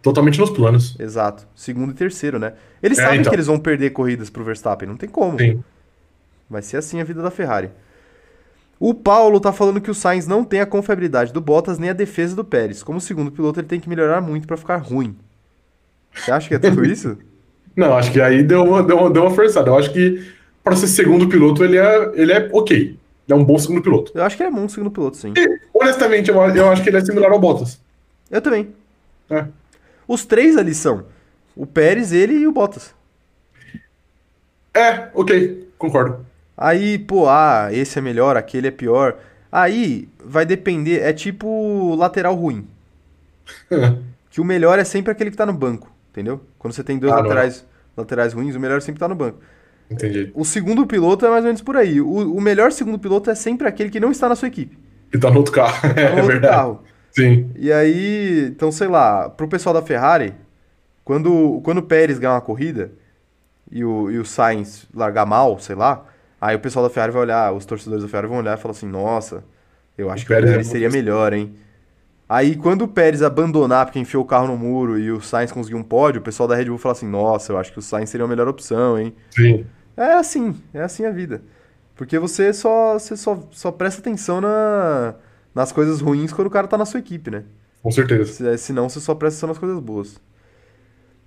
totalmente 0.00 0.38
nos 0.38 0.50
planos. 0.50 0.94
Exato. 0.98 1.46
Segundo 1.56 1.90
e 1.90 1.94
terceiro, 1.94 2.38
né? 2.38 2.52
Eles 2.80 2.98
é, 2.98 3.02
sabem 3.02 3.20
então. 3.20 3.30
que 3.30 3.36
eles 3.36 3.46
vão 3.46 3.58
perder 3.58 3.90
corridas 3.90 4.30
pro 4.30 4.44
Verstappen, 4.44 4.88
não 4.88 4.96
tem 4.96 5.08
como. 5.08 5.38
Sim. 5.38 5.62
Vai 6.48 6.62
ser 6.62 6.76
assim 6.76 7.00
a 7.00 7.04
vida 7.04 7.20
da 7.20 7.30
Ferrari. 7.30 7.70
O 8.78 8.94
Paulo 8.94 9.40
tá 9.40 9.52
falando 9.52 9.80
que 9.80 9.90
o 9.90 9.94
Sainz 9.94 10.26
não 10.26 10.44
tem 10.44 10.60
a 10.60 10.66
confiabilidade 10.66 11.32
do 11.32 11.40
Bottas 11.40 11.78
nem 11.78 11.90
a 11.90 11.92
defesa 11.92 12.34
do 12.34 12.44
Pérez. 12.44 12.82
Como 12.82 13.00
segundo 13.00 13.30
piloto, 13.30 13.60
ele 13.60 13.66
tem 13.66 13.80
que 13.80 13.88
melhorar 13.88 14.20
muito 14.20 14.46
para 14.46 14.56
ficar 14.56 14.76
ruim. 14.78 15.16
Você 16.14 16.30
acha 16.30 16.48
que 16.48 16.54
é 16.54 16.58
tudo 16.58 16.84
isso? 16.84 17.18
Não, 17.76 17.96
acho 17.96 18.10
que 18.10 18.20
aí 18.20 18.42
deu 18.42 18.64
uma, 18.64 18.82
deu 18.82 18.96
uma, 18.98 19.10
deu 19.10 19.22
uma 19.22 19.30
forçada. 19.30 19.70
Eu 19.70 19.78
acho 19.78 19.92
que 19.92 20.26
para 20.62 20.76
ser 20.76 20.88
segundo 20.88 21.28
piloto, 21.28 21.64
ele 21.64 21.78
é, 21.78 22.12
ele 22.14 22.32
é 22.32 22.48
ok. 22.52 22.98
É 23.30 23.34
um 23.34 23.44
bom 23.44 23.58
segundo 23.58 23.80
piloto. 23.80 24.12
Eu 24.14 24.24
acho 24.24 24.36
que 24.36 24.42
ele 24.42 24.50
é 24.50 24.52
bom 24.52 24.68
segundo 24.68 24.90
piloto, 24.90 25.16
sim. 25.16 25.32
E, 25.36 25.60
honestamente, 25.72 26.30
eu, 26.30 26.36
eu 26.36 26.70
acho 26.70 26.82
que 26.82 26.88
ele 26.88 26.96
é 26.96 27.00
similar 27.00 27.30
ao 27.30 27.38
Bottas. 27.38 27.80
Eu 28.30 28.40
também. 28.40 28.74
É. 29.30 29.46
Os 30.06 30.24
três 30.24 30.56
ali 30.56 30.74
são 30.74 31.04
o 31.54 31.66
Pérez, 31.66 32.12
ele 32.12 32.34
e 32.34 32.46
o 32.46 32.52
Bottas. 32.52 32.94
É, 34.74 35.08
ok, 35.14 35.68
concordo. 35.78 36.26
Aí, 36.56 36.98
pô, 36.98 37.28
ah, 37.28 37.68
esse 37.72 37.98
é 37.98 38.02
melhor, 38.02 38.36
aquele 38.36 38.68
é 38.68 38.70
pior. 38.70 39.16
Aí 39.50 40.08
vai 40.24 40.44
depender, 40.44 41.00
é 41.00 41.12
tipo 41.12 41.94
lateral 41.96 42.34
ruim. 42.34 42.66
que 44.30 44.40
o 44.40 44.44
melhor 44.44 44.78
é 44.78 44.84
sempre 44.84 45.10
aquele 45.12 45.30
que 45.30 45.36
tá 45.36 45.46
no 45.46 45.52
banco. 45.52 45.90
Entendeu? 46.10 46.40
Quando 46.58 46.74
você 46.74 46.82
tem 46.82 46.98
dois 46.98 47.12
ah, 47.12 47.16
laterais, 47.16 47.64
laterais 47.96 48.32
ruins, 48.32 48.54
o 48.56 48.60
melhor 48.60 48.78
é 48.78 48.80
sempre 48.80 48.98
tá 48.98 49.08
no 49.08 49.14
banco. 49.14 49.38
Entendi. 49.90 50.30
O 50.34 50.44
segundo 50.44 50.86
piloto 50.86 51.26
é 51.26 51.28
mais 51.28 51.42
ou 51.42 51.48
menos 51.48 51.62
por 51.62 51.76
aí. 51.76 52.00
O, 52.00 52.36
o 52.36 52.40
melhor 52.40 52.70
segundo 52.70 52.98
piloto 52.98 53.28
é 53.28 53.34
sempre 53.34 53.66
aquele 53.66 53.90
que 53.90 53.98
não 53.98 54.10
está 54.12 54.28
na 54.28 54.36
sua 54.36 54.48
equipe. 54.48 54.78
Que 55.10 55.16
está 55.16 55.30
no 55.30 55.38
outro 55.38 55.52
carro. 55.52 55.80
Tá 55.82 55.88
no 55.88 55.98
é 56.00 56.10
outro 56.10 56.26
verdade. 56.26 56.54
carro. 56.54 56.82
Sim. 57.10 57.50
E 57.56 57.72
aí, 57.72 58.46
então, 58.46 58.70
sei 58.70 58.86
lá, 58.86 59.28
pro 59.28 59.48
pessoal 59.48 59.74
da 59.74 59.82
Ferrari, 59.82 60.32
quando, 61.04 61.60
quando 61.64 61.78
o 61.78 61.82
Pérez 61.82 62.18
ganhar 62.20 62.34
uma 62.34 62.40
corrida 62.40 62.92
e 63.70 63.84
o, 63.84 64.10
e 64.10 64.18
o 64.18 64.24
Sainz 64.24 64.86
largar 64.94 65.26
mal, 65.26 65.58
sei 65.58 65.74
lá, 65.74 66.04
aí 66.40 66.54
o 66.54 66.60
pessoal 66.60 66.84
da 66.84 66.90
Ferrari 66.90 67.12
vai 67.12 67.22
olhar, 67.22 67.52
os 67.52 67.66
torcedores 67.66 68.04
da 68.04 68.08
Ferrari 68.08 68.28
vão 68.28 68.38
olhar 68.38 68.56
e 68.56 68.60
falar 68.60 68.72
assim, 68.72 68.86
nossa, 68.86 69.42
eu 69.98 70.08
acho 70.08 70.22
o 70.22 70.26
que 70.26 70.32
Pérez 70.32 70.50
o 70.50 70.52
Pérez 70.52 70.68
é 70.68 70.70
seria 70.70 70.88
melhor, 70.88 71.32
hein? 71.32 71.52
Aí 72.28 72.54
quando 72.54 72.82
o 72.82 72.88
Pérez 72.88 73.22
abandonar 73.22 73.86
porque 73.86 73.98
enfiou 73.98 74.22
o 74.22 74.26
carro 74.26 74.46
no 74.46 74.56
muro 74.56 74.96
e 74.96 75.10
o 75.10 75.20
Sainz 75.20 75.50
conseguiu 75.50 75.78
um 75.78 75.82
pódio, 75.82 76.20
o 76.20 76.24
pessoal 76.24 76.48
da 76.48 76.54
Red 76.54 76.66
Bull 76.66 76.78
fala 76.78 76.92
assim: 76.92 77.08
"Nossa, 77.08 77.52
eu 77.52 77.58
acho 77.58 77.72
que 77.72 77.80
o 77.80 77.82
Sainz 77.82 78.08
seria 78.08 78.24
a 78.24 78.28
melhor 78.28 78.46
opção, 78.46 78.96
hein?". 78.96 79.12
Sim. 79.32 79.66
É 79.96 80.14
assim, 80.14 80.56
é 80.72 80.82
assim 80.82 81.04
a 81.04 81.10
vida. 81.10 81.42
Porque 81.94 82.18
você 82.18 82.52
só 82.52 82.94
você 82.94 83.16
só, 83.16 83.46
só 83.50 83.70
presta 83.70 84.00
atenção 84.00 84.40
na, 84.40 85.14
nas 85.54 85.70
coisas 85.70 86.00
ruins 86.00 86.32
quando 86.32 86.46
o 86.46 86.50
cara 86.50 86.66
tá 86.66 86.78
na 86.78 86.86
sua 86.86 87.00
equipe, 87.00 87.30
né? 87.30 87.44
Com 87.82 87.90
certeza. 87.90 88.24
Se, 88.32 88.58
senão 88.58 88.88
você 88.88 89.00
só 89.00 89.14
presta 89.14 89.36
atenção 89.36 89.48
nas 89.48 89.58
coisas 89.58 89.78
boas. 89.78 90.20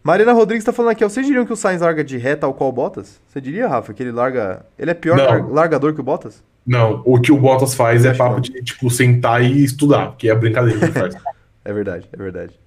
Mariana 0.03 0.33
Rodrigues 0.33 0.65
tá 0.65 0.73
falando 0.73 0.91
aqui, 0.91 1.05
ó, 1.05 1.09
vocês 1.09 1.25
diriam 1.25 1.45
que 1.45 1.53
o 1.53 1.55
Sainz 1.55 1.81
larga 1.81 2.03
de 2.03 2.17
reta 2.17 2.45
ao 2.45 2.53
qual 2.53 2.71
Bottas? 2.71 3.21
Você 3.27 3.39
diria, 3.39 3.67
Rafa, 3.67 3.93
que 3.93 4.03
ele 4.03 4.11
larga. 4.11 4.65
Ele 4.77 4.91
é 4.91 4.93
pior 4.93 5.17
largador 5.49 5.93
que 5.93 6.01
o 6.01 6.03
Bottas? 6.03 6.43
Não, 6.65 7.01
o 7.05 7.19
que 7.19 7.31
o 7.31 7.37
Bottas 7.37 7.73
faz 7.73 8.03
é 8.03 8.13
papo 8.13 8.41
de, 8.41 8.51
tipo, 8.63 8.89
sentar 8.89 9.41
e 9.41 9.63
estudar, 9.63 10.15
que 10.17 10.29
é 10.29 10.35
brincadeira 10.35 10.79
que 10.79 10.85
ele 10.85 10.91
faz. 10.91 11.15
é 11.63 11.73
verdade, 11.73 12.09
é 12.11 12.17
verdade. 12.17 12.59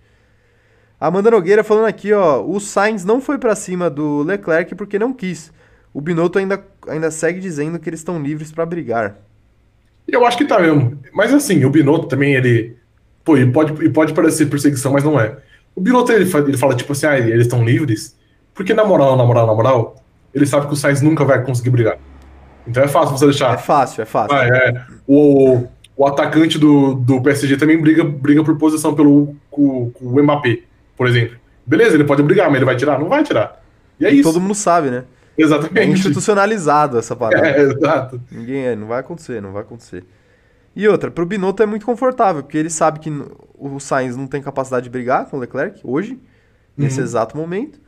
Amanda 0.98 1.30
Nogueira 1.30 1.62
falando 1.62 1.86
aqui, 1.86 2.12
ó, 2.12 2.42
o 2.42 2.58
Sainz 2.58 3.04
não 3.04 3.20
foi 3.20 3.36
para 3.36 3.54
cima 3.54 3.90
do 3.90 4.22
Leclerc 4.22 4.74
porque 4.74 4.98
não 4.98 5.12
quis. 5.12 5.52
O 5.96 6.00
Binotto 6.02 6.38
ainda, 6.38 6.62
ainda 6.86 7.10
segue 7.10 7.40
dizendo 7.40 7.78
que 7.78 7.88
eles 7.88 8.00
estão 8.00 8.22
livres 8.22 8.52
para 8.52 8.66
brigar. 8.66 9.16
Eu 10.06 10.26
acho 10.26 10.36
que 10.36 10.44
tá 10.44 10.60
mesmo. 10.60 11.00
Mas 11.10 11.32
assim, 11.32 11.64
o 11.64 11.70
Binotto 11.70 12.06
também, 12.06 12.34
ele. 12.34 12.76
Pô, 13.24 13.34
ele 13.34 13.50
pode, 13.50 13.72
ele 13.82 13.88
pode 13.88 14.12
parecer 14.12 14.44
perseguição, 14.44 14.92
mas 14.92 15.02
não 15.02 15.18
é. 15.18 15.38
O 15.74 15.80
Binotto, 15.80 16.12
ele, 16.12 16.30
ele 16.30 16.58
fala, 16.58 16.74
tipo 16.74 16.92
assim, 16.92 17.06
ah, 17.06 17.18
eles 17.18 17.46
estão 17.46 17.64
livres. 17.64 18.14
Porque 18.52 18.74
na 18.74 18.84
moral, 18.84 19.16
na 19.16 19.24
moral, 19.24 19.46
na 19.46 19.54
moral, 19.54 20.04
ele 20.34 20.44
sabe 20.44 20.66
que 20.66 20.74
o 20.74 20.76
Sainz 20.76 21.00
nunca 21.00 21.24
vai 21.24 21.42
conseguir 21.42 21.70
brigar. 21.70 21.96
Então 22.68 22.82
é 22.82 22.88
fácil 22.88 23.16
você 23.16 23.24
deixar. 23.24 23.54
É 23.54 23.56
fácil, 23.56 24.02
é 24.02 24.04
fácil. 24.04 24.36
Ah, 24.36 24.46
é. 24.46 24.84
O, 25.08 25.64
o 25.96 26.06
atacante 26.06 26.58
do, 26.58 26.92
do 26.92 27.22
PSG 27.22 27.56
também 27.56 27.80
briga, 27.80 28.04
briga 28.04 28.44
por 28.44 28.58
posição 28.58 28.94
pelo, 28.94 29.34
com, 29.50 29.90
com 29.92 30.04
o 30.04 30.22
Mbappé, 30.22 30.58
por 30.94 31.08
exemplo. 31.08 31.38
Beleza, 31.64 31.94
ele 31.94 32.04
pode 32.04 32.22
brigar, 32.22 32.48
mas 32.48 32.56
ele 32.56 32.66
vai 32.66 32.76
tirar? 32.76 32.98
Não 32.98 33.08
vai 33.08 33.22
tirar. 33.22 33.62
E 33.98 34.04
é 34.04 34.12
e 34.12 34.20
isso. 34.20 34.30
Todo 34.30 34.42
mundo 34.42 34.54
sabe, 34.54 34.90
né? 34.90 35.04
Exatamente. 35.44 35.78
É 35.78 35.84
institucionalizado 35.86 36.98
essa 36.98 37.14
parada. 37.14 37.46
É, 37.46 37.60
exato. 37.60 38.20
Ninguém 38.30 38.66
é, 38.66 38.76
não 38.76 38.86
vai 38.86 39.00
acontecer, 39.00 39.40
não 39.40 39.52
vai 39.52 39.62
acontecer. 39.62 40.04
E 40.74 40.86
outra, 40.86 41.10
pro 41.10 41.24
Binotto 41.24 41.62
é 41.62 41.66
muito 41.66 41.86
confortável, 41.86 42.42
porque 42.42 42.58
ele 42.58 42.68
sabe 42.68 43.00
que 43.00 43.10
o 43.58 43.80
Sainz 43.80 44.16
não 44.16 44.26
tem 44.26 44.42
capacidade 44.42 44.84
de 44.84 44.90
brigar 44.90 45.26
com 45.26 45.38
o 45.38 45.40
Leclerc 45.40 45.80
hoje, 45.82 46.18
nesse 46.76 46.98
uhum. 46.98 47.04
exato 47.04 47.36
momento. 47.36 47.80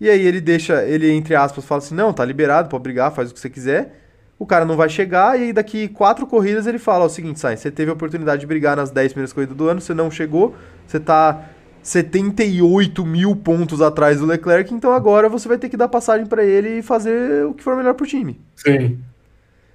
E 0.00 0.08
aí 0.08 0.24
ele 0.24 0.40
deixa, 0.40 0.84
ele, 0.84 1.10
entre 1.10 1.34
aspas, 1.34 1.64
fala 1.64 1.80
assim: 1.80 1.94
não, 1.94 2.12
tá 2.12 2.24
liberado, 2.24 2.68
pode 2.68 2.82
brigar, 2.82 3.12
faz 3.12 3.30
o 3.30 3.34
que 3.34 3.40
você 3.40 3.50
quiser. 3.50 4.04
O 4.38 4.46
cara 4.46 4.64
não 4.64 4.76
vai 4.76 4.88
chegar, 4.88 5.36
e 5.36 5.44
aí 5.44 5.52
daqui 5.52 5.88
quatro 5.88 6.24
corridas 6.28 6.68
ele 6.68 6.78
fala 6.78 7.04
o 7.04 7.08
seguinte, 7.08 7.40
Sainz, 7.40 7.58
você 7.58 7.72
teve 7.72 7.90
a 7.90 7.94
oportunidade 7.94 8.40
de 8.40 8.46
brigar 8.46 8.76
nas 8.76 8.88
10 8.92 9.12
primeiras 9.12 9.32
corridas 9.32 9.56
do 9.56 9.68
ano, 9.68 9.80
você 9.80 9.92
não 9.92 10.08
chegou, 10.08 10.54
você 10.86 11.00
tá 11.00 11.44
78 11.88 13.06
mil 13.06 13.34
pontos 13.34 13.80
atrás 13.80 14.18
do 14.18 14.26
Leclerc, 14.26 14.74
então 14.74 14.92
agora 14.92 15.26
você 15.26 15.48
vai 15.48 15.56
ter 15.56 15.70
que 15.70 15.76
dar 15.76 15.88
passagem 15.88 16.26
para 16.26 16.44
ele 16.44 16.78
e 16.78 16.82
fazer 16.82 17.46
o 17.46 17.54
que 17.54 17.64
for 17.64 17.74
melhor 17.74 17.94
pro 17.94 18.06
time. 18.06 18.38
Sim. 18.54 18.98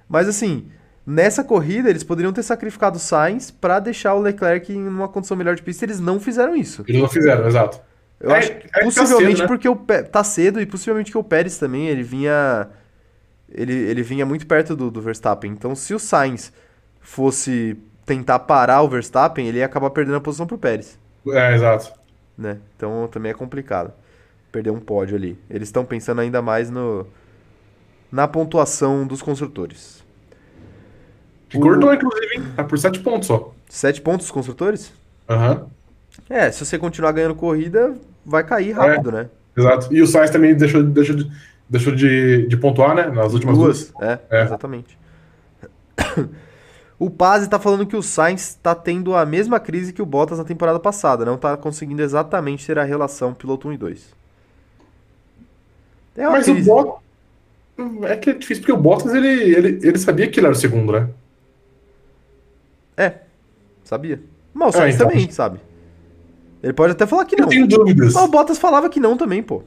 Mas 0.08 0.28
assim, 0.28 0.68
nessa 1.04 1.42
corrida 1.42 1.90
eles 1.90 2.04
poderiam 2.04 2.32
ter 2.32 2.44
sacrificado 2.44 2.98
o 2.98 3.00
Sainz 3.00 3.50
para 3.50 3.80
deixar 3.80 4.14
o 4.14 4.20
Leclerc 4.20 4.72
em 4.72 4.86
uma 4.86 5.08
condição 5.08 5.36
melhor 5.36 5.56
de 5.56 5.62
pista, 5.62 5.84
eles 5.84 5.98
não 5.98 6.20
fizeram 6.20 6.54
isso. 6.54 6.84
Eles 6.86 7.00
não 7.00 7.08
fizeram, 7.08 7.48
exato. 7.48 7.80
Eu 8.20 8.30
é, 8.30 8.38
acho 8.38 8.52
é 8.52 8.54
que 8.54 8.68
possivelmente 8.84 9.08
tá 9.10 9.26
cedo, 9.26 9.40
né? 9.40 9.46
porque 9.48 9.68
o 9.68 9.76
tá 10.04 10.24
cedo 10.24 10.60
e 10.60 10.66
possivelmente 10.66 11.10
que 11.10 11.18
o 11.18 11.24
Pérez 11.24 11.58
também, 11.58 11.88
ele 11.88 12.04
vinha 12.04 12.68
ele, 13.52 13.74
ele 13.74 14.04
vinha 14.04 14.24
muito 14.24 14.46
perto 14.46 14.76
do, 14.76 14.88
do 14.88 15.02
Verstappen. 15.02 15.50
Então, 15.50 15.74
se 15.74 15.92
o 15.92 15.98
Sainz 15.98 16.52
fosse 17.00 17.76
tentar 18.06 18.38
parar 18.38 18.82
o 18.82 18.88
Verstappen, 18.88 19.48
ele 19.48 19.58
ia 19.58 19.66
acabar 19.66 19.90
perdendo 19.90 20.16
a 20.16 20.20
posição 20.20 20.46
pro 20.46 20.56
Pérez. 20.56 20.96
É, 21.26 21.54
exato. 21.54 22.03
Né? 22.36 22.58
Então, 22.76 23.08
também 23.10 23.30
é 23.30 23.34
complicado 23.34 23.92
perder 24.50 24.70
um 24.70 24.80
pódio 24.80 25.16
ali. 25.16 25.38
Eles 25.50 25.68
estão 25.68 25.84
pensando 25.84 26.20
ainda 26.20 26.40
mais 26.40 26.70
no 26.70 27.06
na 28.10 28.28
pontuação 28.28 29.04
dos 29.04 29.20
construtores. 29.20 30.04
Que 31.48 31.58
cortou, 31.58 31.92
inclusive, 31.92 32.36
hein? 32.36 32.44
Tá 32.54 32.62
por 32.62 32.78
7 32.78 33.00
pontos 33.00 33.26
só. 33.26 33.52
7 33.68 34.00
pontos 34.00 34.26
dos 34.26 34.30
construtores? 34.30 34.92
Aham. 35.28 35.52
Uhum. 35.52 35.66
É, 36.30 36.50
se 36.50 36.64
você 36.64 36.78
continuar 36.78 37.10
ganhando 37.10 37.34
corrida, 37.34 37.94
vai 38.24 38.44
cair 38.44 38.72
rápido, 38.72 39.10
é, 39.10 39.12
né? 39.12 39.30
Exato. 39.56 39.92
E 39.92 40.00
o 40.00 40.06
Sainz 40.06 40.30
também 40.30 40.54
deixou, 40.54 40.82
deixou, 40.82 41.16
de, 41.16 41.30
deixou 41.68 41.94
de, 41.94 42.46
de 42.46 42.56
pontuar, 42.56 42.94
né? 42.94 43.08
Nas 43.08 43.32
últimas 43.32 43.56
duas. 43.56 43.90
duas. 43.90 44.08
É, 44.08 44.18
é, 44.30 44.42
exatamente. 44.42 44.96
o 46.98 47.10
Paz 47.10 47.42
está 47.42 47.58
falando 47.58 47.86
que 47.86 47.96
o 47.96 48.02
Sainz 48.02 48.50
está 48.50 48.74
tendo 48.74 49.14
a 49.14 49.26
mesma 49.26 49.58
crise 49.58 49.92
que 49.92 50.02
o 50.02 50.06
Bottas 50.06 50.38
na 50.38 50.44
temporada 50.44 50.78
passada. 50.78 51.24
Não 51.24 51.34
está 51.34 51.56
conseguindo 51.56 52.02
exatamente 52.02 52.66
ter 52.66 52.78
a 52.78 52.84
relação 52.84 53.34
piloto 53.34 53.68
1 53.68 53.72
e 53.72 53.76
2. 53.76 54.14
É 56.16 56.28
Mas 56.28 56.44
crise. 56.44 56.70
o 56.70 56.74
Bottas... 56.74 57.04
É 58.02 58.16
que 58.16 58.30
é 58.30 58.32
difícil, 58.34 58.62
porque 58.62 58.72
o 58.72 58.76
Bottas, 58.76 59.12
ele, 59.12 59.28
ele, 59.28 59.80
ele 59.82 59.98
sabia 59.98 60.28
que 60.28 60.38
ele 60.38 60.46
era 60.46 60.54
o 60.54 60.58
segundo, 60.58 60.92
né? 60.92 61.08
É, 62.96 63.14
sabia. 63.82 64.22
Mas 64.52 64.68
o 64.68 64.78
Sainz 64.78 64.94
é, 64.94 64.96
então, 64.96 65.08
também, 65.08 65.30
sabe? 65.32 65.58
Ele 66.62 66.72
pode 66.72 66.92
até 66.92 67.06
falar 67.06 67.24
que 67.24 67.36
não. 67.36 67.44
Eu 67.44 67.48
tenho 67.48 67.66
dúvidas. 67.66 68.14
Mas 68.14 68.24
o 68.24 68.28
Bottas 68.28 68.58
falava 68.58 68.88
que 68.88 69.00
não 69.00 69.16
também, 69.16 69.42
pô. 69.42 69.64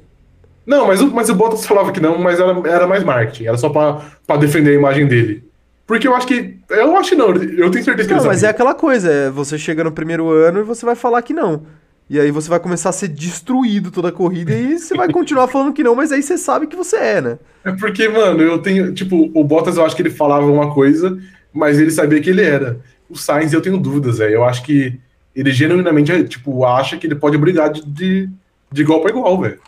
Não, 0.65 0.87
mas 0.87 1.01
o, 1.01 1.13
mas 1.13 1.29
o 1.29 1.35
Bottas 1.35 1.65
falava 1.65 1.91
que 1.91 1.99
não, 1.99 2.17
mas 2.17 2.39
era, 2.39 2.67
era 2.67 2.87
mais 2.87 3.03
marketing. 3.03 3.45
Era 3.45 3.57
só 3.57 3.69
pra 3.69 4.37
defender 4.37 4.71
a 4.71 4.73
imagem 4.73 5.07
dele. 5.07 5.46
Porque 5.87 6.05
eu 6.05 6.13
acho 6.13 6.27
que. 6.27 6.57
Eu 6.69 6.97
acho 6.97 7.11
que 7.11 7.15
não, 7.15 7.29
eu 7.29 7.71
tenho 7.71 7.85
certeza 7.85 8.09
que 8.09 8.13
não. 8.13 8.21
Não, 8.21 8.27
mas 8.27 8.43
é 8.43 8.49
aquela 8.49 8.75
coisa, 8.75 9.09
é, 9.09 9.29
você 9.29 9.57
chega 9.57 9.85
no 9.85 9.91
primeiro 9.91 10.29
ano 10.29 10.59
e 10.59 10.63
você 10.63 10.85
vai 10.85 10.95
falar 10.95 11.21
que 11.21 11.33
não. 11.33 11.63
E 12.09 12.19
aí 12.19 12.29
você 12.29 12.49
vai 12.49 12.59
começar 12.59 12.89
a 12.89 12.93
ser 12.93 13.07
destruído 13.07 13.89
toda 13.89 14.09
a 14.09 14.11
corrida 14.11 14.53
e 14.53 14.77
você 14.77 14.95
vai 14.95 15.11
continuar 15.11 15.47
falando 15.49 15.73
que 15.73 15.83
não, 15.83 15.95
mas 15.95 16.11
aí 16.11 16.21
você 16.21 16.37
sabe 16.37 16.67
que 16.67 16.75
você 16.75 16.97
é, 16.97 17.21
né? 17.21 17.39
É 17.63 17.71
porque, 17.71 18.07
mano, 18.09 18.41
eu 18.43 18.59
tenho. 18.59 18.93
Tipo, 18.93 19.31
o 19.33 19.43
Bottas 19.45 19.77
eu 19.77 19.85
acho 19.85 19.95
que 19.95 20.01
ele 20.01 20.09
falava 20.09 20.45
uma 20.45 20.73
coisa, 20.73 21.17
mas 21.53 21.79
ele 21.79 21.91
sabia 21.91 22.19
que 22.19 22.29
ele 22.29 22.43
era. 22.43 22.79
O 23.09 23.17
Sainz 23.17 23.53
eu 23.53 23.61
tenho 23.61 23.77
dúvidas, 23.77 24.17
velho. 24.17 24.35
Eu 24.35 24.43
acho 24.43 24.63
que 24.63 24.99
ele 25.33 25.51
genuinamente, 25.51 26.23
tipo, 26.25 26.65
acha 26.65 26.97
que 26.97 27.07
ele 27.07 27.15
pode 27.15 27.37
brigar 27.37 27.71
de, 27.71 27.85
de, 27.85 28.29
de 28.71 28.81
igual 28.81 28.99
para 28.99 29.11
igual, 29.11 29.39
velho. 29.39 29.59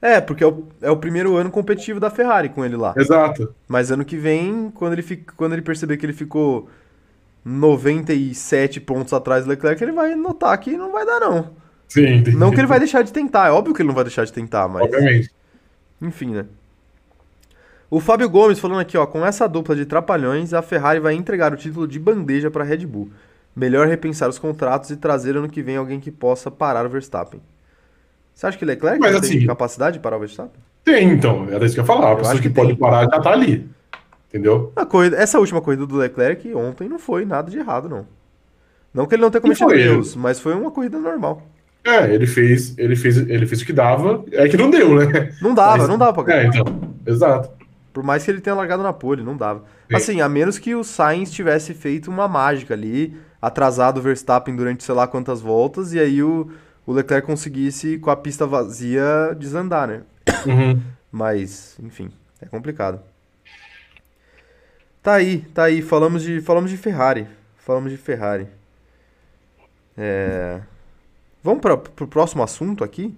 É, 0.00 0.20
porque 0.20 0.44
é 0.44 0.46
o, 0.46 0.64
é 0.80 0.90
o 0.90 0.96
primeiro 0.96 1.36
ano 1.36 1.50
competitivo 1.50 1.98
da 1.98 2.08
Ferrari 2.08 2.48
com 2.48 2.64
ele 2.64 2.76
lá. 2.76 2.94
Exato. 2.96 3.52
Mas 3.66 3.90
ano 3.90 4.04
que 4.04 4.16
vem, 4.16 4.70
quando 4.70 4.92
ele, 4.92 5.02
fica, 5.02 5.32
quando 5.36 5.54
ele 5.54 5.62
perceber 5.62 5.96
que 5.96 6.06
ele 6.06 6.12
ficou 6.12 6.68
97 7.44 8.80
pontos 8.80 9.12
atrás 9.12 9.44
do 9.44 9.50
Leclerc, 9.50 9.82
ele 9.82 9.92
vai 9.92 10.14
notar 10.14 10.56
que 10.58 10.76
não 10.76 10.92
vai 10.92 11.04
dar, 11.04 11.18
não. 11.18 11.50
Sim, 11.88 12.06
entendi. 12.06 12.36
Não 12.36 12.50
que 12.50 12.60
ele 12.60 12.66
vai 12.66 12.78
deixar 12.78 13.02
de 13.02 13.12
tentar, 13.12 13.48
é 13.48 13.50
óbvio 13.50 13.74
que 13.74 13.82
ele 13.82 13.88
não 13.88 13.94
vai 13.94 14.04
deixar 14.04 14.24
de 14.24 14.32
tentar, 14.32 14.68
mas. 14.68 14.82
Obviamente. 14.82 15.30
Enfim, 16.00 16.32
né? 16.32 16.44
O 17.90 18.00
Fábio 18.00 18.28
Gomes 18.28 18.58
falando 18.58 18.80
aqui, 18.80 18.98
ó, 18.98 19.06
com 19.06 19.24
essa 19.24 19.48
dupla 19.48 19.74
de 19.74 19.86
trapalhões, 19.86 20.52
a 20.52 20.60
Ferrari 20.60 21.00
vai 21.00 21.14
entregar 21.14 21.54
o 21.54 21.56
título 21.56 21.88
de 21.88 21.98
bandeja 21.98 22.50
para 22.50 22.62
Red 22.62 22.84
Bull. 22.84 23.10
Melhor 23.56 23.88
repensar 23.88 24.28
os 24.28 24.38
contratos 24.38 24.90
e 24.90 24.96
trazer 24.96 25.36
ano 25.36 25.48
que 25.48 25.62
vem 25.62 25.76
alguém 25.76 25.98
que 25.98 26.10
possa 26.10 26.50
parar 26.50 26.84
o 26.84 26.88
Verstappen. 26.90 27.40
Você 28.38 28.46
acha 28.46 28.56
que 28.56 28.64
Leclerc 28.64 29.00
Mas, 29.00 29.10
tem 29.10 29.18
assim, 29.18 29.46
capacidade 29.48 29.94
de 29.94 30.00
parar 30.00 30.16
o 30.16 30.20
Verstappen? 30.20 30.60
Tem, 30.84 31.10
então. 31.10 31.48
Era 31.50 31.66
isso 31.66 31.74
que 31.74 31.80
eu 31.80 31.82
ia 31.82 31.86
falar. 31.88 32.12
A 32.12 32.16
pessoa 32.16 32.36
que, 32.36 32.42
que 32.42 32.50
pode 32.50 32.76
parar 32.76 33.00
já 33.10 33.18
tá 33.18 33.32
ali. 33.32 33.68
Entendeu? 34.28 34.72
A 34.76 34.86
corrida, 34.86 35.16
essa 35.16 35.40
última 35.40 35.60
corrida 35.60 35.84
do 35.84 35.96
Leclerc 35.96 36.54
ontem 36.54 36.88
não 36.88 37.00
foi 37.00 37.24
nada 37.24 37.50
de 37.50 37.58
errado, 37.58 37.88
não. 37.88 38.06
Não 38.94 39.06
que 39.06 39.16
ele 39.16 39.22
não 39.22 39.30
tenha 39.32 39.40
cometido 39.40 39.74
erros, 39.74 40.14
mas 40.14 40.38
foi 40.38 40.54
uma 40.54 40.70
corrida 40.70 41.00
normal. 41.00 41.42
É, 41.82 42.14
ele 42.14 42.28
fez, 42.28 42.78
ele 42.78 42.94
fez, 42.94 43.16
ele 43.16 43.44
fez 43.44 43.60
o 43.60 43.66
que 43.66 43.72
dava. 43.72 44.24
É 44.30 44.46
que 44.46 44.56
não 44.56 44.70
deu, 44.70 44.94
né? 44.94 45.34
Não 45.42 45.52
dava, 45.52 45.78
mas, 45.78 45.88
não 45.88 45.98
dava 45.98 46.12
pra 46.12 46.22
ganhar. 46.22 46.44
É, 46.44 46.46
então. 46.46 46.64
Exato. 47.04 47.50
Por 47.92 48.04
mais 48.04 48.24
que 48.24 48.30
ele 48.30 48.40
tenha 48.40 48.54
largado 48.54 48.84
na 48.84 48.92
pole, 48.92 49.24
não 49.24 49.36
dava. 49.36 49.64
Sim. 49.90 49.96
Assim, 49.96 50.20
a 50.20 50.28
menos 50.28 50.60
que 50.60 50.76
o 50.76 50.84
Sainz 50.84 51.32
tivesse 51.32 51.74
feito 51.74 52.08
uma 52.08 52.28
mágica 52.28 52.72
ali, 52.72 53.16
atrasado 53.42 53.98
o 53.98 54.00
Verstappen 54.00 54.54
durante 54.54 54.84
sei 54.84 54.94
lá 54.94 55.08
quantas 55.08 55.40
voltas, 55.40 55.92
e 55.92 55.98
aí 55.98 56.22
o, 56.22 56.48
o 56.88 56.92
Leclerc 56.94 57.26
conseguisse, 57.26 57.98
com 57.98 58.08
a 58.10 58.16
pista 58.16 58.46
vazia, 58.46 59.36
desandar, 59.38 59.86
né? 59.86 60.02
Uhum. 60.46 60.82
Mas, 61.12 61.78
enfim, 61.82 62.10
é 62.40 62.46
complicado. 62.46 62.98
Tá 65.02 65.12
aí, 65.12 65.40
tá 65.52 65.64
aí. 65.64 65.82
Falamos 65.82 66.22
de, 66.22 66.40
falamos 66.40 66.70
de 66.70 66.78
Ferrari. 66.78 67.26
Falamos 67.58 67.90
de 67.90 67.98
Ferrari. 67.98 68.48
É... 69.98 70.62
Vamos 71.42 71.60
para 71.60 71.74
o 71.74 71.78
pro 71.78 72.08
próximo 72.08 72.42
assunto 72.42 72.82
aqui? 72.82 73.14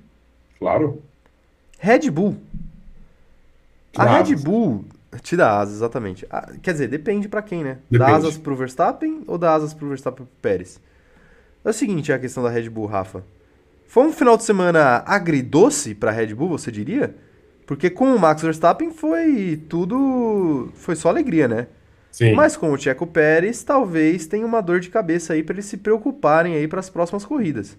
Claro. 0.58 1.00
Red 1.78 2.10
Bull. 2.10 2.38
A 3.96 4.04
Red 4.16 4.34
Bull 4.34 4.84
te 5.22 5.36
dá 5.36 5.60
asas, 5.60 5.76
exatamente. 5.76 6.26
Ah, 6.28 6.50
quer 6.60 6.72
dizer, 6.72 6.88
depende 6.88 7.28
para 7.28 7.40
quem, 7.40 7.62
né? 7.62 7.78
Depende. 7.88 8.10
Dá 8.10 8.16
asas 8.16 8.36
pro 8.36 8.56
Verstappen 8.56 9.22
ou 9.28 9.38
dá 9.38 9.54
asas 9.54 9.72
pro 9.72 9.86
Verstappen 9.86 10.26
pro 10.26 10.34
Pérez? 10.42 10.80
É 11.64 11.70
o 11.70 11.72
seguinte, 11.72 12.10
é 12.10 12.16
a 12.16 12.18
questão 12.18 12.42
da 12.42 12.50
Red 12.50 12.68
Bull, 12.68 12.86
Rafa. 12.86 13.22
Foi 13.90 14.04
um 14.04 14.12
final 14.12 14.36
de 14.36 14.44
semana 14.44 15.02
agridoce 15.04 15.96
pra 15.96 16.12
Red 16.12 16.32
Bull, 16.32 16.50
você 16.50 16.70
diria? 16.70 17.12
Porque 17.66 17.90
com 17.90 18.14
o 18.14 18.20
Max 18.20 18.40
Verstappen 18.40 18.92
foi 18.92 19.60
tudo. 19.68 20.70
Foi 20.76 20.94
só 20.94 21.08
alegria, 21.08 21.48
né? 21.48 21.66
Sim. 22.12 22.34
Mas 22.34 22.56
com 22.56 22.70
o 22.70 22.78
Checo 22.78 23.04
Pérez, 23.04 23.64
talvez 23.64 24.28
tenha 24.28 24.46
uma 24.46 24.60
dor 24.60 24.78
de 24.78 24.90
cabeça 24.90 25.32
aí 25.32 25.42
para 25.42 25.54
eles 25.56 25.64
se 25.64 25.76
preocuparem 25.76 26.54
aí 26.54 26.68
para 26.68 26.78
as 26.78 26.88
próximas 26.88 27.24
corridas. 27.24 27.76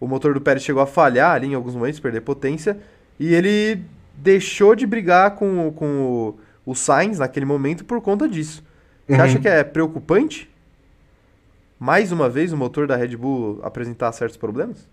O 0.00 0.08
motor 0.08 0.34
do 0.34 0.40
Pérez 0.40 0.64
chegou 0.64 0.82
a 0.82 0.86
falhar 0.86 1.36
ali 1.36 1.46
em 1.46 1.54
alguns 1.54 1.76
momentos, 1.76 2.00
perder 2.00 2.22
potência, 2.22 2.76
e 3.16 3.32
ele 3.32 3.84
deixou 4.16 4.74
de 4.74 4.84
brigar 4.84 5.36
com, 5.36 5.72
com 5.76 6.34
o, 6.66 6.72
o 6.72 6.74
Sainz 6.74 7.20
naquele 7.20 7.46
momento 7.46 7.84
por 7.84 8.00
conta 8.00 8.28
disso. 8.28 8.64
Você 9.06 9.14
uhum. 9.14 9.22
acha 9.22 9.38
que 9.38 9.46
é 9.46 9.62
preocupante? 9.62 10.50
Mais 11.78 12.10
uma 12.10 12.28
vez 12.28 12.52
o 12.52 12.56
motor 12.56 12.88
da 12.88 12.96
Red 12.96 13.16
Bull 13.16 13.60
apresentar 13.62 14.10
certos 14.10 14.36
problemas? 14.36 14.88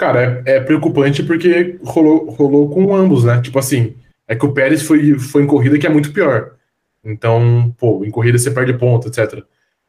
Cara, 0.00 0.42
é, 0.46 0.56
é 0.56 0.60
preocupante 0.60 1.22
porque 1.22 1.78
rolou, 1.84 2.30
rolou 2.30 2.70
com 2.70 2.96
ambos, 2.96 3.22
né? 3.22 3.38
Tipo 3.42 3.58
assim, 3.58 3.94
é 4.26 4.34
que 4.34 4.46
o 4.46 4.52
Pérez 4.54 4.80
foi, 4.80 5.18
foi 5.18 5.42
em 5.42 5.46
corrida 5.46 5.78
que 5.78 5.86
é 5.86 5.90
muito 5.90 6.10
pior. 6.10 6.52
Então, 7.04 7.74
pô, 7.78 8.02
em 8.02 8.10
corrida 8.10 8.38
você 8.38 8.50
perde 8.50 8.72
ponto, 8.78 9.08
etc. 9.08 9.44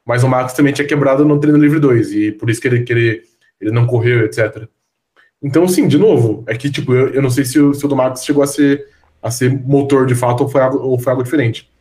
Mas 0.05 0.21
o 0.21 0.27
Max 0.27 0.51
também 0.51 0.73
tinha 0.73 0.85
quebrado 0.85 1.23
no 1.23 1.39
treino 1.39 1.57
livre 1.57 1.79
2, 1.79 2.11
e 2.11 2.31
por 2.33 2.49
isso 2.49 2.59
que 2.59 2.67
ele, 2.67 2.83
que 2.83 2.91
ele, 2.91 3.23
ele 3.61 3.71
não 3.71 3.87
correu, 3.87 4.25
etc. 4.25 4.67
Então, 5.41 5.65
sim, 5.65 5.87
de 5.87 5.97
novo, 5.97 6.43
é 6.45 6.57
que, 6.57 6.69
tipo, 6.69 6.93
eu, 6.93 7.13
eu 7.13 7.21
não 7.21 7.29
sei 7.29 7.45
se 7.45 7.57
o, 7.57 7.73
se 7.73 7.85
o 7.85 7.87
do 7.87 7.95
Max 7.95 8.25
chegou 8.25 8.43
a 8.43 8.47
ser, 8.47 8.85
a 9.23 9.31
ser 9.31 9.49
motor 9.49 10.05
de 10.05 10.13
fato 10.13 10.41
ou 10.41 10.49
foi 10.49 10.59
algo, 10.59 10.79
ou 10.79 10.99
foi 10.99 11.11
algo 11.11 11.23
diferente. 11.23 11.71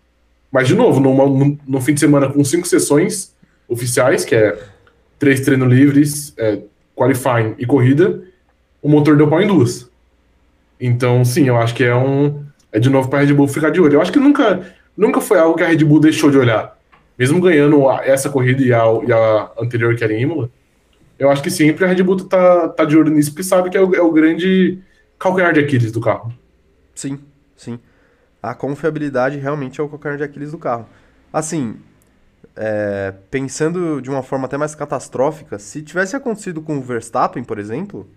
Mas, 0.53 0.69
de 0.69 0.77
novo, 0.77 1.01
numa, 1.01 1.27
no, 1.27 1.59
no 1.67 1.81
fim 1.81 1.95
de 1.95 2.01
semana 2.01 2.29
com 2.29 2.45
cinco 2.45 2.69
sessões 2.69 3.35
oficiais, 3.69 4.25
que 4.25 4.37
é 4.37 4.57
três 5.19 5.41
treinos 5.41 5.69
livres, 5.69 6.33
é, 6.39 6.61
qualifying 7.01 7.55
e 7.59 7.65
corrida, 7.65 8.23
o 8.83 8.89
motor 8.89 9.17
deu 9.17 9.27
pau 9.27 9.41
em 9.41 9.47
duas. 9.47 9.91
Então, 10.79 11.25
sim, 11.25 11.49
eu 11.49 11.57
acho 11.57 11.75
que 11.75 11.83
é 11.83 11.97
um. 11.97 12.45
É 12.71 12.79
de 12.79 12.91
novo 12.91 13.09
para 13.09 13.21
a 13.21 13.23
Red 13.23 13.33
Bull 13.33 13.49
ficar 13.49 13.71
de 13.71 13.81
olho. 13.81 13.95
Eu 13.95 14.03
acho 14.03 14.13
que 14.13 14.19
nunca, 14.19 14.75
nunca 14.97 15.21
foi 15.21 15.39
algo 15.39 15.57
que 15.57 15.63
a 15.63 15.67
Red 15.67 15.83
Bull 15.83 15.99
deixou 15.99 16.31
de 16.31 16.37
olhar. 16.37 16.79
Mesmo 17.19 17.41
ganhando 17.41 17.91
essa 18.03 18.29
corrida 18.29 18.63
e 18.63 18.73
a, 18.73 18.85
e 19.07 19.13
a 19.13 19.51
anterior, 19.59 19.97
que 19.97 20.05
era 20.05 20.13
em 20.13 20.23
Imola, 20.23 20.51
eu 21.19 21.31
acho 21.31 21.43
que 21.43 21.51
sempre 21.51 21.85
a 21.85 21.89
Red 21.89 22.03
Bull 22.03 22.17
tá, 22.29 22.69
tá 22.69 22.85
de 22.85 22.97
olho 22.97 23.11
nisso, 23.11 23.31
porque 23.31 23.43
sabe 23.43 23.71
que 23.71 23.77
é 23.77 23.81
o, 23.81 23.95
é 23.95 24.01
o 24.01 24.13
grande 24.13 24.79
calcanhar 25.19 25.53
de 25.53 25.61
Aquiles 25.61 25.93
do 25.93 26.01
carro. 26.01 26.33
Sim, 26.95 27.19
sim. 27.57 27.79
A 28.43 28.55
confiabilidade 28.55 29.39
realmente 29.39 29.81
é 29.81 29.85
o 29.85 29.89
calcanhar 29.89 30.17
de 30.17 30.25
Aquiles 30.25 30.53
do 30.53 30.59
carro. 30.59 30.87
Assim, 31.33 31.77
é, 32.57 33.15
pensando 33.31 34.01
de 34.01 34.11
uma 34.11 34.23
forma 34.23 34.47
até 34.47 34.57
mais 34.57 34.75
catastrófica, 34.75 35.59
se 35.59 35.83
tivesse 35.83 36.17
acontecido 36.17 36.61
com 36.61 36.79
o 36.79 36.81
Verstappen, 36.83 37.43
por 37.43 37.59
exemplo, 37.59 38.09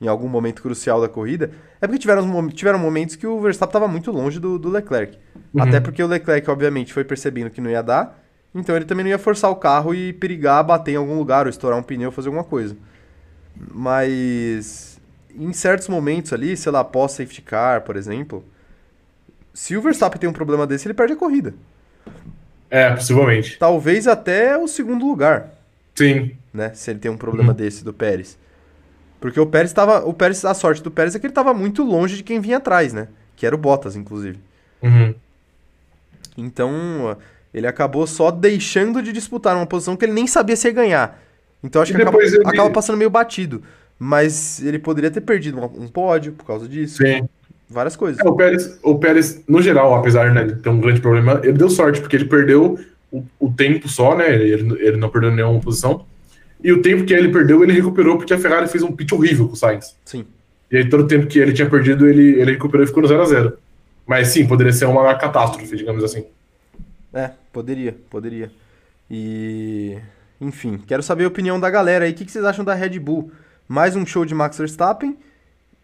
em 0.00 0.08
algum 0.08 0.28
momento 0.28 0.62
crucial 0.62 1.00
da 1.00 1.08
corrida, 1.08 1.50
é 1.80 1.86
porque 1.86 1.98
tiveram, 1.98 2.48
tiveram 2.48 2.78
momentos 2.78 3.16
que 3.16 3.26
o 3.26 3.40
Verstappen 3.40 3.70
estava 3.70 3.88
muito 3.88 4.10
longe 4.10 4.38
do, 4.38 4.58
do 4.58 4.68
Leclerc. 4.68 5.18
Uhum. 5.52 5.62
Até 5.62 5.80
porque 5.80 6.02
o 6.02 6.06
Leclerc, 6.06 6.48
obviamente, 6.50 6.92
foi 6.92 7.04
percebendo 7.04 7.50
que 7.50 7.60
não 7.60 7.70
ia 7.70 7.82
dar, 7.82 8.18
então 8.54 8.74
ele 8.74 8.84
também 8.84 9.04
não 9.04 9.10
ia 9.10 9.18
forçar 9.18 9.50
o 9.50 9.56
carro 9.56 9.94
e 9.94 10.12
perigar 10.12 10.62
bater 10.62 10.92
em 10.92 10.96
algum 10.96 11.16
lugar, 11.16 11.46
ou 11.46 11.50
estourar 11.50 11.78
um 11.78 11.82
pneu, 11.82 12.10
fazer 12.10 12.28
alguma 12.28 12.44
coisa. 12.44 12.76
Mas 13.72 14.98
em 15.34 15.52
certos 15.52 15.88
momentos 15.88 16.32
ali, 16.32 16.56
sei 16.56 16.72
lá, 16.72 16.82
pós 16.82 17.12
safety 17.12 17.42
car, 17.42 17.82
por 17.82 17.96
exemplo, 17.96 18.44
se 19.52 19.76
o 19.76 19.82
Verstappen 19.82 20.18
tem 20.18 20.28
um 20.28 20.32
problema 20.32 20.66
desse, 20.66 20.86
ele 20.86 20.94
perde 20.94 21.12
a 21.12 21.16
corrida. 21.16 21.54
É, 22.70 22.90
possivelmente. 22.94 23.58
Talvez 23.58 24.06
até 24.06 24.56
o 24.56 24.68
segundo 24.68 25.06
lugar. 25.06 25.50
Sim. 25.94 26.36
Né? 26.54 26.72
Se 26.74 26.90
ele 26.90 27.00
tem 27.00 27.10
um 27.10 27.16
problema 27.16 27.50
uhum. 27.50 27.56
desse 27.56 27.84
do 27.84 27.92
Pérez. 27.92 28.38
Porque 29.20 29.38
o 29.38 29.46
Pérez 29.46 29.70
estava. 29.70 30.06
O 30.06 30.14
Pérez, 30.14 30.44
a 30.44 30.54
sorte 30.54 30.82
do 30.82 30.90
Pérez 30.90 31.14
é 31.14 31.18
que 31.18 31.26
ele 31.26 31.32
estava 31.32 31.52
muito 31.52 31.82
longe 31.82 32.16
de 32.16 32.22
quem 32.22 32.40
vinha 32.40 32.56
atrás, 32.56 32.92
né? 32.92 33.08
Que 33.36 33.44
era 33.44 33.54
o 33.54 33.58
Bottas, 33.58 33.96
inclusive. 33.96 34.38
Uhum. 34.82 35.14
Então, 36.38 37.16
ele 37.52 37.66
acabou 37.66 38.06
só 38.06 38.30
deixando 38.30 39.02
de 39.02 39.12
disputar 39.12 39.56
uma 39.56 39.66
posição 39.66 39.96
que 39.96 40.04
ele 40.04 40.12
nem 40.12 40.26
sabia 40.26 40.56
se 40.56 40.68
ia 40.68 40.72
ganhar. 40.72 41.22
Então 41.62 41.82
acho 41.82 41.92
e 41.92 41.96
que 41.96 42.02
acaba, 42.02 42.22
ele... 42.22 42.38
acaba, 42.46 42.70
passando 42.70 42.96
meio 42.96 43.10
batido. 43.10 43.62
Mas 43.98 44.62
ele 44.62 44.78
poderia 44.78 45.10
ter 45.10 45.20
perdido 45.20 45.62
um 45.62 45.86
pódio 45.86 46.32
por 46.32 46.46
causa 46.46 46.66
disso. 46.66 47.02
Sim. 47.04 47.28
Várias 47.70 47.94
coisas. 47.94 48.18
É, 48.18 48.28
o, 48.28 48.34
Pérez, 48.34 48.78
o 48.82 48.98
Pérez, 48.98 49.44
no 49.46 49.62
geral, 49.62 49.94
apesar 49.94 50.34
né, 50.34 50.42
de 50.42 50.56
ter 50.56 50.68
um 50.68 50.80
grande 50.80 51.00
problema, 51.00 51.40
ele 51.44 51.52
deu 51.52 51.70
sorte, 51.70 52.00
porque 52.00 52.16
ele 52.16 52.24
perdeu 52.24 52.76
o, 53.12 53.24
o 53.38 53.52
tempo 53.52 53.88
só, 53.88 54.16
né? 54.16 54.34
Ele, 54.34 54.76
ele 54.80 54.96
não 54.96 55.08
perdeu 55.08 55.30
nenhuma 55.30 55.60
posição. 55.60 56.04
E 56.62 56.72
o 56.72 56.82
tempo 56.82 57.04
que 57.04 57.14
ele 57.14 57.28
perdeu, 57.28 57.62
ele 57.62 57.72
recuperou 57.72 58.16
porque 58.18 58.34
a 58.34 58.38
Ferrari 58.38 58.66
fez 58.66 58.82
um 58.82 58.90
pit 58.90 59.14
horrível 59.14 59.46
com 59.46 59.54
o 59.54 59.56
Sainz. 59.56 59.94
Sim. 60.04 60.26
E 60.68 60.78
aí 60.78 60.88
todo 60.88 61.04
o 61.04 61.06
tempo 61.06 61.28
que 61.28 61.38
ele 61.38 61.52
tinha 61.52 61.70
perdido, 61.70 62.08
ele, 62.08 62.40
ele 62.40 62.52
recuperou 62.52 62.82
e 62.82 62.88
ficou 62.88 63.04
no 63.04 63.08
0x0. 63.08 63.52
Mas 64.04 64.28
sim, 64.28 64.46
poderia 64.46 64.72
ser 64.72 64.86
uma 64.86 65.14
catástrofe, 65.14 65.76
digamos 65.76 66.02
assim. 66.02 66.24
É, 67.14 67.30
poderia, 67.52 67.96
poderia. 68.10 68.50
E. 69.08 69.96
Enfim, 70.40 70.82
quero 70.86 71.02
saber 71.04 71.24
a 71.24 71.28
opinião 71.28 71.60
da 71.60 71.70
galera 71.70 72.04
aí. 72.04 72.10
O 72.10 72.14
que, 72.14 72.24
que 72.24 72.32
vocês 72.32 72.44
acham 72.44 72.64
da 72.64 72.74
Red 72.74 72.98
Bull? 72.98 73.30
Mais 73.68 73.94
um 73.94 74.04
show 74.04 74.24
de 74.24 74.34
Max 74.34 74.58
Verstappen 74.58 75.16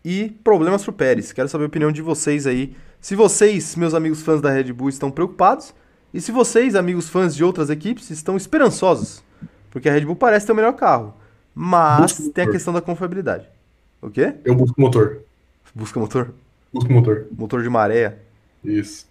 e 0.06 0.30
problemas 0.44 0.84
pro 0.84 0.92
Pérez. 0.92 1.32
Quero 1.32 1.48
saber 1.48 1.64
a 1.64 1.66
opinião 1.66 1.90
de 1.90 2.00
vocês 2.00 2.46
aí. 2.46 2.76
Se 3.00 3.16
vocês, 3.16 3.74
meus 3.74 3.92
amigos 3.92 4.22
fãs 4.22 4.40
da 4.40 4.52
Red 4.52 4.72
Bull, 4.72 4.88
estão 4.88 5.10
preocupados. 5.10 5.74
E 6.14 6.20
se 6.20 6.30
vocês, 6.30 6.76
amigos 6.76 7.08
fãs 7.08 7.34
de 7.34 7.42
outras 7.42 7.70
equipes, 7.70 8.08
estão 8.10 8.36
esperançosos. 8.36 9.20
Porque 9.68 9.88
a 9.88 9.92
Red 9.92 10.02
Bull 10.02 10.14
parece 10.14 10.46
ter 10.46 10.52
o 10.52 10.54
melhor 10.54 10.74
carro. 10.74 11.12
Mas 11.52 12.30
tem 12.32 12.44
a 12.44 12.50
questão 12.50 12.72
da 12.72 12.80
confiabilidade. 12.80 13.48
O 14.00 14.08
quê? 14.08 14.34
Eu 14.44 14.54
busco 14.54 14.80
motor. 14.80 15.22
Busca 15.74 15.98
motor? 15.98 16.32
Busco 16.72 16.92
motor. 16.92 17.26
Motor 17.36 17.64
de 17.64 17.68
maré. 17.68 18.18
Isso. 18.62 19.08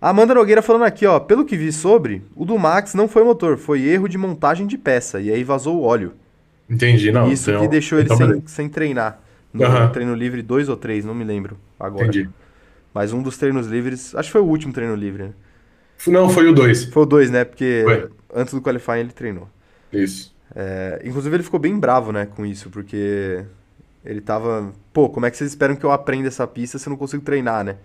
Amanda 0.00 0.32
Nogueira 0.32 0.62
falando 0.62 0.84
aqui, 0.84 1.04
ó. 1.04 1.20
Pelo 1.20 1.44
que 1.44 1.54
vi 1.54 1.70
sobre, 1.70 2.22
o 2.34 2.46
do 2.46 2.58
Max 2.58 2.94
não 2.94 3.08
foi 3.08 3.24
motor, 3.24 3.58
foi 3.58 3.82
erro 3.82 4.08
de 4.08 4.16
montagem 4.16 4.66
de 4.66 4.78
peça. 4.78 5.20
E 5.20 5.30
aí 5.30 5.44
vazou 5.44 5.76
o 5.76 5.82
óleo. 5.82 6.14
Entendi, 6.70 7.12
não. 7.12 7.30
Isso 7.30 7.50
então, 7.50 7.60
que 7.60 7.68
deixou 7.68 7.98
ele 7.98 8.08
sem, 8.16 8.42
sem 8.46 8.68
treinar. 8.70 9.27
No 9.52 9.64
uhum. 9.64 9.88
treino 9.90 10.14
livre, 10.14 10.42
dois 10.42 10.68
ou 10.68 10.76
três, 10.76 11.04
não 11.04 11.14
me 11.14 11.24
lembro 11.24 11.56
agora. 11.78 12.04
Entendi. 12.04 12.28
Mas 12.92 13.12
um 13.12 13.22
dos 13.22 13.36
treinos 13.36 13.66
livres, 13.66 14.14
acho 14.14 14.28
que 14.28 14.32
foi 14.32 14.40
o 14.40 14.46
último 14.46 14.72
treino 14.72 14.94
livre, 14.94 15.24
né? 15.24 15.32
Não, 16.06 16.28
foi 16.28 16.48
o 16.48 16.52
dois. 16.52 16.84
Foi 16.84 17.02
o 17.02 17.06
dois, 17.06 17.30
né? 17.30 17.44
Porque 17.44 17.82
foi. 17.84 18.08
antes 18.34 18.54
do 18.54 18.60
qualifying 18.60 19.00
ele 19.00 19.12
treinou. 19.12 19.48
Isso. 19.92 20.34
É, 20.54 21.02
inclusive 21.04 21.34
ele 21.34 21.42
ficou 21.42 21.60
bem 21.60 21.78
bravo, 21.78 22.10
né, 22.10 22.26
com 22.26 22.44
isso, 22.44 22.70
porque 22.70 23.44
ele 24.04 24.20
tava. 24.20 24.72
Pô, 24.92 25.08
como 25.08 25.26
é 25.26 25.30
que 25.30 25.36
vocês 25.36 25.50
esperam 25.50 25.76
que 25.76 25.84
eu 25.84 25.92
aprenda 25.92 26.28
essa 26.28 26.46
pista 26.46 26.78
se 26.78 26.88
eu 26.88 26.90
não 26.90 26.96
consigo 26.96 27.22
treinar, 27.22 27.64
né? 27.64 27.76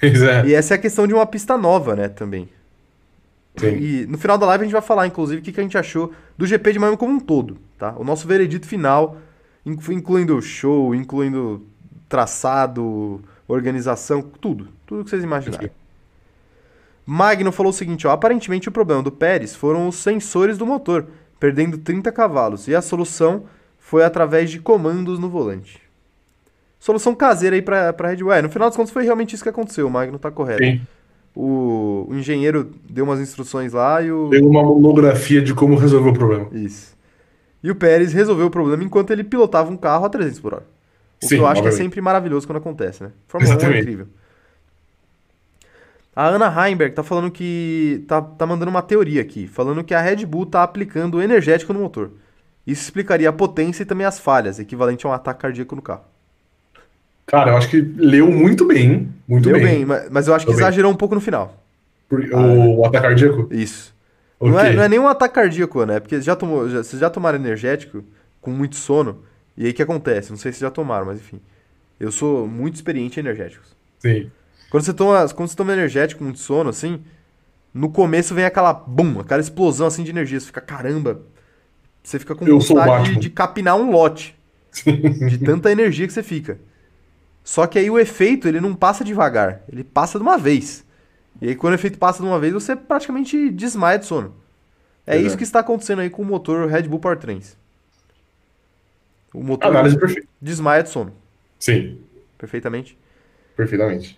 Pois 0.00 0.22
é. 0.22 0.46
E 0.46 0.54
essa 0.54 0.74
é 0.74 0.76
a 0.76 0.80
questão 0.80 1.06
de 1.06 1.14
uma 1.14 1.26
pista 1.26 1.56
nova, 1.56 1.96
né, 1.96 2.08
também. 2.08 2.48
Sim. 3.56 3.76
E 3.76 4.06
no 4.06 4.16
final 4.16 4.38
da 4.38 4.46
live 4.46 4.62
a 4.62 4.64
gente 4.64 4.72
vai 4.72 4.82
falar, 4.82 5.06
inclusive, 5.06 5.40
o 5.40 5.44
que, 5.44 5.52
que 5.52 5.60
a 5.60 5.62
gente 5.62 5.76
achou 5.76 6.12
do 6.38 6.46
GP 6.46 6.72
de 6.72 6.78
Miami 6.78 6.96
como 6.96 7.12
um 7.12 7.20
todo, 7.20 7.58
tá? 7.78 7.94
O 7.98 8.04
nosso 8.04 8.26
veredito 8.26 8.66
final, 8.66 9.18
incluindo 9.64 10.36
o 10.36 10.42
show, 10.42 10.94
incluindo 10.94 11.62
traçado, 12.08 13.20
organização, 13.46 14.22
tudo. 14.22 14.68
Tudo 14.86 15.04
que 15.04 15.10
vocês 15.10 15.22
imaginarem. 15.22 15.70
Magno 17.04 17.50
falou 17.50 17.70
o 17.70 17.74
seguinte, 17.74 18.06
ó, 18.06 18.12
aparentemente 18.12 18.68
o 18.68 18.72
problema 18.72 19.02
do 19.02 19.10
Pérez 19.10 19.54
foram 19.54 19.88
os 19.88 19.96
sensores 19.96 20.56
do 20.56 20.66
motor, 20.66 21.06
perdendo 21.40 21.78
30 21.78 22.12
cavalos, 22.12 22.68
e 22.68 22.74
a 22.74 22.82
solução 22.82 23.44
foi 23.78 24.04
através 24.04 24.50
de 24.50 24.60
comandos 24.60 25.18
no 25.18 25.28
volante 25.28 25.82
solução 26.82 27.14
caseira 27.14 27.54
aí 27.54 27.62
pra, 27.62 27.92
pra 27.92 28.08
Red 28.08 28.16
Bull. 28.16 28.32
É, 28.32 28.42
no 28.42 28.50
final 28.50 28.68
das 28.68 28.76
contas 28.76 28.92
foi 28.92 29.04
realmente 29.04 29.34
isso 29.34 29.42
que 29.44 29.48
aconteceu, 29.48 29.86
o 29.86 29.90
Magno 29.90 30.18
tá 30.18 30.32
correto. 30.32 30.64
Sim. 30.64 30.80
O, 31.34 32.06
o 32.10 32.14
engenheiro 32.14 32.72
deu 32.90 33.04
umas 33.04 33.20
instruções 33.20 33.72
lá 33.72 34.02
e 34.02 34.10
o. 34.10 34.28
Deu 34.28 34.46
uma 34.46 34.62
monografia 34.62 35.40
de 35.40 35.54
como 35.54 35.76
resolver 35.76 36.10
o 36.10 36.12
problema. 36.12 36.48
Isso. 36.52 36.94
E 37.62 37.70
o 37.70 37.74
Pérez 37.74 38.12
resolveu 38.12 38.46
o 38.46 38.50
problema 38.50 38.82
enquanto 38.82 39.10
ele 39.12 39.22
pilotava 39.22 39.70
um 39.70 39.76
carro 39.76 40.04
a 40.04 40.08
300 40.08 40.40
por 40.40 40.54
hora. 40.54 40.64
O 41.22 41.26
Sim, 41.26 41.28
que 41.28 41.34
eu 41.34 41.46
acho 41.46 41.58
obviamente. 41.58 41.76
que 41.76 41.80
é 41.80 41.84
sempre 41.84 42.00
maravilhoso 42.00 42.46
quando 42.46 42.58
acontece, 42.58 43.04
né? 43.04 43.10
Fórmula 43.28 43.54
1 43.54 43.58
é 43.58 43.78
incrível. 43.78 44.06
A 46.14 46.26
Ana 46.26 46.68
Heimberg 46.68 46.94
tá 46.94 47.02
falando 47.02 47.30
que. 47.30 48.04
Tá, 48.06 48.20
tá 48.20 48.46
mandando 48.46 48.70
uma 48.70 48.82
teoria 48.82 49.22
aqui, 49.22 49.46
falando 49.46 49.82
que 49.82 49.94
a 49.94 50.00
Red 50.00 50.26
Bull 50.26 50.44
tá 50.44 50.62
aplicando 50.62 51.22
energético 51.22 51.72
no 51.72 51.80
motor. 51.80 52.10
Isso 52.66 52.82
explicaria 52.82 53.28
a 53.28 53.32
potência 53.32 53.82
e 53.82 53.86
também 53.86 54.06
as 54.06 54.18
falhas, 54.18 54.58
equivalente 54.58 55.06
a 55.06 55.10
um 55.10 55.12
ataque 55.12 55.40
cardíaco 55.40 55.74
no 55.74 55.82
carro. 55.82 56.02
Cara, 57.26 57.52
eu 57.52 57.56
acho 57.56 57.68
que 57.70 57.80
leu 57.80 58.30
muito 58.30 58.66
bem. 58.66 59.08
Muito 59.26 59.48
leu 59.48 59.58
bem. 59.58 59.86
bem 59.86 59.98
mas 60.10 60.28
eu 60.28 60.34
acho 60.34 60.44
que 60.44 60.52
exagerou 60.52 60.90
bem. 60.90 60.94
um 60.94 60.98
pouco 60.98 61.14
no 61.14 61.20
final. 61.20 61.56
Por, 62.08 62.22
ah, 62.32 62.36
o, 62.36 62.84
ataque 62.84 63.06
cardíaco? 63.06 63.48
Isso. 63.50 63.91
Não, 64.50 64.58
é, 64.58 64.72
não 64.72 64.82
é 64.82 64.88
nem 64.88 64.98
um 64.98 65.08
ataque 65.08 65.34
cardíaco, 65.34 65.84
né? 65.84 66.00
Porque 66.00 66.20
já 66.20 66.34
tomou, 66.34 66.68
já, 66.68 66.82
vocês 66.82 67.00
já 67.00 67.08
tomaram 67.08 67.38
energético 67.38 68.04
com 68.40 68.50
muito 68.50 68.76
sono. 68.76 69.22
E 69.56 69.64
aí 69.64 69.70
o 69.70 69.74
que 69.74 69.82
acontece? 69.82 70.30
Não 70.30 70.36
sei 70.36 70.52
se 70.52 70.60
já 70.60 70.70
tomaram, 70.70 71.06
mas 71.06 71.18
enfim. 71.18 71.40
Eu 72.00 72.10
sou 72.10 72.46
muito 72.46 72.74
experiente 72.74 73.18
em 73.18 73.22
energéticos. 73.22 73.76
Sim. 73.98 74.30
Quando 74.70 74.84
você 74.84 74.92
toma, 74.92 75.28
quando 75.28 75.48
você 75.48 75.56
toma 75.56 75.72
energético 75.72 76.18
com 76.18 76.24
muito 76.24 76.40
sono, 76.40 76.70
assim, 76.70 77.02
no 77.72 77.90
começo 77.90 78.34
vem 78.34 78.44
aquela 78.44 78.72
bum, 78.72 79.20
aquela 79.20 79.40
explosão 79.40 79.86
assim 79.86 80.02
de 80.02 80.10
energia. 80.10 80.40
Você 80.40 80.46
fica, 80.46 80.60
caramba. 80.60 81.22
Você 82.02 82.18
fica 82.18 82.34
com 82.34 82.46
eu 82.46 82.58
vontade 82.58 83.14
de, 83.14 83.20
de 83.20 83.30
capinar 83.30 83.76
um 83.76 83.90
lote. 83.90 84.34
de 85.28 85.38
tanta 85.38 85.70
energia 85.70 86.06
que 86.06 86.12
você 86.12 86.22
fica. 86.22 86.58
Só 87.44 87.66
que 87.66 87.78
aí 87.78 87.90
o 87.90 87.98
efeito 87.98 88.48
ele 88.48 88.60
não 88.60 88.74
passa 88.74 89.04
devagar, 89.04 89.62
ele 89.70 89.84
passa 89.84 90.18
de 90.18 90.22
uma 90.22 90.38
vez. 90.38 90.84
E 91.42 91.48
aí 91.48 91.56
quando 91.56 91.72
o 91.72 91.74
efeito 91.74 91.98
passa 91.98 92.22
de 92.22 92.28
uma 92.28 92.38
vez, 92.38 92.52
você 92.52 92.76
praticamente 92.76 93.50
desmaia 93.50 93.98
de 93.98 94.06
sono. 94.06 94.32
É, 95.04 95.16
isso 95.16 95.36
que 95.36 95.42
está 95.42 95.58
acontecendo 95.58 95.98
aí 95.98 96.08
com 96.08 96.22
o 96.22 96.24
motor 96.24 96.68
Red 96.68 96.82
Bull 96.82 97.00
Powertrains. 97.00 97.56
O 99.34 99.42
motor 99.42 99.68
Análise 99.68 99.98
perfeita. 99.98 100.28
desmaia 100.40 100.84
de 100.84 100.90
sono. 100.90 101.12
Sim. 101.58 101.98
Perfeitamente. 102.38 102.96
Perfeitamente. 103.56 104.16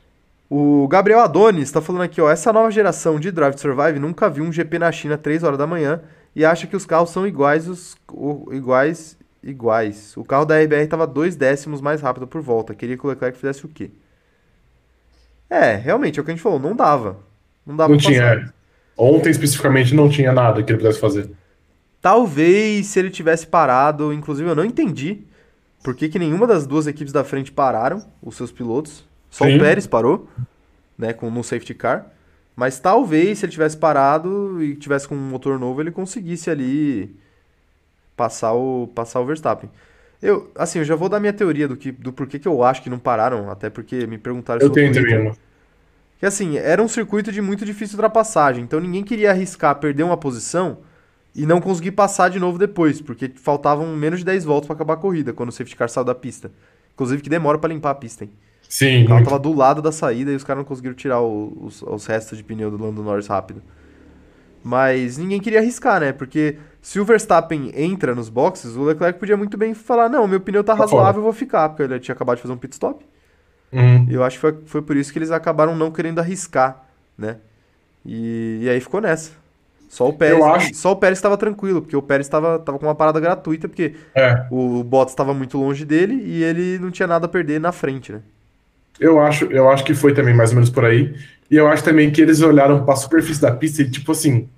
O 0.51 0.87
Gabriel 0.87 1.21
Adonis 1.21 1.65
está 1.65 1.81
falando 1.81 2.03
aqui, 2.03 2.21
ó, 2.21 2.31
essa 2.31 2.53
nova 2.53 2.71
geração 2.71 3.19
de 3.19 3.31
Drive 3.31 3.55
to 3.55 3.61
Survive 3.63 3.99
nunca 3.99 4.29
viu 4.29 4.45
um 4.45 4.53
GP 4.53 4.79
na 4.79 4.93
China 4.93 5.17
3 5.17 5.43
horas 5.45 5.59
da 5.59 5.67
manhã 5.67 6.03
e 6.37 6.45
acha 6.45 6.67
que 6.67 6.77
os 6.77 6.85
carros 6.85 7.09
são 7.09 7.27
iguais, 7.27 7.67
os, 7.67 7.97
o, 8.13 8.53
iguais 8.53 9.17
iguais. 9.43 10.15
O 10.17 10.25
carro 10.25 10.45
da 10.45 10.61
RBR 10.61 10.83
estava 10.83 11.07
dois 11.07 11.37
décimos 11.37 11.81
mais 11.81 12.03
rápido 12.03 12.27
por 12.27 12.43
volta. 12.43 12.75
Queria 12.75 12.97
que 12.99 13.07
o 13.07 13.09
Leclerc 13.09 13.39
fizesse 13.39 13.65
o 13.65 13.69
quê? 13.69 13.91
É, 15.55 15.77
realmente, 15.77 16.19
é 16.19 16.23
o 16.23 16.25
que 16.25 16.33
a 16.33 16.35
gente 16.35 16.43
falou, 16.43 16.59
não 16.59 16.75
dava. 16.75 17.19
Não 17.65 17.77
dava 17.77 17.93
Não 17.93 17.99
tinha. 17.99 18.23
É. 18.23 18.45
Ontem 18.97 19.31
especificamente 19.31 19.95
não 19.95 20.09
tinha 20.09 20.33
nada 20.33 20.63
que 20.63 20.73
ele 20.73 20.79
pudesse 20.79 20.99
fazer. 20.99 21.31
Talvez 22.03 22.87
se 22.87 22.99
ele 22.99 23.09
tivesse 23.09 23.47
parado, 23.47 24.13
inclusive 24.13 24.49
eu 24.49 24.55
não 24.55 24.65
entendi 24.65 25.23
por 25.83 25.95
que, 25.95 26.09
que 26.09 26.19
nenhuma 26.19 26.47
das 26.47 26.67
duas 26.67 26.87
equipes 26.87 27.13
da 27.13 27.23
frente 27.23 27.53
pararam, 27.53 28.05
os 28.21 28.37
seus 28.37 28.51
pilotos. 28.51 29.05
Só 29.31 29.45
Sim. 29.45 29.57
o 29.57 29.61
Pérez 29.61 29.87
parou, 29.87 30.29
né, 30.99 31.13
com 31.13 31.31
no 31.31 31.45
safety 31.45 31.75
car. 31.75 32.07
Mas 32.57 32.81
talvez 32.81 33.39
se 33.39 33.47
ele 33.47 33.53
tivesse 33.53 33.77
parado 33.77 34.63
e 34.63 34.75
tivesse 34.75 35.07
com 35.07 35.15
um 35.15 35.31
motor 35.31 35.59
novo, 35.59 35.81
ele 35.81 35.91
conseguisse 35.91 36.51
ali 36.51 37.15
passar 38.17 38.55
o, 38.55 38.89
passar 38.95 39.21
o 39.21 39.25
Verstappen. 39.25 39.71
Eu, 40.25 40.51
assim, 40.55 40.79
eu 40.79 40.87
já 40.87 40.97
vou 40.97 41.11
dar 41.11 41.21
minha 41.21 41.35
teoria 41.35 41.69
do, 41.69 41.77
que, 41.77 41.93
do 41.93 42.11
porquê 42.11 42.39
que 42.39 42.49
eu 42.49 42.65
acho 42.65 42.83
que 42.83 42.89
não 42.89 42.99
pararam, 42.99 43.51
até 43.51 43.69
porque 43.69 44.07
me 44.07 44.17
perguntaram 44.17 44.59
Eu 44.59 44.71
tenho 44.71 44.91
também 44.91 45.33
Que 46.19 46.25
assim, 46.25 46.57
era 46.57 46.83
um 46.83 46.89
circuito 46.89 47.31
de 47.31 47.43
muito 47.43 47.63
difícil 47.63 47.97
ultrapassagem, 47.97 48.65
então 48.65 48.81
ninguém 48.81 49.05
queria 49.05 49.33
arriscar 49.33 49.75
perder 49.77 50.03
uma 50.03 50.17
posição 50.17 50.79
e 51.35 51.45
não 51.45 51.61
conseguir 51.61 51.91
passar 51.91 52.31
de 52.31 52.41
novo 52.41 52.57
depois, 52.57 53.03
porque 53.03 53.31
faltavam 53.37 53.95
menos 53.95 54.21
de 54.21 54.25
10 54.25 54.45
voltas 54.45 54.67
para 54.67 54.77
acabar 54.77 54.95
a 54.95 54.97
corrida 54.97 55.35
quando 55.35 55.51
o 55.51 55.53
safety 55.53 55.77
car 55.77 55.91
saiu 55.91 56.05
da 56.05 56.15
pista. 56.15 56.51
Inclusive 56.95 57.21
que 57.21 57.29
demora 57.29 57.59
para 57.59 57.69
limpar 57.69 57.91
a 57.91 57.95
pista, 57.95 58.25
hein? 58.25 58.31
Sim. 58.67 59.07
Muito. 59.07 59.25
tava 59.25 59.39
do 59.39 59.53
lado 59.53 59.83
da 59.83 59.93
saída 59.93 60.33
e 60.33 60.37
os 60.37 60.43
caras 60.43 60.61
não 60.61 60.65
conseguiram 60.65 60.95
tirar 60.95 61.21
o, 61.21 61.53
os, 61.61 61.83
os 61.83 62.07
restos 62.07 62.39
de 62.39 62.45
pneu 62.45 62.71
do 62.71 62.83
Lando 62.83 63.03
Norris 63.03 63.27
rápido. 63.27 63.63
Mas 64.63 65.19
ninguém 65.19 65.39
queria 65.39 65.59
arriscar, 65.59 66.01
né? 66.01 66.13
Porque 66.13 66.57
Se 66.85 67.01
o 67.01 67.07
Verstappen 67.07 67.73
entra 67.75 68.15
nos 68.15 68.29
boxes, 68.31 68.77
o 68.77 68.85
Leclerc 68.85 69.19
podia 69.19 69.37
muito 69.39 69.57
bem 69.59 69.75
falar: 69.75 70.09
não, 70.11 70.29
meu 70.29 70.41
pneu 70.41 70.65
tá 70.65 70.75
razoável, 70.75 71.21
eu 71.21 71.25
vou 71.25 71.33
ficar, 71.35 71.69
porque 71.71 71.83
ele 71.85 72.01
tinha 72.01 72.15
acabado 72.15 72.37
de 72.37 72.43
fazer 72.43 72.55
um 72.55 72.59
pit 72.59 72.75
stop. 72.75 73.05
Uhum. 73.73 74.07
Eu 74.07 74.23
acho 74.23 74.37
que 74.37 74.41
foi, 74.41 74.59
foi 74.67 74.83
por 74.83 74.97
isso 74.97 75.13
que 75.13 75.19
eles 75.19 75.31
acabaram 75.31 75.75
não 75.77 75.91
querendo 75.91 76.19
arriscar, 76.21 76.85
né? 77.17 77.39
E, 78.05 78.61
e 78.63 78.71
aí 78.71 78.81
ficou 78.81 79.01
nessa. 79.01 79.33
Só 79.89 80.09
o 80.09 80.15
Pérez, 80.15 80.45
acho- 80.45 80.75
só 80.75 80.93
o 80.93 80.97
Pérez 80.97 81.19
estava 81.19 81.37
tranquilo, 81.39 81.83
porque 81.83 81.97
o 81.97 82.03
Pérez 82.03 82.27
estava 82.27 82.59
tava 82.61 82.79
com 82.79 82.87
uma 82.87 82.95
parada 82.97 83.21
gratuita, 83.21 83.69
porque 83.69 83.97
É, 84.15 84.51
o 84.51 84.85
Bottas 84.85 85.13
estava 85.13 85.35
muito 85.35 85.59
longe 85.59 85.85
dele 85.85 86.15
e 86.17 86.43
ele 86.45 86.79
não 86.81 86.91
tinha 86.91 87.09
nada 87.09 87.27
a 87.27 87.31
perder 87.31 87.61
na 87.61 87.73
frente, 87.73 88.13
né? 88.13 88.23
eu 88.99 89.21
acho, 89.21 89.47
eu 89.47 89.69
acho 89.71 89.85
que 89.85 89.95
foi 89.95 90.15
também 90.15 90.35
mais 90.35 90.51
ou 90.51 90.57
menos 90.57 90.71
por 90.71 90.85
aí. 90.85 91.15
E 91.51 91.57
eu 91.57 91.69
acho 91.69 91.85
também 91.85 92.11
que 92.11 92.21
eles 92.21 92.41
olharam 92.41 92.85
pra 92.85 92.97
superfície 92.97 93.41
da 93.41 93.53
pista 93.55 93.83
e, 93.83 93.91
tipo 93.91 94.13
assim, 94.13 94.49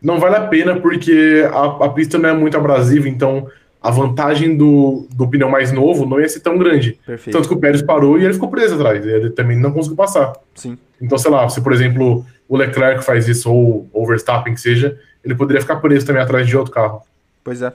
não 0.00 0.18
vale 0.18 0.36
a 0.36 0.46
pena 0.46 0.78
porque 0.80 1.44
a, 1.52 1.86
a 1.86 1.88
pista 1.90 2.18
não 2.18 2.28
é 2.28 2.32
muito 2.32 2.56
abrasiva, 2.56 3.08
então 3.08 3.48
a 3.82 3.90
vantagem 3.90 4.56
do, 4.56 5.06
do 5.14 5.28
pneu 5.28 5.48
mais 5.48 5.70
novo 5.72 6.06
não 6.06 6.20
ia 6.20 6.28
ser 6.28 6.40
tão 6.40 6.58
grande. 6.58 6.98
Perfeito. 7.06 7.36
Tanto 7.36 7.48
que 7.48 7.54
o 7.54 7.58
Pérez 7.60 7.82
parou 7.82 8.18
e 8.18 8.24
ele 8.24 8.34
ficou 8.34 8.50
preso 8.50 8.74
atrás. 8.74 9.04
Ele 9.06 9.30
também 9.30 9.56
não 9.56 9.72
conseguiu 9.72 9.96
passar. 9.96 10.32
Sim. 10.54 10.76
Então, 11.00 11.16
sei 11.18 11.30
lá, 11.30 11.48
se 11.48 11.60
por 11.60 11.72
exemplo 11.72 12.24
o 12.48 12.56
Leclerc 12.56 13.04
faz 13.04 13.28
isso 13.28 13.50
ou 13.52 13.88
o 13.92 14.06
Verstappen 14.06 14.54
que 14.54 14.60
seja, 14.60 14.98
ele 15.24 15.34
poderia 15.34 15.60
ficar 15.60 15.76
preso 15.76 16.06
também 16.06 16.22
atrás 16.22 16.46
de 16.46 16.56
outro 16.56 16.72
carro. 16.72 17.02
Pois 17.44 17.62
é. 17.62 17.72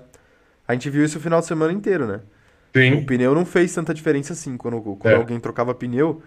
A 0.67 0.74
gente 0.74 0.89
viu 0.89 1.03
isso 1.03 1.17
o 1.17 1.22
final 1.22 1.39
de 1.39 1.45
semana 1.45 1.72
inteiro, 1.74 2.05
né? 2.05 2.19
O 2.74 2.78
Sim, 2.78 3.03
pneu 3.05 3.36
não 3.36 3.45
fez 3.45 3.74
tanta 3.74 3.93
diferença 3.93 4.32
assim 4.34 4.55
quando, 4.55 4.82
quando 4.82 5.13
É. 5.13 5.17
alguém 5.17 5.39
trocava 5.39 5.74
pneu. 5.74 6.22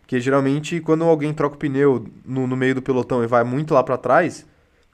Porque 0.00 0.18
geralmente, 0.20 0.80
quando 0.80 1.04
alguém 1.04 1.32
troca 1.34 1.54
o 1.54 1.58
pneu 1.58 2.04
no, 2.24 2.46
no 2.46 2.56
meio 2.56 2.74
do 2.74 2.82
pelotão 2.82 3.22
e 3.22 3.26
vai 3.26 3.44
muito 3.44 3.74
lá 3.74 3.82
pra 3.82 3.96
trás, 3.96 4.44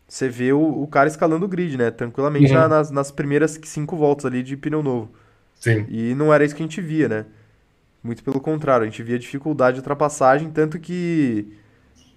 você 0.09 0.29
vê 0.29 0.53
o, 0.53 0.61
o 0.83 0.87
cara 0.89 1.09
escalando 1.09 1.47
o 1.47 1.49
grid, 1.49 1.77
né? 1.79 1.91
Tranquilamente 1.91 2.53
Uhum. 2.53 2.55
na- 2.55 2.69
nas, 2.69 2.91
nas 2.91 3.11
primeiras 3.11 3.59
cinco 3.65 3.97
voltas 3.97 4.27
ali 4.27 4.43
de 4.43 4.57
pneu 4.57 4.83
novo. 4.83 5.11
sim. 5.55 5.89
E 5.89 6.15
não 6.15 6.33
era 6.35 6.45
isso 6.45 6.55
que 6.55 6.63
a 6.63 6.67
gente 6.67 6.81
via, 6.81 7.09
né? 7.09 7.27
Muito 8.03 8.23
pelo 8.25 8.41
contrário, 8.41 8.85
a 8.87 8.91
gente 8.91 9.03
via 9.03 9.19
dificuldade 9.19 9.77
de 9.77 9.81
ultrapassagem, 9.81 10.51
tanto 10.51 10.79
que 10.81 11.53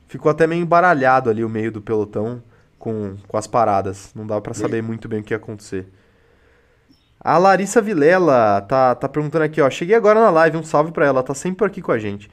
ficou 0.08 0.32
até 0.32 0.48
meio 0.48 0.62
embaralhado 0.64 1.30
ali 1.30 1.44
o 1.46 1.50
meio 1.50 1.72
do 1.72 1.82
pelotão 1.82 2.44
com, 2.80 3.16
com 3.28 3.38
as 3.38 3.48
paradas. 3.48 4.12
Não 4.16 4.28
dava 4.28 4.42
pra 4.42 4.54
saber 4.54 4.84
muito 4.84 5.08
bem 5.10 5.22
o 5.22 5.24
que 5.24 5.34
ia 5.34 5.38
acontecer. 5.38 5.88
A 7.20 7.38
Larissa 7.38 7.82
Vilela 7.82 8.62
tá, 8.62 8.96
tá 8.96 9.10
perguntando 9.10 9.44
aqui, 9.44 9.60
ó. 9.62 9.70
Cheguei 9.70 9.96
agora 9.96 10.20
na 10.20 10.30
live, 10.30 10.58
um 10.58 10.64
salve 10.64 10.92
pra 10.92 11.06
ela, 11.06 11.24
tá 11.24 11.34
sempre 11.34 11.58
por 11.60 11.68
aqui 11.68 11.82
com 11.82 11.92
a 11.92 11.98
gente. 12.00 12.30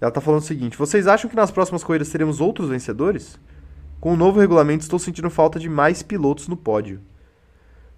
Ela 0.00 0.10
tá 0.10 0.20
falando 0.20 0.40
o 0.40 0.44
seguinte: 0.44 0.76
vocês 0.78 1.06
acham 1.06 1.28
que 1.28 1.36
nas 1.36 1.50
próximas 1.50 1.82
corridas 1.84 2.08
teremos 2.08 2.40
outros 2.40 2.68
vencedores? 2.70 3.38
Com 4.00 4.14
o 4.14 4.16
novo 4.16 4.40
regulamento, 4.40 4.82
estou 4.82 4.98
sentindo 4.98 5.28
falta 5.30 5.58
de 5.58 5.68
mais 5.68 6.02
pilotos 6.02 6.48
no 6.48 6.56
pódio. 6.56 7.00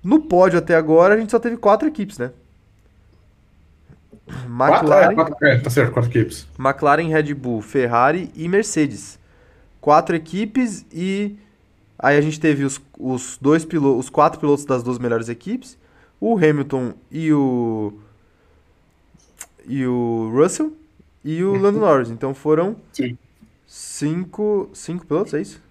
No 0.03 0.21
pódio 0.21 0.59
até 0.59 0.75
agora, 0.75 1.15
a 1.15 1.17
gente 1.19 1.31
só 1.31 1.39
teve 1.39 1.57
quatro 1.57 1.87
equipes, 1.87 2.19
né? 2.19 2.33
Quatro, 4.57 4.87
McLaren, 4.87 5.13
é, 5.13 5.15
quatro, 5.15 5.47
é, 5.47 5.59
tá 5.59 5.71
certo, 5.71 5.93
quatro 5.93 6.11
equipes. 6.11 6.47
McLaren, 6.59 7.09
Red 7.09 7.35
Bull, 7.35 7.61
Ferrari 7.61 8.31
e 8.35 8.49
Mercedes. 8.49 9.19
Quatro 9.81 10.15
equipes 10.15 10.87
e 10.93 11.37
aí 11.99 12.17
a 12.17 12.21
gente 12.21 12.39
teve 12.39 12.65
os, 12.65 12.81
os 12.99 13.39
dois 13.41 13.65
pilotos, 13.65 14.07
os 14.07 14.11
quatro 14.11 14.39
pilotos 14.39 14.65
das 14.65 14.83
duas 14.83 14.99
melhores 14.99 15.29
equipes, 15.29 15.77
o 16.21 16.37
Hamilton 16.37 16.95
e 17.11 17.33
o 17.33 17.93
e 19.67 19.87
o 19.87 20.31
Russell 20.35 20.73
e 21.25 21.43
o 21.43 21.55
Lando 21.57 21.81
Norris. 21.81 22.11
Então 22.11 22.35
foram 22.35 22.77
Sim. 22.93 23.17
cinco, 23.67 24.71
cinco 24.73 25.07
pilotos, 25.07 25.35
é 25.35 25.41
isso? 25.41 25.63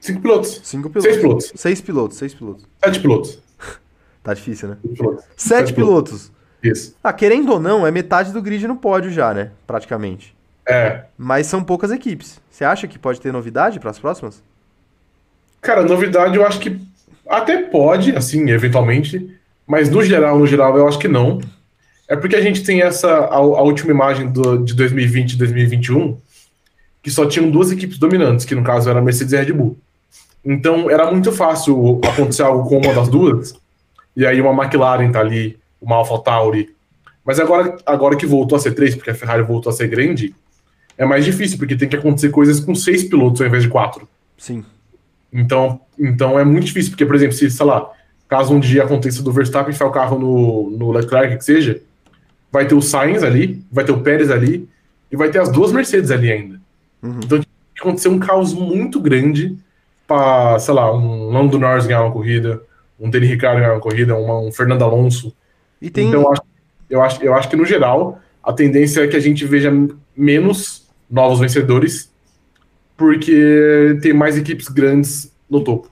Cinco 0.00 0.20
pilotos. 0.20 0.60
Cinco 0.62 0.90
pilotos. 0.90 1.04
Seis 1.04 1.20
pilotos. 1.20 1.52
Seis 1.54 1.80
pilotos, 1.80 2.16
seis 2.16 2.34
pilotos. 2.34 2.66
Sete 2.82 3.00
pilotos. 3.00 3.38
Tá 4.22 4.34
difícil, 4.34 4.70
né? 4.70 4.76
Sete 4.82 4.96
pilotos. 4.96 5.24
Sete 5.36 5.66
Sete 5.66 5.72
pilotos. 5.72 6.32
Isso. 6.60 6.96
Ah, 7.02 7.12
querendo 7.12 7.52
ou 7.52 7.60
não, 7.60 7.86
é 7.86 7.92
metade 7.92 8.32
do 8.32 8.42
grid 8.42 8.66
no 8.66 8.74
pódio 8.74 9.08
já, 9.08 9.32
né? 9.32 9.52
Praticamente. 9.64 10.34
É. 10.68 11.04
Mas 11.16 11.46
são 11.46 11.62
poucas 11.62 11.92
equipes. 11.92 12.40
Você 12.50 12.64
acha 12.64 12.88
que 12.88 12.98
pode 12.98 13.20
ter 13.20 13.32
novidade 13.32 13.78
para 13.78 13.90
as 13.90 14.00
próximas? 14.00 14.42
Cara, 15.60 15.84
novidade 15.84 16.36
eu 16.36 16.44
acho 16.44 16.58
que 16.58 16.80
até 17.28 17.62
pode, 17.62 18.16
assim, 18.16 18.50
eventualmente, 18.50 19.38
mas 19.66 19.88
no 19.88 20.02
geral, 20.02 20.38
no 20.38 20.46
geral, 20.46 20.76
eu 20.76 20.86
acho 20.88 20.98
que 20.98 21.08
não. 21.08 21.40
É 22.08 22.14
porque 22.16 22.36
a 22.36 22.40
gente 22.40 22.62
tem 22.62 22.82
essa, 22.82 23.10
a, 23.10 23.36
a 23.36 23.62
última 23.62 23.90
imagem 23.90 24.30
do, 24.30 24.58
de 24.58 24.74
2020 24.74 25.32
e 25.32 25.36
2021, 25.36 26.18
que 27.02 27.10
só 27.10 27.26
tinham 27.26 27.50
duas 27.50 27.72
equipes 27.72 27.98
dominantes, 27.98 28.44
que 28.44 28.54
no 28.54 28.62
caso 28.62 28.88
era 28.88 29.00
a 29.00 29.02
Mercedes 29.02 29.32
e 29.32 29.36
a 29.36 29.42
Red 29.42 29.52
Bull. 29.52 29.76
Então 30.46 30.88
era 30.88 31.10
muito 31.10 31.32
fácil 31.32 32.00
acontecer 32.08 32.42
algo 32.42 32.68
com 32.68 32.78
uma 32.78 32.94
das 32.94 33.08
duas, 33.08 33.54
e 34.14 34.24
aí 34.24 34.40
uma 34.40 34.64
McLaren 34.64 35.10
tá 35.10 35.18
ali, 35.18 35.58
uma 35.82 35.96
AlphaTauri. 35.96 36.72
Mas 37.24 37.40
agora, 37.40 37.76
agora 37.84 38.16
que 38.16 38.24
voltou 38.24 38.54
a 38.54 38.60
ser 38.60 38.72
três, 38.72 38.94
porque 38.94 39.10
a 39.10 39.14
Ferrari 39.14 39.42
voltou 39.42 39.70
a 39.70 39.72
ser 39.72 39.88
grande, 39.88 40.32
é 40.96 41.04
mais 41.04 41.24
difícil, 41.24 41.58
porque 41.58 41.74
tem 41.74 41.88
que 41.88 41.96
acontecer 41.96 42.30
coisas 42.30 42.60
com 42.60 42.76
seis 42.76 43.02
pilotos 43.02 43.40
ao 43.40 43.48
invés 43.48 43.64
de 43.64 43.68
quatro. 43.68 44.08
Sim. 44.38 44.64
Então, 45.32 45.80
então 45.98 46.38
é 46.38 46.44
muito 46.44 46.66
difícil, 46.66 46.92
porque, 46.92 47.04
por 47.04 47.16
exemplo, 47.16 47.34
se, 47.34 47.50
sei 47.50 47.66
lá, 47.66 47.90
caso 48.28 48.54
um 48.54 48.60
dia 48.60 48.84
aconteça 48.84 49.24
do 49.24 49.32
Verstappen 49.32 49.74
enfiar 49.74 49.88
o 49.88 49.92
carro 49.92 50.16
no, 50.16 50.70
no 50.70 50.92
Leclerc, 50.92 51.38
que 51.38 51.44
seja, 51.44 51.82
vai 52.52 52.68
ter 52.68 52.76
o 52.76 52.80
Sainz 52.80 53.24
ali, 53.24 53.64
vai 53.70 53.84
ter 53.84 53.92
o 53.92 54.00
Pérez 54.00 54.30
ali, 54.30 54.68
e 55.10 55.16
vai 55.16 55.28
ter 55.28 55.40
as 55.40 55.50
duas 55.50 55.72
Mercedes 55.72 56.12
ali 56.12 56.30
ainda. 56.30 56.60
Uhum. 57.02 57.18
Então, 57.24 57.38
tem 57.40 57.48
que 57.74 57.80
acontecer 57.80 58.08
um 58.08 58.20
caos 58.20 58.54
muito 58.54 59.00
grande 59.00 59.58
para, 60.06 60.58
sei 60.58 60.74
lá, 60.74 60.94
um 60.94 61.30
Lando 61.30 61.58
Norris 61.58 61.86
ganhar 61.86 62.02
uma 62.02 62.12
corrida, 62.12 62.62
um 62.98 63.10
Daniel 63.10 63.32
Ricciardo 63.32 63.60
ganhar 63.60 63.72
uma 63.74 63.80
corrida, 63.80 64.16
uma- 64.16 64.40
um 64.40 64.52
Fernando 64.52 64.82
Alonso. 64.82 65.34
E 65.80 65.90
tem. 65.90 66.08
Então, 66.08 66.22
eu 66.22 66.32
acho, 66.32 66.42
eu, 66.90 67.02
acho, 67.02 67.22
eu 67.22 67.34
acho 67.34 67.48
que, 67.48 67.56
no 67.56 67.64
geral, 67.64 68.20
a 68.42 68.52
tendência 68.52 69.02
é 69.02 69.08
que 69.08 69.16
a 69.16 69.20
gente 69.20 69.44
veja 69.44 69.70
menos 70.16 70.86
novos 71.10 71.38
vencedores, 71.40 72.10
porque 72.96 73.98
tem 74.00 74.12
mais 74.12 74.36
equipes 74.36 74.68
grandes 74.68 75.32
no 75.48 75.62
topo. 75.62 75.90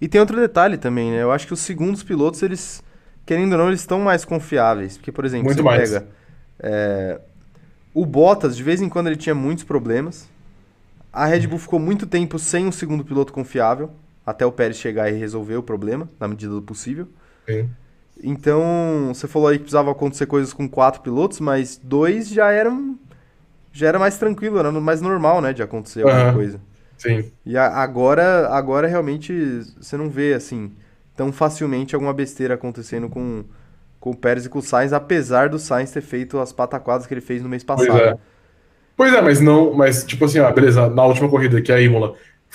E 0.00 0.08
tem 0.08 0.20
outro 0.20 0.36
detalhe 0.36 0.78
também, 0.78 1.10
né? 1.10 1.22
Eu 1.22 1.30
acho 1.30 1.46
que 1.46 1.52
os 1.52 1.60
segundos 1.60 2.02
pilotos, 2.02 2.42
eles, 2.42 2.82
querendo 3.26 3.52
ou 3.52 3.58
não, 3.58 3.68
eles 3.68 3.80
estão 3.80 4.00
mais 4.00 4.24
confiáveis. 4.24 4.96
Porque, 4.96 5.12
por 5.12 5.24
exemplo, 5.26 5.44
Muito 5.46 5.58
você 5.58 5.62
mais. 5.62 5.90
pega. 5.90 6.06
é, 6.58 7.20
o 7.92 8.06
Bottas, 8.06 8.56
de 8.56 8.62
vez 8.62 8.80
em 8.80 8.88
quando, 8.88 9.08
ele 9.08 9.16
tinha 9.16 9.34
muitos 9.34 9.64
problemas. 9.64 10.26
A 11.12 11.26
Red 11.26 11.46
Bull 11.46 11.58
ficou 11.58 11.78
muito 11.78 12.06
tempo 12.06 12.38
sem 12.38 12.66
um 12.66 12.72
segundo 12.72 13.04
piloto 13.04 13.32
confiável, 13.32 13.90
até 14.24 14.46
o 14.46 14.52
Pérez 14.52 14.76
chegar 14.78 15.10
e 15.10 15.16
resolver 15.18 15.56
o 15.56 15.62
problema, 15.62 16.08
na 16.20 16.28
medida 16.28 16.52
do 16.54 16.62
possível. 16.62 17.08
Sim. 17.46 17.76
Então, 18.22 19.12
você 19.14 19.26
falou 19.26 19.48
aí 19.48 19.56
que 19.56 19.62
precisava 19.64 19.90
acontecer 19.90 20.26
coisas 20.26 20.52
com 20.52 20.68
quatro 20.68 21.00
pilotos, 21.00 21.40
mas 21.40 21.80
dois 21.82 22.28
já 22.28 22.50
eram. 22.50 22.98
Já 23.72 23.88
era 23.88 23.98
mais 23.98 24.18
tranquilo, 24.18 24.58
era 24.58 24.72
mais 24.72 25.00
normal, 25.00 25.40
né, 25.42 25.52
de 25.52 25.62
acontecer 25.62 26.02
alguma 26.04 26.28
Aham. 26.28 26.34
coisa. 26.34 26.60
Sim. 26.98 27.32
E 27.46 27.56
a- 27.56 27.68
agora, 27.68 28.48
agora 28.50 28.88
realmente 28.88 29.32
você 29.80 29.96
não 29.96 30.10
vê 30.10 30.34
assim 30.34 30.72
tão 31.16 31.32
facilmente 31.32 31.94
alguma 31.94 32.12
besteira 32.14 32.54
acontecendo 32.54 33.08
com, 33.08 33.44
com 34.00 34.10
o 34.10 34.16
Pérez 34.16 34.46
e 34.46 34.48
com 34.50 34.60
o 34.60 34.62
Sainz, 34.62 34.92
apesar 34.92 35.48
do 35.50 35.58
Sainz 35.58 35.92
ter 35.92 36.02
feito 36.02 36.38
as 36.40 36.52
pataquadas 36.52 37.06
que 37.06 37.14
ele 37.14 37.20
fez 37.22 37.42
no 37.42 37.48
mês 37.48 37.64
Pois 37.74 37.88
passado. 37.88 37.98
é. 37.98 38.18
Pois 39.00 39.14
é, 39.14 39.22
mas 39.22 39.40
não, 39.40 39.72
mas 39.72 40.04
tipo 40.04 40.26
assim, 40.26 40.40
ah, 40.40 40.50
beleza, 40.50 40.90
na 40.90 41.02
última 41.06 41.26
corrida 41.26 41.62
que 41.62 41.72
é 41.72 41.76
a 41.76 41.80
Imola, 41.80 42.12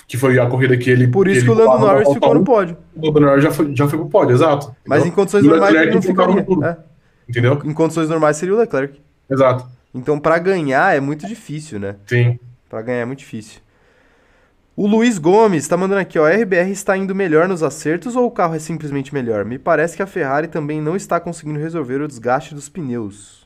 que 0.07 0.15
foi 0.15 0.37
a 0.37 0.45
corrida 0.45 0.77
que 0.77 0.91
ele. 0.91 1.07
Por 1.07 1.27
isso 1.27 1.43
que, 1.43 1.49
ele 1.49 1.59
o 1.59 1.65
Lando 1.65 1.87
Norris 1.87 2.13
ficou 2.13 2.35
no 2.35 2.43
pódio. 2.43 2.77
1, 2.95 3.01
O 3.01 3.07
Lando 3.07 3.19
Norris 3.21 3.43
já 3.43 3.49
foi, 3.49 3.75
já 3.75 3.87
foi 3.87 3.97
pro 3.97 4.07
pódio, 4.07 4.35
exato. 4.35 4.75
Mas 4.85 4.99
em 4.99 5.07
Entendeu? 5.07 5.15
condições 5.15 5.43
normais 5.43 5.73
ele 5.73 5.85
Leclerc 5.85 5.95
não 5.95 6.01
ficava 6.03 6.27
no 6.27 6.37
ficaria. 6.37 6.55
tudo. 6.55 6.65
É. 6.67 6.77
Entendeu? 7.27 7.61
Em 7.65 7.73
condições 7.73 8.09
normais 8.09 8.37
seria 8.37 8.53
o 8.53 8.59
Leclerc. 8.59 9.01
Exato. 9.27 9.65
Então, 9.91 10.19
pra 10.19 10.37
ganhar 10.37 10.95
é 10.95 10.99
muito 10.99 11.25
difícil, 11.25 11.79
né? 11.79 11.95
Sim. 12.05 12.37
Pra 12.69 12.83
ganhar 12.83 12.99
é 12.99 13.05
muito 13.05 13.19
difícil. 13.19 13.59
O 14.75 14.85
Luiz 14.85 15.17
Gomes 15.17 15.67
tá 15.67 15.75
mandando 15.75 16.01
aqui, 16.01 16.19
ó. 16.19 16.27
A 16.27 16.29
RBR 16.29 16.69
está 16.69 16.95
indo 16.95 17.15
melhor 17.15 17.47
nos 17.47 17.63
acertos 17.63 18.15
ou 18.15 18.27
o 18.27 18.31
carro 18.31 18.53
é 18.53 18.59
simplesmente 18.59 19.11
melhor? 19.15 19.45
Me 19.45 19.57
parece 19.57 19.95
que 19.95 20.03
a 20.03 20.05
Ferrari 20.05 20.47
também 20.47 20.79
não 20.79 20.95
está 20.95 21.19
conseguindo 21.19 21.57
resolver 21.57 22.01
o 22.03 22.07
desgaste 22.07 22.53
dos 22.53 22.69
pneus. 22.69 23.44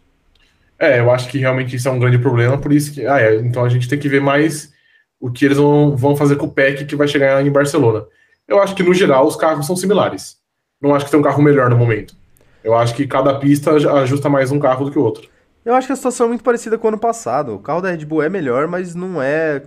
É, 0.79 0.99
eu 0.99 1.11
acho 1.11 1.27
que 1.27 1.37
realmente 1.37 1.75
isso 1.75 1.87
é 1.89 1.91
um 1.91 1.99
grande 1.99 2.17
problema, 2.17 2.57
por 2.57 2.71
isso 2.71 2.93
que. 2.93 3.05
Ah, 3.05 3.19
é, 3.19 3.35
então 3.35 3.65
a 3.65 3.69
gente 3.69 3.87
tem 3.87 3.99
que 3.99 4.07
ver 4.07 4.21
mais 4.21 4.71
o 5.19 5.29
que 5.29 5.43
eles 5.43 5.57
vão, 5.57 5.95
vão 5.95 6.15
fazer 6.15 6.37
com 6.37 6.45
o 6.45 6.51
PEC 6.51 6.85
que 6.85 6.95
vai 6.95 7.07
chegar 7.07 7.45
em 7.45 7.51
Barcelona. 7.51 8.05
Eu 8.47 8.61
acho 8.61 8.73
que, 8.73 8.81
no 8.81 8.93
geral, 8.93 9.27
os 9.27 9.35
carros 9.35 9.67
são 9.67 9.75
similares. 9.75 10.37
Não 10.81 10.95
acho 10.95 11.05
que 11.05 11.11
tem 11.11 11.19
um 11.19 11.23
carro 11.23 11.43
melhor 11.43 11.69
no 11.69 11.77
momento. 11.77 12.15
Eu 12.63 12.75
acho 12.75 12.95
que 12.95 13.05
cada 13.05 13.37
pista 13.37 13.71
ajusta 13.71 14.29
mais 14.29 14.51
um 14.51 14.59
carro 14.59 14.85
do 14.85 14.91
que 14.91 14.97
o 14.97 15.03
outro. 15.03 15.27
Eu 15.65 15.75
acho 15.75 15.87
que 15.87 15.93
a 15.93 15.95
situação 15.95 16.25
é 16.25 16.29
muito 16.29 16.43
parecida 16.43 16.77
com 16.77 16.87
o 16.87 16.89
ano 16.89 16.97
passado. 16.97 17.55
O 17.55 17.59
carro 17.59 17.81
da 17.81 17.91
Red 17.91 18.05
Bull 18.05 18.23
é 18.23 18.29
melhor, 18.29 18.67
mas 18.67 18.95
não 18.95 19.21
é. 19.21 19.61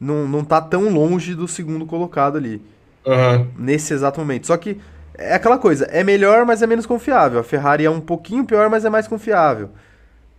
Não, 0.00 0.28
não 0.28 0.44
tá 0.44 0.60
tão 0.60 0.88
longe 0.88 1.34
do 1.34 1.48
segundo 1.48 1.84
colocado 1.84 2.36
ali, 2.36 2.62
Aham. 3.04 3.48
nesse 3.58 3.92
exato 3.92 4.20
momento. 4.20 4.46
Só 4.46 4.56
que 4.56 4.80
é 5.14 5.34
aquela 5.34 5.58
coisa, 5.58 5.86
é 5.86 6.04
melhor, 6.04 6.46
mas 6.46 6.62
é 6.62 6.66
menos 6.68 6.86
confiável. 6.86 7.40
A 7.40 7.42
Ferrari 7.42 7.84
é 7.84 7.90
um 7.90 8.00
pouquinho 8.00 8.44
pior, 8.44 8.70
mas 8.70 8.84
é 8.84 8.90
mais 8.90 9.08
confiável. 9.08 9.70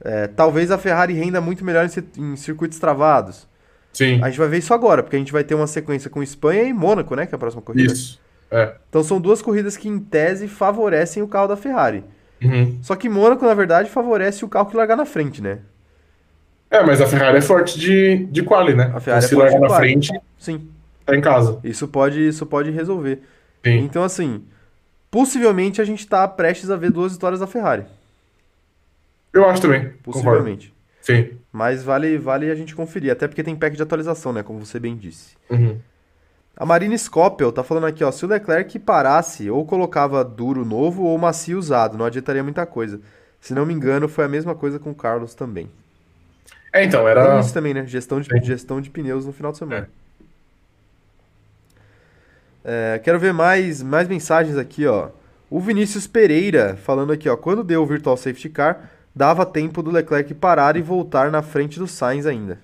É, 0.02 0.28
talvez 0.28 0.72
a 0.72 0.78
Ferrari 0.78 1.14
renda 1.14 1.42
muito 1.42 1.64
melhor 1.64 1.86
em, 1.86 2.22
em 2.22 2.36
circuitos 2.36 2.80
travados. 2.80 3.48
Sim. 3.92 4.22
A 4.24 4.30
gente 4.30 4.40
vai 4.40 4.48
ver 4.48 4.58
isso 4.60 4.74
agora, 4.74 5.04
porque 5.04 5.16
a 5.16 5.20
gente 5.20 5.32
vai 5.32 5.44
ter 5.44 5.56
uma 5.56 5.68
sequência 5.68 6.10
com 6.10 6.24
Espanha 6.24 6.64
e 6.64 6.74
Mônaco, 6.74 7.16
né? 7.16 7.26
Que 7.26 7.34
é 7.34 7.38
a 7.38 7.40
próxima 7.40 7.62
corrida. 7.62 7.92
Isso. 7.92 8.20
É. 8.52 8.76
Então 8.90 9.04
são 9.04 9.20
duas 9.20 9.42
corridas 9.42 9.78
que, 9.78 9.88
em 9.88 10.00
tese, 10.00 10.48
favorecem 10.48 11.22
o 11.22 11.28
carro 11.28 11.48
da 11.48 11.56
Ferrari. 11.56 12.04
Uhum. 12.42 12.80
Só 12.82 12.96
que 12.96 13.10
Mônaco, 13.10 13.46
na 13.46 13.54
verdade, 13.54 13.90
favorece 13.90 14.46
o 14.46 14.50
carro 14.50 14.70
que 14.70 14.78
largar 14.78 14.96
na 14.96 15.06
frente, 15.06 15.42
né? 15.42 15.60
É, 16.72 16.84
mas 16.84 17.02
a 17.02 17.08
Ferrari 17.08 17.38
é 17.38 17.42
forte 17.42 17.80
de, 17.80 18.28
de 18.28 18.44
quali, 18.44 18.76
né? 18.76 18.92
A 18.94 19.00
Ferrari 19.00 19.26
então, 19.26 19.30
se 19.30 19.36
é 19.36 19.38
forte 19.38 19.52
largar 19.54 19.58
de 19.58 19.62
na 19.62 19.68
quali. 19.68 19.82
frente, 19.82 20.22
Sim. 20.38 20.70
tá 21.06 21.16
em 21.16 21.22
casa. 21.22 21.60
Isso 21.64 21.88
pode, 21.88 22.28
isso 22.28 22.46
pode 22.46 22.70
resolver. 22.72 23.22
Sim. 23.66 23.80
Então, 23.80 24.04
assim, 24.04 24.44
possivelmente 25.12 25.82
a 25.82 25.86
gente 25.86 26.08
tá 26.08 26.28
prestes 26.28 26.70
a 26.70 26.76
ver 26.76 26.92
duas 26.92 27.14
vitórias 27.14 27.40
da 27.40 27.48
Ferrari. 27.48 27.86
Eu 29.34 29.50
acho 29.50 29.62
também. 29.62 29.82
Concordo. 29.82 30.04
Possivelmente. 30.04 30.74
Sim. 31.02 31.32
Mas 31.52 31.84
vale, 31.84 32.18
vale 32.18 32.52
a 32.52 32.56
gente 32.56 32.76
conferir, 32.76 33.12
até 33.12 33.28
porque 33.28 33.44
tem 33.44 33.56
pack 33.56 33.76
de 33.76 33.82
atualização, 33.82 34.32
né? 34.34 34.44
Como 34.44 34.64
você 34.64 34.80
bem 34.80 34.96
disse. 34.96 35.36
Uhum. 35.50 35.78
A 36.56 36.66
Marina 36.66 36.98
Scopel 36.98 37.52
tá 37.52 37.64
falando 37.64 37.86
aqui, 37.86 38.04
ó, 38.04 38.12
se 38.12 38.26
o 38.26 38.28
Leclerc 38.28 38.78
parasse, 38.80 39.50
ou 39.50 39.66
colocava 39.66 40.24
duro 40.26 40.66
novo 40.66 41.04
ou 41.04 41.18
macio 41.18 41.58
usado, 41.58 41.98
não 41.98 42.06
adiantaria 42.06 42.44
muita 42.44 42.66
coisa. 42.66 43.00
Se 43.40 43.54
não 43.54 43.66
me 43.66 43.74
engano, 43.74 44.10
foi 44.10 44.26
a 44.26 44.28
mesma 44.28 44.54
coisa 44.54 44.78
com 44.78 44.92
o 44.92 44.96
Carlos 44.96 45.34
também. 45.34 45.70
É, 46.74 46.84
então, 46.84 47.02
Tem 47.02 47.12
era. 47.12 47.40
isso 47.40 47.54
também, 47.54 47.74
né? 47.74 47.86
Gestão 47.86 48.20
de, 48.20 48.28
Sim. 48.28 48.44
gestão 48.44 48.82
de 48.82 48.90
pneus 48.90 49.26
no 49.26 49.32
final 49.32 49.52
de 49.52 49.58
semana. 49.58 49.90
É, 52.64 53.00
quero 53.04 53.18
ver 53.18 53.34
mais, 53.34 53.82
mais 53.82 54.08
mensagens 54.08 54.58
aqui, 54.58 54.86
ó. 54.86 55.10
O 55.50 55.60
Vinícius 55.60 56.06
Pereira 56.06 56.76
falando 56.76 57.12
aqui, 57.12 57.28
ó. 57.30 57.38
Quando 57.38 57.64
deu 57.64 57.82
o 57.82 57.86
Virtual 57.86 58.18
Safety 58.18 58.50
Car, 58.50 58.92
dava 59.20 59.46
tempo 59.46 59.84
do 59.84 59.92
Leclerc 59.92 60.34
parar 60.34 60.78
e 60.78 60.82
voltar 60.82 61.30
na 61.30 61.42
frente 61.42 61.78
do 61.78 61.88
Sainz 61.88 62.26
ainda. 62.26 62.60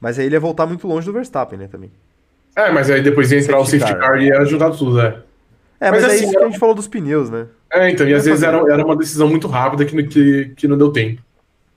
Mas 0.00 0.18
aí 0.18 0.26
ele 0.26 0.34
ia 0.36 0.40
voltar 0.40 0.66
muito 0.66 0.86
longe 0.86 1.06
do 1.06 1.12
Verstappen, 1.12 1.58
né, 1.58 1.68
também. 1.68 1.90
É, 2.54 2.70
mas 2.70 2.90
aí 2.90 3.02
depois 3.02 3.32
ia 3.32 3.38
entrar 3.38 3.58
Safety 3.58 3.62
o 3.62 3.64
safety 3.64 3.94
car. 3.98 4.20
e 4.20 4.26
ia 4.26 4.38
ajudar 4.40 4.70
tudo, 4.72 4.96
né? 4.96 5.22
É, 5.80 5.90
mas, 5.90 6.02
Mas 6.02 6.04
é 6.04 6.06
assim, 6.06 6.24
isso 6.24 6.36
que 6.36 6.42
a 6.44 6.46
gente 6.46 6.58
falou 6.58 6.74
dos 6.74 6.88
pneus, 6.88 7.30
né? 7.30 7.48
É, 7.72 7.90
então, 7.90 8.06
e 8.08 8.14
às 8.14 8.26
Vai 8.28 8.32
vezes 8.32 8.42
era, 8.42 8.58
era 8.72 8.84
uma 8.84 8.96
decisão 8.96 9.28
muito 9.28 9.48
rápida 9.48 9.84
que, 9.84 9.96
não- 9.96 10.06
que, 10.08 10.50
que 10.56 10.68
não 10.68 10.76
deu 10.78 10.92
tempo. 10.92 11.22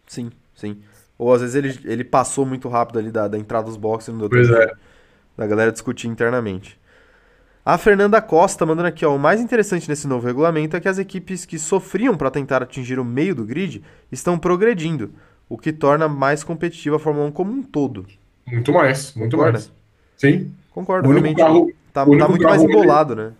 Sim, 0.07 0.31
sim. 0.55 0.81
Ou 1.17 1.33
às 1.33 1.41
vezes 1.41 1.55
ele, 1.55 1.79
ele 1.91 2.03
passou 2.03 2.45
muito 2.45 2.67
rápido 2.69 2.99
ali 2.99 3.11
da, 3.11 3.27
da 3.27 3.37
entrada 3.37 3.67
dos 3.67 3.77
boxes 3.77 4.09
e 4.09 4.11
não 4.11 4.19
deu 4.19 4.29
Pois 4.29 4.47
tempo 4.47 4.51
é. 4.51 4.65
de- 4.65 4.73
da 5.37 5.47
galera 5.47 5.71
discutir 5.71 6.07
internamente. 6.07 6.79
A 7.65 7.79
Fernanda 7.79 8.21
Costa 8.21 8.63
mandando 8.63 8.87
aqui, 8.89 9.03
ó, 9.03 9.15
o 9.15 9.19
mais 9.19 9.41
interessante 9.41 9.89
nesse 9.89 10.07
novo 10.07 10.27
regulamento 10.27 10.77
é 10.77 10.79
que 10.79 10.87
as 10.87 10.99
equipes 10.99 11.45
que 11.45 11.57
sofriam 11.57 12.15
para 12.15 12.29
tentar 12.29 12.61
atingir 12.61 12.99
o 12.99 13.03
meio 13.03 13.33
do 13.33 13.43
grid 13.43 13.83
estão 14.11 14.37
progredindo, 14.37 15.11
o 15.49 15.57
que 15.57 15.73
torna 15.73 16.07
mais 16.07 16.43
competitiva 16.43 16.97
a 16.97 16.99
Fórmula 16.99 17.25
1 17.27 17.31
como 17.31 17.51
um 17.51 17.63
todo. 17.63 18.05
Muito 18.45 18.71
mais, 18.71 19.15
muito 19.15 19.35
Concorda? 19.35 19.53
mais. 19.57 19.71
Sim. 20.15 20.51
Concordo, 20.71 21.09
O 21.09 21.11
realmente. 21.11 21.37
carro, 21.37 21.71
tá, 21.91 22.05
tá 22.05 22.27
muito 22.29 22.43
mais 22.43 22.61
embolado, 22.61 23.15
né? 23.15 23.31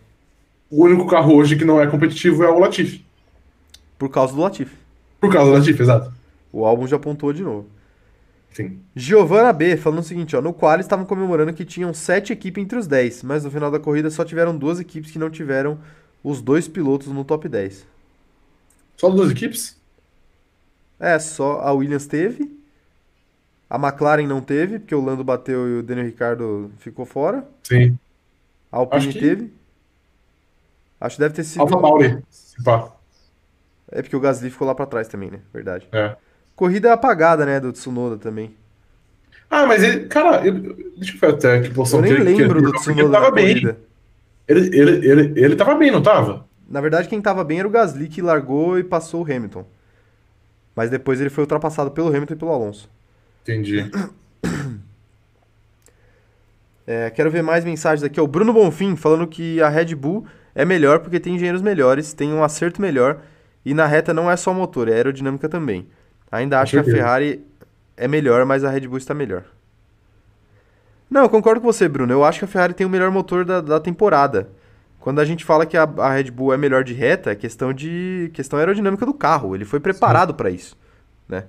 o 0.71 0.83
único 0.83 1.05
carro 1.05 1.35
hoje 1.35 1.55
que 1.55 1.63
não 1.63 1.79
é 1.79 1.85
competitivo 1.85 2.43
é 2.43 2.49
o 2.49 2.57
Latifi. 2.57 3.05
Por 3.99 4.09
causa 4.09 4.33
do 4.33 4.41
Latifi. 4.41 4.75
Por 5.21 5.31
causa 5.31 5.51
do 5.51 5.57
Latifi, 5.57 5.83
exato. 5.83 6.11
O 6.51 6.65
álbum 6.65 6.87
já 6.87 6.95
apontou 6.95 7.31
de 7.31 7.43
novo. 7.43 7.67
Sim. 8.55 8.79
Giovanna 8.95 9.51
B 9.51 9.75
falando 9.75 9.99
o 9.99 10.03
seguinte, 10.03 10.33
ó, 10.35 10.41
no 10.41 10.53
qual 10.53 10.79
estavam 10.79 11.05
comemorando 11.05 11.53
que 11.53 11.65
tinham 11.65 11.93
sete 11.93 12.31
equipes 12.31 12.63
entre 12.63 12.77
os 12.79 12.87
10, 12.87 13.21
mas 13.23 13.43
no 13.43 13.51
final 13.51 13.69
da 13.69 13.79
corrida 13.79 14.09
só 14.09 14.23
tiveram 14.23 14.57
duas 14.57 14.79
equipes 14.79 15.11
que 15.11 15.19
não 15.19 15.29
tiveram 15.29 15.77
os 16.23 16.41
dois 16.41 16.65
pilotos 16.67 17.07
no 17.07 17.25
top 17.25 17.49
10. 17.49 17.85
Só 18.95 19.09
duas 19.09 19.29
equipes? 19.29 19.77
É, 20.97 21.19
só 21.19 21.59
a 21.59 21.73
Williams 21.73 22.07
teve, 22.07 22.57
a 23.69 23.75
McLaren 23.77 24.25
não 24.25 24.39
teve, 24.39 24.79
porque 24.79 24.95
o 24.95 25.03
Lando 25.03 25.23
bateu 25.25 25.67
e 25.67 25.79
o 25.79 25.83
Daniel 25.83 26.05
Ricciardo 26.05 26.71
ficou 26.77 27.05
fora, 27.05 27.45
Sim. 27.63 27.99
a 28.71 28.77
Alpine 28.77 28.99
Acho 29.09 29.11
que- 29.11 29.19
teve, 29.19 29.53
acho 31.01 31.15
que 31.17 31.21
deve 31.21 31.35
ter 31.35 31.43
sido... 31.43 31.59
Alfa 31.61 31.77
Tauri. 31.81 32.23
se 32.29 32.63
pá. 32.63 32.89
É 33.91 34.01
porque 34.01 34.15
o 34.15 34.19
Gasly 34.21 34.49
ficou 34.49 34.65
lá 34.65 34.73
pra 34.73 34.85
trás 34.85 35.09
também, 35.09 35.29
né? 35.29 35.39
Verdade. 35.53 35.87
É. 35.91 36.15
Corrida 36.55 36.93
apagada, 36.93 37.45
né, 37.45 37.59
do 37.59 37.71
Tsunoda 37.71 38.17
também. 38.17 38.55
Ah, 39.49 39.65
mas 39.65 39.83
ele, 39.83 40.07
cara, 40.07 40.45
eu- 40.45 40.53
deixa 40.97 41.15
eu 41.15 41.19
ver 41.19 41.29
até 41.35 41.61
que 41.61 41.69
posição 41.69 41.99
Eu 41.99 42.03
nem 42.03 42.13
que 42.15 42.17
que 42.17 42.23
lembro 42.23 42.59
ele 42.59 42.67
do 42.67 42.73
Tsunoda 42.73 43.01
ele 43.01 43.11
tava 43.11 43.25
na 43.25 43.31
bem. 43.31 43.47
corrida. 43.53 43.77
Ele, 44.47 44.77
ele, 44.79 45.07
ele, 45.09 45.41
ele 45.41 45.55
tava 45.55 45.75
bem, 45.75 45.91
não 45.91 46.01
tava? 46.03 46.45
Na 46.69 46.81
verdade, 46.81 47.07
quem 47.09 47.21
tava 47.21 47.43
bem 47.43 47.59
era 47.59 47.67
o 47.67 47.71
Gasly, 47.71 48.07
que 48.07 48.21
largou 48.21 48.77
e 48.79 48.83
passou 48.83 49.21
o 49.21 49.25
Hamilton. 49.25 49.65
Mas 50.75 50.89
depois 50.89 51.21
ele 51.21 51.29
foi 51.29 51.43
ultrapassado 51.43 51.91
pelo 51.91 52.09
Hamilton 52.09 52.33
e 52.33 52.37
pelo 52.37 52.51
Alonso. 52.51 52.89
Entendi. 53.43 53.89
É, 56.87 57.09
quero 57.09 57.31
ver 57.31 57.41
mais 57.41 57.65
mensagens 57.65 58.03
aqui. 58.03 58.19
O 58.21 58.27
Bruno 58.27 58.53
Bonfim 58.53 58.95
falando 58.95 59.27
que 59.27 59.61
a 59.61 59.69
Red 59.69 59.95
Bull 59.95 60.25
é 60.53 60.63
melhor 60.63 60.99
porque 60.99 61.19
tem 61.19 61.35
engenheiros 61.35 61.61
melhores, 61.61 62.13
tem 62.13 62.31
um 62.31 62.43
acerto 62.43 62.81
melhor 62.81 63.21
e 63.65 63.73
na 63.73 63.87
reta 63.87 64.13
não 64.13 64.29
é 64.29 64.37
só 64.37 64.53
motor, 64.53 64.87
é 64.87 64.93
aerodinâmica 64.93 65.49
também. 65.49 65.87
Ainda 66.31 66.59
acho 66.59 66.71
que 66.71 66.79
a. 66.79 66.83
Ferrari 66.83 67.43
é 67.97 68.07
melhor, 68.07 68.45
mas 68.45 68.63
a 68.63 68.69
Red 68.69 68.87
Bull 68.87 68.97
está 68.97 69.13
melhor. 69.13 69.43
Não, 71.09 71.21
eu 71.23 71.29
concordo 71.29 71.61
com 71.61 71.71
você, 71.71 71.87
Bruno. 71.87 72.11
Eu 72.11 72.23
acho 72.23 72.39
que 72.39 72.45
a 72.45 72.47
Ferrari 72.47 72.73
tem 72.73 72.85
o 72.85 72.89
melhor 72.89 73.11
motor 73.11 73.45
da, 73.45 73.61
da 73.61 73.79
temporada. 73.79 74.49
Quando 74.99 75.19
a 75.19 75.25
gente 75.25 75.45
fala 75.45 75.65
que 75.65 75.77
a, 75.77 75.83
a 75.83 76.13
Red 76.13 76.31
Bull 76.31 76.53
é 76.53 76.57
melhor 76.57 76.83
de 76.83 76.93
reta, 76.93 77.31
é 77.31 77.35
questão 77.35 77.71
de 77.71 78.31
questão 78.33 78.57
aerodinâmica 78.57 79.05
do 79.05 79.13
carro. 79.13 79.55
Ele 79.55 79.63
foi 79.63 79.79
preparado 79.79 80.33
para 80.33 80.49
isso, 80.49 80.75
né? 81.29 81.45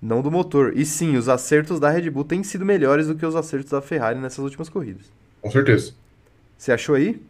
Não 0.00 0.20
do 0.20 0.30
motor. 0.30 0.72
E 0.76 0.84
sim, 0.84 1.16
os 1.16 1.28
acertos 1.28 1.80
da 1.80 1.88
Red 1.88 2.10
Bull 2.10 2.24
têm 2.24 2.42
sido 2.42 2.66
melhores 2.66 3.06
do 3.06 3.14
que 3.14 3.24
os 3.24 3.34
acertos 3.34 3.70
da 3.70 3.80
Ferrari 3.80 4.18
nessas 4.18 4.40
últimas 4.40 4.68
corridas. 4.68 5.10
Com 5.40 5.50
certeza. 5.50 5.94
Você 6.58 6.70
achou 6.70 6.94
aí? 6.94 7.20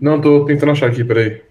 Não, 0.00 0.20
tô 0.20 0.44
tentando 0.44 0.72
achar 0.72 0.88
aqui, 0.88 1.02
peraí. 1.02 1.42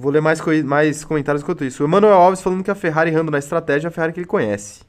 Vou 0.00 0.10
ler 0.10 0.22
mais, 0.22 0.40
mais 0.64 1.04
comentários 1.04 1.42
enquanto 1.42 1.62
isso. 1.64 1.82
O 1.82 1.86
Emanuel 1.86 2.14
Alves 2.14 2.40
falando 2.40 2.64
que 2.64 2.70
a 2.70 2.74
Ferrari 2.74 3.10
errando 3.10 3.30
na 3.30 3.38
estratégia 3.38 3.86
é 3.86 3.90
a 3.90 3.92
Ferrari 3.92 4.14
que 4.14 4.20
ele 4.20 4.26
conhece. 4.26 4.80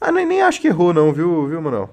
Ah, 0.00 0.12
nem, 0.12 0.26
nem 0.26 0.42
acho 0.42 0.60
que 0.60 0.68
errou, 0.68 0.92
não, 0.92 1.12
viu, 1.12 1.46
viu, 1.48 1.62
Manuel? 1.62 1.90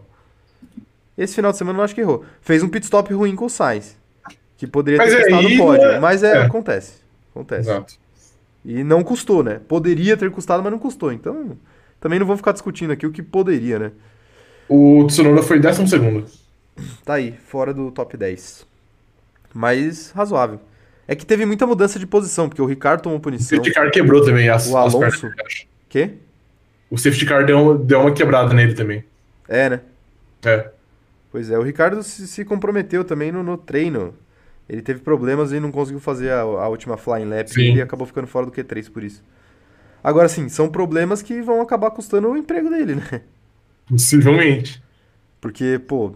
Esse 1.18 1.36
final 1.36 1.52
de 1.52 1.58
semana 1.58 1.76
eu 1.76 1.78
não 1.78 1.84
acho 1.86 1.96
que 1.96 2.02
errou. 2.02 2.26
Fez 2.42 2.62
um 2.62 2.68
pit 2.68 2.84
stop 2.84 3.14
ruim 3.14 3.36
com 3.38 3.46
o 3.46 3.50
Sainz. 3.50 3.96
Que 4.58 4.68
poderia 4.68 4.98
Mas 4.98 5.12
ter 5.14 5.18
aí 5.18 5.24
custado 5.32 5.48
o 5.48 5.58
pódio. 5.58 5.86
é- 5.86 6.00
Mas 6.00 6.24
é, 6.24 6.38
é. 6.38 6.42
acontece. 6.42 6.94
Acontece. 7.34 7.70
Exato. 7.70 7.94
E 8.66 8.84
não 8.84 9.02
custou, 9.02 9.42
né? 9.44 9.62
Poderia 9.68 10.18
ter 10.18 10.30
custado, 10.30 10.62
mas 10.62 10.72
não 10.72 10.80
custou. 10.80 11.12
Então, 11.14 11.58
também 12.02 12.20
não 12.20 12.26
vou 12.28 12.36
ficar 12.38 12.52
discutindo 12.52 12.92
aqui 12.92 13.08
o 13.08 13.12
que 13.12 13.24
poderia, 13.24 13.80
né? 13.80 13.92
O 14.68 15.06
Tsunoda 15.08 15.42
foi 15.42 15.60
décimo 15.60 15.88
segundo. 15.88 16.26
Tá 17.06 17.14
aí, 17.16 17.34
fora 17.48 17.74
do 17.74 17.92
top 17.92 18.16
10. 18.18 18.66
Mas 19.54 20.12
razoável. 20.12 20.60
É 21.12 21.16
que 21.16 21.26
teve 21.26 21.46
muita 21.46 21.68
mudança 21.68 22.00
de 22.00 22.08
posição, 22.08 22.48
porque 22.48 22.62
o 22.62 22.66
Ricardo 22.66 23.02
tomou 23.02 23.18
O 23.18 23.22
punição. 23.22 23.58
safety 23.58 23.74
car 23.74 23.92
quebrou 23.92 24.24
também 24.24 24.48
as, 24.48 24.68
O 24.70 24.78
as 24.78 24.94
Alonso- 24.96 25.20
pernas. 25.22 25.46
acho. 25.46 25.68
Quê? 25.90 26.12
O 26.90 26.98
safety 26.98 27.26
car 27.26 27.46
deu, 27.46 27.78
deu 27.78 28.00
uma 28.00 28.14
quebrada 28.14 28.54
nele 28.54 28.74
também. 28.74 29.04
É, 29.50 29.70
né? 29.72 29.82
É. 30.46 30.72
Pois 31.30 31.50
é, 31.52 31.60
o 31.60 31.64
Ricardo 31.64 32.02
se, 32.02 32.26
se 32.28 32.46
comprometeu 32.46 33.04
também 33.04 33.30
no, 33.30 33.44
no 33.44 33.58
treino. 33.58 34.14
Ele 34.70 34.82
teve 34.82 35.02
problemas 35.02 35.52
e 35.52 35.60
não 35.60 35.70
conseguiu 35.70 36.00
fazer 36.00 36.32
a, 36.32 36.42
a 36.44 36.68
última 36.70 36.96
flying 36.96 37.26
lap 37.26 37.50
Sim. 37.50 37.76
e 37.76 37.82
acabou 37.82 38.08
ficando 38.08 38.28
fora 38.28 38.46
do 38.46 38.52
Q3 38.54 38.90
por 38.90 39.04
isso. 39.04 39.22
Agora 40.02 40.30
sim, 40.30 40.48
são 40.48 40.70
problemas 40.70 41.22
que 41.22 41.42
vão 41.42 41.60
acabar 41.60 41.92
custando 41.92 42.30
o 42.30 42.38
emprego 42.38 42.70
dele, 42.70 42.96
né? 42.96 43.22
Possivelmente. 43.86 44.82
Porque, 45.42 45.80
pô. 45.88 46.14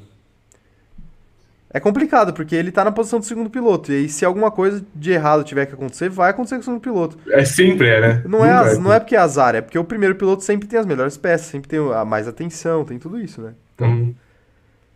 É 1.75 1.79
complicado, 1.81 2.31
porque 2.33 2.55
ele 2.55 2.71
tá 2.71 2.85
na 2.85 2.91
posição 2.91 3.19
do 3.19 3.25
segundo 3.25 3.49
piloto. 3.49 3.91
E 3.91 3.95
aí, 3.95 4.07
se 4.09 4.23
alguma 4.23 4.49
coisa 4.49 4.81
de 4.95 5.11
errado 5.11 5.43
tiver 5.43 5.65
que 5.65 5.73
acontecer, 5.73 6.07
vai 6.09 6.29
acontecer 6.29 6.55
com 6.55 6.61
o 6.61 6.63
segundo 6.63 6.79
piloto. 6.79 7.17
É 7.29 7.43
sempre, 7.43 7.89
é, 7.89 7.99
né? 7.99 8.23
Não 8.25 8.45
é, 8.45 8.51
az- 8.51 8.79
não 8.79 8.93
é 8.93 8.97
porque 8.97 9.13
é 9.13 9.19
azar, 9.19 9.55
é 9.55 9.59
porque 9.61 9.77
o 9.77 9.83
primeiro 9.83 10.15
piloto 10.15 10.41
sempre 10.41 10.69
tem 10.69 10.79
as 10.79 10.85
melhores 10.85 11.17
peças, 11.17 11.47
sempre 11.47 11.67
tem 11.67 11.79
a 11.93 12.05
mais 12.05 12.29
atenção, 12.29 12.85
tem 12.85 12.97
tudo 12.97 13.19
isso, 13.19 13.41
né? 13.41 13.53
Hum. 13.81 14.13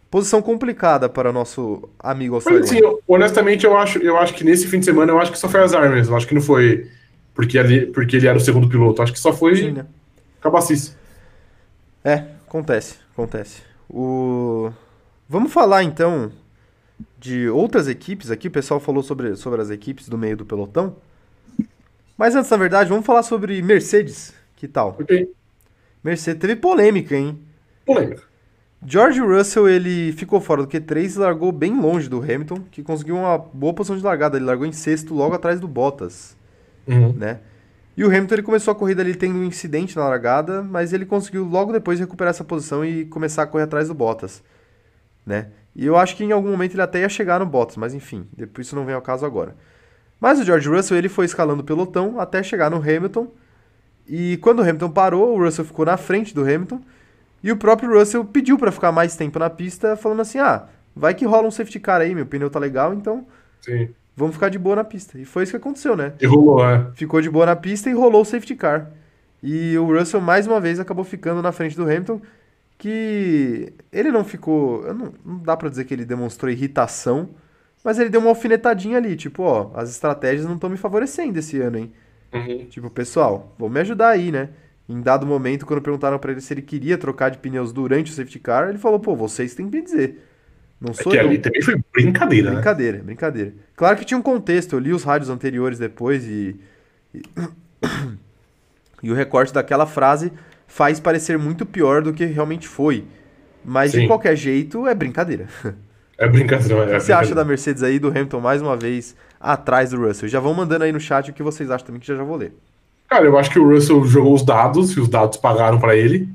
Posição 0.10 0.42
complicada 0.42 1.10
para 1.10 1.34
nosso 1.34 1.90
amigo 2.00 2.36
Mas 2.36 2.48
australiano. 2.48 2.66
assim, 2.66 2.80
eu- 2.80 3.02
honestamente, 3.06 3.66
eu 3.66 3.78
acho, 3.78 4.00
eu 4.00 4.18
acho 4.18 4.34
que 4.34 4.46
nesse 4.46 4.66
fim 4.66 4.80
de 4.80 4.86
semana 4.86 5.12
eu 5.12 5.20
acho 5.20 5.34
que 5.34 5.38
só 5.38 5.50
foi 5.50 5.60
azar 5.60 5.90
mesmo. 5.92 6.14
Eu 6.14 6.18
acho 6.18 6.28
que 6.28 6.34
não 6.34 6.42
foi 6.42 6.90
porque 7.36 7.58
ele, 7.58 7.88
porque 7.88 8.16
ele 8.16 8.28
era 8.28 8.38
o 8.38 8.42
segundo 8.42 8.70
piloto. 8.70 9.02
Eu 9.02 9.04
acho 9.04 9.14
que 9.14 9.20
só 9.20 9.34
foi 9.34 9.58
Sim, 9.58 9.72
né? 9.74 9.86
cabacice. 10.42 10.94
É, 12.04 12.24
acontece, 12.48 12.96
acontece. 13.14 13.62
O... 13.90 14.72
Vamos 15.28 15.52
falar 15.54 15.84
então 15.84 16.32
de 17.20 17.50
outras 17.50 17.88
equipes 17.88 18.32
aqui. 18.32 18.48
O 18.48 18.52
pessoal 18.52 18.80
falou 18.80 19.04
sobre, 19.04 19.36
sobre 19.36 19.62
as 19.62 19.70
equipes 19.70 20.08
do 20.10 20.18
meio 20.18 20.38
do 20.38 20.46
pelotão. 20.46 20.96
Mas 22.18 22.36
antes, 22.36 22.50
na 22.50 22.58
verdade, 22.58 22.90
vamos 22.90 23.06
falar 23.06 23.24
sobre 23.24 23.62
Mercedes. 23.62 24.34
Que 24.56 24.68
tal? 24.68 24.98
Ok. 25.00 25.32
Mercedes 26.04 26.42
teve 26.42 26.56
polêmica, 26.56 27.16
hein? 27.16 27.40
Polêmica. 27.86 28.24
George 28.86 29.20
Russell, 29.20 29.68
ele 29.68 30.14
ficou 30.14 30.40
fora 30.40 30.62
do 30.64 30.68
Q3 30.68 31.16
e 31.16 31.20
largou 31.20 31.52
bem 31.52 31.78
longe 31.80 32.08
do 32.08 32.20
Hamilton, 32.22 32.62
que 32.72 32.82
conseguiu 32.82 33.16
uma 33.18 33.38
boa 33.38 33.74
posição 33.74 33.98
de 33.98 34.04
largada. 34.04 34.38
Ele 34.38 34.46
largou 34.46 34.66
em 34.66 34.72
sexto, 34.72 35.14
logo 35.14 35.36
atrás 35.36 35.60
do 35.60 35.68
Bottas, 35.68 36.36
Uhum. 36.88 37.12
né? 37.14 37.40
E 37.98 38.04
o 38.04 38.08
Hamilton 38.08 38.36
ele 38.36 38.44
começou 38.44 38.72
a 38.72 38.76
corrida 38.76 39.02
ali 39.02 39.14
tendo 39.14 39.38
um 39.38 39.44
incidente 39.44 39.98
na 39.98 40.08
largada, 40.08 40.62
mas 40.64 40.94
ele 40.94 41.06
conseguiu 41.06 41.44
logo 41.44 41.74
depois 41.74 42.00
recuperar 42.00 42.32
essa 42.32 42.46
posição 42.46 42.84
e 42.86 43.04
começar 43.06 43.44
a 43.44 43.48
correr 43.48 43.64
atrás 43.66 43.90
do 43.90 43.94
Bottas, 43.94 44.42
né? 45.26 45.48
E 45.80 45.86
eu 45.86 45.96
acho 45.96 46.18
que 46.18 46.26
em 46.26 46.34
algum 46.34 46.52
momento 46.52 46.74
ele 46.74 46.82
até 46.82 47.00
ia 47.00 47.08
chegar 47.08 47.40
no 47.40 47.46
Bottas, 47.46 47.78
mas 47.78 47.94
enfim, 47.94 48.28
depois 48.36 48.68
isso 48.68 48.76
não 48.76 48.84
vem 48.86 48.94
ao 48.94 49.02
caso 49.02 49.26
agora. 49.26 49.56
Mas 50.20 50.38
o 50.38 50.44
George 50.44 50.68
Russell 50.68 50.98
ele 50.98 51.08
foi 51.08 51.24
escalando 51.24 51.62
o 51.62 51.64
pelotão 51.64 52.20
até 52.20 52.44
chegar 52.44 52.70
no 52.70 52.76
Hamilton. 52.76 53.32
E 54.06 54.36
quando 54.42 54.60
o 54.60 54.62
Hamilton 54.62 54.90
parou, 54.90 55.38
o 55.38 55.42
Russell 55.42 55.64
ficou 55.64 55.86
na 55.86 55.96
frente 55.96 56.36
do 56.36 56.42
Hamilton. 56.42 56.82
E 57.42 57.50
o 57.50 57.56
próprio 57.56 57.98
Russell 57.98 58.26
pediu 58.26 58.58
para 58.58 58.74
ficar 58.74 58.92
mais 58.92 59.16
tempo 59.16 59.40
na 59.40 59.50
pista, 59.50 59.96
falando 59.96 60.20
assim: 60.20 60.40
"Ah, 60.40 60.66
vai 60.94 61.14
que 61.14 61.24
rola 61.24 61.48
um 61.48 61.52
safety 61.52 61.80
car 61.80 62.02
aí, 62.02 62.14
meu 62.14 62.26
pneu 62.26 62.50
tá 62.50 62.60
legal, 62.60 62.94
então 62.94 63.26
Sim. 63.62 63.88
vamos 64.18 64.36
ficar 64.36 64.50
de 64.50 64.60
boa 64.60 64.76
na 64.76 64.84
pista". 64.84 65.18
E 65.18 65.24
foi 65.24 65.44
isso 65.44 65.54
que 65.54 65.58
aconteceu, 65.58 65.96
né? 65.96 66.12
E 66.20 66.26
rolou, 66.26 66.62
é. 66.62 66.88
Ficou 66.94 67.22
de 67.22 67.30
boa 67.30 67.46
na 67.46 67.56
pista 67.56 67.90
e 67.90 67.94
rolou 67.94 68.24
o 68.24 68.26
safety 68.26 68.54
car. 68.54 68.92
E 69.42 69.78
o 69.78 69.98
Russell 69.98 70.20
mais 70.20 70.46
uma 70.46 70.60
vez 70.60 70.78
acabou 70.78 71.06
ficando 71.06 71.42
na 71.42 71.54
frente 71.54 71.78
do 71.78 71.84
Hamilton, 71.84 72.20
que 72.80 73.74
ele 73.92 74.12
não 74.12 74.26
ficou, 74.26 74.94
não, 74.96 75.14
não 75.26 75.40
dá 75.40 75.58
para 75.58 75.70
dizer 75.70 75.86
que 75.86 75.94
ele 75.94 76.06
demonstrou 76.06 76.52
irritação, 76.52 77.32
mas 77.84 78.00
ele 78.00 78.10
deu 78.10 78.22
uma 78.22 78.32
alfinetadinha 78.32 78.98
ali, 78.98 79.18
tipo, 79.18 79.44
ó, 79.44 79.72
as 79.76 79.92
estratégias 79.92 80.46
não 80.48 80.56
estão 80.56 80.70
me 80.72 80.78
favorecendo 80.78 81.40
esse 81.40 81.60
ano, 81.62 81.78
hein? 81.80 81.94
Uhum. 82.34 82.70
Tipo, 82.70 82.90
pessoal, 82.90 83.56
vou 83.58 83.70
me 83.70 83.80
ajudar 83.82 84.10
aí, 84.10 84.32
né? 84.32 84.50
Em 84.90 85.02
dado 85.02 85.26
momento, 85.28 85.66
quando 85.66 85.82
perguntaram 85.82 86.20
para 86.20 86.32
ele 86.32 86.42
se 86.42 86.54
ele 86.54 86.62
queria 86.64 86.98
trocar 86.98 87.30
de 87.30 87.38
pneus 87.40 87.72
durante 87.74 88.12
o 88.12 88.16
safety 88.16 88.40
car, 88.40 88.70
ele 88.70 88.78
falou, 88.80 89.00
pô, 89.00 89.16
vocês 89.16 89.56
têm 89.56 89.70
que 89.70 89.78
me 89.78 89.84
dizer. 89.84 90.24
Não 90.82 90.94
É 90.98 91.04
sou 91.04 91.14
que 91.14 91.18
eu. 91.18 91.22
ali 91.22 91.40
também 91.40 91.62
foi 91.62 91.76
brincadeira, 91.94 92.54
né? 92.54 92.56
Brincadeira, 92.56 93.04
brincadeira. 93.04 93.54
Claro 93.76 93.98
que 93.98 94.06
tinha 94.06 94.18
um 94.18 94.22
contexto, 94.22 94.74
eu 94.74 94.80
li 94.80 94.94
os 94.94 95.04
rádios 95.04 95.30
anteriores 95.30 95.80
depois 95.80 96.26
e. 96.26 96.60
E, 97.14 97.22
e 99.04 99.12
o 99.12 99.14
recorte 99.16 99.54
daquela 99.54 99.86
frase 99.86 100.32
faz 100.70 101.00
parecer 101.00 101.38
muito 101.38 101.66
pior 101.66 102.02
do 102.02 102.14
que 102.14 102.24
realmente 102.24 102.68
foi. 102.68 103.04
Mas 103.66 103.92
de 103.92 104.02
Sim. 104.02 104.08
qualquer 104.08 104.38
jeito, 104.38 104.88
é 104.88 104.96
brincadeira. 104.96 105.48
É 106.18 106.28
brincadeira. 106.28 106.84
É 106.84 106.86
O 106.86 107.00
que 107.00 107.00
você 107.00 107.14
acha 107.14 107.34
da. 107.34 107.44
Mercedes 107.44 107.82
aí, 107.82 107.98
do 107.98 108.10
Hamilton 108.10 108.40
mais 108.40 108.62
uma 108.62 108.76
vez 108.78 109.16
atrás 109.40 109.92
do 109.92 110.06
Russell? 110.06 110.28
Já 110.30 110.40
vão 110.40 110.54
mandando 110.54 110.84
aí 110.84 110.92
no 110.92 111.00
chat 111.00 111.32
o 111.32 111.34
que 111.34 111.42
vocês 111.42 111.72
acham 111.72 111.88
também, 111.88 112.00
que 112.02 112.08
já 112.08 112.16
já 112.16 112.24
vou 112.24 112.36
ler. 112.36 112.54
Cara, 113.10 113.26
eu 113.26 113.38
acho 113.38 113.50
que 113.50 113.58
o 113.58 113.68
Russell 113.68 114.04
jogou 114.06 114.34
os 114.34 114.44
dados 114.44 114.92
e 114.92 115.00
os 115.00 115.08
dados 115.08 115.38
pagaram 115.38 115.80
pra 115.80 115.96
ele. 115.96 116.30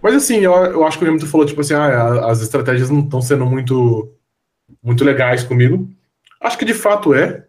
Mas 0.00 0.14
assim, 0.14 0.38
eu, 0.38 0.52
eu 0.52 0.86
acho 0.86 0.96
que 0.98 1.04
o 1.04 1.08
Hamilton 1.08 1.26
falou, 1.26 1.44
tipo 1.44 1.60
assim, 1.60 1.74
ah, 1.74 2.26
as 2.30 2.40
estratégias 2.40 2.88
não 2.88 3.00
estão 3.00 3.20
sendo 3.20 3.44
muito, 3.44 4.08
muito 4.82 5.04
legais 5.04 5.42
comigo. 5.42 5.88
Acho 6.40 6.56
que 6.56 6.64
de 6.64 6.74
fato 6.74 7.12
é. 7.12 7.44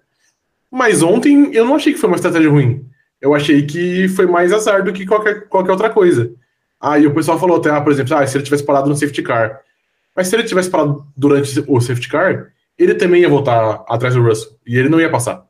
Mas 0.72 1.04
ontem 1.04 1.54
eu 1.54 1.64
não 1.64 1.76
achei 1.76 1.94
que 1.94 2.00
foi 2.00 2.10
uma 2.10 2.16
estratégia 2.16 2.50
ruim. 2.50 2.87
Eu 3.22 3.34
achei 3.34 3.66
que 3.66 4.08
foi 4.10 4.26
mais 4.26 4.54
azar 4.54 4.84
do 4.84 4.94
que 4.94 5.06
qualquer, 5.06 5.48
qualquer 5.48 5.72
outra 5.72 5.90
coisa. 5.90 6.32
Aí 6.80 7.08
o 7.08 7.14
pessoal 7.14 7.40
falou 7.40 7.58
até, 7.58 7.70
ah, 7.70 7.82
por 7.82 7.92
exemplo, 7.92 8.16
ah, 8.16 8.26
se 8.26 8.38
ele 8.38 8.44
tivesse 8.44 8.64
parado 8.64 8.90
no 8.90 8.96
safety 8.96 9.24
car. 9.24 9.62
Mas 10.16 10.28
se 10.28 10.36
ele 10.36 10.44
tivesse 10.44 10.70
parado 10.70 11.06
durante 11.16 11.64
o 11.68 11.82
safety 11.82 12.10
car, 12.10 12.52
ele 12.78 12.94
também 12.94 13.22
ia 13.22 13.30
voltar 13.30 13.84
atrás 13.88 14.14
do 14.14 14.22
Russell. 14.22 14.52
E 14.66 14.78
ele 14.78 14.90
não 14.90 15.02
ia 15.02 15.10
passar. 15.10 15.46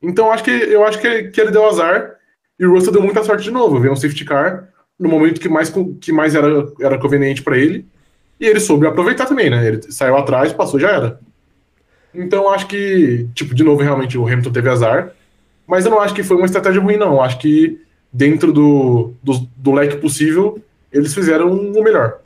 Então 0.00 0.30
acho 0.30 0.44
que 0.44 0.50
eu 0.50 0.84
acho 0.84 1.00
que, 1.00 1.24
que 1.24 1.40
ele 1.40 1.50
deu 1.50 1.66
azar 1.66 2.14
e 2.58 2.64
o 2.64 2.72
Russell 2.72 2.92
deu 2.92 3.02
muita 3.02 3.24
sorte 3.24 3.44
de 3.44 3.50
novo. 3.50 3.80
Veio 3.80 3.92
um 3.92 3.96
safety 3.96 4.24
car 4.24 4.68
no 4.98 5.08
momento 5.08 5.40
que 5.40 5.48
mais, 5.48 5.72
que 6.00 6.12
mais 6.12 6.34
era, 6.34 6.66
era 6.80 6.98
conveniente 6.98 7.42
para 7.42 7.58
ele. 7.58 7.86
E 8.38 8.46
ele 8.46 8.60
soube 8.60 8.86
aproveitar 8.86 9.26
também, 9.26 9.50
né? 9.50 9.66
Ele 9.66 9.82
saiu 9.90 10.16
atrás, 10.16 10.52
passou, 10.52 10.78
já 10.78 10.90
era. 10.90 11.20
Então 12.14 12.48
acho 12.50 12.66
que, 12.66 13.28
tipo, 13.34 13.54
de 13.54 13.62
novo, 13.62 13.82
realmente 13.82 14.16
o 14.16 14.26
Hamilton 14.26 14.52
teve 14.52 14.68
azar. 14.68 15.12
Mas 15.66 15.84
eu 15.84 15.90
não 15.90 16.00
acho 16.00 16.14
que 16.14 16.22
foi 16.22 16.36
uma 16.36 16.46
estratégia 16.46 16.80
ruim, 16.80 16.96
não. 16.96 17.14
Eu 17.14 17.22
acho 17.22 17.38
que 17.38 17.80
dentro 18.12 18.52
do, 18.52 19.12
do, 19.22 19.48
do 19.56 19.72
leque 19.72 19.96
possível, 19.96 20.62
eles 20.92 21.14
fizeram 21.14 21.52
o 21.52 21.82
melhor. 21.82 22.20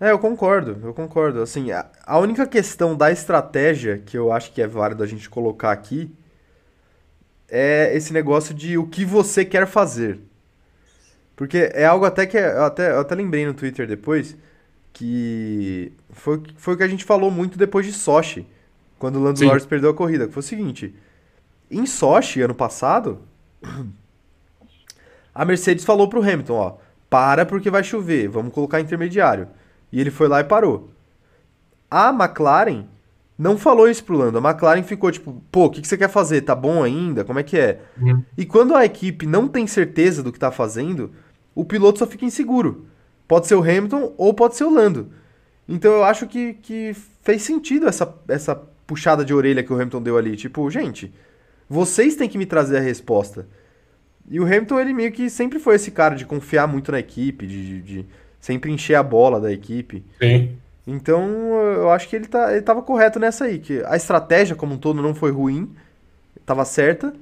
É, 0.00 0.10
eu 0.10 0.18
concordo, 0.18 0.78
eu 0.82 0.92
concordo. 0.92 1.40
Assim, 1.40 1.70
a, 1.70 1.86
a 2.04 2.18
única 2.18 2.46
questão 2.46 2.96
da 2.96 3.10
estratégia 3.10 3.98
que 3.98 4.16
eu 4.16 4.32
acho 4.32 4.52
que 4.52 4.60
é 4.60 4.66
válido 4.66 5.02
a 5.02 5.06
gente 5.06 5.28
colocar 5.28 5.72
aqui 5.72 6.10
é 7.48 7.94
esse 7.94 8.12
negócio 8.12 8.54
de 8.54 8.76
o 8.76 8.86
que 8.86 9.04
você 9.04 9.44
quer 9.44 9.66
fazer. 9.66 10.18
Porque 11.34 11.70
é 11.74 11.84
algo 11.84 12.04
até 12.04 12.26
que 12.26 12.36
eu 12.36 12.64
até, 12.64 12.92
eu 12.92 13.00
até 13.00 13.14
lembrei 13.14 13.46
no 13.46 13.54
Twitter 13.54 13.86
depois 13.86 14.36
que 14.92 15.92
foi, 16.10 16.42
foi 16.56 16.74
o 16.74 16.76
que 16.76 16.82
a 16.82 16.88
gente 16.88 17.04
falou 17.04 17.30
muito 17.30 17.58
depois 17.58 17.84
de 17.84 17.92
Sochi, 17.92 18.46
quando 18.98 19.16
o 19.16 19.22
Lando. 19.22 19.44
Norris 19.44 19.66
perdeu 19.66 19.90
a 19.90 19.94
corrida, 19.94 20.26
que 20.26 20.32
foi 20.32 20.40
o 20.40 20.42
seguinte, 20.42 20.94
em 21.70 21.86
Sochi, 21.86 22.40
ano 22.40 22.54
passado, 22.54 23.20
a 25.34 25.44
Mercedes 25.44 25.84
falou 25.84 26.08
pro 26.08 26.22
Hamilton, 26.22 26.54
ó, 26.54 26.76
para 27.10 27.44
porque 27.46 27.70
vai 27.70 27.84
chover, 27.84 28.28
vamos 28.28 28.52
colocar 28.52 28.80
intermediário. 28.80 29.48
E 29.92 30.00
ele 30.00 30.10
foi 30.10 30.28
lá 30.28 30.40
e 30.40 30.44
parou. 30.44 30.90
A 31.90 32.10
McLaren 32.10 32.84
não 33.38 33.58
falou 33.58 33.88
isso 33.88 34.04
pro 34.04 34.16
Lando. 34.16 34.38
A 34.38 34.50
McLaren 34.50 34.82
ficou 34.82 35.10
tipo, 35.10 35.42
pô, 35.50 35.66
o 35.66 35.70
que, 35.70 35.80
que 35.80 35.88
você 35.88 35.96
quer 35.96 36.08
fazer? 36.08 36.40
Tá 36.42 36.54
bom 36.54 36.82
ainda? 36.82 37.24
Como 37.24 37.38
é 37.38 37.42
que 37.42 37.58
é? 37.58 37.80
Uhum. 38.00 38.22
E 38.36 38.44
quando 38.44 38.74
a 38.74 38.84
equipe 38.84 39.26
não 39.26 39.46
tem 39.46 39.66
certeza 39.66 40.22
do 40.22 40.32
que 40.32 40.38
tá 40.38 40.50
fazendo, 40.50 41.12
o 41.54 41.64
piloto 41.64 41.98
só 41.98 42.06
fica 42.06 42.24
inseguro. 42.24 42.86
Pode 43.28 43.46
ser 43.46 43.54
o 43.54 43.62
Hamilton 43.62 44.14
ou 44.16 44.32
pode 44.34 44.56
ser 44.56 44.64
o 44.64 44.72
Lando. 44.72 45.10
Então 45.68 45.92
eu 45.92 46.04
acho 46.04 46.26
que, 46.26 46.54
que 46.54 46.94
fez 47.22 47.42
sentido 47.42 47.88
essa, 47.88 48.14
essa 48.28 48.54
puxada 48.86 49.24
de 49.24 49.34
orelha 49.34 49.62
que 49.62 49.72
o 49.72 49.76
Hamilton 49.76 50.02
deu 50.02 50.16
ali. 50.16 50.36
Tipo, 50.36 50.70
gente, 50.70 51.12
vocês 51.68 52.14
têm 52.16 52.28
que 52.28 52.38
me 52.38 52.46
trazer 52.46 52.78
a 52.78 52.80
resposta. 52.80 53.46
E 54.28 54.40
o 54.40 54.44
Hamilton, 54.44 54.80
ele 54.80 54.92
meio 54.92 55.12
que 55.12 55.30
sempre 55.30 55.58
foi 55.58 55.76
esse 55.76 55.90
cara 55.90 56.14
de 56.16 56.24
confiar 56.26 56.66
muito 56.66 56.90
na 56.90 56.98
equipe, 56.98 57.46
de, 57.46 57.80
de- 57.80 57.82
de 57.82 58.06
sempre 58.40 58.72
encher 58.72 58.94
a 58.96 59.02
bola 59.02 59.40
da 59.40 59.52
equipe. 59.52 60.04
Sim. 60.20 60.56
Então, 60.86 61.28
eu 61.76 61.90
acho 61.90 62.08
que 62.08 62.16
ele, 62.16 62.26
tá, 62.26 62.52
ele 62.52 62.62
tava 62.62 62.82
correto 62.82 63.18
nessa 63.18 63.44
aí, 63.44 63.58
que 63.58 63.82
a 63.86 63.96
estratégia 63.96 64.54
como 64.54 64.74
um 64.74 64.78
todo 64.78 65.02
não 65.02 65.14
foi 65.14 65.32
ruim, 65.32 65.74
tava 66.44 66.64
certa, 66.64 67.12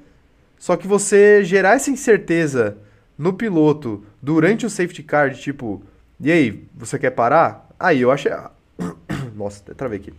só 0.59 0.76
que 0.76 0.86
você 0.86 1.42
gerar 1.45 1.74
essa 1.74 1.90
incerteza 1.90 2.76
no 3.18 3.32
piloto 3.32 4.05
durante 4.22 4.66
o 4.66 4.70
safety 4.70 5.03
car, 5.03 5.30
de 5.30 5.40
tipo, 5.40 5.82
e 6.20 6.30
aí, 6.30 6.64
você 6.74 6.99
quer 6.99 7.11
parar? 7.11 7.68
Aí 7.78 8.01
eu 8.03 8.11
acho. 8.11 8.28
Nossa, 9.34 9.62
até 9.62 9.74
travei 9.74 9.99
aqui. 9.99 10.12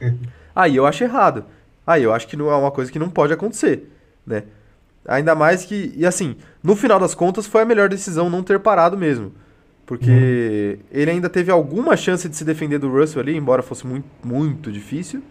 Aí 0.54 0.76
eu 0.76 0.86
acho 0.86 1.04
errado. 1.04 1.44
Aí 1.88 2.02
eu 2.02 2.12
acho 2.12 2.28
que 2.28 2.36
não 2.36 2.50
é 2.50 2.54
uma 2.54 2.70
coisa 2.70 2.92
que 2.92 2.98
não 2.98 3.08
pode 3.08 3.32
acontecer, 3.32 3.90
né? 4.26 4.42
Ainda 5.06 5.34
mais 5.34 5.64
que, 5.64 5.94
e 5.96 6.04
assim, 6.04 6.36
no 6.62 6.76
final 6.76 7.00
das 7.00 7.14
contas 7.14 7.46
foi 7.46 7.62
a 7.62 7.64
melhor 7.64 7.88
decisão 7.88 8.28
não 8.28 8.42
ter 8.42 8.60
parado 8.60 8.94
mesmo. 8.98 9.32
Porque 9.86 10.78
ele 10.92 11.10
ainda 11.10 11.30
teve 11.30 11.50
alguma 11.50 11.96
chance 11.96 12.28
de 12.28 12.36
se 12.36 12.44
defender 12.44 12.78
do 12.78 12.90
Russell 12.92 13.22
ali, 13.22 13.34
embora 13.34 13.62
fosse 13.62 13.86
muito, 13.86 14.06
muito 14.22 14.70
difícil. 14.70 15.22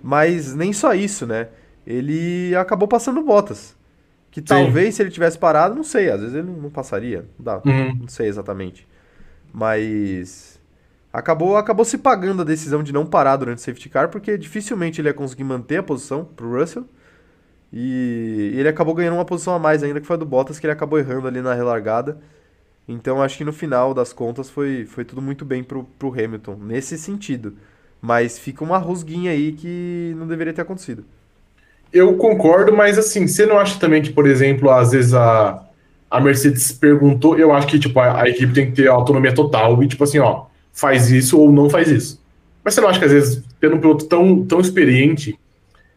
Mas 0.00 0.54
nem 0.54 0.72
só 0.72 0.94
isso, 0.94 1.26
né? 1.26 1.48
Ele 1.84 2.54
acabou 2.54 2.86
passando 2.86 3.20
Bottas. 3.20 3.74
Que 4.30 4.40
talvez 4.40 4.94
se 4.94 5.02
ele 5.02 5.10
tivesse 5.10 5.36
parado, 5.38 5.74
não 5.74 5.82
sei, 5.82 6.08
às 6.08 6.20
vezes 6.20 6.36
ele 6.36 6.46
não, 6.46 6.54
não 6.54 6.70
passaria. 6.70 7.26
Não, 7.36 7.44
dá, 7.44 7.60
Uhum. 7.66 7.96
não 8.02 8.08
sei 8.08 8.28
exatamente. 8.28 8.86
Mas 9.52 10.53
acabou, 11.14 11.56
acabou 11.56 11.84
se 11.84 11.96
pagando 11.96 12.42
a 12.42 12.44
decisão 12.44 12.82
de 12.82 12.92
não 12.92 13.06
parar 13.06 13.36
durante 13.36 13.58
o 13.58 13.60
safety 13.60 13.88
car, 13.88 14.08
porque 14.08 14.36
dificilmente 14.36 15.00
ele 15.00 15.08
ia 15.08 15.14
conseguir 15.14 15.44
manter 15.44 15.76
a 15.76 15.82
posição 15.82 16.24
pro 16.24 16.58
Russell. 16.58 16.84
E 17.72 18.52
ele 18.56 18.68
acabou 18.68 18.94
ganhando 18.94 19.14
uma 19.14 19.24
posição 19.24 19.54
a 19.54 19.58
mais 19.58 19.82
ainda, 19.82 20.00
que 20.00 20.06
foi 20.06 20.14
a 20.14 20.18
do 20.18 20.26
Bottas, 20.26 20.58
que 20.58 20.66
ele 20.66 20.72
acabou 20.72 20.98
errando 20.98 21.28
ali 21.28 21.40
na 21.40 21.54
relargada. 21.54 22.18
Então 22.88 23.22
acho 23.22 23.38
que 23.38 23.44
no 23.44 23.52
final 23.52 23.94
das 23.94 24.12
contas 24.12 24.50
foi, 24.50 24.84
foi 24.86 25.04
tudo 25.04 25.22
muito 25.22 25.44
bem 25.44 25.62
pro, 25.62 25.84
pro 25.98 26.12
Hamilton, 26.12 26.56
nesse 26.60 26.98
sentido. 26.98 27.54
Mas 28.02 28.38
fica 28.38 28.64
uma 28.64 28.78
rusguinha 28.78 29.30
aí 29.30 29.52
que 29.52 30.14
não 30.16 30.26
deveria 30.26 30.52
ter 30.52 30.62
acontecido. 30.62 31.04
Eu 31.92 32.16
concordo, 32.16 32.76
mas 32.76 32.98
assim, 32.98 33.26
você 33.26 33.46
não 33.46 33.58
acha 33.58 33.78
também 33.78 34.02
que, 34.02 34.12
por 34.12 34.26
exemplo, 34.26 34.70
às 34.70 34.90
vezes 34.92 35.14
a, 35.14 35.64
a 36.10 36.20
Mercedes 36.20 36.72
perguntou, 36.72 37.38
eu 37.38 37.52
acho 37.52 37.68
que 37.68 37.78
tipo, 37.78 37.98
a, 38.00 38.22
a 38.22 38.28
equipe 38.28 38.52
tem 38.52 38.66
que 38.66 38.72
ter 38.82 38.88
autonomia 38.88 39.32
total 39.34 39.82
e, 39.82 39.88
tipo 39.88 40.04
assim, 40.04 40.18
ó, 40.18 40.46
faz 40.74 41.10
isso 41.10 41.40
ou 41.40 41.50
não 41.50 41.70
faz 41.70 41.88
isso. 41.88 42.20
Mas 42.62 42.74
você 42.74 42.80
não 42.82 42.88
acha 42.88 42.98
que 42.98 43.04
às 43.06 43.12
vezes, 43.12 43.42
tendo 43.60 43.76
um 43.76 43.80
piloto 43.80 44.04
tão, 44.06 44.44
tão 44.44 44.60
experiente, 44.60 45.38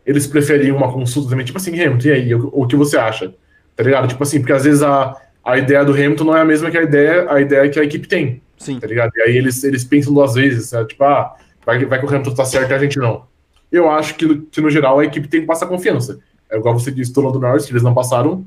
eles 0.05 0.25
preferem 0.27 0.71
uma 0.71 0.89
consulta 0.91 1.29
também, 1.29 1.45
tipo 1.45 1.57
assim, 1.57 1.71
Hamilton, 1.77 2.07
e 2.07 2.11
aí, 2.11 2.33
o, 2.35 2.49
o 2.53 2.65
que 2.67 2.75
você 2.77 2.97
acha? 2.97 3.33
Tá 3.75 3.83
ligado? 3.83 4.07
Tipo 4.07 4.23
assim, 4.23 4.39
porque 4.39 4.53
às 4.53 4.63
vezes 4.63 4.81
a, 4.81 5.15
a 5.43 5.57
ideia 5.57 5.83
do 5.83 5.91
Hamilton 5.93 6.23
não 6.23 6.37
é 6.37 6.41
a 6.41 6.45
mesma 6.45 6.71
que 6.71 6.77
a 6.77 6.83
ideia, 6.83 7.29
a 7.29 7.41
ideia 7.41 7.69
que 7.69 7.79
a 7.79 7.83
equipe 7.83 8.07
tem, 8.07 8.41
Sim. 8.57 8.79
tá 8.79 8.87
ligado? 8.87 9.11
E 9.15 9.21
aí 9.21 9.37
eles, 9.37 9.63
eles 9.63 9.83
pensam 9.83 10.13
duas 10.13 10.35
vezes, 10.35 10.71
né? 10.71 10.85
tipo, 10.85 11.03
ah, 11.03 11.35
vai, 11.65 11.83
vai 11.85 11.99
que 11.99 12.05
o 12.05 12.09
Hamilton 12.09 12.33
tá 12.33 12.45
certo 12.45 12.71
e 12.71 12.73
a 12.73 12.77
gente 12.79 12.97
não. 12.97 13.23
Eu 13.71 13.89
acho 13.89 14.15
que, 14.15 14.25
no- 14.25 14.41
que, 14.43 14.61
no 14.61 14.69
geral, 14.69 14.99
a 14.99 15.05
equipe 15.05 15.27
tem 15.27 15.41
que 15.41 15.47
passar 15.47 15.65
confiança. 15.67 16.19
É 16.49 16.57
igual 16.57 16.77
você 16.77 16.89
disse 16.91 17.11
do 17.11 17.19
Lando 17.21 17.39
Norris, 17.39 17.65
que 17.65 17.71
eles 17.73 17.83
não 17.83 17.93
passaram 17.93 18.45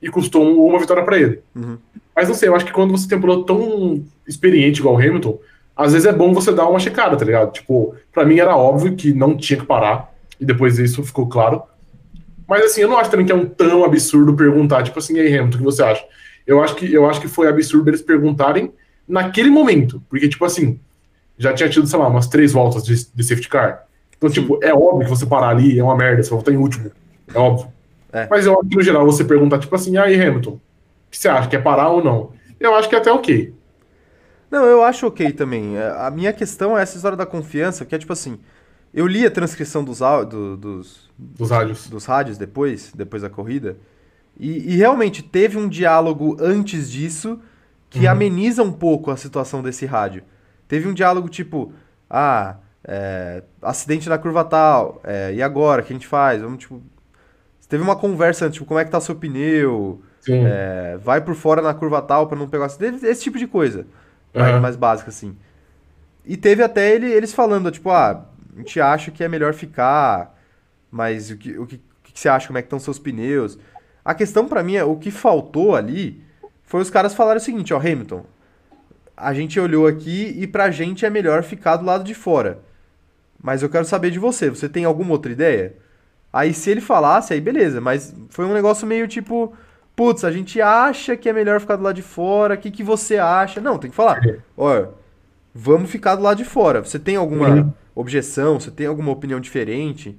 e 0.00 0.08
custou 0.08 0.44
um- 0.44 0.64
uma 0.64 0.78
vitória 0.78 1.02
para 1.02 1.18
ele. 1.18 1.40
Uhum. 1.54 1.76
Mas 2.14 2.28
não 2.28 2.34
sei, 2.34 2.48
eu 2.48 2.54
acho 2.54 2.64
que 2.64 2.72
quando 2.72 2.92
você 2.92 3.08
tem 3.08 3.18
um 3.18 3.20
piloto 3.20 3.44
tão 3.44 4.04
experiente 4.26 4.78
igual 4.80 4.94
o 4.94 4.98
Hamilton, 4.98 5.38
às 5.80 5.92
vezes 5.92 6.06
é 6.06 6.12
bom 6.12 6.32
você 6.34 6.52
dar 6.52 6.68
uma 6.68 6.78
checada, 6.78 7.16
tá 7.16 7.24
ligado? 7.24 7.52
Tipo, 7.52 7.94
pra 8.12 8.24
mim 8.24 8.38
era 8.38 8.54
óbvio 8.54 8.94
que 8.94 9.14
não 9.14 9.36
tinha 9.36 9.58
que 9.58 9.66
parar, 9.66 10.12
e 10.38 10.44
depois 10.44 10.78
isso 10.78 11.02
ficou 11.02 11.26
claro. 11.26 11.62
Mas 12.46 12.64
assim, 12.64 12.82
eu 12.82 12.88
não 12.88 12.98
acho 12.98 13.10
também 13.10 13.24
que 13.24 13.32
é 13.32 13.34
um 13.34 13.46
tão 13.46 13.84
absurdo 13.84 14.34
perguntar, 14.34 14.82
tipo 14.82 14.98
assim, 14.98 15.16
e 15.16 15.20
aí, 15.20 15.38
Hamilton, 15.38 15.56
o 15.56 15.58
que 15.58 15.64
você 15.64 15.82
acha? 15.82 16.04
Eu 16.46 16.62
acho 16.62 16.74
que, 16.74 16.92
eu 16.92 17.08
acho 17.08 17.20
que 17.20 17.28
foi 17.28 17.48
absurdo 17.48 17.88
eles 17.88 18.02
perguntarem 18.02 18.72
naquele 19.08 19.50
momento. 19.50 20.02
Porque, 20.10 20.28
tipo 20.28 20.44
assim, 20.44 20.78
já 21.38 21.52
tinha 21.54 21.68
tido, 21.68 21.86
sei 21.86 21.98
lá, 21.98 22.08
umas 22.08 22.26
três 22.26 22.52
voltas 22.52 22.84
de, 22.84 22.94
de 23.14 23.24
safety 23.24 23.48
car. 23.48 23.86
Então, 24.16 24.28
tipo, 24.28 24.58
é 24.62 24.74
óbvio 24.74 25.04
que 25.04 25.10
você 25.10 25.24
parar 25.24 25.48
ali 25.48 25.78
é 25.78 25.82
uma 25.82 25.96
merda, 25.96 26.22
você 26.22 26.30
voltar 26.30 26.52
em 26.52 26.56
último. 26.56 26.90
É 27.32 27.38
óbvio. 27.38 27.68
É. 28.12 28.26
Mas 28.28 28.44
eu 28.44 28.58
acho 28.58 28.68
que, 28.68 28.76
no 28.76 28.82
geral, 28.82 29.06
você 29.06 29.24
perguntar, 29.24 29.58
tipo 29.58 29.74
assim, 29.74 29.96
aí, 29.96 30.20
Hamilton, 30.20 30.50
o 30.50 30.60
que 31.10 31.16
você 31.16 31.28
acha? 31.28 31.48
Quer 31.48 31.62
parar 31.62 31.88
ou 31.88 32.02
não? 32.02 32.32
Eu 32.58 32.74
acho 32.74 32.88
que 32.88 32.94
é 32.94 32.98
até 32.98 33.10
ok. 33.10 33.54
Não, 34.50 34.64
eu 34.64 34.82
acho 34.82 35.06
ok 35.06 35.32
também. 35.32 35.76
É, 35.76 35.94
a 35.98 36.10
minha 36.10 36.32
questão 36.32 36.76
é 36.76 36.82
essa 36.82 36.96
história 36.96 37.16
da 37.16 37.26
confiança, 37.26 37.84
que 37.84 37.94
é 37.94 37.98
tipo 37.98 38.12
assim. 38.12 38.38
Eu 38.92 39.06
li 39.06 39.24
a 39.24 39.30
transcrição 39.30 39.84
dos, 39.84 40.00
do, 40.28 40.56
dos, 40.56 41.10
dos 41.16 41.50
rádios. 41.50 41.88
Dos 41.88 42.04
rádios 42.04 42.36
depois, 42.36 42.92
depois 42.92 43.22
da 43.22 43.30
corrida. 43.30 43.76
E, 44.36 44.74
e 44.74 44.76
realmente 44.76 45.22
teve 45.22 45.56
um 45.56 45.68
diálogo 45.68 46.36
antes 46.40 46.90
disso 46.90 47.38
que 47.88 48.00
uhum. 48.00 48.10
ameniza 48.10 48.62
um 48.62 48.72
pouco 48.72 49.10
a 49.10 49.16
situação 49.16 49.62
desse 49.62 49.86
rádio. 49.86 50.24
Teve 50.66 50.88
um 50.88 50.94
diálogo 50.94 51.28
tipo, 51.28 51.72
ah, 52.08 52.56
é, 52.84 53.42
acidente 53.60 54.08
na 54.08 54.18
curva 54.18 54.44
tal, 54.44 55.00
é, 55.04 55.34
e 55.34 55.42
agora, 55.42 55.82
o 55.82 55.84
que 55.84 55.92
a 55.92 55.96
gente 55.96 56.06
faz? 56.06 56.40
Vamos, 56.40 56.58
tipo... 56.58 56.82
Teve 57.68 57.82
uma 57.84 57.94
conversa, 57.94 58.50
tipo, 58.50 58.66
como 58.66 58.80
é 58.80 58.84
que 58.84 58.90
tá 58.90 59.00
seu 59.00 59.14
pneu? 59.14 60.02
É, 60.28 60.98
vai 61.00 61.20
por 61.20 61.36
fora 61.36 61.62
na 61.62 61.72
curva 61.72 62.02
tal 62.02 62.26
para 62.26 62.36
não 62.36 62.48
pegar 62.48 62.66
acidente, 62.66 63.06
esse 63.06 63.22
tipo 63.22 63.38
de 63.38 63.46
coisa. 63.46 63.86
Uhum. 64.34 64.60
Mais 64.60 64.76
básica, 64.76 65.10
assim. 65.10 65.36
E 66.24 66.36
teve 66.36 66.62
até 66.62 66.94
ele, 66.94 67.06
eles 67.06 67.32
falando, 67.32 67.70
tipo, 67.70 67.90
ah, 67.90 68.24
a 68.54 68.58
gente 68.58 68.80
acha 68.80 69.10
que 69.10 69.24
é 69.24 69.28
melhor 69.28 69.54
ficar, 69.54 70.38
mas 70.90 71.30
o 71.30 71.36
que, 71.36 71.58
o 71.58 71.66
que, 71.66 71.76
o 71.76 71.80
que 72.02 72.18
você 72.20 72.28
acha, 72.28 72.46
como 72.46 72.58
é 72.58 72.62
que 72.62 72.66
estão 72.66 72.78
seus 72.78 72.98
pneus? 72.98 73.58
A 74.04 74.14
questão 74.14 74.46
para 74.46 74.62
mim 74.62 74.76
é, 74.76 74.84
o 74.84 74.96
que 74.96 75.10
faltou 75.10 75.74
ali 75.74 76.22
foi 76.64 76.80
os 76.80 76.90
caras 76.90 77.14
falarem 77.14 77.40
o 77.40 77.44
seguinte, 77.44 77.74
ó, 77.74 77.78
Hamilton, 77.78 78.24
a 79.16 79.34
gente 79.34 79.58
olhou 79.60 79.86
aqui 79.86 80.34
e 80.38 80.46
pra 80.46 80.70
gente 80.70 81.04
é 81.04 81.10
melhor 81.10 81.42
ficar 81.42 81.76
do 81.76 81.84
lado 81.84 82.04
de 82.04 82.14
fora. 82.14 82.60
Mas 83.42 83.62
eu 83.62 83.68
quero 83.68 83.84
saber 83.84 84.10
de 84.10 84.18
você, 84.18 84.48
você 84.48 84.68
tem 84.68 84.84
alguma 84.84 85.12
outra 85.12 85.32
ideia? 85.32 85.74
Aí 86.32 86.54
se 86.54 86.70
ele 86.70 86.80
falasse, 86.80 87.32
aí 87.32 87.40
beleza, 87.40 87.80
mas 87.80 88.14
foi 88.28 88.44
um 88.44 88.54
negócio 88.54 88.86
meio 88.86 89.08
tipo, 89.08 89.52
putz, 89.94 90.24
a 90.24 90.30
gente 90.30 90.60
acha 90.60 91.16
que 91.16 91.28
é 91.28 91.32
melhor 91.32 91.60
ficar 91.60 91.76
do 91.76 91.82
lado 91.82 91.96
de 91.96 92.02
fora, 92.02 92.54
o 92.54 92.58
que, 92.58 92.70
que 92.70 92.82
você 92.82 93.18
acha? 93.18 93.60
Não, 93.60 93.78
tem 93.78 93.90
que 93.90 93.96
falar, 93.96 94.20
olha, 94.56 94.90
vamos 95.54 95.90
ficar 95.90 96.16
do 96.16 96.22
lado 96.22 96.38
de 96.38 96.44
fora. 96.44 96.82
Você 96.82 96.98
tem 96.98 97.16
alguma 97.16 97.48
uhum. 97.48 97.72
objeção, 97.94 98.58
você 98.58 98.70
tem 98.70 98.86
alguma 98.86 99.12
opinião 99.12 99.40
diferente? 99.40 100.18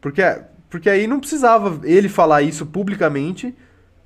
Porque, 0.00 0.22
porque 0.70 0.88
aí 0.88 1.06
não 1.06 1.20
precisava 1.20 1.80
ele 1.84 2.08
falar 2.08 2.42
isso 2.42 2.64
publicamente 2.66 3.54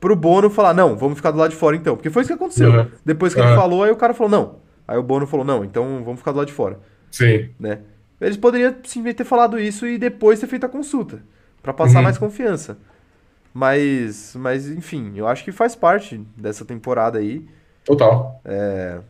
pro 0.01 0.17
Bono 0.17 0.49
falar, 0.49 0.73
não, 0.73 0.97
vamos 0.97 1.19
ficar 1.19 1.31
do 1.31 1.39
lado 1.39 1.51
de 1.51 1.57
fora 1.57 1.77
então. 1.77 1.95
Porque 1.95 2.11
foi 2.11 2.23
isso 2.23 2.29
que 2.29 2.35
aconteceu. 2.35 2.71
Uhum. 2.71 2.87
Depois 3.05 3.35
que 3.35 3.41
uhum. 3.41 3.47
ele 3.47 3.55
falou, 3.57 3.85
aí 3.85 3.91
o 3.91 3.97
cara 3.97 4.15
falou, 4.15 4.31
não. 4.31 4.57
Aí 4.89 4.97
o 4.97 5.03
Bono 5.03 5.27
falou, 5.27 5.45
não, 5.45 5.65
então 5.65 6.03
vamos 6.03 6.19
ficar 6.19 6.33
do 6.33 6.39
lado 6.39 6.47
de 6.47 6.55
fora. 6.55 6.81
Sim. 7.11 7.51
Né? 7.61 7.81
Eles 8.21 8.37
poderiam 8.37 8.75
simplesmente 8.83 9.17
ter 9.17 9.25
falado 9.25 9.59
isso 9.59 9.87
e 9.87 9.99
depois 9.99 10.41
ter 10.41 10.47
feito 10.47 10.65
a 10.65 10.69
consulta. 10.69 11.23
para 11.63 11.73
passar 11.75 11.99
uhum. 11.99 12.05
mais 12.05 12.17
confiança. 12.17 12.79
Mas, 13.53 14.35
mas, 14.37 14.69
enfim, 14.69 15.13
eu 15.17 15.27
acho 15.27 15.45
que 15.45 15.53
faz 15.53 15.75
parte 15.75 16.21
dessa 16.37 16.65
temporada 16.65 17.19
aí. 17.19 17.45
Total. 17.85 18.41
É, 18.45 19.01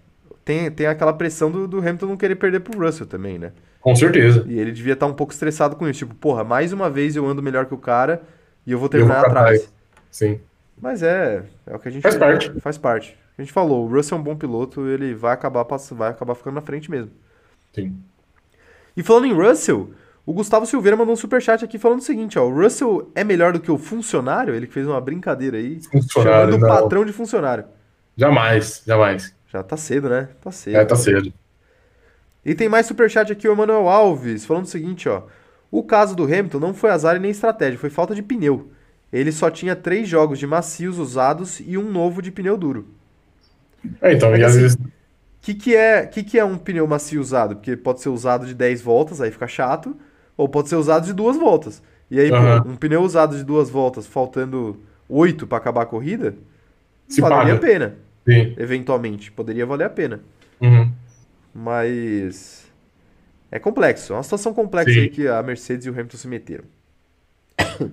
tem, 0.45 0.71
tem 0.71 0.87
aquela 0.87 1.13
pressão 1.13 1.51
do, 1.51 1.69
do 1.69 1.79
Hamilton 1.79 2.07
não 2.07 2.17
querer 2.17 2.37
perder 2.37 2.61
pro 2.61 2.79
Russell 2.79 3.07
também, 3.07 3.39
né? 3.39 3.53
Com 3.81 3.95
certeza. 3.95 4.45
E 4.47 4.59
ele 4.59 4.73
devia 4.73 4.95
estar 4.95 5.07
um 5.07 5.13
pouco 5.13 5.33
estressado 5.33 5.77
com 5.77 5.89
isso. 5.89 6.01
Tipo, 6.01 6.15
porra, 6.15 6.45
mais 6.45 6.73
uma 6.73 6.91
vez 6.91 7.17
eu 7.17 7.27
ando 7.27 7.43
melhor 7.43 7.67
que 7.67 7.75
o 7.75 7.79
cara 7.79 8.23
e 8.67 8.73
eu 8.73 8.79
vou 8.79 8.89
terminar 8.89 9.17
eu 9.17 9.21
vou 9.21 9.31
atrás. 9.31 9.73
Sim. 10.11 10.41
Mas 10.81 11.03
é, 11.03 11.43
é 11.67 11.77
o 11.77 11.79
que 11.79 11.89
a 11.89 11.91
gente 11.91 12.03
faz 12.03 12.17
parte. 12.17 12.61
Faz 12.61 12.79
parte. 12.79 13.17
A 13.37 13.43
gente 13.43 13.53
falou, 13.53 13.87
o 13.87 13.89
Russell 13.89 14.19
é 14.19 14.21
um 14.21 14.25
bom 14.25 14.37
piloto, 14.37 14.87
ele 14.87 15.15
vai 15.15 15.33
acabar 15.33 15.65
vai 15.93 16.11
acabar 16.11 16.35
ficando 16.35 16.55
na 16.55 16.61
frente 16.61 16.91
mesmo. 16.91 17.11
Sim. 17.73 17.97
E 18.97 19.03
falando 19.03 19.27
em 19.27 19.33
Russell, 19.33 19.91
o 20.27 20.33
Gustavo 20.33 20.67
Silveira 20.67 20.97
mandou 20.97 21.15
um 21.15 21.17
superchat 21.17 21.65
aqui 21.65 21.79
falando 21.79 22.01
o 22.01 22.03
seguinte, 22.03 22.39
ó, 22.39 22.45
o 22.45 22.55
Russell 22.55 23.11
é 23.15 23.25
melhor 23.25 23.53
do 23.53 23.61
que 23.61 23.71
o 23.71 23.79
funcionário? 23.79 24.55
Ele 24.55 24.67
que 24.67 24.73
fez 24.73 24.87
uma 24.87 25.01
brincadeira 25.01 25.57
aí, 25.57 25.81
funcionário, 25.83 26.53
chamando 26.53 26.65
o 26.65 26.69
patrão 26.69 27.05
de 27.05 27.13
funcionário. 27.13 27.65
Jamais, 28.17 28.83
jamais. 28.87 29.35
Já 29.49 29.63
tá 29.63 29.77
cedo, 29.77 30.09
né? 30.09 30.29
Tá 30.41 30.53
cedo. 30.53 30.77
É, 30.77 30.85
tá 30.85 30.95
cedo. 30.95 31.33
E 32.45 32.55
tem 32.55 32.69
mais 32.69 32.87
superchat 32.87 33.33
aqui, 33.33 33.49
o 33.49 33.53
Emanuel 33.53 33.89
Alves, 33.89 34.45
falando 34.45 34.65
o 34.65 34.69
seguinte, 34.69 35.09
ó. 35.09 35.25
O 35.71 35.83
caso 35.83 36.17
do 36.17 36.25
Hamilton 36.25 36.59
não 36.59 36.75
foi 36.75 36.91
azar 36.91 37.17
e 37.17 37.19
nem 37.19 37.31
estratégia, 37.31 37.79
foi 37.79 37.91
falta 37.91 38.15
de 38.15 38.23
pneu. 38.23 38.71
Ele 39.13 39.33
só 39.33 39.51
tinha 39.51 39.75
três 39.75 40.09
jogos 40.09 40.39
de 40.39 40.47
macios 40.47 40.99
usados 40.99 41.61
e 41.61 41.77
um 41.77 41.91
novo 41.91 42.23
de 42.23 42.31
pneu 42.31 42.57
duro. 42.57 42.89
É, 44.01 44.13
então, 44.13 44.31
Mas, 44.31 44.41
e 44.41 44.45
às 44.45 44.53
assim, 44.53 44.63
vezes... 44.63 44.77
O 44.77 45.43
que, 45.43 45.55
que, 45.55 45.75
é, 45.75 46.07
que, 46.07 46.23
que 46.23 46.39
é 46.39 46.45
um 46.45 46.59
pneu 46.59 46.87
macio 46.87 47.21
usado? 47.21 47.57
Porque 47.57 47.75
pode 47.75 48.01
ser 48.01 48.11
usado 48.11 48.47
de 48.47 48.55
10 48.55 48.83
voltas, 48.83 49.21
aí 49.21 49.31
fica 49.31 49.49
chato. 49.49 49.97
Ou 50.41 50.49
pode 50.49 50.71
ser 50.71 50.77
usado 50.77 51.05
de 51.05 51.13
duas 51.13 51.37
voltas. 51.37 51.83
E 52.11 52.19
aí, 52.19 52.31
uhum. 52.33 52.63
pô, 52.63 52.69
um 52.71 52.77
pneu 52.77 53.03
usado 53.03 53.37
de 53.37 53.45
duas 53.45 53.69
voltas, 53.69 54.07
faltando 54.07 54.81
oito 55.07 55.47
para 55.47 55.59
acabar 55.59 55.83
a 55.83 55.87
corrida, 55.87 56.35
Se 57.07 57.21
valeria 57.21 57.55
paga. 57.55 57.67
a 57.67 57.71
pena. 57.71 57.95
Sim. 58.27 58.55
Eventualmente. 58.57 59.31
Poderia 59.31 59.67
valer 59.67 59.85
a 59.85 59.91
pena. 59.91 60.21
Uhum. 60.59 60.91
Mas. 61.55 62.67
É 63.51 63.59
complexo. 63.59 64.15
É 64.15 64.17
uma 64.17 64.23
situação 64.23 64.55
complexa 64.55 64.91
Sim. 64.91 65.01
aí 65.01 65.09
que 65.11 65.29
a 65.29 65.43
Mercedes 65.43 65.85
e 65.85 65.91
o 65.91 65.93
Hamilton 65.93 66.17
se 66.17 66.27
meteram. 66.27 66.65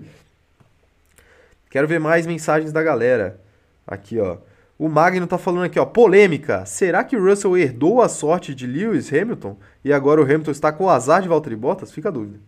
Quero 1.69 1.85
ver 1.85 1.99
mais 1.99 2.25
mensagens 2.25 2.71
da 2.71 2.81
galera. 2.81 3.41
Aqui, 3.85 4.19
ó. 4.19 4.37
O 4.79 4.87
Magno 4.87 5.25
tá 5.25 5.39
falando 5.39 5.63
aqui, 5.63 5.79
ó, 5.79 5.85
polêmica. 5.85 6.63
Será 6.65 7.03
que 7.03 7.15
o 7.15 7.23
Russell 7.23 7.57
herdou 7.57 8.01
a 8.01 8.07
sorte 8.07 8.53
de 8.53 8.67
Lewis 8.67 9.11
Hamilton 9.11 9.57
e 9.83 9.91
agora 9.91 10.21
o 10.21 10.23
Hamilton 10.23 10.51
está 10.51 10.71
com 10.71 10.83
o 10.83 10.89
azar 10.89 11.21
de 11.21 11.27
Valtteri 11.27 11.55
Bottas? 11.55 11.91
Fica 11.91 12.09
a 12.09 12.11
dúvida. 12.11 12.39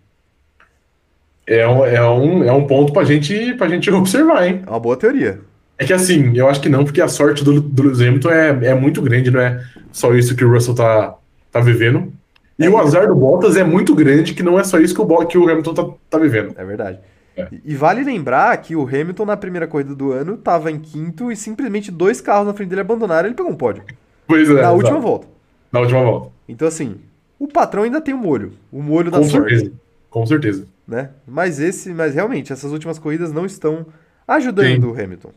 É 1.47 1.67
um, 1.67 1.83
é 1.83 2.07
um, 2.07 2.43
é 2.43 2.51
um 2.51 2.67
ponto 2.67 2.93
pra 2.93 3.03
gente, 3.03 3.55
pra 3.55 3.67
gente 3.67 3.89
observar, 3.91 4.47
hein? 4.47 4.61
É 4.65 4.69
uma 4.69 4.79
boa 4.79 4.95
teoria. 4.95 5.39
É 5.79 5.85
que 5.85 5.93
assim, 5.93 6.37
eu 6.37 6.47
acho 6.47 6.61
que 6.61 6.69
não, 6.69 6.83
porque 6.83 7.01
a 7.01 7.07
sorte 7.07 7.43
do, 7.43 7.59
do 7.59 7.83
Lewis 7.83 8.01
Hamilton 8.01 8.29
é, 8.29 8.49
é 8.67 8.75
muito 8.75 9.01
grande, 9.01 9.31
não 9.31 9.39
é 9.39 9.63
só 9.91 10.13
isso 10.13 10.35
que 10.35 10.45
o 10.45 10.51
Russell 10.51 10.75
tá, 10.75 11.15
tá 11.51 11.59
vivendo. 11.59 12.13
E 12.59 12.65
é 12.65 12.69
o 12.69 12.77
azar 12.77 13.07
do 13.07 13.15
Bottas 13.15 13.55
é 13.55 13.63
muito 13.63 13.95
grande, 13.95 14.35
que 14.35 14.43
não 14.43 14.59
é 14.59 14.63
só 14.63 14.77
isso 14.79 14.93
que 14.93 15.01
o, 15.01 15.25
que 15.25 15.37
o 15.37 15.49
Hamilton 15.49 15.73
tá, 15.73 15.85
tá 16.09 16.17
vivendo. 16.19 16.53
É 16.57 16.63
verdade. 16.63 16.99
É. 17.35 17.47
E 17.63 17.75
vale 17.75 18.03
lembrar 18.03 18.55
que 18.57 18.75
o 18.75 18.87
Hamilton, 18.87 19.25
na 19.25 19.37
primeira 19.37 19.67
corrida 19.67 19.95
do 19.95 20.11
ano, 20.11 20.35
estava 20.35 20.71
em 20.71 20.79
quinto 20.79 21.31
e 21.31 21.35
simplesmente 21.35 21.91
dois 21.91 22.19
carros 22.19 22.47
na 22.47 22.53
frente 22.53 22.69
dele 22.69 22.81
abandonaram 22.81 23.27
e 23.27 23.29
ele 23.29 23.35
pegou 23.35 23.51
um 23.51 23.55
pódio. 23.55 23.83
Pois 24.27 24.49
é. 24.49 24.61
Na 24.61 24.71
última 24.71 24.99
volta. 24.99 25.27
Na 25.71 25.79
última 25.79 26.03
volta. 26.03 26.31
Então, 26.47 26.67
assim, 26.67 26.97
o 27.37 27.47
patrão 27.47 27.83
ainda 27.83 28.01
tem 28.01 28.13
o 28.13 28.17
um 28.17 28.21
molho. 28.21 28.53
O 28.71 28.81
molho 28.81 29.09
da 29.09 29.19
Com 29.19 29.23
sorte. 29.25 29.49
Certeza. 29.49 29.73
Com 30.09 30.25
certeza. 30.25 30.67
Né? 30.87 31.11
Mas 31.27 31.59
esse, 31.59 31.93
mas 31.93 32.15
realmente, 32.15 32.51
essas 32.51 32.71
últimas 32.71 32.97
corridas 32.97 33.31
não 33.31 33.45
estão 33.45 33.85
ajudando 34.27 34.67
Sim. 34.67 34.87
o 34.87 34.91
Hamilton. 34.91 35.31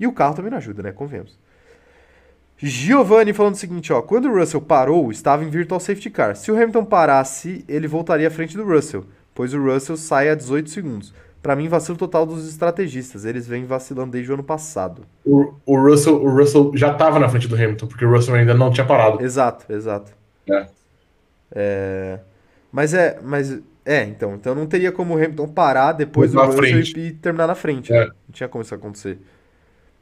E 0.00 0.06
o 0.06 0.12
carro 0.12 0.34
também 0.34 0.50
não 0.50 0.58
ajuda, 0.58 0.82
né? 0.82 0.92
Convenhamos. 0.92 1.38
Giovanni 2.56 3.32
falando 3.32 3.54
o 3.54 3.58
seguinte, 3.58 3.92
ó. 3.92 4.02
Quando 4.02 4.28
o 4.28 4.34
Russell 4.34 4.60
parou, 4.60 5.10
estava 5.12 5.44
em 5.44 5.50
virtual 5.50 5.78
safety 5.78 6.10
car. 6.10 6.34
Se 6.34 6.50
o 6.50 6.56
Hamilton 6.56 6.84
parasse, 6.84 7.64
ele 7.68 7.86
voltaria 7.86 8.26
à 8.26 8.30
frente 8.30 8.56
do 8.56 8.64
Russell, 8.64 9.04
pois 9.38 9.54
o 9.54 9.62
Russell 9.62 9.96
sai 9.96 10.28
a 10.30 10.34
18 10.34 10.68
segundos. 10.68 11.14
Para 11.40 11.54
mim, 11.54 11.68
vacilo 11.68 11.96
total 11.96 12.26
dos 12.26 12.48
estrategistas. 12.48 13.24
Eles 13.24 13.46
vêm 13.46 13.64
vacilando 13.64 14.10
desde 14.10 14.32
o 14.32 14.34
ano 14.34 14.42
passado. 14.42 15.02
O, 15.24 15.54
o, 15.64 15.80
Russell, 15.80 16.20
o 16.20 16.28
Russell 16.28 16.72
já 16.74 16.90
estava 16.90 17.20
na 17.20 17.28
frente 17.28 17.46
do 17.46 17.54
Hamilton, 17.54 17.86
porque 17.86 18.04
o 18.04 18.10
Russell 18.10 18.34
ainda 18.34 18.52
não 18.52 18.72
tinha 18.72 18.84
parado. 18.84 19.22
Exato, 19.22 19.72
exato. 19.72 20.10
É. 20.50 20.66
é... 21.52 22.18
Mas 22.72 22.92
é, 22.92 23.20
mas 23.22 23.60
é, 23.86 24.02
então, 24.02 24.34
então 24.34 24.56
não 24.56 24.66
teria 24.66 24.90
como 24.90 25.14
o 25.14 25.16
Hamilton 25.16 25.46
parar 25.46 25.92
depois 25.92 26.32
do 26.32 26.40
Russell 26.40 26.58
frente. 26.58 26.98
e 26.98 27.12
terminar 27.12 27.46
na 27.46 27.54
frente. 27.54 27.92
É. 27.92 28.00
Né? 28.00 28.06
Não 28.06 28.32
tinha 28.32 28.48
como 28.48 28.62
isso 28.62 28.74
acontecer. 28.74 29.18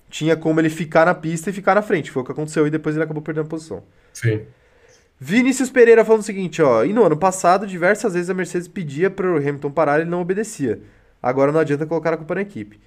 Tinha 0.08 0.34
como 0.34 0.58
ele 0.60 0.70
ficar 0.70 1.04
na 1.04 1.14
pista 1.14 1.50
e 1.50 1.52
ficar 1.52 1.74
na 1.74 1.82
frente. 1.82 2.10
Foi 2.10 2.22
o 2.22 2.24
que 2.24 2.32
aconteceu 2.32 2.66
e 2.66 2.70
depois 2.70 2.96
ele 2.96 3.04
acabou 3.04 3.22
perdendo 3.22 3.44
a 3.44 3.50
posição. 3.50 3.82
Sim. 4.14 4.46
Vinícius 5.18 5.70
Pereira 5.70 6.04
falando 6.04 6.20
o 6.20 6.24
seguinte, 6.24 6.60
ó. 6.60 6.84
E 6.84 6.92
no 6.92 7.04
ano 7.04 7.16
passado, 7.16 7.66
diversas 7.66 8.14
vezes 8.14 8.28
a 8.28 8.34
Mercedes 8.34 8.68
pedia 8.68 9.10
para 9.10 9.26
o 9.26 9.36
Hamilton 9.36 9.70
parar 9.70 9.98
e 9.98 10.02
ele 10.02 10.10
não 10.10 10.20
obedecia. 10.20 10.80
Agora 11.22 11.50
não 11.50 11.60
adianta 11.60 11.86
colocar 11.86 12.12
a 12.12 12.16
culpa 12.16 12.34
na 12.34 12.42
equipe. 12.42 12.78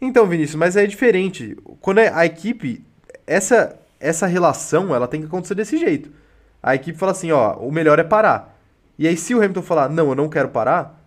Então, 0.00 0.26
Vinícius, 0.26 0.56
mas 0.56 0.76
é 0.76 0.86
diferente. 0.86 1.56
Quando 1.80 1.98
é 1.98 2.08
a 2.12 2.24
equipe, 2.24 2.84
essa, 3.26 3.76
essa 3.98 4.26
relação, 4.26 4.94
ela 4.94 5.08
tem 5.08 5.20
que 5.20 5.26
acontecer 5.26 5.54
desse 5.54 5.76
jeito. 5.76 6.10
A 6.62 6.74
equipe 6.74 6.98
fala 6.98 7.12
assim, 7.12 7.32
ó, 7.32 7.56
o 7.56 7.72
melhor 7.72 7.98
é 7.98 8.04
parar. 8.04 8.58
E 8.98 9.08
aí 9.08 9.16
se 9.16 9.34
o 9.34 9.38
Hamilton 9.38 9.62
falar, 9.62 9.88
não, 9.88 10.08
eu 10.10 10.14
não 10.14 10.28
quero 10.28 10.48
parar, 10.48 11.02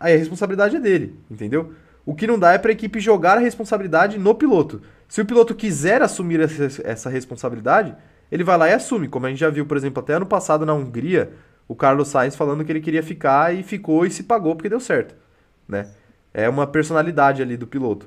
aí 0.00 0.14
a 0.14 0.18
responsabilidade 0.18 0.76
é 0.76 0.80
dele, 0.80 1.14
entendeu? 1.30 1.72
O 2.06 2.14
que 2.14 2.26
não 2.26 2.38
dá 2.38 2.52
é 2.52 2.58
para 2.58 2.70
a 2.70 2.72
equipe 2.72 2.98
jogar 3.00 3.36
a 3.36 3.40
responsabilidade 3.40 4.18
no 4.18 4.34
piloto. 4.34 4.80
Se 5.06 5.20
o 5.20 5.26
piloto 5.26 5.54
quiser 5.54 6.00
assumir 6.00 6.40
essa, 6.40 6.82
essa 6.82 7.10
responsabilidade, 7.10 7.94
ele 8.30 8.44
vai 8.44 8.56
lá 8.56 8.68
e 8.68 8.72
assume. 8.72 9.08
Como 9.08 9.26
a 9.26 9.28
gente 9.28 9.38
já 9.38 9.50
viu, 9.50 9.66
por 9.66 9.76
exemplo, 9.76 10.02
até 10.02 10.14
ano 10.14 10.26
passado 10.26 10.66
na 10.66 10.74
Hungria, 10.74 11.32
o 11.66 11.74
Carlos 11.74 12.08
Sainz 12.08 12.34
falando 12.34 12.64
que 12.64 12.72
ele 12.72 12.80
queria 12.80 13.02
ficar 13.02 13.54
e 13.54 13.62
ficou 13.62 14.06
e 14.06 14.10
se 14.10 14.22
pagou 14.22 14.56
porque 14.56 14.68
deu 14.68 14.80
certo, 14.80 15.14
né? 15.66 15.88
É 16.32 16.48
uma 16.48 16.66
personalidade 16.66 17.42
ali 17.42 17.56
do 17.56 17.66
piloto. 17.66 18.06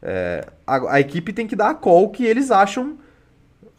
É, 0.00 0.46
a, 0.66 0.94
a, 0.94 1.00
equipe 1.00 1.32
tem 1.32 1.46
que 1.46 1.56
dar 1.56 1.70
a 1.70 1.74
call 1.74 2.10
que 2.10 2.24
eles 2.24 2.50
acham 2.50 2.98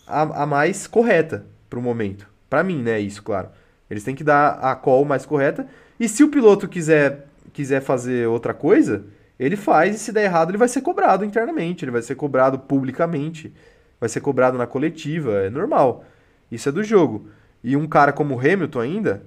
a, 0.05 0.43
a 0.43 0.45
mais 0.45 0.85
correta 0.85 1.45
pro 1.69 1.81
momento. 1.81 2.27
Para 2.49 2.63
mim, 2.63 2.81
né? 2.81 2.99
Isso, 2.99 3.23
claro. 3.23 3.49
Eles 3.89 4.03
têm 4.03 4.15
que 4.15 4.23
dar 4.23 4.59
a 4.61 4.75
call 4.75 5.05
mais 5.05 5.25
correta. 5.25 5.67
E 5.99 6.07
se 6.07 6.23
o 6.23 6.29
piloto 6.29 6.67
quiser, 6.67 7.27
quiser 7.53 7.81
fazer 7.81 8.27
outra 8.27 8.53
coisa, 8.53 9.05
ele 9.39 9.55
faz. 9.55 9.95
E 9.95 9.99
se 9.99 10.11
der 10.11 10.25
errado, 10.25 10.51
ele 10.51 10.57
vai 10.57 10.67
ser 10.67 10.81
cobrado 10.81 11.23
internamente. 11.23 11.85
Ele 11.85 11.91
vai 11.91 12.01
ser 12.01 12.15
cobrado 12.15 12.59
publicamente. 12.59 13.53
Vai 13.99 14.09
ser 14.09 14.21
cobrado 14.21 14.57
na 14.57 14.67
coletiva. 14.67 15.33
É 15.33 15.49
normal. 15.49 16.05
Isso 16.51 16.69
é 16.69 16.71
do 16.71 16.83
jogo. 16.83 17.27
E 17.63 17.75
um 17.75 17.87
cara 17.87 18.13
como 18.13 18.35
o 18.35 18.39
Hamilton 18.39 18.79
ainda, 18.79 19.23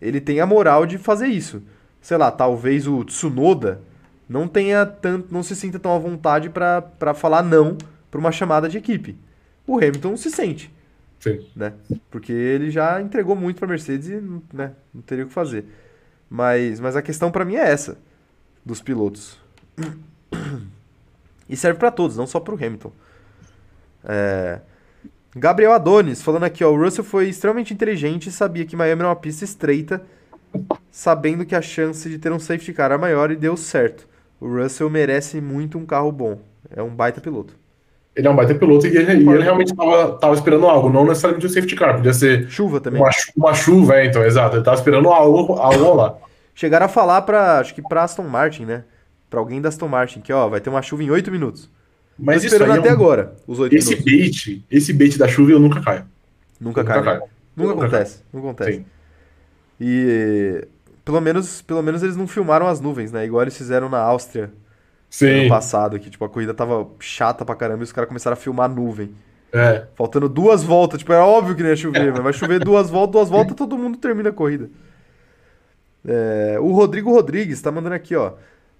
ele 0.00 0.20
tem 0.20 0.40
a 0.40 0.46
moral 0.46 0.86
de 0.86 0.98
fazer 0.98 1.28
isso. 1.28 1.62
Sei 2.00 2.16
lá, 2.16 2.30
talvez 2.30 2.86
o 2.86 3.04
Tsunoda 3.04 3.80
não 4.28 4.48
tenha 4.48 4.84
tanto, 4.84 5.32
não 5.32 5.42
se 5.42 5.54
sinta 5.54 5.78
tão 5.78 5.94
à 5.94 5.98
vontade 5.98 6.50
para 6.50 7.14
falar 7.14 7.42
não 7.42 7.76
para 8.10 8.18
uma 8.18 8.32
chamada 8.32 8.68
de 8.68 8.78
equipe. 8.78 9.16
O 9.66 9.76
Hamilton 9.76 10.16
se 10.16 10.30
sente. 10.30 10.72
Sim. 11.20 11.46
Né? 11.54 11.72
Porque 12.10 12.32
ele 12.32 12.70
já 12.70 13.00
entregou 13.00 13.34
muito 13.34 13.58
para 13.58 13.68
Mercedes 13.68 14.08
e 14.08 14.22
né, 14.52 14.72
não 14.92 15.02
teria 15.02 15.24
o 15.24 15.28
que 15.28 15.34
fazer. 15.34 15.64
Mas, 16.28 16.80
mas 16.80 16.96
a 16.96 17.02
questão 17.02 17.30
para 17.30 17.44
mim 17.44 17.56
é 17.56 17.68
essa 17.68 17.98
dos 18.64 18.80
pilotos. 18.80 19.38
E 21.48 21.56
serve 21.56 21.78
para 21.78 21.92
todos, 21.92 22.16
não 22.16 22.26
só 22.26 22.40
para 22.40 22.52
o 22.52 22.56
Hamilton. 22.56 22.90
É... 24.06 24.60
Gabriel 25.34 25.72
Adonis 25.72 26.22
falando 26.22 26.44
aqui, 26.44 26.64
ó, 26.64 26.70
o 26.70 26.82
Russell 26.82 27.04
foi 27.04 27.28
extremamente 27.28 27.74
inteligente 27.74 28.28
e 28.28 28.32
sabia 28.32 28.64
que 28.64 28.74
Miami 28.74 29.02
era 29.02 29.08
uma 29.08 29.16
pista 29.16 29.44
estreita, 29.44 30.02
sabendo 30.90 31.44
que 31.44 31.54
a 31.54 31.60
chance 31.60 32.08
de 32.08 32.18
ter 32.18 32.32
um 32.32 32.38
safety 32.38 32.72
car 32.72 32.86
era 32.86 32.98
maior 32.98 33.30
e 33.30 33.36
deu 33.36 33.56
certo. 33.56 34.08
O 34.40 34.48
Russell 34.48 34.88
merece 34.88 35.40
muito 35.40 35.76
um 35.76 35.84
carro 35.84 36.10
bom. 36.10 36.38
É 36.74 36.82
um 36.82 36.88
baita 36.88 37.20
piloto. 37.20 37.54
Ele 38.14 38.26
é 38.26 38.30
um 38.30 38.36
baita 38.36 38.54
piloto 38.54 38.86
e 38.86 38.96
ele, 38.96 39.12
e 39.12 39.28
ele 39.28 39.42
realmente 39.42 39.72
estava 39.72 40.34
esperando 40.34 40.66
algo, 40.66 40.88
não 40.88 41.04
necessariamente 41.04 41.46
um 41.46 41.50
safety 41.50 41.76
car, 41.76 41.96
podia 41.96 42.14
ser. 42.14 42.48
Chuva 42.48 42.80
também. 42.80 43.02
Uma, 43.02 43.10
uma 43.36 43.54
chuva, 43.54 43.96
é, 43.96 44.06
então, 44.06 44.24
exato. 44.24 44.54
Ele 44.54 44.62
estava 44.62 44.76
esperando 44.76 45.10
algo, 45.10 45.52
algo 45.54 45.94
lá. 45.94 46.16
Chegaram 46.54 46.86
a 46.86 46.88
falar 46.88 47.20
para 47.22 47.58
acho 47.58 47.74
que 47.74 47.82
para 47.82 48.02
Aston 48.02 48.22
Martin, 48.22 48.64
né? 48.64 48.84
Para 49.28 49.38
alguém 49.38 49.60
da 49.60 49.68
Aston 49.68 49.88
Martin, 49.88 50.22
que 50.22 50.32
ó, 50.32 50.48
vai 50.48 50.62
ter 50.62 50.70
uma 50.70 50.80
chuva 50.80 51.02
em 51.04 51.10
8 51.10 51.30
minutos. 51.30 51.70
Mas 52.18 52.42
Tô 52.42 52.46
esperando 52.48 52.70
isso 52.70 52.80
até 52.80 52.88
é 52.88 52.92
um... 52.92 52.94
agora, 52.94 53.36
os 53.46 53.58
8 53.58 53.74
esse 53.76 53.90
minutos. 53.90 54.04
bait, 54.12 54.64
esse 54.70 54.92
bait 54.92 55.18
da 55.18 55.28
chuva 55.28 55.52
eu 55.52 55.58
nunca 55.60 55.80
caio. 55.82 56.04
Nunca, 56.60 56.82
Nunca 56.82 57.02
cai. 57.02 57.14
né? 57.18 57.20
Nunca, 57.54 57.70
Nunca 57.74 57.86
acontece. 57.86 58.22
Nunca 58.32 58.46
acontece. 58.48 58.72
Sim. 58.78 58.84
E 59.80 60.66
pelo 61.04 61.20
menos, 61.20 61.62
pelo 61.62 61.82
menos 61.82 62.02
eles 62.02 62.16
não 62.16 62.26
filmaram 62.26 62.66
as 62.66 62.80
nuvens, 62.80 63.12
né? 63.12 63.24
Igual 63.24 63.42
eles 63.42 63.56
fizeram 63.56 63.88
na 63.88 63.98
Áustria 63.98 64.44
ano 64.44 64.52
Sim. 65.42 65.48
passado, 65.48 65.98
que 65.98 66.10
tipo 66.10 66.24
a 66.24 66.28
corrida 66.28 66.52
tava 66.52 66.88
chata 66.98 67.44
pra 67.44 67.54
caramba 67.54 67.82
e 67.82 67.84
os 67.84 67.92
caras 67.92 68.08
começaram 68.08 68.34
a 68.34 68.36
filmar 68.36 68.70
a 68.70 68.74
nuvem. 68.74 69.14
É. 69.52 69.86
Faltando 69.94 70.28
duas 70.28 70.62
voltas, 70.64 70.98
tipo, 70.98 71.12
era 71.12 71.24
óbvio 71.24 71.54
que 71.54 71.62
não 71.62 71.70
ia 71.70 71.76
chover, 71.76 72.12
mas 72.12 72.22
vai 72.22 72.32
chover 72.32 72.58
duas 72.62 72.90
voltas, 72.90 73.12
duas 73.12 73.28
voltas, 73.28 73.56
todo 73.56 73.78
mundo 73.78 73.96
termina 73.98 74.30
a 74.30 74.32
corrida. 74.32 74.68
É, 76.06 76.56
o 76.60 76.72
Rodrigo 76.72 77.10
Rodrigues 77.10 77.60
tá 77.60 77.70
mandando 77.70 77.94
aqui, 77.94 78.14
ó. 78.14 78.32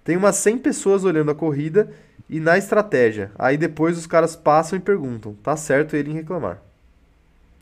Tem 0.07 0.15
umas 0.15 0.37
100 0.37 0.59
pessoas 0.59 1.03
olhando 1.03 1.31
a 1.31 1.35
corrida 1.35 1.91
e 2.29 2.39
na 2.39 2.57
estratégia. 2.57 3.29
Aí 3.37 3.57
depois 3.57 3.97
os 3.97 4.07
caras 4.07 4.37
passam 4.37 4.79
e 4.79 4.81
perguntam: 4.81 5.33
tá 5.43 5.57
certo 5.57 5.97
ele 5.97 6.11
em 6.11 6.13
reclamar? 6.13 6.61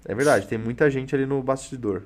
É 0.08 0.14
verdade, 0.14 0.48
tem 0.48 0.56
muita 0.56 0.88
gente 0.92 1.16
ali 1.16 1.26
no 1.26 1.42
bastidor. 1.42 2.04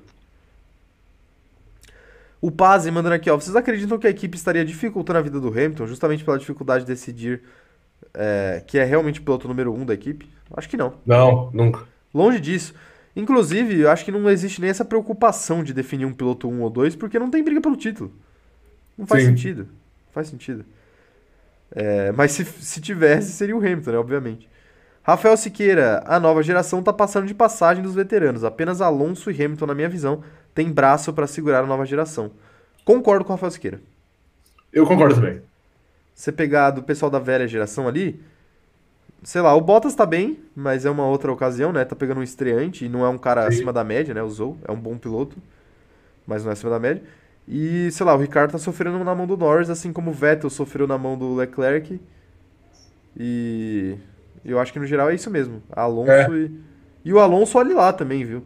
O 2.40 2.50
Pazzi 2.50 2.90
mandando 2.90 3.16
aqui, 3.16 3.28
ó. 3.28 3.38
Vocês 3.38 3.54
acreditam 3.54 3.98
que 3.98 4.06
a 4.06 4.10
equipe 4.10 4.34
estaria 4.34 4.64
dificultando 4.64 5.18
a 5.18 5.22
vida 5.22 5.38
do 5.38 5.48
Hamilton 5.48 5.86
justamente 5.86 6.24
pela 6.24 6.38
dificuldade 6.38 6.86
de 6.86 6.90
decidir 6.90 7.42
é, 8.14 8.64
que 8.66 8.78
é 8.78 8.84
realmente 8.84 9.20
o 9.20 9.22
piloto 9.22 9.46
número 9.46 9.74
um 9.74 9.84
da 9.84 9.92
equipe? 9.92 10.26
Acho 10.56 10.70
que 10.70 10.76
não. 10.78 10.94
Não, 11.04 11.50
nunca. 11.52 11.86
Longe 12.14 12.40
disso. 12.40 12.74
Inclusive, 13.14 13.80
eu 13.80 13.90
acho 13.90 14.06
que 14.06 14.10
não 14.10 14.30
existe 14.30 14.58
nem 14.58 14.70
essa 14.70 14.86
preocupação 14.86 15.62
de 15.62 15.74
definir 15.74 16.06
um 16.06 16.14
piloto 16.14 16.48
1 16.48 16.62
ou 16.62 16.70
2, 16.70 16.96
porque 16.96 17.18
não 17.18 17.30
tem 17.30 17.44
briga 17.44 17.60
pelo 17.60 17.76
título. 17.76 18.10
Não 18.96 19.06
faz 19.06 19.22
Sim. 19.22 19.28
sentido. 19.28 19.79
Faz 20.12 20.28
sentido. 20.28 20.64
É, 21.72 22.10
mas 22.12 22.32
se, 22.32 22.44
se 22.44 22.80
tivesse, 22.80 23.32
seria 23.32 23.56
o 23.56 23.60
Hamilton, 23.60 23.92
né? 23.92 23.98
Obviamente. 23.98 24.48
Rafael 25.02 25.36
Siqueira, 25.36 26.02
a 26.06 26.20
nova 26.20 26.42
geração 26.42 26.82
tá 26.82 26.92
passando 26.92 27.26
de 27.26 27.34
passagem 27.34 27.82
dos 27.82 27.94
veteranos. 27.94 28.44
Apenas 28.44 28.80
Alonso 28.80 29.30
e 29.30 29.34
Hamilton, 29.34 29.66
na 29.66 29.74
minha 29.74 29.88
visão, 29.88 30.22
tem 30.54 30.70
braço 30.70 31.12
para 31.12 31.26
segurar 31.26 31.60
a 31.60 31.66
nova 31.66 31.86
geração. 31.86 32.32
Concordo 32.84 33.24
com 33.24 33.32
o 33.32 33.36
Rafael 33.36 33.50
Siqueira. 33.50 33.80
Eu 34.72 34.86
concordo 34.86 35.14
também. 35.14 35.42
Você 36.14 36.30
pegar 36.30 36.70
do 36.70 36.82
pessoal 36.82 37.10
da 37.10 37.18
velha 37.18 37.48
geração 37.48 37.88
ali, 37.88 38.22
sei 39.22 39.40
lá, 39.40 39.54
o 39.54 39.60
Bottas 39.60 39.94
tá 39.94 40.04
bem, 40.04 40.38
mas 40.54 40.84
é 40.84 40.90
uma 40.90 41.06
outra 41.06 41.32
ocasião, 41.32 41.72
né? 41.72 41.84
Tá 41.84 41.96
pegando 41.96 42.20
um 42.20 42.22
estreante 42.22 42.84
e 42.84 42.88
não 42.88 43.04
é 43.04 43.08
um 43.08 43.18
cara 43.18 43.42
Sim. 43.42 43.48
acima 43.48 43.72
da 43.72 43.82
média, 43.82 44.12
né? 44.12 44.22
Usou, 44.22 44.58
é 44.66 44.70
um 44.70 44.78
bom 44.78 44.98
piloto, 44.98 45.36
mas 46.26 46.44
não 46.44 46.50
é 46.50 46.52
acima 46.52 46.70
da 46.70 46.78
média. 46.78 47.02
E, 47.48 47.90
sei 47.90 48.06
lá, 48.06 48.14
o 48.14 48.18
Ricardo 48.18 48.52
tá 48.52 48.58
sofrendo 48.58 49.02
na 49.02 49.14
mão 49.14 49.26
do 49.26 49.36
Norris, 49.36 49.70
assim 49.70 49.92
como 49.92 50.10
o 50.10 50.14
Vettel 50.14 50.50
sofreu 50.50 50.86
na 50.86 50.96
mão 50.96 51.18
do 51.18 51.34
Leclerc. 51.34 52.00
E 53.18 53.96
eu 54.44 54.58
acho 54.58 54.72
que 54.72 54.78
no 54.78 54.86
geral 54.86 55.10
é 55.10 55.14
isso 55.14 55.30
mesmo. 55.30 55.62
Alonso 55.70 56.10
É. 56.10 56.28
e. 56.32 56.50
E 57.02 57.12
o 57.12 57.18
Alonso 57.18 57.56
olha 57.58 57.74
lá 57.74 57.92
também, 57.92 58.24
viu? 58.24 58.44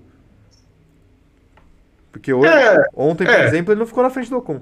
Porque 2.13 2.33
hoje, 2.33 2.49
É, 2.53 2.77
ontem, 2.95 3.25
por 3.27 3.35
é. 3.35 3.45
exemplo, 3.45 3.73
ele 3.73 3.81
não 3.81 3.87
ficou 3.87 4.03
na 4.03 4.11
frente 4.11 4.31
do 4.31 4.37
Ocon. 4.39 4.61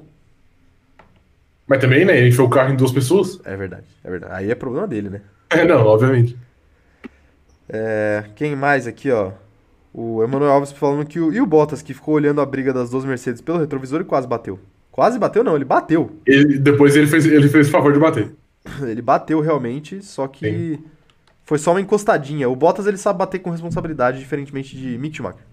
Mas 1.67 1.81
também, 1.81 2.05
né? 2.05 2.17
Ele 2.19 2.29
enfiou 2.29 2.47
o 2.47 2.51
carro 2.51 2.73
em 2.73 2.77
duas 2.77 2.93
pessoas. 2.93 3.41
É 3.45 3.57
verdade, 3.57 3.87
é 4.03 4.11
verdade. 4.11 4.35
Aí 4.35 4.51
é 4.51 4.55
problema 4.55 4.87
dele, 4.87 5.11
né? 5.11 5.21
É, 5.51 5.67
não, 5.67 5.85
obviamente. 5.87 6.35
É, 7.69 8.25
quem 8.35 8.57
mais 8.57 8.87
aqui, 8.87 9.11
ó? 9.11 9.33
O 9.93 10.23
Emanuel 10.23 10.53
Alves 10.53 10.73
falando 10.73 11.07
que 11.07 11.21
o. 11.21 11.33
E 11.33 11.41
o 11.41 11.47
Bottas, 11.47 11.83
que 11.83 11.93
ficou 11.95 12.15
olhando 12.15 12.41
a 12.41 12.47
briga 12.47 12.73
das 12.73 12.91
duas 12.91 13.05
Mercedes 13.05 13.41
pelo 13.43 13.59
retrovisor 13.59 14.01
e 14.01 14.05
quase 14.05 14.27
bateu. 14.27 14.59
Quase 14.91 15.19
bateu, 15.19 15.45
não, 15.45 15.55
ele 15.57 15.65
bateu. 15.65 16.11
Ele, 16.27 16.59
depois 16.59 16.97
ele 16.97 17.07
fez, 17.07 17.27
ele 17.27 17.49
fez 17.49 17.69
o 17.69 17.71
favor 17.71 17.93
de 17.93 17.99
bater. 17.99 18.35
Ele 18.83 19.03
bateu 19.03 19.41
realmente, 19.41 20.01
só 20.03 20.29
que 20.29 20.79
foi 21.45 21.59
só 21.59 21.73
uma 21.73 21.81
encostadinha. 21.81 22.49
O 22.49 22.55
Bottas 22.57 22.87
ele 22.87 22.97
sabe 22.97 23.19
bater 23.19 23.41
com 23.41 23.51
responsabilidade, 23.51 24.21
diferentemente 24.21 24.77
de 24.77 24.97
Mick 24.99 25.17
Schumacher 25.17 25.45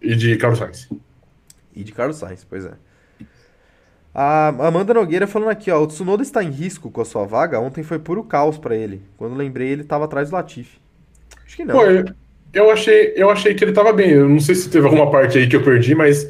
E 0.00 0.14
de 0.14 0.36
Carlos 0.36 0.58
Sainz. 0.60 0.88
e 1.74 1.82
de 1.82 1.92
Carlos 1.92 2.16
Sainz, 2.16 2.44
pois 2.44 2.64
é. 2.64 2.74
A 4.14 4.48
Amanda 4.48 4.94
Nogueira 4.94 5.26
falando 5.26 5.48
aqui, 5.50 5.70
ó, 5.70 5.82
o 5.82 5.86
Tsunoda 5.88 6.22
está 6.22 6.42
em 6.42 6.50
risco 6.50 6.90
com 6.90 7.00
a 7.00 7.04
sua 7.04 7.26
vaga. 7.26 7.58
Ontem 7.58 7.82
foi 7.82 7.98
puro 7.98 8.22
caos 8.22 8.56
pra 8.56 8.76
ele. 8.76 9.02
Quando 9.16 9.34
lembrei, 9.34 9.68
ele 9.70 9.82
tava 9.82 10.04
atrás 10.04 10.30
do 10.30 10.34
Latifi. 10.34 10.78
Acho 11.44 11.56
que 11.56 11.64
não. 11.64 11.74
Pô, 11.74 11.84
eu 12.54 12.70
achei, 12.70 13.12
eu 13.16 13.28
achei 13.30 13.54
que 13.54 13.64
ele 13.64 13.72
tava 13.72 13.92
bem. 13.92 14.10
Eu 14.10 14.28
não 14.28 14.40
sei 14.40 14.54
se 14.54 14.70
teve 14.70 14.86
alguma 14.86 15.10
parte 15.10 15.38
aí 15.38 15.48
que 15.48 15.56
eu 15.56 15.62
perdi, 15.62 15.94
mas 15.94 16.28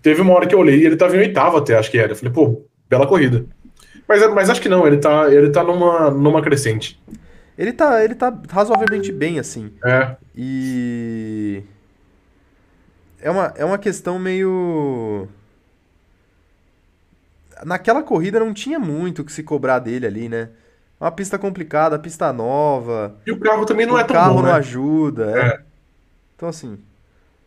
teve 0.00 0.20
uma 0.20 0.34
hora 0.34 0.46
que 0.46 0.54
eu 0.54 0.58
olhei 0.58 0.78
e 0.78 0.86
ele 0.86 0.96
tava 0.96 1.16
em 1.16 1.20
oitavo 1.20 1.56
até, 1.56 1.76
acho 1.76 1.90
que 1.90 1.98
era. 1.98 2.12
Eu 2.12 2.16
falei, 2.16 2.32
pô, 2.32 2.64
bela 2.88 3.06
corrida. 3.06 3.44
Mas, 4.06 4.26
mas 4.32 4.48
acho 4.48 4.62
que 4.62 4.68
não, 4.68 4.86
ele 4.86 4.96
tá, 4.96 5.32
ele 5.32 5.50
tá 5.50 5.62
numa, 5.62 6.10
numa 6.10 6.40
crescente. 6.40 6.98
Ele 7.58 7.72
tá, 7.72 8.02
ele 8.02 8.14
tá 8.14 8.36
razoavelmente 8.48 9.12
bem, 9.12 9.38
assim. 9.38 9.72
É. 9.84 10.16
E. 10.34 11.62
É 13.20 13.30
uma, 13.30 13.52
é 13.56 13.64
uma 13.64 13.78
questão 13.78 14.18
meio. 14.18 15.28
Naquela 17.64 18.02
corrida 18.02 18.38
não 18.38 18.54
tinha 18.54 18.78
muito 18.78 19.22
o 19.22 19.24
que 19.24 19.32
se 19.32 19.42
cobrar 19.42 19.80
dele 19.80 20.06
ali, 20.06 20.28
né? 20.28 20.50
Uma 21.00 21.12
pista 21.12 21.38
complicada, 21.38 21.98
pista 21.98 22.32
nova. 22.32 23.16
E 23.26 23.30
o 23.30 23.38
carro 23.38 23.64
também 23.64 23.86
não 23.86 23.94
o 23.94 23.98
é 23.98 24.04
tão 24.04 24.16
carro 24.16 24.34
bom, 24.34 24.42
não 24.42 24.48
né? 24.48 24.54
ajuda. 24.54 25.38
é. 25.38 25.46
É. 25.48 25.60
Então, 26.34 26.48
assim, 26.48 26.78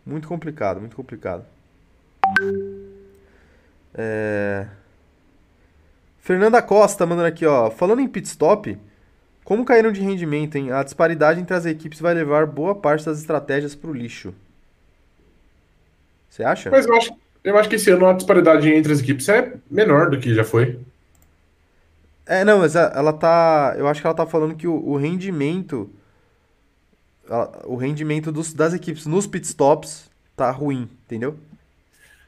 muito 0.06 0.28
complicado, 0.28 0.80
muito 0.80 0.96
complicado. 0.96 1.46
É... 3.94 4.68
Fernanda 6.20 6.62
Costa 6.62 7.06
mandando 7.06 7.28
aqui, 7.28 7.46
ó. 7.46 7.70
Falando 7.72 8.02
em 8.02 8.08
pit 8.08 8.28
stop, 8.28 8.78
como 9.44 9.66
caíram 9.66 9.92
de 9.92 10.02
rendimento, 10.02 10.58
hein? 10.58 10.72
A 10.72 10.84
disparidade 10.84 11.40
entre 11.40 11.56
as 11.56 11.66
equipes 11.66 12.00
vai 12.00 12.14
levar 12.14 12.46
boa 12.46 12.76
parte 12.76 13.06
das 13.06 13.20
estratégias 13.20 13.76
pro 13.76 13.94
lixo. 13.94 14.34
Você 16.30 16.44
acha? 16.44 16.70
Mas 16.70 16.86
eu 16.86 16.96
acho, 16.96 17.14
eu 17.44 17.58
acho 17.58 17.68
que 17.68 17.76
esse 17.76 17.90
ano 17.90 18.06
a 18.08 18.14
disparidade 18.14 18.70
entre 18.70 18.94
as 18.94 19.00
equipes 19.00 19.28
é 19.28 19.54
menor 19.70 20.10
do 20.10 20.20
que 20.20 20.34
já 20.34 20.44
foi. 20.44 20.80
É, 22.26 22.44
não, 22.46 22.60
mas 22.60 22.76
ela 22.76 23.12
tá. 23.14 23.74
Eu 23.78 23.88
acho 23.88 24.00
que 24.02 24.08
ela 24.08 24.16
tá 24.16 24.26
falando 24.26 24.56
que 24.56 24.68
o, 24.68 24.74
o 24.76 24.96
rendimento. 24.98 25.90
a- 27.30 27.62
O 27.66 27.76
rendimento 27.76 28.32
dos- 28.32 28.54
das 28.54 28.74
equipes 28.74 29.06
nos 29.06 29.26
pitstops 29.28 30.10
tá 30.36 30.50
ruim, 30.52 30.88
entendeu? 31.06 31.36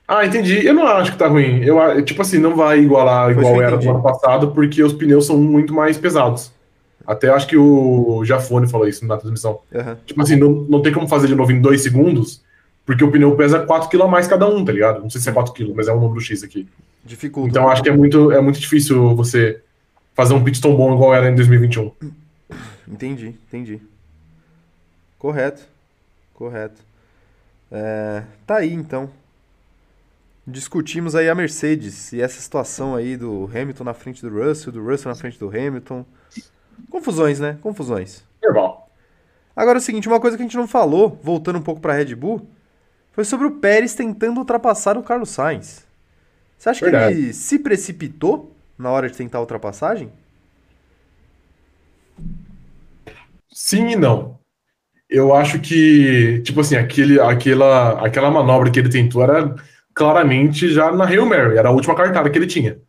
Ah, 0.07 0.25
entendi. 0.25 0.65
Eu 0.65 0.73
não 0.73 0.85
acho 0.87 1.11
que 1.13 1.17
tá 1.17 1.27
ruim. 1.27 1.63
Eu, 1.63 1.79
a- 1.81 2.01
tipo 2.01 2.21
assim, 2.21 2.37
não 2.37 2.55
vai 2.55 2.79
igualar 2.79 3.25
Foi 3.25 3.31
isso 3.33 3.41
igual 3.41 3.55
eu 3.55 3.61
era 3.61 3.71
entendi. 3.75 3.87
no 3.87 3.93
ano 3.95 4.03
passado, 4.03 4.51
porque 4.51 4.83
os 4.83 4.93
pneus 4.93 5.25
são 5.25 5.37
muito 5.37 5.73
mais 5.73 5.97
pesados. 5.97 6.51
Até 7.05 7.29
acho 7.29 7.47
que 7.47 7.57
o 7.57 8.23
Jafone 8.23 8.67
falou 8.69 8.87
isso 8.87 9.05
na 9.05 9.17
transmissão. 9.17 9.59
Aham. 9.73 9.97
Tipo 10.05 10.21
assim, 10.21 10.35
não, 10.37 10.49
não 10.51 10.81
tem 10.81 10.93
como 10.93 11.07
fazer 11.07 11.27
de 11.27 11.35
novo 11.35 11.51
em 11.51 11.59
dois 11.61 11.81
segundos, 11.81 12.41
porque 12.85 13.03
o 13.03 13.11
pneu 13.11 13.35
pesa 13.35 13.59
4 13.59 13.89
kg 13.89 14.03
a 14.03 14.07
mais 14.07 14.25
cada 14.27 14.47
um, 14.47 14.63
tá 14.63 14.71
ligado? 14.71 15.01
Não 15.01 15.09
sei 15.09 15.19
se 15.19 15.29
é 15.29 15.31
4 15.33 15.53
kg, 15.53 15.73
mas 15.75 15.87
é 15.89 15.93
um 15.93 15.99
número 15.99 16.21
X 16.21 16.43
aqui. 16.43 16.67
Dificulta. 17.03 17.49
Então 17.49 17.67
acho 17.67 17.83
que 17.83 17.89
é 17.89 17.95
muito, 17.95 18.31
é 18.31 18.39
muito 18.39 18.59
difícil 18.59 19.13
você 19.15 19.61
fazer 20.13 20.33
um 20.33 20.43
pit 20.43 20.61
tão 20.61 20.75
bom 20.75 20.93
igual 20.93 21.13
era 21.13 21.29
em 21.29 21.35
2021. 21.35 21.91
Entendi, 22.87 23.35
entendi. 23.47 23.81
Correto, 25.17 25.63
correto. 26.33 26.81
É, 27.71 28.23
tá 28.45 28.57
aí 28.57 28.73
então. 28.73 29.09
Discutimos 30.45 31.15
aí 31.15 31.29
a 31.29 31.35
Mercedes 31.35 32.11
e 32.11 32.21
essa 32.21 32.41
situação 32.41 32.95
aí 32.95 33.15
do 33.15 33.49
Hamilton 33.53 33.83
na 33.85 33.93
frente 33.93 34.21
do 34.21 34.29
Russell, 34.29 34.73
do 34.73 34.83
Russell 34.83 35.09
na 35.09 35.15
frente 35.15 35.39
do 35.39 35.47
Hamilton. 35.47 36.05
Confusões, 36.89 37.39
né? 37.39 37.57
Confusões. 37.61 38.23
Normal. 38.43 38.89
Agora 39.55 39.77
é 39.77 39.81
o 39.81 39.81
seguinte, 39.81 40.07
uma 40.07 40.19
coisa 40.19 40.35
que 40.35 40.43
a 40.43 40.45
gente 40.45 40.57
não 40.57 40.67
falou, 40.67 41.17
voltando 41.23 41.59
um 41.59 41.61
pouco 41.61 41.79
pra 41.79 41.93
Red 41.93 42.13
Bull, 42.15 42.45
foi 43.11 43.23
sobre 43.23 43.47
o 43.47 43.51
Pérez 43.51 43.93
tentando 43.93 44.39
ultrapassar 44.39 44.97
o 44.97 45.03
Carlos 45.03 45.29
Sainz. 45.29 45.85
Você 46.57 46.69
acha 46.69 46.85
Verdade. 46.85 47.15
que 47.15 47.21
ele 47.21 47.33
se 47.33 47.59
precipitou 47.59 48.52
na 48.83 48.91
hora 48.91 49.09
de 49.09 49.17
tentar 49.17 49.37
a 49.37 49.41
ultrapassagem? 49.41 50.11
Sim 53.51 53.91
e 53.91 53.95
não. 53.95 54.37
Eu 55.09 55.33
acho 55.33 55.59
que, 55.59 56.41
tipo 56.43 56.59
assim, 56.59 56.75
aquele, 56.75 57.19
aquela, 57.19 58.05
aquela 58.05 58.29
manobra 58.29 58.69
que 58.69 58.79
ele 58.79 58.89
tentou 58.89 59.23
era 59.23 59.55
claramente 59.93 60.69
já 60.69 60.91
na 60.91 61.05
Hail 61.05 61.25
Mary, 61.25 61.57
era 61.57 61.69
a 61.69 61.71
última 61.71 61.95
cartada 61.95 62.29
que 62.29 62.37
ele 62.37 62.47
tinha. 62.47 62.79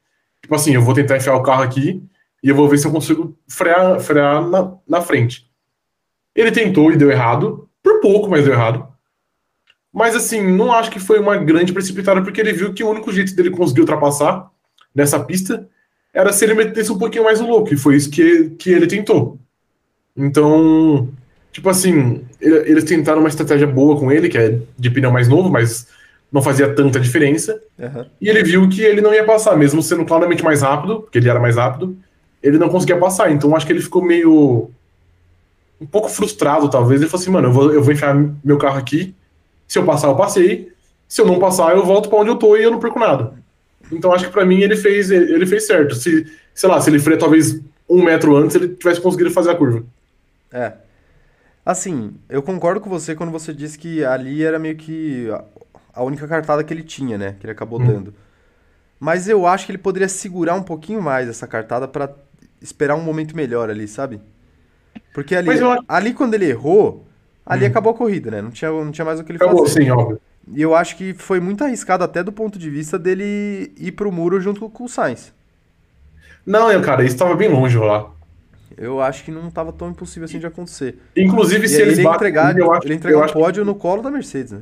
Tipo 0.42 0.54
assim, 0.54 0.74
eu 0.74 0.82
vou 0.82 0.94
tentar 0.94 1.16
enfiar 1.16 1.36
o 1.36 1.42
carro 1.42 1.62
aqui 1.62 2.02
e 2.42 2.48
eu 2.48 2.56
vou 2.56 2.68
ver 2.68 2.78
se 2.78 2.86
eu 2.86 2.92
consigo 2.92 3.38
frear, 3.48 4.00
frear 4.00 4.46
na, 4.48 4.74
na 4.88 5.00
frente. 5.00 5.48
Ele 6.34 6.50
tentou 6.50 6.90
e 6.90 6.96
deu 6.96 7.10
errado, 7.10 7.68
por 7.82 8.00
pouco, 8.00 8.28
mas 8.28 8.44
deu 8.44 8.52
errado. 8.52 8.88
Mas 9.92 10.16
assim, 10.16 10.42
não 10.42 10.72
acho 10.72 10.90
que 10.90 10.98
foi 10.98 11.20
uma 11.20 11.36
grande 11.36 11.72
precipitada, 11.72 12.20
porque 12.22 12.40
ele 12.40 12.52
viu 12.52 12.74
que 12.74 12.82
o 12.82 12.90
único 12.90 13.12
jeito 13.12 13.36
dele 13.36 13.50
conseguir 13.50 13.82
ultrapassar 13.82 14.50
nessa 14.94 15.22
pista 15.22 15.68
era 16.14 16.32
se 16.32 16.44
ele 16.44 16.54
metesse 16.54 16.92
um 16.92 16.98
pouquinho 16.98 17.24
mais 17.24 17.40
o 17.40 17.46
louco, 17.46 17.74
e 17.74 17.76
foi 17.76 17.96
isso 17.96 18.10
que, 18.10 18.50
que 18.50 18.70
ele 18.70 18.86
tentou. 18.86 19.38
Então, 20.16 21.08
tipo 21.52 21.68
assim, 21.68 22.22
ele- 22.40 22.70
eles 22.70 22.84
tentaram 22.84 23.20
uma 23.20 23.28
estratégia 23.28 23.66
boa 23.66 23.98
com 23.98 24.12
ele, 24.12 24.28
que 24.28 24.38
é 24.38 24.58
de 24.78 24.90
pneu 24.90 25.10
mais 25.10 25.28
novo, 25.28 25.50
mas 25.50 25.88
não 26.30 26.42
fazia 26.42 26.72
tanta 26.74 27.00
diferença. 27.00 27.60
Aham. 27.78 28.06
E 28.20 28.28
ele 28.28 28.42
viu 28.42 28.68
que 28.68 28.82
ele 28.82 29.00
não 29.00 29.12
ia 29.12 29.24
passar, 29.24 29.56
mesmo 29.56 29.82
sendo 29.82 30.04
claramente 30.04 30.42
mais 30.44 30.62
rápido, 30.62 31.00
porque 31.02 31.18
ele 31.18 31.28
era 31.28 31.40
mais 31.40 31.56
rápido, 31.56 31.96
ele 32.42 32.58
não 32.58 32.68
conseguia 32.68 32.96
passar. 32.98 33.32
Então 33.32 33.54
acho 33.56 33.66
que 33.66 33.72
ele 33.72 33.80
ficou 33.82 34.02
meio. 34.02 34.70
um 35.80 35.86
pouco 35.86 36.08
frustrado, 36.08 36.68
talvez. 36.70 37.00
Ele 37.00 37.10
falou 37.10 37.22
assim: 37.22 37.30
mano, 37.30 37.48
eu 37.48 37.52
vou, 37.52 37.72
eu 37.72 37.82
vou 37.82 37.92
enfiar 37.92 38.14
meu 38.44 38.58
carro 38.58 38.78
aqui. 38.78 39.14
Se 39.66 39.78
eu 39.78 39.84
passar, 39.84 40.08
eu 40.08 40.16
passei. 40.16 40.72
Se 41.08 41.20
eu 41.20 41.26
não 41.26 41.38
passar, 41.38 41.74
eu 41.76 41.84
volto 41.84 42.08
pra 42.08 42.18
onde 42.18 42.30
eu 42.30 42.36
tô 42.36 42.56
e 42.56 42.62
eu 42.62 42.70
não 42.70 42.78
perco 42.80 42.98
nada. 42.98 43.34
Então 43.92 44.12
acho 44.12 44.26
que 44.26 44.32
pra 44.32 44.44
mim 44.44 44.60
ele 44.60 44.76
fez, 44.76 45.10
ele 45.10 45.46
fez 45.46 45.66
certo. 45.66 45.94
Se, 45.94 46.26
sei 46.54 46.68
lá, 46.68 46.80
se 46.80 46.90
ele 46.90 46.98
freia 46.98 47.18
talvez 47.18 47.60
um 47.88 48.02
metro 48.02 48.36
antes, 48.36 48.56
ele 48.56 48.68
tivesse 48.68 49.00
conseguido 49.00 49.30
fazer 49.30 49.50
a 49.50 49.54
curva. 49.56 49.84
É. 50.52 50.72
Assim, 51.64 52.14
eu 52.28 52.42
concordo 52.42 52.80
com 52.80 52.90
você 52.90 53.14
quando 53.14 53.30
você 53.30 53.52
disse 53.52 53.78
que 53.78 54.04
ali 54.04 54.42
era 54.42 54.58
meio 54.58 54.76
que 54.76 55.28
a- 55.94 56.02
única 56.02 56.26
cartada 56.28 56.62
que 56.62 56.72
ele 56.74 56.82
tinha, 56.82 57.16
né? 57.16 57.36
Que 57.40 57.46
ele 57.46 57.52
acabou 57.52 57.80
Hum. 57.80 57.86
dando. 57.86 58.14
Mas 59.00 59.28
eu 59.28 59.46
acho 59.46 59.66
que 59.66 59.72
ele 59.72 59.78
poderia 59.78 60.08
segurar 60.08 60.54
um 60.54 60.62
pouquinho 60.62 61.00
mais 61.02 61.28
essa 61.28 61.46
cartada 61.46 61.86
pra 61.88 62.10
esperar 62.60 62.94
um 62.96 63.02
momento 63.02 63.36
melhor 63.36 63.70
ali, 63.70 63.86
sabe? 63.88 64.20
Porque 65.12 65.34
ali, 65.34 65.48
eu 65.58 65.78
ali 65.88 66.12
quando 66.12 66.34
ele 66.34 66.46
errou, 66.48 67.06
ali 67.46 67.64
Hum. 67.64 67.68
acabou 67.68 67.92
a 67.92 67.96
corrida, 67.96 68.30
né? 68.30 68.42
Não 68.42 68.50
tinha, 68.50 68.70
não 68.70 68.90
tinha 68.92 69.04
mais 69.04 69.20
o 69.20 69.24
que 69.24 69.32
ele 69.32 69.38
Acabou, 69.38 69.66
fazer. 69.66 69.82
sim, 69.84 69.90
óbvio. 69.90 70.20
E 70.52 70.60
eu 70.60 70.74
acho 70.74 70.96
que 70.96 71.14
foi 71.14 71.40
muito 71.40 71.64
arriscado 71.64 72.04
até 72.04 72.22
do 72.22 72.32
ponto 72.32 72.58
de 72.58 72.68
vista 72.68 72.98
dele 72.98 73.72
ir 73.78 73.92
pro 73.92 74.12
muro 74.12 74.40
junto 74.40 74.68
com 74.68 74.84
o 74.84 74.88
Sainz. 74.88 75.32
Não, 76.46 76.70
eu, 76.70 76.82
cara, 76.82 77.02
isso 77.04 77.16
tava 77.16 77.34
bem 77.34 77.48
longe 77.48 77.78
lá. 77.78 78.10
Eu 78.76 79.00
acho 79.00 79.24
que 79.24 79.30
não 79.30 79.50
tava 79.50 79.72
tão 79.72 79.88
impossível 79.90 80.24
assim 80.24 80.38
de 80.38 80.46
acontecer. 80.46 80.98
Inclusive, 81.16 81.64
E 81.64 81.68
se 81.68 81.80
eles 81.80 81.94
ele 81.98 82.02
batem. 82.02 82.16
entregar, 82.16 82.58
eu 82.58 82.72
acho, 82.72 82.86
ele 82.86 82.94
entregar 82.94 83.18
um 83.18 83.22
acho- 83.22 83.32
pódio 83.32 83.64
no 83.64 83.74
colo 83.74 84.02
da 84.02 84.10
Mercedes, 84.10 84.52
né? 84.52 84.60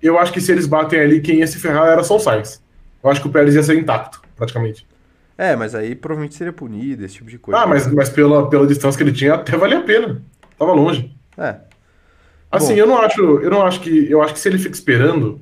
eu 0.00 0.16
acho 0.18 0.32
que 0.32 0.40
se 0.40 0.52
eles 0.52 0.64
batem 0.64 1.00
ali, 1.00 1.20
quem 1.20 1.40
ia 1.40 1.46
se 1.46 1.58
ferrar 1.58 1.88
era 1.88 2.04
só 2.04 2.16
o 2.16 2.20
Sainz. 2.20 2.62
Eu 3.02 3.10
acho 3.10 3.20
que 3.20 3.26
o 3.28 3.30
Pérez 3.32 3.54
ia 3.56 3.62
ser 3.62 3.76
intacto, 3.76 4.22
praticamente. 4.36 4.86
É, 5.36 5.54
mas 5.56 5.74
aí 5.74 5.94
provavelmente 5.94 6.36
seria 6.36 6.52
punido, 6.52 7.04
esse 7.04 7.16
tipo 7.16 7.28
de 7.30 7.38
coisa. 7.38 7.60
Ah, 7.60 7.66
mas, 7.66 7.86
mas 7.92 8.08
pela, 8.08 8.48
pela 8.48 8.66
distância 8.66 8.96
que 8.96 9.02
ele 9.04 9.12
tinha, 9.12 9.34
até 9.34 9.56
valia 9.56 9.78
a 9.78 9.82
pena. 9.82 10.22
Tava 10.58 10.72
longe. 10.72 11.12
É, 11.36 11.56
Assim, 12.50 12.74
Bom. 12.74 12.80
eu 12.80 12.86
não 12.86 12.98
acho. 12.98 13.20
Eu 13.20 13.50
não 13.50 13.62
acho 13.62 13.80
que. 13.80 14.10
Eu 14.10 14.22
acho 14.22 14.34
que 14.34 14.40
se 14.40 14.48
ele 14.48 14.58
fica 14.58 14.74
esperando, 14.74 15.40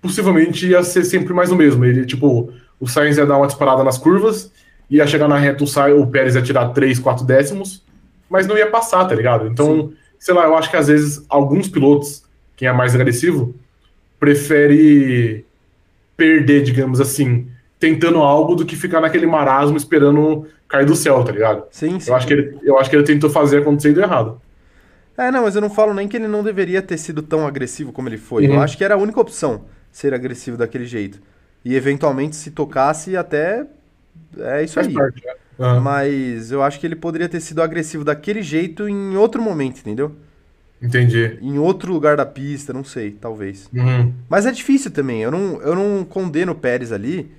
possivelmente 0.00 0.66
ia 0.66 0.82
ser 0.82 1.04
sempre 1.04 1.32
mais 1.32 1.50
o 1.50 1.56
mesmo. 1.56 1.84
Ele, 1.84 2.04
tipo, 2.04 2.52
o 2.78 2.88
Sainz 2.88 3.16
ia 3.16 3.26
dar 3.26 3.36
uma 3.36 3.46
disparada 3.46 3.84
nas 3.84 3.98
curvas, 3.98 4.52
ia 4.90 5.06
chegar 5.06 5.28
na 5.28 5.38
reta, 5.38 5.64
o, 5.64 5.66
Sainz, 5.66 6.00
o 6.00 6.06
Pérez 6.06 6.34
ia 6.34 6.42
tirar 6.42 6.70
3, 6.70 6.98
4 6.98 7.24
décimos, 7.24 7.82
mas 8.28 8.46
não 8.46 8.58
ia 8.58 8.66
passar, 8.66 9.04
tá 9.04 9.14
ligado? 9.14 9.46
Então, 9.46 9.92
sei 10.18 10.34
lá, 10.34 10.44
eu 10.44 10.56
acho 10.56 10.70
que 10.70 10.76
às 10.76 10.88
vezes 10.88 11.24
alguns 11.28 11.68
pilotos, 11.68 12.24
quem 12.56 12.66
é 12.66 12.72
mais 12.72 12.94
agressivo, 12.94 13.54
prefere 14.18 15.44
perder, 16.16 16.62
digamos 16.62 17.00
assim, 17.00 17.48
tentando 17.78 18.18
algo 18.18 18.54
do 18.54 18.64
que 18.64 18.76
ficar 18.76 19.00
naquele 19.00 19.26
marasmo 19.26 19.76
esperando 19.76 20.46
cair 20.68 20.86
do 20.86 20.94
céu, 20.94 21.22
tá 21.24 21.32
ligado? 21.32 21.64
sim, 21.70 21.98
sim. 21.98 22.10
Eu 22.10 22.16
acho 22.16 22.26
que 22.26 22.32
ele, 22.32 22.58
eu 22.62 22.78
acho 22.78 22.88
que 22.88 22.96
ele 22.96 23.04
tentou 23.04 23.28
fazer 23.28 23.58
acontecer 23.58 23.90
e 23.90 23.94
deu 23.94 24.04
errado. 24.04 24.40
É, 25.16 25.30
não, 25.30 25.42
mas 25.42 25.54
eu 25.54 25.60
não 25.60 25.70
falo 25.70 25.92
nem 25.92 26.08
que 26.08 26.16
ele 26.16 26.26
não 26.26 26.42
deveria 26.42 26.80
ter 26.80 26.96
sido 26.98 27.22
tão 27.22 27.46
agressivo 27.46 27.92
como 27.92 28.08
ele 28.08 28.16
foi. 28.18 28.46
Eu 28.46 28.52
Uhum. 28.52 28.60
acho 28.60 28.76
que 28.78 28.84
era 28.84 28.94
a 28.94 28.98
única 28.98 29.20
opção, 29.20 29.64
ser 29.90 30.14
agressivo 30.14 30.56
daquele 30.56 30.86
jeito. 30.86 31.20
E 31.64 31.74
eventualmente, 31.74 32.34
se 32.36 32.50
tocasse, 32.50 33.16
até. 33.16 33.66
É 34.38 34.62
isso 34.62 34.74
Faz 34.74 34.86
aí. 34.88 34.94
parte, 34.94 35.24
né? 35.24 35.32
Aham. 35.60 35.80
Mas 35.80 36.50
eu 36.50 36.62
acho 36.62 36.80
que 36.80 36.86
ele 36.86 36.96
poderia 36.96 37.28
ter 37.28 37.40
sido 37.40 37.62
agressivo 37.62 38.04
daquele 38.04 38.42
jeito 38.42 38.88
em 38.88 39.16
outro 39.16 39.40
momento, 39.42 39.80
entendeu? 39.80 40.16
Entendi. 40.82 41.38
Em 41.40 41.58
outro 41.58 41.92
lugar 41.92 42.16
da 42.16 42.26
pista, 42.26 42.72
não 42.72 42.84
sei, 42.84 43.12
talvez. 43.12 43.70
Uhum. 43.72 44.12
Mas 44.28 44.46
é 44.46 44.52
difícil 44.52 44.90
também. 44.90 45.22
Eu 45.22 45.30
não, 45.30 45.60
eu 45.62 45.74
não 45.74 46.04
condeno 46.04 46.52
o 46.52 46.54
Pérez 46.56 46.92
ali, 46.92 47.30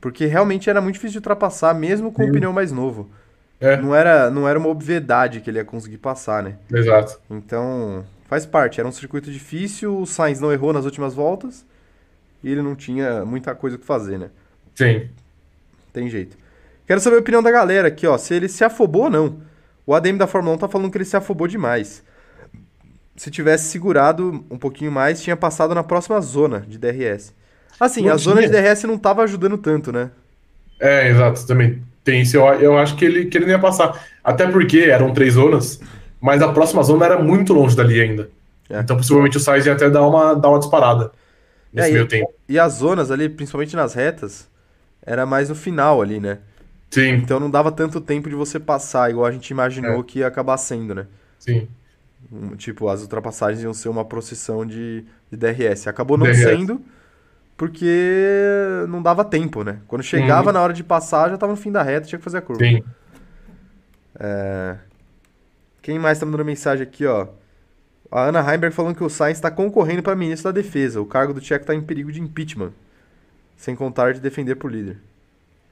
porque 0.00 0.26
realmente 0.26 0.70
era 0.70 0.80
muito 0.80 0.94
difícil 0.94 1.12
de 1.12 1.18
ultrapassar, 1.18 1.74
mesmo 1.74 2.12
com 2.12 2.24
o 2.24 2.32
pneu 2.32 2.52
mais 2.52 2.70
novo. 2.72 3.10
É, 3.64 3.76
Não 3.78 3.94
era, 3.94 4.30
não 4.30 4.46
era 4.46 4.58
uma 4.58 4.68
obviedade 4.68 5.40
que 5.40 5.48
ele 5.48 5.58
ia 5.58 5.64
conseguir 5.64 5.96
passar, 5.98 6.42
né? 6.42 6.56
exato. 6.72 7.18
Então, 7.30 8.04
faz 8.28 8.44
parte. 8.44 8.78
Era 8.78 8.88
um 8.88 8.92
circuito 8.92 9.30
difícil, 9.30 9.98
o 9.98 10.06
Sainz 10.06 10.38
não 10.40 10.52
errou 10.52 10.72
nas 10.72 10.84
últimas 10.84 11.14
voltas 11.14 11.64
e 12.42 12.50
ele 12.50 12.60
não 12.60 12.74
tinha 12.76 13.24
muita 13.24 13.54
coisa 13.54 13.76
o 13.76 13.78
que 13.78 13.86
fazer, 13.86 14.18
né? 14.18 14.28
Sim. 14.74 15.08
Tem 15.92 16.08
jeito. 16.10 16.36
Quero 16.86 17.00
saber 17.00 17.16
a 17.16 17.20
opinião 17.20 17.42
da 17.42 17.50
galera 17.50 17.88
aqui, 17.88 18.06
ó. 18.06 18.18
Se 18.18 18.34
ele 18.34 18.48
se 18.48 18.62
afobou 18.64 19.04
ou 19.04 19.10
não. 19.10 19.38
O 19.86 19.94
ADM 19.94 20.16
da 20.18 20.26
Fórmula 20.26 20.56
1 20.56 20.58
tá 20.58 20.68
falando 20.68 20.90
que 20.90 20.98
ele 20.98 21.04
se 21.04 21.16
afobou 21.16 21.46
demais. 21.46 22.02
Se 23.16 23.30
tivesse 23.30 23.70
segurado 23.70 24.44
um 24.50 24.58
pouquinho 24.58 24.90
mais, 24.92 25.22
tinha 25.22 25.36
passado 25.36 25.74
na 25.74 25.84
próxima 25.84 26.20
zona 26.20 26.60
de 26.60 26.76
DRS. 26.78 27.32
Assim, 27.78 28.02
Não 28.04 28.12
a 28.12 28.16
zona 28.16 28.42
de 28.42 28.48
tinha. 28.50 28.62
DRS 28.62 28.84
não 28.84 28.98
tava 28.98 29.22
ajudando 29.22 29.56
tanto, 29.56 29.90
né? 29.92 30.10
É, 30.80 31.08
exato, 31.08 31.46
também. 31.46 31.82
Tem 32.04 32.20
isso, 32.22 32.36
eu, 32.36 32.44
eu 32.60 32.78
acho 32.78 32.96
que 32.96 33.04
ele, 33.04 33.26
que 33.26 33.38
ele 33.38 33.46
não 33.46 33.52
ia 33.52 33.58
passar. 33.58 34.06
Até 34.22 34.46
porque 34.50 34.80
eram 34.80 35.12
três 35.14 35.34
zonas, 35.34 35.80
mas 36.20 36.42
a 36.42 36.52
próxima 36.52 36.82
zona 36.82 37.06
era 37.06 37.18
muito 37.22 37.52
longe 37.54 37.76
dali 37.76 38.00
ainda. 38.00 38.30
É. 38.68 38.80
Então 38.80 38.96
possivelmente 38.96 39.36
o 39.36 39.40
Sainz 39.40 39.66
ia 39.66 39.72
até 39.74 39.90
dar 39.90 40.06
uma, 40.06 40.34
dar 40.34 40.48
uma 40.50 40.58
disparada 40.58 41.12
nesse 41.72 41.90
É, 41.90 41.92
e- 41.92 41.94
meio 41.94 42.08
tempo. 42.08 42.32
E 42.48 42.58
as 42.58 42.74
zonas 42.74 43.10
ali, 43.10 43.28
principalmente 43.28 43.76
nas 43.76 43.94
retas, 43.94 44.48
era 45.02 45.26
mais 45.26 45.48
no 45.48 45.54
final 45.54 46.02
ali, 46.02 46.20
né? 46.20 46.40
Sim, 46.90 47.24
Então 47.24 47.40
não 47.40 47.50
dava 47.50 47.72
tanto 47.72 48.00
tempo 48.00 48.28
de 48.28 48.34
você 48.36 48.60
passar, 48.60 49.10
igual 49.10 49.26
a 49.26 49.32
gente 49.32 49.50
imaginou 49.50 50.00
É. 50.00 50.04
que 50.04 50.20
ia 50.20 50.26
acabar 50.28 50.56
sendo, 50.58 50.94
né? 50.94 51.06
sim. 51.38 51.68
Tipo, 52.56 52.88
as 52.88 53.02
ultrapassagens 53.02 53.62
iam 53.62 53.74
ser 53.74 53.88
uma 53.88 54.04
procissão 54.04 54.64
de, 54.66 55.04
de 55.30 55.36
DRS. 55.36 55.86
Acabou 55.88 56.16
não 56.16 56.26
DRS. 56.26 56.42
sendo, 56.42 56.80
porque 57.56 58.84
não 58.88 59.00
dava 59.02 59.24
tempo, 59.24 59.62
né? 59.62 59.78
Quando 59.86 60.02
chegava 60.02 60.48
Uhum. 60.48 60.52
na 60.54 60.60
hora 60.62 60.72
de 60.72 60.82
passar, 60.84 61.30
já 61.30 61.36
tava 61.36 61.52
no 61.52 61.56
fim 61.58 61.70
da 61.72 61.82
reta, 61.82 62.06
tinha 62.06 62.18
que 62.18 62.24
fazer 62.24 62.38
a 62.38 62.42
curva. 62.42 62.64
Sim. 62.64 62.82
Quem 65.82 65.98
mais 65.98 66.18
tá 66.18 66.24
mandando 66.26 66.44
mensagem 66.44 66.82
aqui, 66.82 67.04
ó? 67.06 67.26
A 68.10 68.24
Ana 68.28 68.40
Heimberg 68.40 68.74
falando 68.74 68.94
que 68.96 69.04
o 69.04 69.08
Sainz 69.10 69.38
está 69.38 69.50
concorrendo 69.50 70.02
para 70.02 70.14
ministro 70.14 70.52
da 70.52 70.60
Defesa. 70.60 71.00
O 71.00 71.06
cargo 71.06 71.34
do 71.34 71.40
Tcheco 71.40 71.66
tá 71.66 71.74
em 71.74 71.80
perigo 71.82 72.12
de 72.12 72.20
impeachment. 72.20 72.72
Sem 73.56 73.74
contar 73.74 74.12
de 74.14 74.20
defender 74.20 74.54
por 74.56 74.70
líder. 74.70 74.98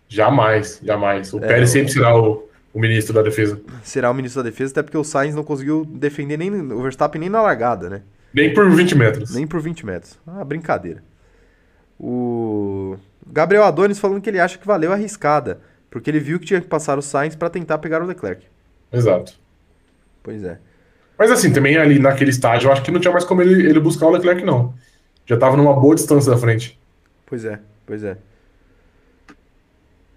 Jamais, 0.09 0.81
jamais. 0.83 1.33
O 1.33 1.39
É, 1.39 1.47
Pérez 1.47 1.71
o- 1.71 1.73
sempre 1.73 1.93
será 1.93 2.17
o, 2.17 2.49
o 2.75 2.81
ministro 2.81 3.15
da 3.15 3.23
defesa. 3.23 3.61
Será 3.83 4.11
o 4.11 4.15
ministro 4.15 4.43
da 4.43 4.51
Defesa, 4.51 4.73
até 4.73 4.83
porque 4.83 4.99
o 4.99 5.05
Sainz 5.05 5.35
não 5.35 5.43
conseguiu 5.45 5.85
defender 5.87 6.37
nem 6.37 6.51
o 6.51 6.83
Verstappen 6.83 7.21
nem 7.21 7.31
na 7.31 7.41
largada, 7.41 7.89
né? 7.89 8.03
Nem 8.35 8.53
por 8.53 8.71
20 8.71 8.95
metros. 8.97 9.35
Nem 9.35 9.47
por 9.47 9.61
20 9.61 9.87
metros. 9.87 10.19
Ah, 10.27 10.45
brincadeira. 10.45 11.03
O 12.03 12.97
Gabriel 13.24 13.62
Adonis 13.62 14.01
falando 14.01 14.20
que 14.20 14.29
ele 14.29 14.41
acha 14.41 14.59
que 14.59 14.66
valeu 14.66 14.91
a 14.91 14.95
arriscada, 14.95 15.61
porque 15.89 16.11
ele 16.11 16.19
viu 16.19 16.41
que 16.41 16.47
tinha 16.47 16.61
que 16.61 16.66
passar 16.66 16.99
o 16.99 17.03
Sainz 17.03 17.37
para 17.37 17.49
tentar 17.49 17.79
pegar 17.79 18.03
o 18.03 18.07
Leclerc. 18.07 18.45
Exato. 18.93 19.39
Pois 20.20 20.43
é. 20.43 20.59
Mas 21.16 21.31
assim, 21.31 21.53
também 21.53 21.77
ali 21.77 22.01
naquele 22.01 22.31
estágio, 22.31 22.66
eu 22.66 22.73
acho 22.73 22.83
que 22.83 22.91
não 22.91 22.99
tinha 22.99 23.12
mais 23.12 23.24
como 23.24 23.41
ele, 23.41 23.69
ele 23.69 23.79
buscar 23.79 24.07
o 24.07 24.11
Leclerc, 24.11 24.45
não. 24.45 24.74
Já 25.24 25.37
tava 25.37 25.57
numa 25.57 25.79
boa 25.79 25.95
distância 25.95 26.33
da 26.33 26.37
frente. 26.37 26.77
Pois 27.24 27.45
é, 27.45 27.61
pois 27.87 28.03
é. 28.03 28.19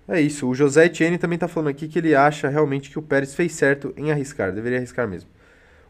É 0.07 0.19
isso. 0.19 0.47
O 0.47 0.55
José 0.55 0.85
Etienne 0.85 1.17
também 1.17 1.37
tá 1.37 1.47
falando 1.47 1.69
aqui 1.69 1.87
que 1.87 1.99
ele 1.99 2.15
acha 2.15 2.47
realmente 2.47 2.89
que 2.89 2.97
o 2.97 3.01
Pérez 3.01 3.35
fez 3.35 3.53
certo 3.53 3.93
em 3.95 4.11
arriscar. 4.11 4.51
Deveria 4.51 4.77
arriscar 4.79 5.07
mesmo. 5.07 5.29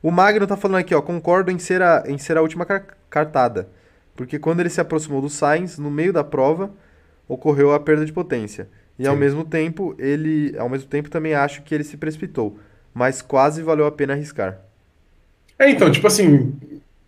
O 0.02 0.12
Magno 0.12 0.46
tá 0.46 0.58
falando 0.58 0.78
aqui, 0.78 0.94
ó. 0.94 1.02
Concordo 1.02 1.52
em 1.52 1.60
ser 1.60 1.82
a, 1.82 2.04
em 2.06 2.18
ser 2.18 2.38
a 2.38 2.42
última 2.42 2.66
car 2.66 2.86
cartada. 3.10 3.70
Porque 4.16 4.40
quando 4.40 4.62
ele 4.62 4.70
se 4.70 4.80
aproximou 4.80 5.22
do 5.22 5.30
Sainz, 5.30 5.78
no 5.78 5.92
meio 5.92 6.14
da 6.14 6.24
prova, 6.24 6.72
ocorreu 7.28 7.74
a 7.74 7.80
perda 7.80 8.06
de 8.06 8.14
potência. 8.14 8.68
E 8.98 9.04
Sim. 9.04 9.10
ao 9.10 9.16
mesmo 9.16 9.44
tempo, 9.44 9.94
ele. 10.00 10.56
Ao 10.58 10.70
mesmo 10.70 10.88
tempo 10.88 11.10
também 11.10 11.34
acho 11.34 11.62
que 11.64 11.76
ele 11.76 11.84
se 11.84 11.98
precipitou. 11.98 12.58
Mas 12.94 13.22
quase 13.22 13.62
valeu 13.62 13.86
a 13.86 13.92
pena 13.92 14.14
arriscar. 14.14 14.60
É, 15.60 15.70
então, 15.70 15.92
tipo 15.92 16.08
assim, 16.08 16.54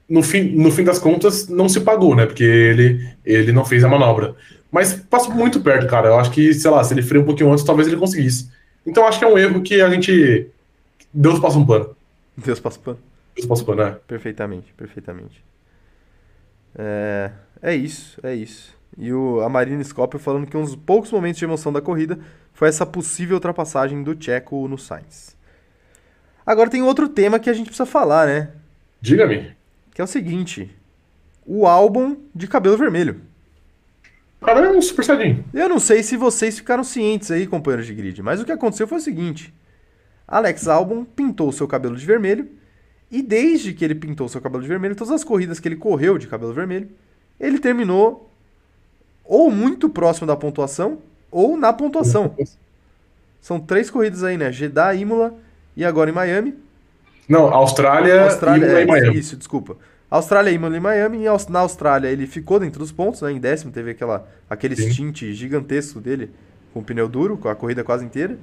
no 0.07 0.21
fim, 0.21 0.43
no 0.43 0.71
fim 0.71 0.83
das 0.83 0.99
contas, 0.99 1.47
não 1.47 1.69
se 1.69 1.79
pagou, 1.81 2.15
né? 2.15 2.25
Porque 2.25 2.43
ele, 2.43 3.09
ele 3.25 3.51
não 3.53 3.63
fez 3.63 3.83
a 3.83 3.87
manobra. 3.87 4.35
Mas 4.69 4.93
passou 4.93 5.33
muito 5.33 5.61
perto, 5.61 5.87
cara. 5.87 6.09
Eu 6.09 6.19
acho 6.19 6.31
que, 6.31 6.53
sei 6.53 6.69
lá, 6.69 6.83
se 6.83 6.93
ele 6.93 7.01
freia 7.01 7.21
um 7.21 7.25
pouquinho 7.25 7.51
antes, 7.51 7.63
talvez 7.63 7.87
ele 7.87 7.97
conseguisse. 7.97 8.49
Então 8.85 9.07
acho 9.07 9.19
que 9.19 9.25
é 9.25 9.27
um 9.27 9.37
erro 9.37 9.61
que 9.61 9.81
a 9.81 9.89
gente. 9.89 10.47
Deus 11.13 11.39
passa 11.39 11.57
um 11.57 11.65
pano. 11.65 11.95
Deus 12.35 12.59
passa 12.59 12.77
o 12.77 12.81
pano. 12.81 12.99
Deus 13.35 13.47
passa 13.47 13.63
um 13.63 13.65
pano, 13.65 13.83
né? 13.83 13.97
Perfeitamente, 14.07 14.73
perfeitamente. 14.75 15.43
É, 16.75 17.31
é 17.61 17.75
isso, 17.75 18.19
é 18.23 18.33
isso. 18.33 18.75
E 18.97 19.13
o, 19.13 19.41
a 19.41 19.49
Marina 19.49 19.83
Scopio 19.83 20.19
falando 20.19 20.47
que 20.47 20.57
um 20.57 20.63
dos 20.63 20.75
poucos 20.75 21.11
momentos 21.11 21.37
de 21.37 21.45
emoção 21.45 21.71
da 21.71 21.81
corrida 21.81 22.17
foi 22.53 22.67
essa 22.67 22.85
possível 22.85 23.35
ultrapassagem 23.35 24.01
do 24.01 24.15
Checo 24.19 24.67
no 24.67 24.77
Sainz. 24.77 25.37
Agora 26.45 26.69
tem 26.69 26.81
outro 26.81 27.07
tema 27.07 27.39
que 27.39 27.49
a 27.49 27.53
gente 27.53 27.67
precisa 27.67 27.85
falar, 27.85 28.25
né? 28.25 28.49
Diga-me. 29.01 29.55
Que 29.93 30.01
é 30.01 30.03
o 30.03 30.07
seguinte: 30.07 30.75
o 31.45 31.67
álbum 31.67 32.17
de 32.33 32.47
cabelo 32.47 32.77
vermelho. 32.77 33.21
O 34.41 34.45
cara 34.45 34.65
é 34.65 34.69
um 34.69 34.81
super 34.81 35.03
saiyajin. 35.03 35.43
Eu 35.53 35.67
não 35.67 35.79
sei 35.79 36.01
se 36.03 36.15
vocês 36.15 36.57
ficaram 36.57 36.83
cientes 36.83 37.31
aí, 37.31 37.47
companheiros 37.47 37.87
de 37.87 37.93
grid, 37.93 38.21
mas 38.21 38.39
o 38.39 38.45
que 38.45 38.51
aconteceu 38.51 38.87
foi 38.87 38.97
o 38.97 39.01
seguinte: 39.01 39.53
Alex 40.27 40.67
Albon 40.67 41.03
pintou 41.03 41.51
seu 41.51 41.67
cabelo 41.67 41.95
de 41.95 42.05
vermelho 42.05 42.49
e 43.11 43.21
desde 43.21 43.73
que 43.73 43.85
ele 43.85 43.95
pintou 43.95 44.27
seu 44.27 44.41
cabelo 44.41 44.61
de 44.61 44.67
vermelho, 44.67 44.95
todas 44.95 45.13
as 45.13 45.23
corridas 45.23 45.59
que 45.59 45.67
ele 45.67 45.75
correu 45.77 46.17
de 46.17 46.27
cabelo 46.27 46.53
vermelho, 46.53 46.89
ele 47.39 47.59
terminou 47.59 48.29
ou 49.23 49.49
muito 49.49 49.89
próximo 49.89 50.27
da 50.27 50.35
pontuação 50.35 50.99
ou 51.31 51.57
na 51.57 51.71
pontuação. 51.71 52.35
São 53.41 53.59
três 53.59 53.89
corridas 53.89 54.23
aí, 54.23 54.37
né? 54.37 54.51
Jeddah, 54.51 54.93
Imola 54.95 55.33
e 55.75 55.85
agora 55.85 56.09
em 56.09 56.13
Miami. 56.13 56.55
Não, 57.29 57.53
Austrália, 57.53 58.23
Austrália, 58.23 58.65
e 58.65 58.81
é, 58.81 58.85
Miami. 58.85 59.17
isso, 59.17 59.35
desculpa. 59.35 59.77
Austrália, 60.09 60.51
Imola 60.51 60.75
e 60.75 60.79
Miami. 60.79 61.25
E 61.25 61.51
na 61.51 61.59
Austrália 61.59 62.09
ele 62.09 62.25
ficou 62.25 62.59
dentro 62.59 62.79
dos 62.79 62.91
pontos, 62.91 63.21
né? 63.21 63.31
Em 63.31 63.39
décimo, 63.39 63.71
teve 63.71 63.91
aquela, 63.91 64.27
aquele 64.49 64.75
Sim. 64.75 64.91
stint 64.91 65.33
gigantesco 65.33 65.99
dele 65.99 66.31
com 66.73 66.79
o 66.79 66.83
pneu 66.83 67.07
duro, 67.07 67.37
com 67.37 67.49
a 67.49 67.55
corrida 67.55 67.83
quase 67.83 68.05
inteira. 68.05 68.37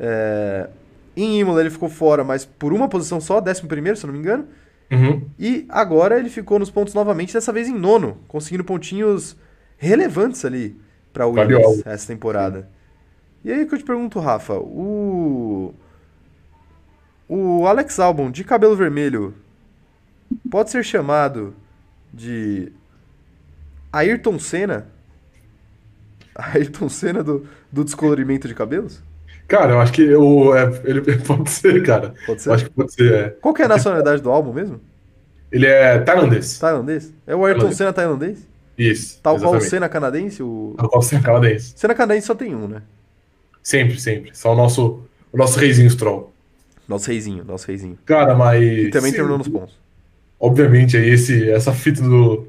É, 0.00 0.68
Em 1.16 1.40
Imola 1.40 1.60
ele 1.60 1.70
ficou 1.70 1.88
fora, 1.88 2.24
mas 2.24 2.44
por 2.44 2.72
uma 2.72 2.88
posição 2.88 3.20
só, 3.20 3.40
décimo 3.40 3.68
primeiro, 3.68 3.98
se 3.98 4.04
eu 4.04 4.08
não 4.08 4.14
me 4.14 4.20
engano. 4.20 4.46
Uhum. 4.90 5.22
E 5.38 5.66
agora 5.68 6.18
ele 6.18 6.28
ficou 6.28 6.58
nos 6.58 6.70
pontos 6.70 6.94
novamente, 6.94 7.32
dessa 7.32 7.52
vez 7.52 7.68
em 7.68 7.78
nono, 7.78 8.18
conseguindo 8.28 8.64
pontinhos 8.64 9.36
relevantes 9.76 10.44
ali 10.44 10.76
para 11.12 11.26
o. 11.26 11.32
Williams 11.32 11.82
essa 11.86 12.06
temporada. 12.06 12.68
E 13.44 13.50
aí 13.50 13.66
que 13.66 13.74
eu 13.74 13.78
te 13.78 13.84
pergunto, 13.84 14.20
Rafa, 14.20 14.54
o 14.54 15.74
o 17.34 17.66
Alex 17.66 17.98
Albon 17.98 18.30
de 18.30 18.44
cabelo 18.44 18.76
vermelho 18.76 19.34
pode 20.50 20.70
ser 20.70 20.84
chamado 20.84 21.54
de 22.12 22.70
Ayrton 23.90 24.38
Senna? 24.38 24.86
Ayrton 26.36 26.90
Senna 26.90 27.22
do, 27.22 27.46
do 27.70 27.84
descolorimento 27.84 28.46
de 28.46 28.54
cabelos? 28.54 29.02
Cara, 29.52 29.72
eu 29.74 29.80
acho 29.82 29.92
que 29.92 30.14
o, 30.14 30.56
é, 30.56 30.80
ele 30.82 31.02
pode 31.26 31.50
ser, 31.50 31.82
cara. 31.82 32.14
Pode 32.24 32.38
Eu 32.38 32.38
ser? 32.38 32.52
acho 32.52 32.64
que 32.64 32.70
pode 32.70 32.90
ser. 32.94 33.12
é. 33.12 33.28
Qual 33.28 33.52
que 33.52 33.60
é 33.60 33.66
a 33.66 33.68
nacionalidade 33.68 34.22
do 34.22 34.30
álbum 34.30 34.50
mesmo? 34.50 34.80
Ele 35.50 35.66
é 35.66 35.98
tailandês. 35.98 36.58
Tailandês? 36.58 37.12
É 37.26 37.36
o 37.36 37.44
Ayrton. 37.44 37.70
Senna 37.70 37.92
tailandês? 37.92 38.48
Isso. 38.78 39.20
Tal 39.22 39.34
qual 39.34 39.52
o 39.52 39.56
exatamente. 39.56 39.68
Senna 39.68 39.88
canadense? 39.90 40.42
O 40.42 40.74
Tal 40.78 40.88
qual 40.88 41.00
o 41.00 41.04
Senna 41.04 41.22
canadense. 41.22 41.74
Senna 41.76 41.94
canadense 41.94 42.26
só 42.28 42.34
tem 42.34 42.54
um, 42.54 42.66
né? 42.66 42.80
Sempre, 43.62 44.00
sempre. 44.00 44.34
Só 44.34 44.54
o 44.54 44.56
nosso, 44.56 45.02
o 45.30 45.36
nosso 45.36 45.58
reizinho 45.58 45.90
Stroll. 45.90 46.32
Nosso 46.88 47.08
reizinho, 47.08 47.44
nosso 47.44 47.66
reizinho. 47.66 47.98
Cara, 48.06 48.34
mas. 48.34 48.62
E 48.62 48.88
também 48.88 49.10
sim, 49.10 49.16
terminou 49.18 49.36
nos 49.36 49.48
pontos. 49.48 49.78
Obviamente, 50.40 50.96
aí 50.96 51.10
esse, 51.10 51.50
essa 51.50 51.74
fita 51.74 52.00
do, 52.00 52.46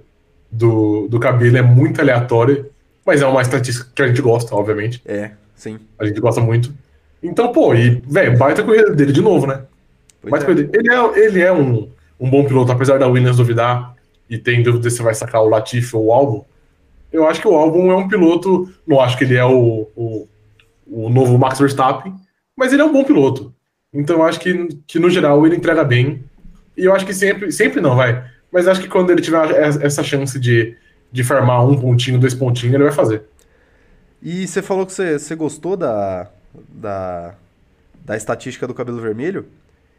do, 0.49 1.09
do 1.09 1.19
cabelo 1.19 1.57
é 1.57 1.61
muito 1.61 1.99
aleatória, 1.99 2.65
mas 3.05 3.21
é 3.21 3.25
uma 3.27 3.41
estatística 3.41 3.89
que 3.93 4.01
a 4.01 4.07
gente 4.07 4.21
gosta, 4.21 4.55
obviamente. 4.55 5.01
É, 5.05 5.31
sim. 5.53 5.77
A 5.99 6.05
gente 6.05 6.21
gosta 6.21 6.39
muito. 6.39 6.73
Então, 7.23 7.53
pô, 7.53 7.73
e, 7.73 8.01
velho, 8.05 8.37
baita 8.37 8.63
corrida 8.63 8.93
dele 8.93 9.13
de 9.13 9.21
novo, 9.21 9.47
né? 9.47 9.63
Pois 10.21 10.31
Baita 10.31 10.45
é. 10.45 10.47
corrida. 10.47 10.77
Ele 10.77 10.93
é, 10.93 11.25
ele 11.25 11.41
é 11.41 11.53
um, 11.53 11.89
um 12.19 12.29
bom 12.29 12.43
piloto, 12.43 12.71
apesar 12.71 12.99
da 12.99 13.07
Williams 13.07 13.37
duvidar 13.37 13.95
e 14.29 14.37
tem 14.37 14.61
dúvida 14.61 14.89
se 14.89 15.01
vai 15.01 15.15
sacar 15.15 15.41
o 15.41 15.49
Latifi 15.49 15.95
ou 15.95 16.07
o 16.07 16.13
Albon. 16.13 16.45
Eu 17.11 17.27
acho 17.27 17.39
que 17.39 17.47
o 17.47 17.55
Albon 17.55 17.91
é 17.91 17.95
um 17.95 18.07
piloto, 18.07 18.69
não 18.85 18.99
acho 18.99 19.17
que 19.17 19.23
ele 19.23 19.35
é 19.35 19.45
o, 19.45 19.87
o, 19.95 20.27
o 20.87 21.09
novo 21.09 21.37
Max 21.37 21.59
Verstappen, 21.59 22.13
mas 22.55 22.73
ele 22.73 22.81
é 22.81 22.85
um 22.85 22.91
bom 22.91 23.03
piloto. 23.03 23.53
Então 23.93 24.17
eu 24.17 24.23
acho 24.23 24.39
que, 24.39 24.67
que 24.85 24.99
no 24.99 25.09
geral 25.09 25.45
ele 25.45 25.55
entrega 25.55 25.83
bem. 25.83 26.23
E 26.75 26.85
eu 26.85 26.93
acho 26.93 27.05
que 27.05 27.13
sempre, 27.13 27.51
sempre 27.51 27.79
não, 27.79 27.95
vai. 27.95 28.25
Mas 28.51 28.67
acho 28.67 28.81
que 28.81 28.87
quando 28.87 29.11
ele 29.11 29.21
tiver 29.21 29.51
essa 29.83 30.03
chance 30.03 30.39
de, 30.39 30.75
de 31.11 31.23
farmar 31.23 31.65
um 31.65 31.79
pontinho, 31.79 32.19
dois 32.19 32.33
pontinhos, 32.33 32.73
ele 32.73 32.83
vai 32.83 32.93
fazer. 32.93 33.23
E 34.21 34.47
você 34.47 34.61
falou 34.61 34.85
que 34.85 34.93
você, 34.93 35.19
você 35.19 35.35
gostou 35.35 35.77
da, 35.77 36.31
da, 36.69 37.33
da 38.03 38.15
estatística 38.17 38.67
do 38.67 38.73
cabelo 38.73 38.99
vermelho? 38.99 39.45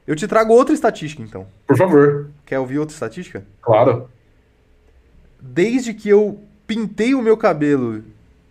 Eu 0.06 0.14
te 0.14 0.26
trago 0.28 0.52
outra 0.52 0.74
estatística, 0.74 1.22
então. 1.22 1.46
Por 1.66 1.76
favor, 1.76 2.30
Quer 2.44 2.58
ouvir 2.58 2.78
outra 2.78 2.94
estatística? 2.94 3.44
claro. 3.62 4.08
Desde 5.40 5.92
que 5.92 6.08
eu 6.08 6.40
pintei 6.66 7.14
o 7.14 7.20
meu 7.20 7.36
cabelo, 7.36 8.02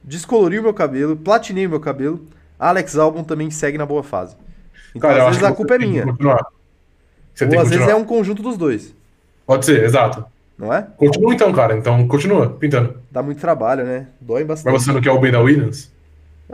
descolori 0.03 0.59
o 0.59 0.63
meu 0.63 0.73
cabelo, 0.73 1.15
platinei 1.15 1.65
o 1.65 1.69
meu 1.69 1.79
cabelo, 1.79 2.23
Alex 2.59 2.97
Albon 2.97 3.23
também 3.23 3.49
segue 3.49 3.77
na 3.77 3.85
boa 3.85 4.03
fase. 4.03 4.35
Então, 4.95 5.09
Cara, 5.09 5.23
eu 5.23 5.27
às 5.27 5.37
vezes 5.37 5.43
a 5.51 5.55
culpa 5.55 5.75
é 5.75 5.79
minha. 5.79 6.05
Você 7.33 7.45
Ou 7.45 7.59
às 7.59 7.69
vezes 7.69 7.87
é 7.87 7.95
um 7.95 8.03
conjunto 8.05 8.43
dos 8.43 8.57
dois, 8.57 8.93
Pode 9.45 9.65
ser, 9.65 9.83
exato. 9.83 10.23
não 10.57 10.71
é? 10.73 10.87
Continua 10.95 11.33
então, 11.33 11.51
cara. 11.51 11.75
Então 11.75 12.07
continua 12.07 12.49
pintando. 12.51 12.97
Dá 13.11 13.21
muito 13.23 13.41
trabalho, 13.41 13.83
né? 13.83 14.07
Dói 14.21 14.43
bastante. 14.43 14.71
Mas 14.71 14.83
você 14.83 14.91
não 14.93 15.01
quer 15.01 15.11
o 15.11 15.19
bem 15.19 15.31
da 15.31 15.41
Williams? 15.41 15.91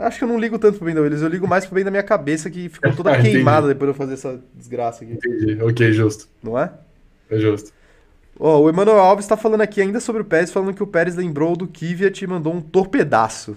Acho 0.06 0.18
que 0.18 0.24
eu 0.24 0.28
não 0.28 0.38
ligo 0.38 0.58
tanto 0.58 0.76
pro 0.78 0.86
bem 0.86 0.94
da 0.94 1.00
Williams, 1.00 1.22
eu 1.22 1.28
ligo 1.28 1.46
mais 1.48 1.64
pro 1.66 1.74
bem 1.74 1.84
da 1.84 1.90
minha 1.90 2.02
cabeça 2.02 2.50
que 2.50 2.68
ficou 2.68 2.92
toda 2.96 3.10
Ah, 3.10 3.14
entendi. 3.18 3.32
queimada 3.36 3.68
depois 3.68 3.88
de 3.88 3.90
eu 3.92 3.94
fazer 3.94 4.14
essa 4.14 4.40
desgraça 4.54 5.04
aqui, 5.04 5.14
Entendi. 5.14 5.62
Ok, 5.62 5.92
justo. 5.92 6.28
não 6.42 6.58
é? 6.58 6.72
É 7.30 7.38
justo. 7.38 7.72
Ó, 8.38 8.60
o 8.60 8.68
Emanuel 8.70 8.98
Alves 8.98 9.26
tá 9.26 9.36
falando 9.36 9.60
aqui 9.60 9.80
ainda 9.82 10.00
sobre 10.00 10.22
o 10.22 10.24
Pérez, 10.24 10.50
falando 10.50 10.72
que 10.74 10.82
o 10.82 10.86
Pérez 10.86 11.14
lembrou 11.16 11.54
do 11.56 11.66
Kvyat 11.68 12.24
e 12.24 12.26
mandou 12.26 12.54
um 12.54 12.60
torpedaço. 12.60 13.56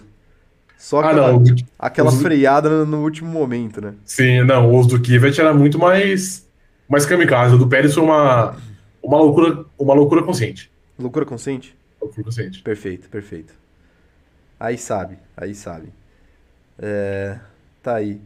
Só 0.78 1.00
Ah, 1.00 1.10
aquela, 1.12 1.32
não. 1.32 1.44
aquela 1.80 2.10
os- 2.10 2.22
freada 2.22 2.86
no, 2.86 3.02
último 3.04 3.30
momento, 3.32 3.80
né? 3.80 3.94
Sim, 4.04 4.44
não. 4.44 4.70
O 4.76 4.86
do 4.86 5.00
Kivet 5.00 5.40
era 5.40 5.54
muito 5.54 5.80
mais, 5.80 6.46
mais 6.90 7.06
kamikaze. 7.06 7.56
O 7.56 7.58
do 7.58 7.70
Pérez 7.70 7.94
foi 7.94 8.04
uma, 8.04 8.58
uma, 9.02 9.18
loucura, 9.18 9.66
uma 9.80 9.94
loucura 9.94 10.22
consciente. 10.24 10.70
Loucura 11.00 11.26
consciente? 11.26 11.74
Loucura 12.02 12.26
consciente. 12.26 12.62
Perfeito, 12.62 13.08
perfeito. 13.08 13.54
Aí 14.60 14.78
sabe, 14.78 15.18
aí 15.38 15.56
sabe. 15.56 15.88
É, 16.86 17.40
tá 17.82 17.96
aí. 17.96 18.20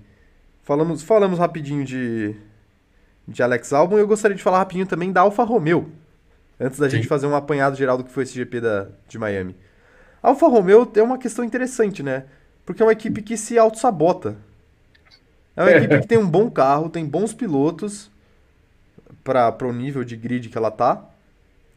Falamos, 0.64 1.04
falamos 1.04 1.38
rapidinho 1.38 1.86
de, 1.86 2.36
de 3.28 3.44
Alex 3.44 3.72
Albon 3.72 3.98
e 3.98 4.02
eu 4.02 4.08
gostaria 4.08 4.36
de 4.36 4.42
falar 4.42 4.58
rapidinho 4.58 4.88
também 4.88 5.12
da 5.12 5.22
Alfa 5.22 5.44
Romeo. 5.44 5.92
Antes 6.60 6.80
da 6.80 6.90
Sim. 6.90 6.96
gente 6.98 7.08
fazer 7.08 7.28
um 7.28 7.36
apanhado 7.36 7.78
geral 7.78 7.98
do 8.00 8.04
que 8.04 8.12
foi 8.12 8.24
esse 8.24 8.34
GP 8.34 8.60
da, 8.60 8.88
de 9.08 9.20
Miami. 9.20 9.56
A 10.24 10.30
Alfa 10.30 10.48
Romeo 10.48 10.88
tem 10.88 11.04
uma 11.04 11.20
questão 11.20 11.46
interessante, 11.46 12.02
né? 12.02 12.26
Porque 12.66 12.82
é 12.82 12.86
uma 12.86 12.92
equipe 12.92 13.22
que 13.22 13.38
se 13.38 13.60
auto-sabota. 13.60 14.36
É 15.56 15.62
uma 15.62 15.70
É. 15.72 15.78
equipe 15.78 16.02
que 16.02 16.08
tem 16.08 16.18
um 16.18 16.28
bom 16.28 16.50
carro, 16.50 16.90
tem 16.90 17.06
bons 17.06 17.32
pilotos 17.34 18.10
para 19.24 19.68
o 19.68 19.72
nível 19.72 20.04
de 20.04 20.16
grid 20.16 20.50
que 20.50 20.58
ela 20.58 20.72
tá. 20.72 21.06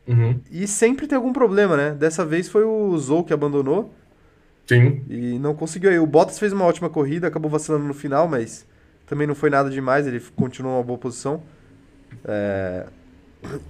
Uhum. 0.08 0.40
E 0.50 0.66
sempre 0.66 1.06
tem 1.06 1.16
algum 1.16 1.32
problema, 1.32 1.76
né? 1.76 1.90
Dessa 1.90 2.24
vez 2.24 2.48
foi 2.48 2.64
o 2.64 2.96
Zou 2.96 3.22
que 3.22 3.34
abandonou 3.34 3.92
Sim. 4.70 5.02
e 5.08 5.36
não 5.40 5.52
conseguiu 5.52 5.90
aí. 5.90 5.98
O 5.98 6.06
Bottas 6.06 6.38
fez 6.38 6.52
uma 6.52 6.64
ótima 6.64 6.88
corrida, 6.88 7.26
acabou 7.26 7.50
vacilando 7.50 7.84
no 7.84 7.92
final, 7.92 8.28
mas 8.28 8.64
também 9.04 9.26
não 9.26 9.34
foi 9.34 9.50
nada 9.50 9.68
demais, 9.68 10.06
ele 10.06 10.20
continuou 10.36 10.76
uma 10.76 10.84
boa 10.84 10.96
posição. 10.96 11.42
É... 12.24 12.86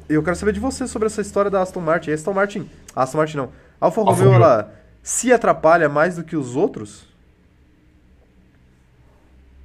Eu 0.07 0.23
quero 0.23 0.37
saber 0.37 0.53
de 0.53 0.61
você 0.61 0.87
sobre 0.87 1.07
essa 1.07 1.23
história 1.23 1.51
da 1.51 1.63
Aston 1.63 1.81
Martin. 1.81 2.11
A 2.11 2.15
Aston 2.15 2.35
Martin, 2.35 2.71
Aston 2.95 3.17
Martin 3.17 3.37
não. 3.39 3.53
A 3.81 3.87
Alfa 3.87 4.03
Romeo. 4.03 4.35
ela 4.35 4.75
se 5.03 5.33
atrapalha 5.33 5.89
mais 5.89 6.17
do 6.17 6.25
que 6.25 6.37
os 6.37 6.55
outros? 6.55 7.09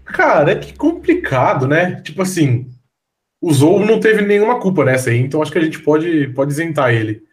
Cara, 0.06 0.52
é 0.52 0.56
que 0.56 0.74
complicado, 0.74 1.68
né? 1.68 2.00
Tipo 2.00 2.22
assim, 2.22 2.72
o 3.42 3.52
Zou 3.52 3.86
não 3.86 4.00
teve 4.00 4.22
nenhuma 4.22 4.58
culpa 4.62 4.86
nessa 4.86 5.10
aí, 5.10 5.18
então 5.18 5.42
acho 5.42 5.52
que 5.52 5.58
a 5.58 5.64
gente 5.64 5.80
pode, 5.80 6.30
pode 6.30 6.54
isentar 6.54 6.94
ele. 6.94 7.24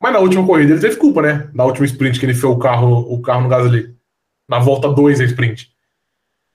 Mas 0.00 0.12
na 0.12 0.20
última 0.20 0.46
corrida 0.46 0.72
ele 0.72 0.80
teve 0.80 0.96
culpa, 0.96 1.22
né? 1.22 1.48
Na 1.52 1.64
última 1.64 1.86
sprint 1.86 2.20
que 2.20 2.26
ele 2.26 2.34
fez 2.34 2.44
o 2.44 2.56
carro, 2.56 3.00
o 3.12 3.20
carro 3.20 3.42
no 3.42 3.48
Gasly. 3.48 3.94
na 4.48 4.58
volta 4.58 4.88
2 4.88 5.18
da 5.18 5.24
sprint. 5.24 5.70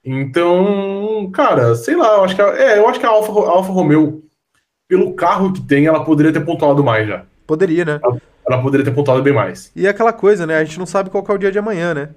Então, 0.04 1.30
cara, 1.34 1.76
sei 1.76 1.96
lá, 1.96 2.18
eu 2.18 2.24
acho 2.24 2.36
que 2.36 2.42
a, 2.42 2.48
é, 2.58 2.78
eu 2.78 2.88
acho 2.88 3.00
que 3.00 3.06
a 3.06 3.10
Alfa, 3.10 3.32
a 3.32 3.52
Alfa 3.52 3.72
Romeo, 3.72 4.24
pelo 4.88 5.14
carro 5.14 5.54
que 5.54 5.62
tem, 5.62 5.86
ela 5.86 6.04
poderia 6.04 6.34
ter 6.34 6.42
pontuado 6.42 6.84
mais 6.84 7.08
já. 7.08 7.26
Poderia, 7.48 7.86
né? 7.86 8.00
Ela, 8.04 8.22
ela 8.46 8.62
poderia 8.62 8.86
ter 8.86 8.92
pontuado 8.92 9.22
bem 9.24 9.34
mais. 9.34 9.72
E 9.76 9.88
é 9.88 9.90
aquela 9.90 10.12
coisa, 10.12 10.46
né? 10.46 10.58
A 10.58 10.64
gente 10.64 10.80
não 10.80 10.86
sabe 10.86 11.10
qual 11.10 11.26
é 11.28 11.32
o 11.32 11.38
dia 11.38 11.52
de 11.52 11.60
amanhã, 11.60 11.94
né? 11.94 12.10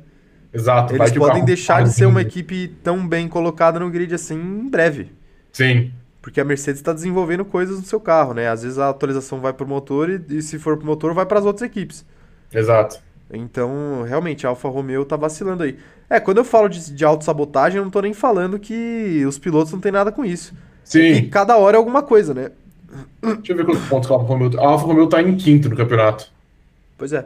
Exato. 0.52 0.94
Eles 0.94 1.12
podem 1.12 1.44
deixar 1.44 1.82
de 1.84 1.92
ser 1.92 2.06
uma 2.06 2.22
equipe 2.22 2.68
tão 2.82 3.06
bem 3.06 3.28
colocada 3.28 3.78
no 3.78 3.90
grid 3.90 4.14
assim 4.14 4.34
em 4.34 4.68
breve. 4.68 5.12
Sim. 5.52 5.92
Porque 6.26 6.40
a 6.40 6.44
Mercedes 6.44 6.80
está 6.80 6.92
desenvolvendo 6.92 7.44
coisas 7.44 7.78
no 7.78 7.84
seu 7.84 8.00
carro, 8.00 8.34
né? 8.34 8.48
Às 8.48 8.64
vezes 8.64 8.80
a 8.80 8.88
atualização 8.88 9.38
vai 9.38 9.52
para 9.52 9.64
o 9.64 9.68
motor 9.68 10.10
e, 10.10 10.20
e, 10.28 10.42
se 10.42 10.58
for 10.58 10.76
para 10.76 10.82
o 10.82 10.86
motor, 10.86 11.14
vai 11.14 11.24
para 11.24 11.38
as 11.38 11.44
outras 11.44 11.62
equipes. 11.62 12.04
Exato. 12.52 12.98
Então, 13.32 14.02
realmente, 14.02 14.44
a 14.44 14.48
Alfa 14.48 14.68
Romeo 14.68 15.04
tá 15.04 15.14
vacilando 15.14 15.62
aí. 15.62 15.78
É, 16.10 16.18
quando 16.18 16.38
eu 16.38 16.44
falo 16.44 16.68
de, 16.68 16.92
de 16.92 17.04
autossabotagem, 17.04 17.78
eu 17.78 17.84
não 17.84 17.92
tô 17.92 18.00
nem 18.00 18.12
falando 18.12 18.58
que 18.58 19.24
os 19.24 19.38
pilotos 19.38 19.72
não 19.72 19.78
tem 19.78 19.92
nada 19.92 20.10
com 20.10 20.24
isso. 20.24 20.52
Sim. 20.82 21.12
É 21.12 21.22
cada 21.28 21.56
hora 21.58 21.76
é 21.76 21.78
alguma 21.78 22.02
coisa, 22.02 22.34
né? 22.34 22.50
Deixa 23.22 23.52
eu 23.52 23.56
ver 23.58 23.64
quantos 23.64 23.86
pontos 23.86 24.10
a 24.10 24.14
Alfa 24.14 24.26
Romeo... 24.26 24.60
A 24.60 24.66
Alfa 24.66 24.84
Romeo 24.84 25.06
tá 25.06 25.22
em 25.22 25.36
quinto 25.36 25.68
no 25.68 25.76
campeonato. 25.76 26.32
Pois 26.98 27.12
é. 27.12 27.24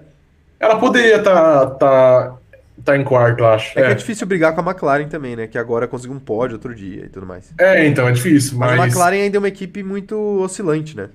Ela 0.61 0.79
poderia 0.79 1.17
estar 1.17 1.35
tá, 1.35 1.71
tá, 1.71 2.37
tá 2.85 2.97
em 2.97 3.05
quarto, 3.05 3.41
eu 3.41 3.49
acho. 3.49 3.79
É, 3.79 3.83
é, 3.83 3.87
que 3.87 3.93
é 3.93 3.95
difícil 3.95 4.27
brigar 4.27 4.55
com 4.55 4.61
a 4.61 4.65
McLaren 4.65 5.09
também, 5.09 5.37
né? 5.37 5.47
Que 5.47 5.59
agora 5.59 5.87
conseguiu 5.89 6.17
um 6.17 6.21
pódio 6.21 6.57
outro 6.57 6.75
dia 6.75 7.05
e 7.05 7.09
tudo 7.09 7.27
mais. 7.27 7.53
É, 7.59 7.87
então, 7.87 8.09
é 8.09 8.13
difícil, 8.13 8.59
mas... 8.59 8.71
mas... 8.71 8.81
a 8.81 8.85
McLaren 8.85 9.23
ainda 9.23 9.37
é 9.37 9.39
uma 9.39 9.49
equipe 9.49 9.83
muito 9.83 10.17
oscilante, 10.41 10.97
né? 10.97 11.09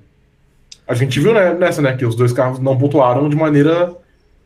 A 0.87 0.93
gente 0.93 1.19
viu 1.19 1.33
né, 1.33 1.53
nessa, 1.53 1.81
né? 1.81 1.95
Que 1.95 2.05
os 2.05 2.15
dois 2.15 2.31
carros 2.31 2.59
não 2.59 2.77
pontuaram 2.77 3.27
de 3.27 3.35
maneira 3.35 3.93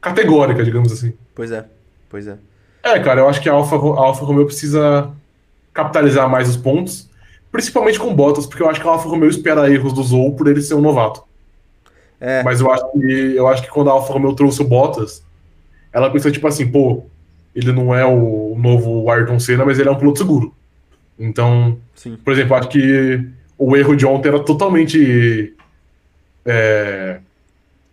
categórica, 0.01 0.63
digamos 0.63 0.91
assim. 0.91 1.13
Pois 1.35 1.51
é, 1.51 1.65
pois 2.09 2.27
é. 2.27 2.37
É, 2.83 2.99
cara, 2.99 3.21
eu 3.21 3.29
acho 3.29 3.41
que 3.41 3.49
a 3.49 3.53
Alfa, 3.53 3.75
a 3.75 3.79
Alfa 3.79 4.25
Romeo 4.25 4.45
precisa 4.45 5.11
capitalizar 5.73 6.29
mais 6.29 6.49
os 6.49 6.57
pontos, 6.57 7.09
principalmente 7.51 7.99
com 7.99 8.13
Bottas, 8.13 8.45
porque 8.45 8.63
eu 8.63 8.69
acho 8.69 8.79
que 8.79 8.87
a 8.87 8.91
Alfa 8.91 9.09
Romeo 9.09 9.29
espera 9.29 9.69
erros 9.71 9.93
do 9.93 10.03
Zou 10.03 10.33
por 10.33 10.47
ele 10.47 10.61
ser 10.61 10.75
um 10.75 10.81
novato. 10.81 11.23
É. 12.19 12.43
Mas 12.43 12.59
eu 12.59 12.71
acho, 12.71 12.91
que, 12.91 13.35
eu 13.35 13.47
acho 13.47 13.61
que 13.61 13.69
quando 13.69 13.89
a 13.89 13.93
Alfa 13.93 14.13
Romeo 14.13 14.33
trouxe 14.33 14.61
o 14.61 14.65
Bottas, 14.65 15.23
ela 15.91 16.09
pensou 16.09 16.31
tipo 16.31 16.47
assim, 16.47 16.69
pô, 16.69 17.03
ele 17.55 17.71
não 17.71 17.93
é 17.93 18.05
o 18.05 18.55
novo 18.57 19.09
Ayrton 19.09 19.39
Senna, 19.39 19.65
mas 19.65 19.79
ele 19.79 19.89
é 19.89 19.91
um 19.91 19.97
piloto 19.97 20.19
seguro. 20.19 20.53
Então, 21.17 21.77
Sim. 21.95 22.17
por 22.23 22.31
exemplo, 22.31 22.55
acho 22.55 22.69
que 22.69 23.25
o 23.57 23.75
erro 23.75 23.95
de 23.95 24.05
ontem 24.05 24.29
era 24.29 24.39
totalmente. 24.39 25.53
É, 26.45 27.19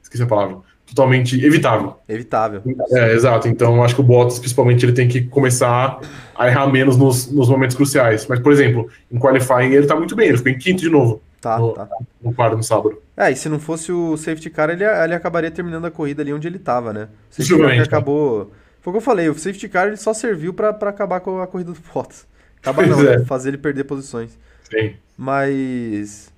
esqueci 0.02 0.22
a 0.22 0.26
palavra 0.26 0.58
totalmente 0.86 1.44
evitável. 1.44 1.96
Evitável. 2.08 2.62
É, 2.92 3.12
exato. 3.12 3.48
Então, 3.48 3.82
acho 3.82 3.94
que 3.94 4.00
o 4.00 4.04
Bottas, 4.04 4.38
principalmente, 4.38 4.86
ele 4.86 4.92
tem 4.92 5.08
que 5.08 5.22
começar 5.22 6.00
a 6.34 6.46
errar 6.46 6.68
menos 6.68 6.96
nos, 6.96 7.30
nos 7.30 7.48
momentos 7.48 7.74
cruciais. 7.74 8.26
Mas, 8.28 8.38
por 8.38 8.52
exemplo, 8.52 8.88
em 9.10 9.18
qualifying 9.18 9.72
ele 9.72 9.86
tá 9.86 9.96
muito 9.96 10.14
bem, 10.14 10.28
ele 10.28 10.38
ficou 10.38 10.52
em 10.52 10.58
quinto 10.58 10.80
de 10.80 10.88
novo. 10.88 11.20
Tá, 11.40 11.58
no, 11.58 11.72
tá. 11.72 11.88
No 12.20 12.34
quarto 12.34 12.56
no 12.56 12.62
sábado. 12.62 13.00
É, 13.16 13.30
e 13.30 13.36
se 13.36 13.48
não 13.48 13.58
fosse 13.58 13.92
o 13.92 14.16
safety 14.16 14.50
car, 14.50 14.70
ele, 14.70 14.84
ele 14.84 15.14
acabaria 15.14 15.50
terminando 15.50 15.84
a 15.84 15.90
corrida 15.90 16.22
ali 16.22 16.32
onde 16.32 16.48
ele 16.48 16.58
tava, 16.58 16.92
né? 16.92 17.08
O 17.30 17.34
safety 17.34 17.58
car 17.58 17.80
acabou. 17.80 18.50
Foi 18.80 18.90
o 18.90 18.94
que 18.94 18.98
eu 18.98 19.02
falei, 19.02 19.28
o 19.28 19.34
safety 19.34 19.68
car 19.68 19.88
ele 19.88 19.96
só 19.96 20.14
serviu 20.14 20.52
para 20.54 20.70
acabar 20.70 21.20
com 21.20 21.40
a 21.40 21.46
corrida 21.46 21.72
do 21.72 21.80
Bottas. 21.92 22.26
Acabar 22.60 22.86
não, 22.86 23.00
é. 23.00 23.18
né? 23.18 23.24
Fazer 23.24 23.50
ele 23.50 23.58
perder 23.58 23.84
posições. 23.84 24.38
Sim. 24.70 24.94
Mas. 25.16 26.32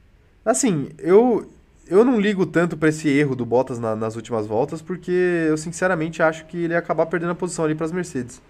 Assim, 0.45 0.91
eu, 0.99 1.51
eu 1.87 2.05
não 2.05 2.20
ligo 2.20 2.47
tanto 2.47 2.77
para 2.77 2.89
esse 2.89 3.09
erro 3.09 3.35
do 3.35 3.45
Bottas 3.45 3.79
na, 3.79 3.97
nas 3.97 4.16
últimas 4.16 4.47
voltas, 4.47 4.81
porque 4.81 5.47
eu 5.49 5.57
sinceramente 5.57 6.23
acho 6.23 6.47
que 6.47 6.65
ele 6.65 6.73
ia 6.73 6.79
acabar 6.79 7.07
perdendo 7.07 7.33
a 7.33 7.35
posição 7.35 7.65
ali 7.65 7.75
para 7.75 7.87
as 7.87 7.93
Mercedes. 7.93 8.41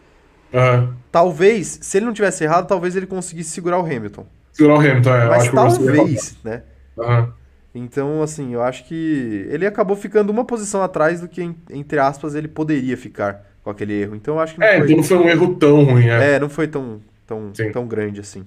Uhum. 0.53 0.95
Talvez, 1.12 1.79
se 1.83 1.99
ele 1.99 2.07
não 2.07 2.12
tivesse 2.12 2.45
errado, 2.45 2.66
talvez 2.66 2.97
ele 2.97 3.07
conseguisse 3.07 3.51
segurar 3.51 3.79
o 3.79 3.85
Hamilton. 3.85 4.27
Segurar 4.53 4.77
o 4.77 4.81
Hamilton, 4.81 5.15
é. 5.15 5.27
Mas 5.27 5.51
talvez, 5.51 6.37
né? 6.43 6.62
Uhum. 6.97 7.33
Então, 7.75 8.23
assim, 8.23 8.55
eu 8.55 8.62
acho 8.62 8.85
que 8.85 9.47
ele 9.51 9.66
acabou 9.66 9.97
ficando 9.97 10.31
uma 10.31 10.45
posição 10.45 10.83
atrás 10.83 11.20
do 11.20 11.29
que, 11.29 11.55
entre 11.70 11.99
aspas, 11.99 12.35
ele 12.35 12.49
poderia 12.49 12.97
ficar 12.97 13.45
com 13.62 13.70
aquele 13.70 13.93
erro. 13.95 14.16
Então, 14.16 14.35
eu 14.35 14.41
acho 14.41 14.55
que 14.55 14.61
não 14.61 14.66
é, 14.66 14.79
foi... 14.79 14.87
então 14.87 14.97
não 14.97 15.05
foi 15.05 15.16
um 15.19 15.29
erro 15.29 15.55
tão 15.55 15.85
ruim, 15.85 16.09
é. 16.09 16.35
É, 16.35 16.41
não 16.41 16.49
foi 16.49 16.66
tão, 16.66 17.01
tão, 17.27 17.53
tão 17.73 17.87
grande 17.87 18.20
assim. 18.20 18.45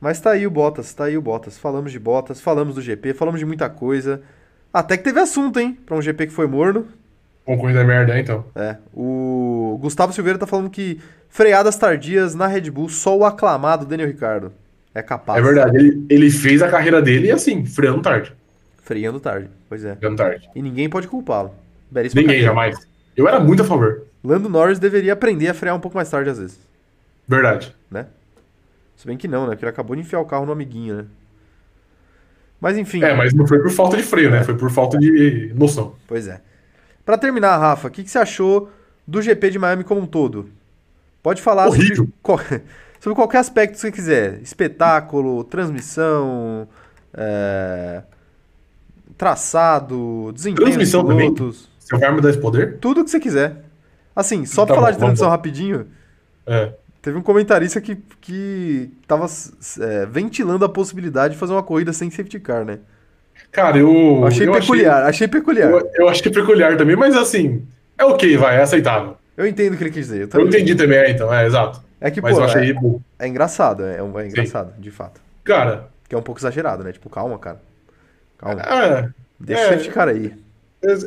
Mas 0.00 0.20
tá 0.20 0.32
aí 0.32 0.46
o 0.46 0.50
Bottas, 0.50 0.92
tá 0.92 1.04
aí 1.04 1.16
o 1.16 1.22
Bottas. 1.22 1.58
Falamos 1.58 1.90
de 1.90 1.98
Bottas, 1.98 2.40
falamos 2.40 2.74
do 2.74 2.82
GP, 2.82 3.14
falamos 3.14 3.40
de 3.40 3.46
muita 3.46 3.68
coisa. 3.68 4.22
Até 4.72 4.96
que 4.96 5.04
teve 5.04 5.18
assunto, 5.18 5.58
hein? 5.58 5.76
Pra 5.86 5.96
um 5.96 6.02
GP 6.02 6.26
que 6.26 6.32
foi 6.32 6.46
morno. 6.46 6.86
Com 7.44 7.56
corrida 7.56 7.82
merda, 7.82 8.18
então. 8.18 8.44
É. 8.54 8.76
O 8.92 9.78
Gustavo 9.80 10.12
Silveira 10.12 10.38
tá 10.38 10.46
falando 10.46 10.68
que 10.68 11.00
freadas 11.28 11.76
tardias 11.76 12.34
na 12.34 12.46
Red 12.46 12.70
Bull, 12.70 12.88
só 12.88 13.16
o 13.16 13.24
aclamado 13.24 13.86
Daniel 13.86 14.08
Ricardo 14.08 14.52
é 14.96 15.02
capaz. 15.02 15.38
É 15.38 15.42
verdade, 15.42 15.76
ele, 15.76 16.06
ele 16.08 16.30
fez 16.30 16.62
a 16.62 16.68
carreira 16.68 17.02
dele 17.02 17.30
assim, 17.30 17.66
freando 17.66 18.00
tarde. 18.00 18.32
Freando 18.82 19.20
tarde, 19.20 19.48
pois 19.68 19.84
é. 19.84 19.94
Freando 19.94 20.16
tarde. 20.16 20.48
E 20.54 20.62
ninguém 20.62 20.88
pode 20.88 21.06
culpá-lo. 21.06 21.54
Ninguém, 21.92 22.24
carreira. 22.24 22.46
jamais. 22.46 22.88
Eu 23.14 23.28
era 23.28 23.38
muito 23.38 23.62
a 23.62 23.66
favor. 23.66 24.04
Lando 24.24 24.48
Norris 24.48 24.78
deveria 24.78 25.12
aprender 25.12 25.48
a 25.48 25.54
frear 25.54 25.76
um 25.76 25.80
pouco 25.80 25.96
mais 25.96 26.08
tarde 26.08 26.30
às 26.30 26.38
vezes. 26.38 26.58
Verdade. 27.28 27.76
Né? 27.90 28.06
Se 28.96 29.06
bem 29.06 29.16
que 29.16 29.28
não, 29.28 29.42
né? 29.42 29.50
Porque 29.50 29.64
ele 29.64 29.70
acabou 29.70 29.94
de 29.94 30.02
enfiar 30.02 30.20
o 30.20 30.24
carro 30.24 30.46
no 30.46 30.52
amiguinho, 30.52 30.96
né? 30.96 31.04
Mas 32.58 32.78
enfim. 32.78 33.02
É, 33.02 33.14
mas 33.14 33.34
não 33.34 33.46
foi 33.46 33.58
por 33.60 33.70
falta 33.70 33.96
de 33.98 34.02
freio, 34.02 34.30
né? 34.30 34.42
Foi 34.44 34.56
por 34.56 34.70
falta 34.70 34.98
de 34.98 35.52
noção. 35.54 35.94
Pois 36.08 36.26
é. 36.26 36.40
Para 37.04 37.18
terminar, 37.18 37.58
Rafa, 37.58 37.88
o 37.88 37.90
que, 37.90 38.02
que, 38.02 38.10
você 38.10 38.18
achou 38.18 38.70
do 39.06 39.20
GP 39.20 39.50
de 39.50 39.58
Miami 39.58 39.84
como 39.84 40.00
um 40.00 40.06
todo? 40.06 40.48
Pode 41.22 41.42
falar 41.42 41.66
Horrível. 41.66 42.08
sobre, 42.24 42.62
sobre 43.06 43.14
qualquer 43.14 43.38
aspecto 43.38 43.74
que 43.74 43.80
você 43.80 43.92
quiser. 43.92 44.40
Espetáculo, 44.42 45.44
transmissão, 45.44 46.66
é... 47.14 48.02
traçado, 49.16 50.32
desempenho 50.34 50.66
transmissão 50.66 51.04
dos 51.04 51.14
pilotos. 51.14 51.36
Também? 51.38 51.76
Você 51.78 51.96
vai 51.98 52.14
me 52.16 52.20
dar 52.20 52.30
esse 52.30 52.40
poder? 52.40 52.78
Tudo 52.78 53.04
que 53.04 53.10
você 53.10 53.20
quiser. 53.20 53.62
Assim, 54.14 54.44
só 54.44 54.62
tá 54.62 54.66
pra 54.66 54.74
bom, 54.74 54.80
falar 54.80 54.90
de 54.90 54.98
transmissão 54.98 55.28
rapidinho. 55.28 55.86
É. 56.44 56.72
Teve 57.00 57.16
um 57.16 57.22
comentarista 57.22 57.80
que, 57.80 57.96
que 58.20 58.90
tava 59.06 59.26
é, 59.80 60.06
ventilando 60.06 60.64
a 60.64 60.68
possibilidade 60.68 61.34
de 61.34 61.38
fazer 61.38 61.52
uma 61.52 61.62
corrida 61.62 61.92
sem 61.92 62.10
safety 62.10 62.40
car, 62.40 62.64
né? 62.64 62.80
Cara, 63.52 63.78
eu. 63.78 63.88
eu 63.88 64.26
achei 64.26 64.48
eu 64.48 64.52
peculiar, 64.52 64.96
achei, 64.96 65.10
achei 65.10 65.28
peculiar. 65.28 65.70
Eu, 65.70 65.90
eu, 65.94 66.08
achei 66.08 66.32
peculiar 66.32 66.76
também, 66.76 66.96
mas 66.96 67.14
assim, 67.14 67.64
é 67.96 68.04
ok, 68.04 68.36
vai, 68.36 68.56
é 68.56 68.62
aceitável. 68.62 69.16
Eu 69.36 69.46
entendo 69.46 69.74
o 69.74 69.76
que 69.76 69.84
ele 69.84 69.90
quis 69.90 70.06
dizer. 70.08 70.22
Eu, 70.22 70.40
eu 70.40 70.48
entendi 70.48 70.74
também, 70.74 70.98
é, 70.98 71.10
então, 71.12 71.32
é, 71.32 71.46
exato. 71.46 71.85
É 72.00 72.10
que, 72.10 72.20
mas 72.20 72.34
pô, 72.34 72.40
eu 72.40 72.44
achei... 72.44 72.70
é, 72.70 73.24
é 73.24 73.28
engraçado, 73.28 73.84
é, 73.84 73.98
é 73.98 74.26
engraçado, 74.26 74.74
Sim. 74.74 74.80
de 74.80 74.90
fato. 74.90 75.20
Cara. 75.44 75.88
Que 76.08 76.14
é 76.14 76.18
um 76.18 76.22
pouco 76.22 76.40
exagerado, 76.40 76.84
né? 76.84 76.92
Tipo, 76.92 77.08
calma, 77.08 77.38
cara. 77.38 77.60
Calma. 78.38 78.60
É, 78.60 79.08
Deixa 79.38 79.62
é, 79.62 79.66
o 79.66 79.70
safety 79.70 79.90
car 79.90 80.08
aí. 80.08 80.34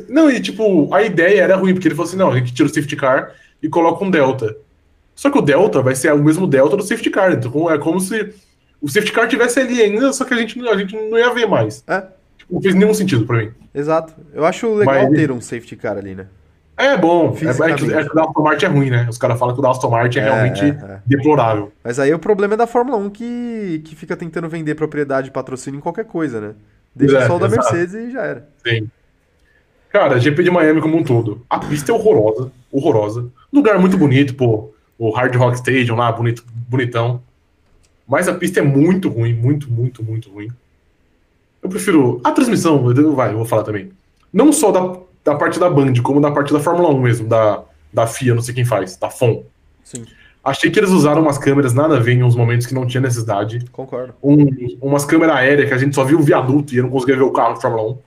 Não, 0.08 0.30
e 0.30 0.40
tipo, 0.40 0.92
a 0.92 1.02
ideia 1.02 1.42
era 1.42 1.56
ruim, 1.56 1.72
porque 1.72 1.88
ele 1.88 1.94
falou 1.94 2.08
assim: 2.08 2.16
não, 2.16 2.30
a 2.30 2.36
gente 2.36 2.52
tira 2.52 2.68
o 2.68 2.72
safety 2.72 2.96
car 2.96 3.32
e 3.62 3.68
coloca 3.68 4.04
um 4.04 4.10
Delta. 4.10 4.56
Só 5.14 5.30
que 5.30 5.38
o 5.38 5.42
Delta 5.42 5.82
vai 5.82 5.94
ser 5.94 6.12
o 6.12 6.22
mesmo 6.22 6.46
Delta 6.46 6.76
do 6.76 6.82
safety 6.82 7.10
car. 7.10 7.32
Então 7.32 7.70
é 7.70 7.78
como 7.78 8.00
se 8.00 8.34
o 8.80 8.88
safety 8.88 9.12
car 9.12 9.28
tivesse 9.28 9.60
ali 9.60 9.80
ainda, 9.80 10.12
só 10.12 10.24
que 10.24 10.34
a 10.34 10.36
gente, 10.36 10.58
a 10.68 10.76
gente 10.76 10.94
não 10.96 11.18
ia 11.18 11.32
ver 11.32 11.46
mais. 11.46 11.84
É. 11.86 12.02
Tipo, 12.38 12.54
não 12.54 12.62
fez 12.62 12.74
nenhum 12.74 12.94
sentido 12.94 13.26
pra 13.26 13.38
mim. 13.38 13.52
Exato. 13.74 14.14
Eu 14.32 14.44
acho 14.44 14.74
legal 14.74 15.08
Mas... 15.08 15.18
ter 15.18 15.30
um 15.30 15.40
safety 15.40 15.76
car 15.76 15.96
ali, 15.96 16.14
né? 16.14 16.26
É 16.80 16.96
bom. 16.96 17.36
É, 17.40 17.70
é, 17.70 17.74
que, 17.74 17.92
é 17.92 18.04
que 18.04 18.10
o 18.10 18.14
da 18.14 18.22
Aston 18.22 18.42
Martin 18.42 18.64
é 18.64 18.68
ruim, 18.68 18.90
né? 18.90 19.06
Os 19.08 19.18
caras 19.18 19.38
falam 19.38 19.54
que 19.54 19.60
o 19.60 19.62
da 19.62 19.70
Aston 19.70 19.90
Martin 19.90 20.18
é, 20.18 20.22
é 20.22 20.24
realmente 20.24 20.64
é, 20.64 20.68
é. 20.68 21.00
deplorável. 21.06 21.72
Mas 21.84 21.98
aí 21.98 22.12
o 22.12 22.18
problema 22.18 22.54
é 22.54 22.56
da 22.56 22.66
Fórmula 22.66 22.96
1 22.96 23.10
que, 23.10 23.82
que 23.84 23.94
fica 23.94 24.16
tentando 24.16 24.48
vender 24.48 24.74
propriedade 24.74 25.28
e 25.28 25.30
patrocínio 25.30 25.78
em 25.78 25.82
qualquer 25.82 26.04
coisa, 26.04 26.40
né? 26.40 26.54
Deixa 26.94 27.18
é, 27.18 27.26
só 27.26 27.36
o 27.36 27.38
da. 27.38 27.48
Mercedes 27.48 27.94
e 27.94 28.10
já 28.10 28.22
era. 28.22 28.48
Sim. 28.66 28.88
Cara, 29.90 30.18
GP 30.18 30.42
de 30.42 30.50
Miami 30.50 30.80
como 30.80 30.96
um 30.96 31.04
todo. 31.04 31.44
A 31.50 31.58
pista 31.58 31.92
é 31.92 31.94
horrorosa, 31.94 32.50
horrorosa. 32.70 33.26
Lugar 33.52 33.78
muito 33.78 33.98
bonito, 33.98 34.34
pô 34.34 34.72
o 35.00 35.10
Hard 35.10 35.34
Rock 35.34 35.56
Stadium 35.56 35.96
lá, 35.96 36.12
bonito, 36.12 36.44
bonitão. 36.68 37.22
Mas 38.06 38.28
a 38.28 38.34
pista 38.34 38.60
é 38.60 38.62
muito 38.62 39.08
ruim, 39.08 39.32
muito, 39.32 39.72
muito, 39.72 40.04
muito 40.04 40.30
ruim. 40.30 40.48
Eu 41.62 41.70
prefiro. 41.70 42.20
A 42.22 42.30
transmissão, 42.32 42.84
vai, 43.14 43.32
eu 43.32 43.38
vou 43.38 43.46
falar 43.46 43.62
também. 43.62 43.90
Não 44.30 44.52
só 44.52 44.70
da, 44.70 45.00
da 45.24 45.34
parte 45.34 45.58
da 45.58 45.68
Band, 45.68 45.94
como 46.02 46.20
da 46.20 46.30
parte 46.30 46.52
da 46.52 46.60
Fórmula 46.60 46.90
1 46.90 47.00
mesmo, 47.00 47.28
da, 47.28 47.62
da 47.92 48.06
FIA, 48.06 48.34
não 48.34 48.42
sei 48.42 48.54
quem 48.54 48.64
faz, 48.64 48.96
da 48.96 49.10
FOM. 49.10 49.44
Sim. 49.84 50.04
Achei 50.42 50.70
que 50.70 50.78
eles 50.78 50.90
usaram 50.90 51.20
umas 51.20 51.36
câmeras 51.36 51.74
nada 51.74 51.96
a 51.96 52.00
ver 52.00 52.12
em 52.12 52.22
uns 52.22 52.34
momentos 52.34 52.66
que 52.66 52.74
não 52.74 52.86
tinha 52.86 53.00
necessidade. 53.00 53.64
Concordo. 53.70 54.14
Um, 54.22 54.46
umas 54.80 55.04
câmeras 55.04 55.36
aéreas 55.36 55.68
que 55.68 55.74
a 55.74 55.78
gente 55.78 55.94
só 55.94 56.02
viu 56.02 56.18
o 56.18 56.22
viaduto 56.22 56.74
e 56.74 56.78
eu 56.78 56.84
não 56.84 56.90
conseguia 56.90 57.16
ver 57.16 57.22
o 57.22 57.32
carro 57.32 57.54
da 57.54 57.60
Fórmula 57.60 57.90
1. 57.90 57.98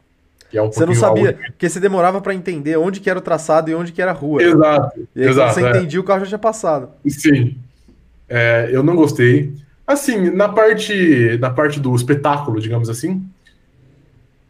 É 0.53 0.61
um 0.61 0.71
você 0.71 0.85
não 0.85 0.93
sabia, 0.93 1.33
porque 1.33 1.67
você 1.67 1.79
demorava 1.79 2.21
para 2.21 2.33
entender 2.33 2.77
onde 2.77 2.99
que 2.99 3.09
era 3.09 3.17
o 3.17 3.21
traçado 3.21 3.71
e 3.71 3.75
onde 3.75 3.91
que 3.91 4.01
era 4.01 4.11
a 4.11 4.13
rua. 4.13 4.41
Exato. 4.41 5.07
E 5.15 5.23
aí, 5.23 5.29
exato, 5.29 5.53
você 5.55 5.65
é. 5.65 5.69
entendia, 5.69 5.99
o 5.99 6.03
carro 6.03 6.19
já 6.21 6.27
tinha 6.27 6.39
passado. 6.39 6.89
Sim. 7.07 7.57
É, 8.29 8.69
eu 8.71 8.83
não 8.83 8.95
gostei. 8.95 9.51
Assim, 9.85 10.29
na 10.29 10.47
parte, 10.47 11.37
na 11.39 11.49
parte 11.49 11.79
do 11.79 11.95
espetáculo, 11.95 12.61
digamos 12.61 12.87
assim, 12.87 13.23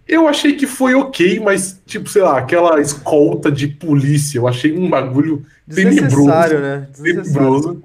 Eu 0.07 0.27
achei 0.27 0.53
que 0.55 0.67
foi 0.67 0.93
ok, 0.93 1.39
mas, 1.39 1.81
tipo, 1.85 2.09
sei 2.09 2.21
lá, 2.21 2.37
aquela 2.37 2.79
escolta 2.81 3.51
de 3.51 3.67
polícia, 3.67 4.37
eu 4.37 4.47
achei 4.47 4.77
um 4.77 4.89
bagulho 4.89 5.45
tenebroso. 5.73 6.59
né? 6.59 6.87
Tenebroso. 7.01 7.81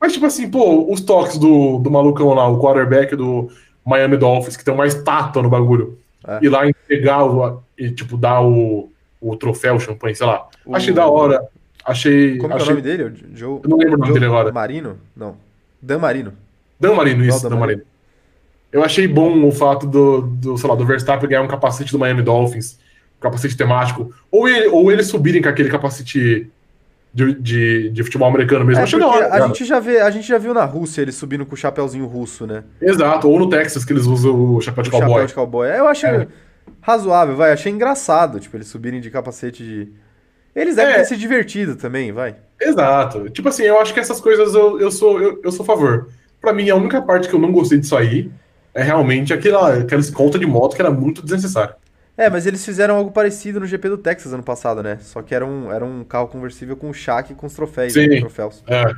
Mas, 0.00 0.12
tipo 0.12 0.26
assim, 0.26 0.50
pô, 0.50 0.92
os 0.92 1.00
toques 1.00 1.38
do, 1.38 1.78
do 1.78 1.90
malucão 1.90 2.34
lá, 2.34 2.48
o 2.48 2.60
quarterback 2.60 3.14
do 3.14 3.50
Miami 3.84 4.16
Dolphins, 4.16 4.56
que 4.56 4.64
tem 4.64 4.74
uma 4.74 4.86
estátua 4.86 5.42
no 5.42 5.48
bagulho, 5.48 5.98
é. 6.26 6.38
ir 6.42 6.48
lá 6.48 6.68
entregar 6.68 7.24
o, 7.24 7.62
e, 7.76 7.90
tipo, 7.90 8.16
dar 8.16 8.42
o, 8.42 8.90
o 9.20 9.36
troféu, 9.36 9.76
o 9.76 9.80
champanhe, 9.80 10.14
sei 10.14 10.26
lá. 10.26 10.48
O... 10.64 10.74
Achei 10.74 10.92
da 10.92 11.06
hora. 11.06 11.46
Achei. 11.84 12.36
Como 12.38 12.54
achei... 12.54 12.68
é 12.68 12.72
o 12.72 12.74
nome 12.74 12.82
dele? 12.82 13.14
Joe... 13.34 13.60
Eu 13.62 13.70
não 13.70 13.78
lembro 13.78 13.94
o 13.96 13.98
nome 13.98 14.12
dele 14.12 14.26
agora. 14.26 14.52
Marino? 14.52 14.98
Não. 15.16 15.36
Dan 15.80 15.98
Marino. 15.98 16.32
Dan 16.78 16.94
Marino, 16.94 17.24
isso, 17.24 17.42
Dan, 17.42 17.50
Dan 17.50 17.56
Marino. 17.56 17.78
Marino. 17.78 17.97
Eu 18.70 18.84
achei 18.84 19.08
bom 19.08 19.46
o 19.46 19.52
fato 19.52 19.86
do, 19.86 20.22
do, 20.22 20.58
sei 20.58 20.68
lá, 20.68 20.76
do 20.76 20.84
Verstappen 20.84 21.28
ganhar 21.28 21.42
um 21.42 21.48
capacete 21.48 21.90
do 21.90 21.98
Miami 21.98 22.22
Dolphins, 22.22 22.78
um 23.18 23.20
capacete 23.20 23.56
temático, 23.56 24.12
ou 24.30 24.48
ele, 24.48 24.68
ou 24.68 24.92
eles 24.92 25.06
subirem 25.06 25.40
com 25.40 25.48
aquele 25.48 25.70
capacete 25.70 26.50
de, 27.14 27.34
de, 27.34 27.90
de 27.90 28.04
futebol 28.04 28.28
americano 28.28 28.64
mesmo. 28.64 28.80
É, 28.80 28.84
achei 28.84 28.98
da 28.98 29.06
hora, 29.06 29.32
a 29.32 29.46
gente 29.46 29.64
já 29.64 29.80
vê, 29.80 30.00
a 30.00 30.10
gente 30.10 30.28
já 30.28 30.36
viu 30.36 30.52
na 30.52 30.64
Rússia 30.64 31.02
eles 31.02 31.14
subindo 31.14 31.46
com 31.46 31.54
o 31.54 31.56
chapéuzinho 31.56 32.06
russo, 32.06 32.46
né? 32.46 32.64
Exato, 32.80 33.28
ou 33.28 33.38
no 33.38 33.48
Texas 33.48 33.84
que 33.84 33.92
eles 33.92 34.04
usam 34.04 34.56
o 34.56 34.60
chapéu 34.60 34.82
de 34.82 34.90
o 34.90 34.92
cowboy. 34.92 35.10
Chapéu 35.10 35.26
de 35.26 35.34
cowboy. 35.34 35.68
Eu 35.68 35.88
achei 35.88 36.10
é. 36.10 36.28
razoável, 36.82 37.36
vai, 37.36 37.52
achei 37.52 37.72
engraçado, 37.72 38.38
tipo, 38.38 38.56
eles 38.56 38.68
subirem 38.68 39.00
de 39.00 39.10
capacete 39.10 39.62
de 39.62 39.88
eles 40.54 40.74
devem 40.74 40.94
é. 40.94 40.98
ter 40.98 41.04
se 41.04 41.16
divertido 41.16 41.76
também, 41.76 42.10
vai. 42.10 42.34
Exato. 42.60 43.30
Tipo 43.30 43.48
assim, 43.48 43.62
eu 43.62 43.80
acho 43.80 43.94
que 43.94 44.00
essas 44.00 44.20
coisas 44.20 44.54
eu, 44.54 44.80
eu 44.80 44.90
sou 44.90 45.20
eu, 45.20 45.40
eu 45.44 45.52
sou 45.52 45.62
a 45.62 45.66
favor. 45.66 46.08
Para 46.40 46.52
mim, 46.52 46.68
a 46.68 46.74
única 46.74 47.00
parte 47.00 47.28
que 47.28 47.34
eu 47.34 47.38
não 47.38 47.52
gostei 47.52 47.78
disso 47.78 47.96
aí 47.96 48.30
é 48.78 48.82
realmente 48.84 49.34
aquela, 49.34 49.74
aquela 49.74 50.00
escolta 50.00 50.38
de 50.38 50.46
moto 50.46 50.76
que 50.76 50.80
era 50.80 50.90
muito 50.90 51.20
desnecessária. 51.20 51.74
É, 52.16 52.30
mas 52.30 52.46
eles 52.46 52.64
fizeram 52.64 52.96
algo 52.96 53.10
parecido 53.10 53.58
no 53.58 53.66
GP 53.66 53.88
do 53.88 53.98
Texas 53.98 54.32
ano 54.32 54.42
passado, 54.42 54.84
né? 54.84 54.98
Só 55.00 55.20
que 55.20 55.34
era 55.34 55.44
um, 55.44 55.72
era 55.72 55.84
um 55.84 56.04
carro 56.04 56.28
conversível 56.28 56.76
com 56.76 56.92
chaque 56.92 57.32
e 57.32 57.36
com 57.36 57.48
os 57.48 57.54
troféus. 57.54 57.92
Sim, 57.92 58.06
né? 58.06 58.20
troféus. 58.20 58.62
É. 58.68 58.94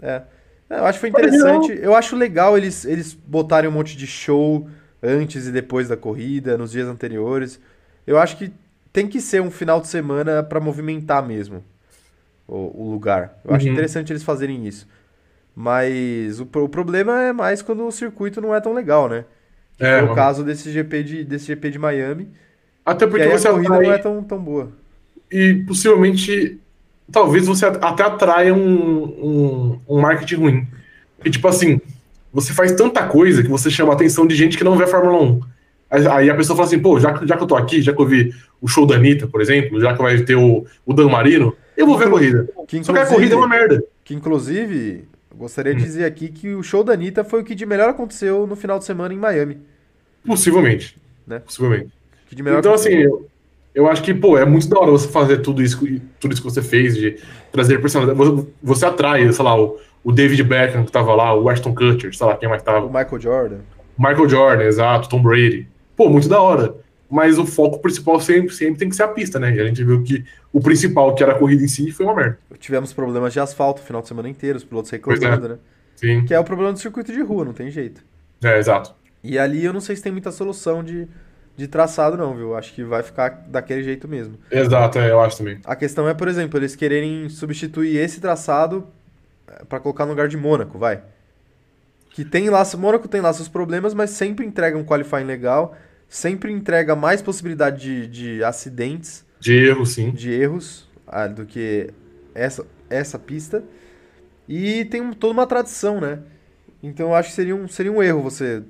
é. 0.00 0.22
Eu 0.70 0.86
acho 0.86 0.94
que 0.94 1.00
foi 1.00 1.08
interessante. 1.10 1.78
Eu 1.78 1.94
acho 1.94 2.16
legal 2.16 2.56
eles, 2.56 2.86
eles 2.86 3.12
botarem 3.12 3.68
um 3.68 3.72
monte 3.72 3.98
de 3.98 4.06
show 4.06 4.66
antes 5.02 5.46
e 5.46 5.52
depois 5.52 5.88
da 5.88 5.96
corrida, 5.96 6.56
nos 6.56 6.72
dias 6.72 6.88
anteriores. 6.88 7.60
Eu 8.06 8.18
acho 8.18 8.38
que 8.38 8.50
tem 8.92 9.06
que 9.06 9.20
ser 9.20 9.42
um 9.42 9.50
final 9.50 9.78
de 9.78 9.88
semana 9.88 10.42
para 10.42 10.58
movimentar 10.58 11.26
mesmo 11.26 11.62
o, 12.48 12.86
o 12.86 12.90
lugar. 12.90 13.38
Eu 13.44 13.50
uhum. 13.50 13.56
acho 13.56 13.68
interessante 13.68 14.10
eles 14.10 14.22
fazerem 14.22 14.66
isso. 14.66 14.88
Mas 15.54 16.40
o, 16.40 16.48
o 16.52 16.68
problema 16.68 17.22
é 17.22 17.32
mais 17.32 17.62
quando 17.62 17.86
o 17.86 17.92
circuito 17.92 18.40
não 18.40 18.54
é 18.54 18.60
tão 18.60 18.72
legal, 18.72 19.08
né? 19.08 19.24
Que 19.76 19.84
é, 19.84 20.00
foi 20.00 20.08
o 20.08 20.14
caso 20.14 20.42
desse 20.42 20.70
GP 20.70 21.02
de, 21.02 21.24
desse 21.24 21.46
GP 21.46 21.70
de 21.70 21.78
Miami. 21.78 22.28
Até 22.84 23.06
porque 23.06 23.28
você 23.28 23.48
a 23.48 23.52
corrida 23.52 23.74
atrai... 23.74 23.86
não 23.86 23.92
é 23.94 23.98
tão, 23.98 24.22
tão 24.22 24.38
boa. 24.38 24.72
E 25.30 25.64
possivelmente, 25.66 26.60
talvez 27.10 27.46
você 27.46 27.66
até 27.66 28.02
atraia 28.02 28.54
um, 28.54 29.04
um, 29.04 29.80
um 29.88 30.00
marketing 30.00 30.36
ruim. 30.36 30.68
E 31.24 31.30
tipo 31.30 31.46
assim, 31.48 31.80
você 32.32 32.52
faz 32.52 32.72
tanta 32.72 33.06
coisa 33.06 33.42
que 33.42 33.48
você 33.48 33.70
chama 33.70 33.92
a 33.92 33.96
atenção 33.96 34.26
de 34.26 34.34
gente 34.34 34.58
que 34.58 34.64
não 34.64 34.76
vê 34.76 34.84
a 34.84 34.88
Fórmula 34.88 35.22
1. 35.22 35.40
Aí 36.10 36.28
a 36.28 36.34
pessoa 36.34 36.56
fala 36.56 36.66
assim, 36.66 36.80
pô, 36.80 36.98
já, 36.98 37.14
já 37.24 37.36
que 37.36 37.42
eu 37.42 37.46
tô 37.46 37.54
aqui, 37.54 37.80
já 37.80 37.92
que 37.92 38.00
eu 38.00 38.06
vi 38.06 38.34
o 38.60 38.66
show 38.66 38.86
da 38.86 38.96
Anitta, 38.96 39.28
por 39.28 39.40
exemplo, 39.40 39.80
já 39.80 39.94
que 39.94 40.02
vai 40.02 40.18
ter 40.18 40.34
o, 40.34 40.66
o 40.84 40.92
Dan 40.92 41.08
Marino, 41.08 41.56
eu 41.76 41.86
vou 41.86 41.96
ver 41.96 42.06
a 42.06 42.10
corrida. 42.10 42.48
Que 42.66 42.82
Só 42.82 42.92
que 42.92 42.98
a 42.98 43.06
corrida 43.06 43.34
é 43.34 43.36
uma 43.36 43.48
merda. 43.48 43.82
Que 44.04 44.14
inclusive, 44.14 45.04
Gostaria 45.36 45.74
de 45.74 45.82
hum. 45.82 45.84
dizer 45.84 46.04
aqui 46.04 46.28
que 46.28 46.54
o 46.54 46.62
show 46.62 46.84
da 46.84 46.92
Anitta 46.92 47.24
foi 47.24 47.40
o 47.40 47.44
que 47.44 47.54
de 47.54 47.66
melhor 47.66 47.88
aconteceu 47.88 48.46
no 48.46 48.56
final 48.56 48.78
de 48.78 48.84
semana 48.84 49.12
em 49.12 49.18
Miami. 49.18 49.58
Possivelmente. 50.24 50.96
Né? 51.26 51.38
Possivelmente. 51.40 51.90
então, 52.32 52.52
aconteceu. 52.52 52.74
assim, 52.74 52.94
eu, 52.94 53.28
eu, 53.74 53.88
acho 53.88 54.02
que, 54.02 54.14
pô, 54.14 54.38
é 54.38 54.44
muito 54.44 54.68
da 54.68 54.78
hora 54.78 54.90
você 54.90 55.08
fazer 55.08 55.38
tudo 55.38 55.62
isso, 55.62 55.78
tudo 56.20 56.32
isso 56.32 56.42
que 56.42 56.50
você 56.50 56.62
fez, 56.62 56.96
de 56.96 57.18
trazer 57.52 57.80
personalidade. 57.80 58.18
Você, 58.18 58.46
você 58.62 58.86
atrai, 58.86 59.32
sei 59.32 59.44
lá, 59.44 59.60
o, 59.60 59.78
o 60.02 60.12
David 60.12 60.42
Beckham 60.44 60.84
que 60.84 60.92
tava 60.92 61.14
lá, 61.14 61.34
o 61.34 61.48
Ashton 61.48 61.74
Kutcher, 61.74 62.14
sei 62.14 62.26
lá, 62.26 62.36
quem 62.36 62.48
mais 62.48 62.62
tava. 62.62 62.86
O 62.86 62.92
Michael 62.92 63.20
Jordan. 63.20 63.58
Michael 63.98 64.28
Jordan, 64.28 64.64
exato, 64.64 65.08
Tom 65.08 65.22
Brady. 65.22 65.66
Pô, 65.96 66.08
muito 66.08 66.28
da 66.28 66.40
hora. 66.40 66.74
Mas 67.10 67.38
o 67.38 67.46
foco 67.46 67.78
principal 67.78 68.18
sempre, 68.20 68.54
sempre 68.54 68.78
tem 68.78 68.88
que 68.88 68.96
ser 68.96 69.02
a 69.02 69.08
pista, 69.08 69.38
né? 69.38 69.54
E 69.54 69.60
a 69.60 69.64
gente 69.64 69.84
viu 69.84 70.02
que 70.02 70.24
o 70.52 70.60
principal, 70.60 71.14
que 71.14 71.22
era 71.22 71.32
a 71.32 71.38
corrida 71.38 71.62
em 71.62 71.68
si, 71.68 71.90
foi 71.90 72.06
uma 72.06 72.14
merda. 72.14 72.38
Tivemos 72.58 72.92
problemas 72.92 73.32
de 73.32 73.40
asfalto 73.40 73.82
o 73.82 73.84
final 73.84 74.02
de 74.02 74.08
semana 74.08 74.28
inteiro, 74.28 74.56
os 74.56 74.64
pilotos 74.64 74.90
reclamando, 74.90 75.46
é. 75.46 75.48
né? 75.50 75.58
Sim. 75.96 76.24
Que 76.24 76.34
é 76.34 76.40
o 76.40 76.44
problema 76.44 76.72
do 76.72 76.78
circuito 76.78 77.12
de 77.12 77.20
rua, 77.22 77.44
não 77.44 77.52
tem 77.52 77.70
jeito. 77.70 78.02
É, 78.42 78.58
exato. 78.58 78.94
E 79.22 79.38
ali 79.38 79.64
eu 79.64 79.72
não 79.72 79.80
sei 79.80 79.96
se 79.96 80.02
tem 80.02 80.12
muita 80.12 80.30
solução 80.30 80.82
de, 80.82 81.08
de 81.56 81.68
traçado, 81.68 82.16
não, 82.16 82.34
viu? 82.34 82.54
Acho 82.56 82.74
que 82.74 82.82
vai 82.82 83.02
ficar 83.02 83.44
daquele 83.48 83.82
jeito 83.82 84.08
mesmo. 84.08 84.36
Exato, 84.50 84.98
é, 84.98 85.10
eu 85.10 85.20
acho 85.20 85.38
também. 85.38 85.60
A 85.64 85.76
questão 85.76 86.08
é, 86.08 86.14
por 86.14 86.28
exemplo, 86.28 86.58
eles 86.58 86.74
quererem 86.74 87.28
substituir 87.28 87.96
esse 87.96 88.20
traçado 88.20 88.86
é, 89.46 89.64
para 89.64 89.80
colocar 89.80 90.04
no 90.04 90.10
lugar 90.10 90.28
de 90.28 90.36
Mônaco, 90.36 90.78
vai. 90.78 91.02
Que 92.10 92.24
tem 92.24 92.50
lá, 92.50 92.62
Mônaco 92.76 93.08
tem 93.08 93.20
lá 93.20 93.32
seus 93.32 93.48
problemas, 93.48 93.94
mas 93.94 94.10
sempre 94.10 94.44
entrega 94.44 94.76
um 94.76 94.84
qualifying 94.84 95.24
legal 95.24 95.76
sempre 96.08 96.52
entrega 96.52 96.94
mais 96.94 97.20
possibilidade 97.22 97.80
de, 97.80 98.06
de 98.06 98.44
acidentes. 98.44 99.24
De 99.40 99.54
erros, 99.54 99.92
sim. 99.92 100.10
De 100.10 100.32
erros 100.32 100.88
ah, 101.06 101.26
do 101.26 101.44
que 101.44 101.90
essa, 102.34 102.66
essa 102.88 103.18
pista. 103.18 103.62
E 104.48 104.84
tem 104.86 105.12
toda 105.12 105.32
uma 105.32 105.46
tradição, 105.46 106.00
né? 106.00 106.20
Então 106.82 107.08
eu 107.08 107.14
acho 107.14 107.30
que 107.30 107.34
seria 107.34 107.56
um, 107.56 107.66
seria 107.66 107.92
um 107.92 108.02
erro 108.02 108.22
você 108.22 108.62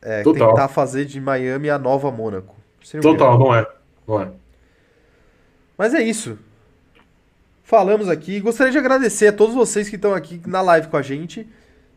é, 0.00 0.22
tentar 0.22 0.68
fazer 0.68 1.04
de 1.04 1.20
Miami 1.20 1.70
a 1.70 1.78
nova 1.78 2.10
Mônaco. 2.10 2.56
Um 2.94 3.00
Total, 3.00 3.34
erro. 3.34 3.38
não 3.38 3.54
é. 3.54 3.66
Não 4.06 4.20
é. 4.22 4.28
Mas 5.76 5.94
é 5.94 6.02
isso. 6.02 6.38
Falamos 7.62 8.08
aqui. 8.08 8.40
Gostaria 8.40 8.72
de 8.72 8.78
agradecer 8.78 9.28
a 9.28 9.32
todos 9.32 9.54
vocês 9.54 9.88
que 9.88 9.96
estão 9.96 10.14
aqui 10.14 10.40
na 10.46 10.62
live 10.62 10.88
com 10.88 10.96
a 10.96 11.02
gente 11.02 11.46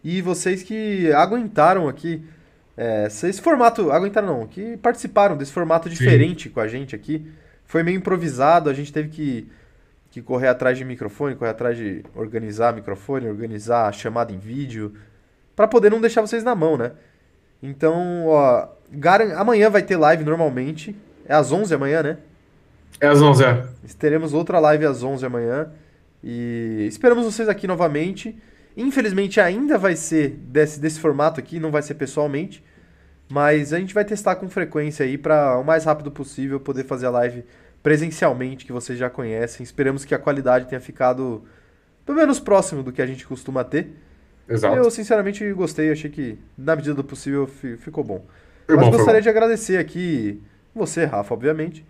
e 0.03 0.22
vocês 0.22 0.64
que 0.64 1.12
aguentaram 1.14 1.88
aqui 1.88 2.24
é, 2.77 3.06
esse 3.07 3.41
formato, 3.41 3.91
aguentaram 3.91 4.27
não, 4.27 4.48
que 4.48 4.77
participaram 4.77 5.35
desse 5.35 5.52
formato 5.52 5.89
diferente 5.89 6.48
Sim. 6.48 6.53
com 6.53 6.60
a 6.60 6.68
gente 6.68 6.95
aqui. 6.95 7.26
Foi 7.65 7.84
meio 7.84 7.98
improvisado, 7.98 8.69
a 8.69 8.73
gente 8.73 8.91
teve 8.91 9.10
que, 9.10 9.49
que 10.10 10.22
correr 10.22 10.48
atrás 10.48 10.77
de 10.77 10.85
microfone, 10.85 11.35
correr 11.35 11.52
atrás 11.52 11.77
de 11.77 12.03
organizar 12.15 12.73
microfone, 12.73 13.27
organizar 13.27 13.88
a 13.88 13.91
chamada 13.91 14.34
em 14.34 14.38
vídeo, 14.38 14.93
para 15.56 15.68
poder 15.68 15.89
não 15.89 16.02
deixar 16.02 16.22
vocês 16.22 16.43
na 16.43 16.56
mão, 16.56 16.77
né? 16.77 16.91
Então, 17.61 18.26
ó, 18.26 18.68
amanhã 19.38 19.69
vai 19.69 19.84
ter 19.84 19.95
live 19.95 20.23
normalmente. 20.23 20.95
É 21.26 21.35
às 21.35 21.52
11 21.52 21.73
amanhã, 21.76 22.02
né? 22.02 22.18
É 22.99 23.07
às 23.07 23.22
11, 23.22 23.43
é. 23.43 23.65
Teremos 23.98 24.34
outra 24.34 24.60
live 24.60 24.85
às 24.85 25.03
11 25.03 25.26
amanhã. 25.26 25.72
E 26.23 26.85
esperamos 26.88 27.26
vocês 27.26 27.48
aqui 27.48 27.68
novamente. 27.68 28.35
Infelizmente 28.76 29.39
ainda 29.39 29.77
vai 29.77 29.95
ser 29.95 30.30
desse, 30.30 30.80
desse 30.80 30.99
formato 30.99 31.39
aqui, 31.39 31.60
não 31.60 31.72
vai 31.72 31.81
ser 31.81 31.95
pessoalmente. 31.95 32.64
Mas 33.30 33.72
a 33.72 33.80
gente 33.80 33.93
vai 33.93 34.03
testar 34.03 34.35
com 34.35 34.49
frequência 34.49 35.06
aí 35.06 35.18
para 35.18 35.57
o 35.57 35.64
mais 35.64 35.85
rápido 35.85 36.11
possível 36.11 36.60
poder 36.60 36.84
fazer 36.84 37.06
a 37.06 37.11
live 37.11 37.45
presencialmente, 37.81 38.65
que 38.65 38.73
vocês 38.73 38.99
já 38.99 39.10
conhecem. 39.10 39.64
Esperamos 39.64 40.03
que 40.03 40.14
a 40.14 40.19
qualidade 40.19 40.68
tenha 40.68 40.81
ficado 40.81 41.43
pelo 42.06 42.18
menos 42.18 42.39
próximo 42.39 42.84
do 42.84 42.91
que 42.91 43.02
a 43.02 43.06
gente 43.06 43.26
costuma 43.26 43.64
ter. 43.64 43.95
Exato. 44.48 44.76
Eu 44.76 44.89
sinceramente 44.91 45.49
gostei, 45.53 45.91
achei 45.91 46.10
que 46.10 46.38
na 46.57 46.76
medida 46.76 46.93
do 46.93 47.03
possível 47.03 47.48
ficou 47.48 48.03
bom. 48.03 48.26
Foi 48.68 48.76
Mas 48.76 48.85
bom, 48.85 48.91
gostaria 48.91 49.22
de 49.22 49.30
agradecer 49.30 49.77
aqui 49.77 50.41
você, 50.76 51.06
Rafa, 51.06 51.34
obviamente, 51.34 51.85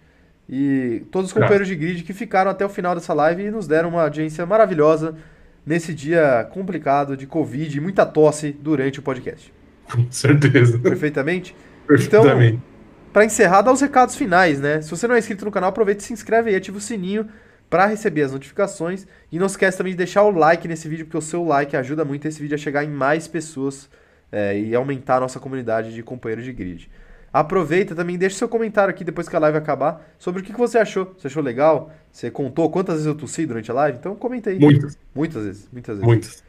e 0.48 1.04
todos 1.12 1.30
os 1.30 1.34
companheiros 1.34 1.68
de 1.68 1.76
grid 1.76 2.04
que 2.04 2.14
ficaram 2.14 2.52
até 2.52 2.66
o 2.66 2.70
final 2.70 2.94
dessa 2.94 3.14
live 3.14 3.44
e 3.44 3.52
nos 3.52 3.68
deram 3.68 3.90
uma 3.90 4.04
audiência 4.04 4.46
maravilhosa 4.46 5.16
nesse 5.66 5.94
dia 5.94 6.48
complicado 6.52 7.16
de 7.16 7.28
Covid 7.28 7.78
e 7.78 7.82
muita 7.82 8.06
tosse 8.06 8.52
durante 8.52 9.00
o 9.00 9.02
podcast. 9.02 9.54
Com 9.92 10.10
certeza. 10.12 10.80
Perfeitamente? 10.80 11.56
Perfeitamente. 11.88 12.56
Então, 12.56 12.72
para 13.12 13.26
encerrar, 13.26 13.62
dá 13.62 13.72
os 13.72 13.82
recados 13.82 14.16
finais, 14.16 14.60
né? 14.60 14.82
Se 14.82 14.90
você 14.90 15.08
não 15.08 15.16
é 15.16 15.20
inscrito 15.20 15.44
no 15.44 15.52
canal, 15.52 15.70
aproveita 15.70 16.02
e 16.02 16.06
se 16.06 16.14
inscreve 16.14 16.52
e 16.52 16.56
ativa 16.56 16.78
o 16.78 16.82
sininho 16.82 17.28
para 17.70 17.86
receber 17.86 18.22
as 18.22 18.32
notificações. 18.32 19.06
E 19.32 19.38
não 19.38 19.48
esquece 19.48 19.78
também 19.78 19.92
de 19.92 19.98
deixar 19.98 20.24
o 20.24 20.32
like 20.32 20.68
nesse 20.68 20.88
vídeo, 20.88 21.06
porque 21.06 21.18
o 21.18 21.22
seu 21.22 21.44
like 21.44 21.76
ajuda 21.76 22.06
muito 22.06 22.28
esse 22.28 22.42
vídeo 22.42 22.56
a 22.56 22.58
chegar 22.58 22.84
em 22.84 22.90
mais 22.90 23.28
pessoas 23.28 23.90
é, 24.32 24.58
e 24.58 24.74
aumentar 24.74 25.18
a 25.18 25.20
nossa 25.22 25.40
comunidade 25.40 25.94
de 25.94 26.02
companheiros 26.02 26.46
de 26.46 26.54
grid. 26.54 26.90
Aproveita 27.34 27.96
também, 27.96 28.18
deixa 28.18 28.38
seu 28.38 28.50
comentário 28.50 28.90
aqui 28.92 29.06
depois 29.06 29.30
que 29.30 29.36
a 29.36 29.40
live 29.40 29.58
acabar 29.58 30.06
sobre 30.20 30.42
o 30.42 30.44
que 30.44 30.52
você 30.52 30.78
achou. 30.78 31.14
Você 31.18 31.28
achou 31.28 31.42
legal? 31.42 31.92
Você 32.12 32.30
contou 32.30 32.70
quantas 32.70 32.96
vezes 32.96 33.08
eu 33.08 33.16
tossi 33.16 33.46
durante 33.46 33.72
a 33.72 33.74
live? 33.74 33.98
Então 33.98 34.16
comenta 34.16 34.50
aí. 34.50 34.60
Muitas. 34.60 34.98
Muitas 35.16 35.44
vezes, 35.44 35.70
muitas 35.72 35.96
vezes. 35.96 36.06
Muitas. 36.06 36.44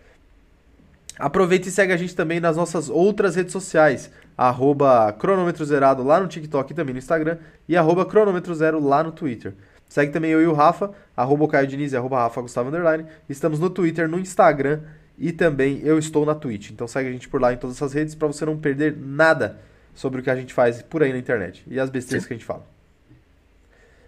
Aproveita 1.19 1.69
e 1.69 1.71
segue 1.71 1.93
a 1.93 1.97
gente 1.97 2.17
também 2.17 2.41
nas 2.41 2.57
nossas 2.57 2.89
outras 2.89 3.37
redes 3.37 3.53
sociais. 3.53 4.11
Arroba 4.37 5.13
cronômetro 5.13 5.65
zerado 5.65 6.03
lá 6.03 6.19
no 6.19 6.27
TikTok 6.27 6.73
e 6.73 6.75
também 6.75 6.95
no 6.95 6.99
Instagram. 6.99 7.39
E 7.69 7.77
arroba 7.77 8.05
cronômetro 8.05 8.53
zero 8.55 8.81
lá 8.81 9.05
no 9.05 9.13
Twitter. 9.13 9.55
Segue 9.89 10.11
também 10.11 10.31
eu 10.31 10.43
e 10.43 10.47
o 10.47 10.55
Rafa, 10.55 10.91
arroba 11.17 11.47
Caio 11.47 11.67
Diniz 11.67 11.93
e 11.93 11.97
arroba 11.97 12.19
Rafa 12.19 12.41
Gustavo 12.41 12.71
Underline. 12.71 13.05
Estamos 13.29 13.61
no 13.61 13.71
Twitter, 13.71 14.09
no 14.09 14.19
Instagram 14.19 14.81
e 15.17 15.31
também 15.31 15.81
eu 15.85 15.99
estou 15.99 16.27
na 16.27 16.35
Twitch. 16.35 16.71
Então 16.71 16.89
segue 16.89 17.09
a 17.11 17.13
gente 17.13 17.29
por 17.29 17.41
lá 17.41 17.53
em 17.53 17.57
todas 17.57 17.77
essas 17.77 17.93
redes 17.93 18.15
para 18.15 18.27
você 18.27 18.45
não 18.45 18.57
perder 18.57 18.97
nada 18.99 19.61
sobre 19.95 20.21
o 20.21 20.23
que 20.23 20.31
a 20.31 20.37
gente 20.37 20.55
faz 20.55 20.83
por 20.83 21.03
aí 21.03 21.13
na 21.13 21.19
internet 21.19 21.65
e 21.67 21.79
as 21.79 21.91
besteiras 21.91 22.23
Sim. 22.23 22.29
que 22.29 22.35
a 22.35 22.37
gente 22.37 22.47
fala. 22.47 22.65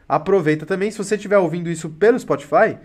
Aproveita 0.08 0.66
também, 0.66 0.90
se 0.90 0.98
você 0.98 1.14
estiver 1.14 1.38
ouvindo 1.38 1.70
isso 1.70 1.88
pelo 1.88 2.18
Spotify, 2.18 2.78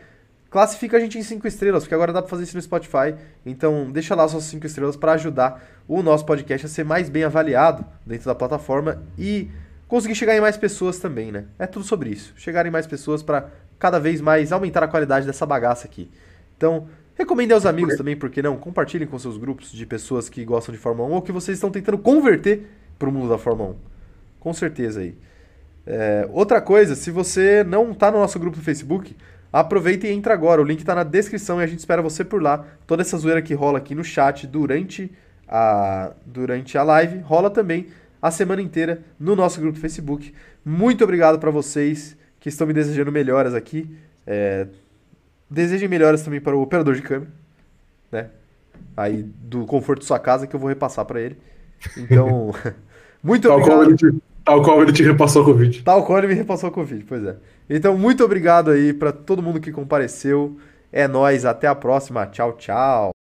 classifica 0.49 0.97
a 0.97 0.99
gente 0.99 1.17
em 1.17 1.23
5 1.23 1.47
estrelas, 1.47 1.83
porque 1.83 1.93
agora 1.93 2.13
dá 2.13 2.21
para 2.21 2.29
fazer 2.29 2.43
isso 2.43 2.55
no 2.55 2.61
Spotify. 2.61 3.15
Então, 3.45 3.91
deixa 3.91 4.15
lá 4.15 4.27
suas 4.27 4.45
5 4.45 4.65
estrelas 4.65 4.95
para 4.95 5.13
ajudar 5.13 5.63
o 5.87 6.01
nosso 6.01 6.25
podcast 6.25 6.65
a 6.65 6.69
ser 6.69 6.85
mais 6.85 7.09
bem 7.09 7.23
avaliado 7.23 7.85
dentro 8.05 8.25
da 8.25 8.35
plataforma 8.35 9.03
e 9.17 9.49
conseguir 9.87 10.15
chegar 10.15 10.35
em 10.35 10.41
mais 10.41 10.55
pessoas 10.55 10.99
também, 10.99 11.31
né? 11.31 11.45
É 11.57 11.67
tudo 11.67 11.85
sobre 11.85 12.09
isso. 12.09 12.33
Chegar 12.37 12.65
em 12.65 12.71
mais 12.71 12.87
pessoas 12.87 13.21
para 13.21 13.49
cada 13.77 13.99
vez 13.99 14.21
mais 14.21 14.51
aumentar 14.51 14.83
a 14.83 14.87
qualidade 14.87 15.25
dessa 15.25 15.45
bagaça 15.45 15.87
aqui. 15.87 16.09
Então, 16.55 16.87
recomende 17.15 17.53
aos 17.53 17.65
amigos 17.65 17.95
também, 17.95 18.15
porque 18.15 18.41
não? 18.41 18.57
Compartilhem 18.57 19.07
com 19.07 19.17
seus 19.17 19.37
grupos 19.37 19.71
de 19.71 19.85
pessoas 19.85 20.29
que 20.29 20.43
gostam 20.45 20.73
de 20.73 20.79
Fórmula 20.79 21.09
1 21.09 21.11
ou 21.13 21.21
que 21.21 21.31
vocês 21.31 21.57
estão 21.57 21.71
tentando 21.71 21.97
converter 21.97 22.69
para 22.99 23.09
o 23.09 23.11
mundo 23.11 23.29
da 23.29 23.37
Fórmula 23.37 23.69
1. 23.71 23.75
Com 24.39 24.53
certeza 24.53 24.99
aí. 24.99 25.17
É, 25.87 26.27
outra 26.31 26.61
coisa, 26.61 26.93
se 26.93 27.09
você 27.09 27.63
não 27.63 27.91
está 27.91 28.11
no 28.11 28.19
nosso 28.19 28.37
grupo 28.37 28.57
do 28.57 28.63
Facebook, 28.63 29.15
aproveita 29.51 30.07
e 30.07 30.11
entra 30.11 30.33
agora. 30.33 30.61
O 30.61 30.63
link 30.65 30.79
está 30.79 30.93
na 30.93 31.03
descrição 31.03 31.59
e 31.59 31.63
a 31.63 31.67
gente 31.67 31.79
espera 31.79 32.01
você 32.01 32.23
por 32.23 32.41
lá. 32.41 32.65
Toda 32.85 33.01
essa 33.01 33.17
zoeira 33.17 33.41
que 33.41 33.53
rola 33.53 33.79
aqui 33.79 33.95
no 33.95 34.03
chat 34.03 34.45
durante 34.45 35.11
a, 35.47 36.11
durante 36.25 36.77
a 36.77 36.83
live 36.83 37.19
rola 37.19 37.49
também 37.49 37.87
a 38.21 38.29
semana 38.29 38.61
inteira 38.61 39.01
no 39.19 39.35
nosso 39.35 39.59
grupo 39.59 39.77
do 39.77 39.81
Facebook. 39.81 40.33
Muito 40.63 41.03
obrigado 41.03 41.39
para 41.39 41.49
vocês 41.49 42.15
que 42.39 42.49
estão 42.49 42.67
me 42.67 42.73
desejando 42.73 43.11
melhoras 43.11 43.55
aqui. 43.55 43.89
É, 44.27 44.67
desejem 45.49 45.89
melhoras 45.89 46.21
também 46.21 46.39
para 46.39 46.55
o 46.55 46.61
operador 46.61 46.95
de 46.95 47.01
câmera, 47.01 47.31
né? 48.11 48.29
Aí 48.95 49.23
do 49.23 49.65
conforto 49.65 50.01
de 50.01 50.05
sua 50.05 50.19
casa 50.19 50.45
que 50.45 50.55
eu 50.55 50.59
vou 50.59 50.69
repassar 50.69 51.05
para 51.05 51.19
ele. 51.19 51.37
Então, 51.97 52.53
muito 53.23 53.47
tal 53.47 53.57
obrigado. 53.57 53.85
Qual 53.85 53.95
te, 53.95 54.15
tal 54.43 54.61
qual 54.61 54.81
ele 54.81 54.93
te 54.93 55.03
repassou 55.03 55.41
a 55.41 55.45
Covid. 55.45 55.83
Tal 55.83 56.05
qual 56.05 56.17
ele 56.19 56.27
me 56.27 56.33
repassou 56.33 56.69
a 56.69 56.71
Covid, 56.71 57.03
pois 57.05 57.23
é. 57.23 57.37
Então, 57.69 57.97
muito 57.97 58.23
obrigado 58.23 58.71
aí 58.71 58.93
para 58.93 59.11
todo 59.11 59.41
mundo 59.41 59.59
que 59.59 59.71
compareceu. 59.71 60.57
É 60.91 61.07
nós, 61.07 61.45
até 61.45 61.67
a 61.67 61.75
próxima. 61.75 62.25
Tchau, 62.27 62.53
tchau. 62.53 63.11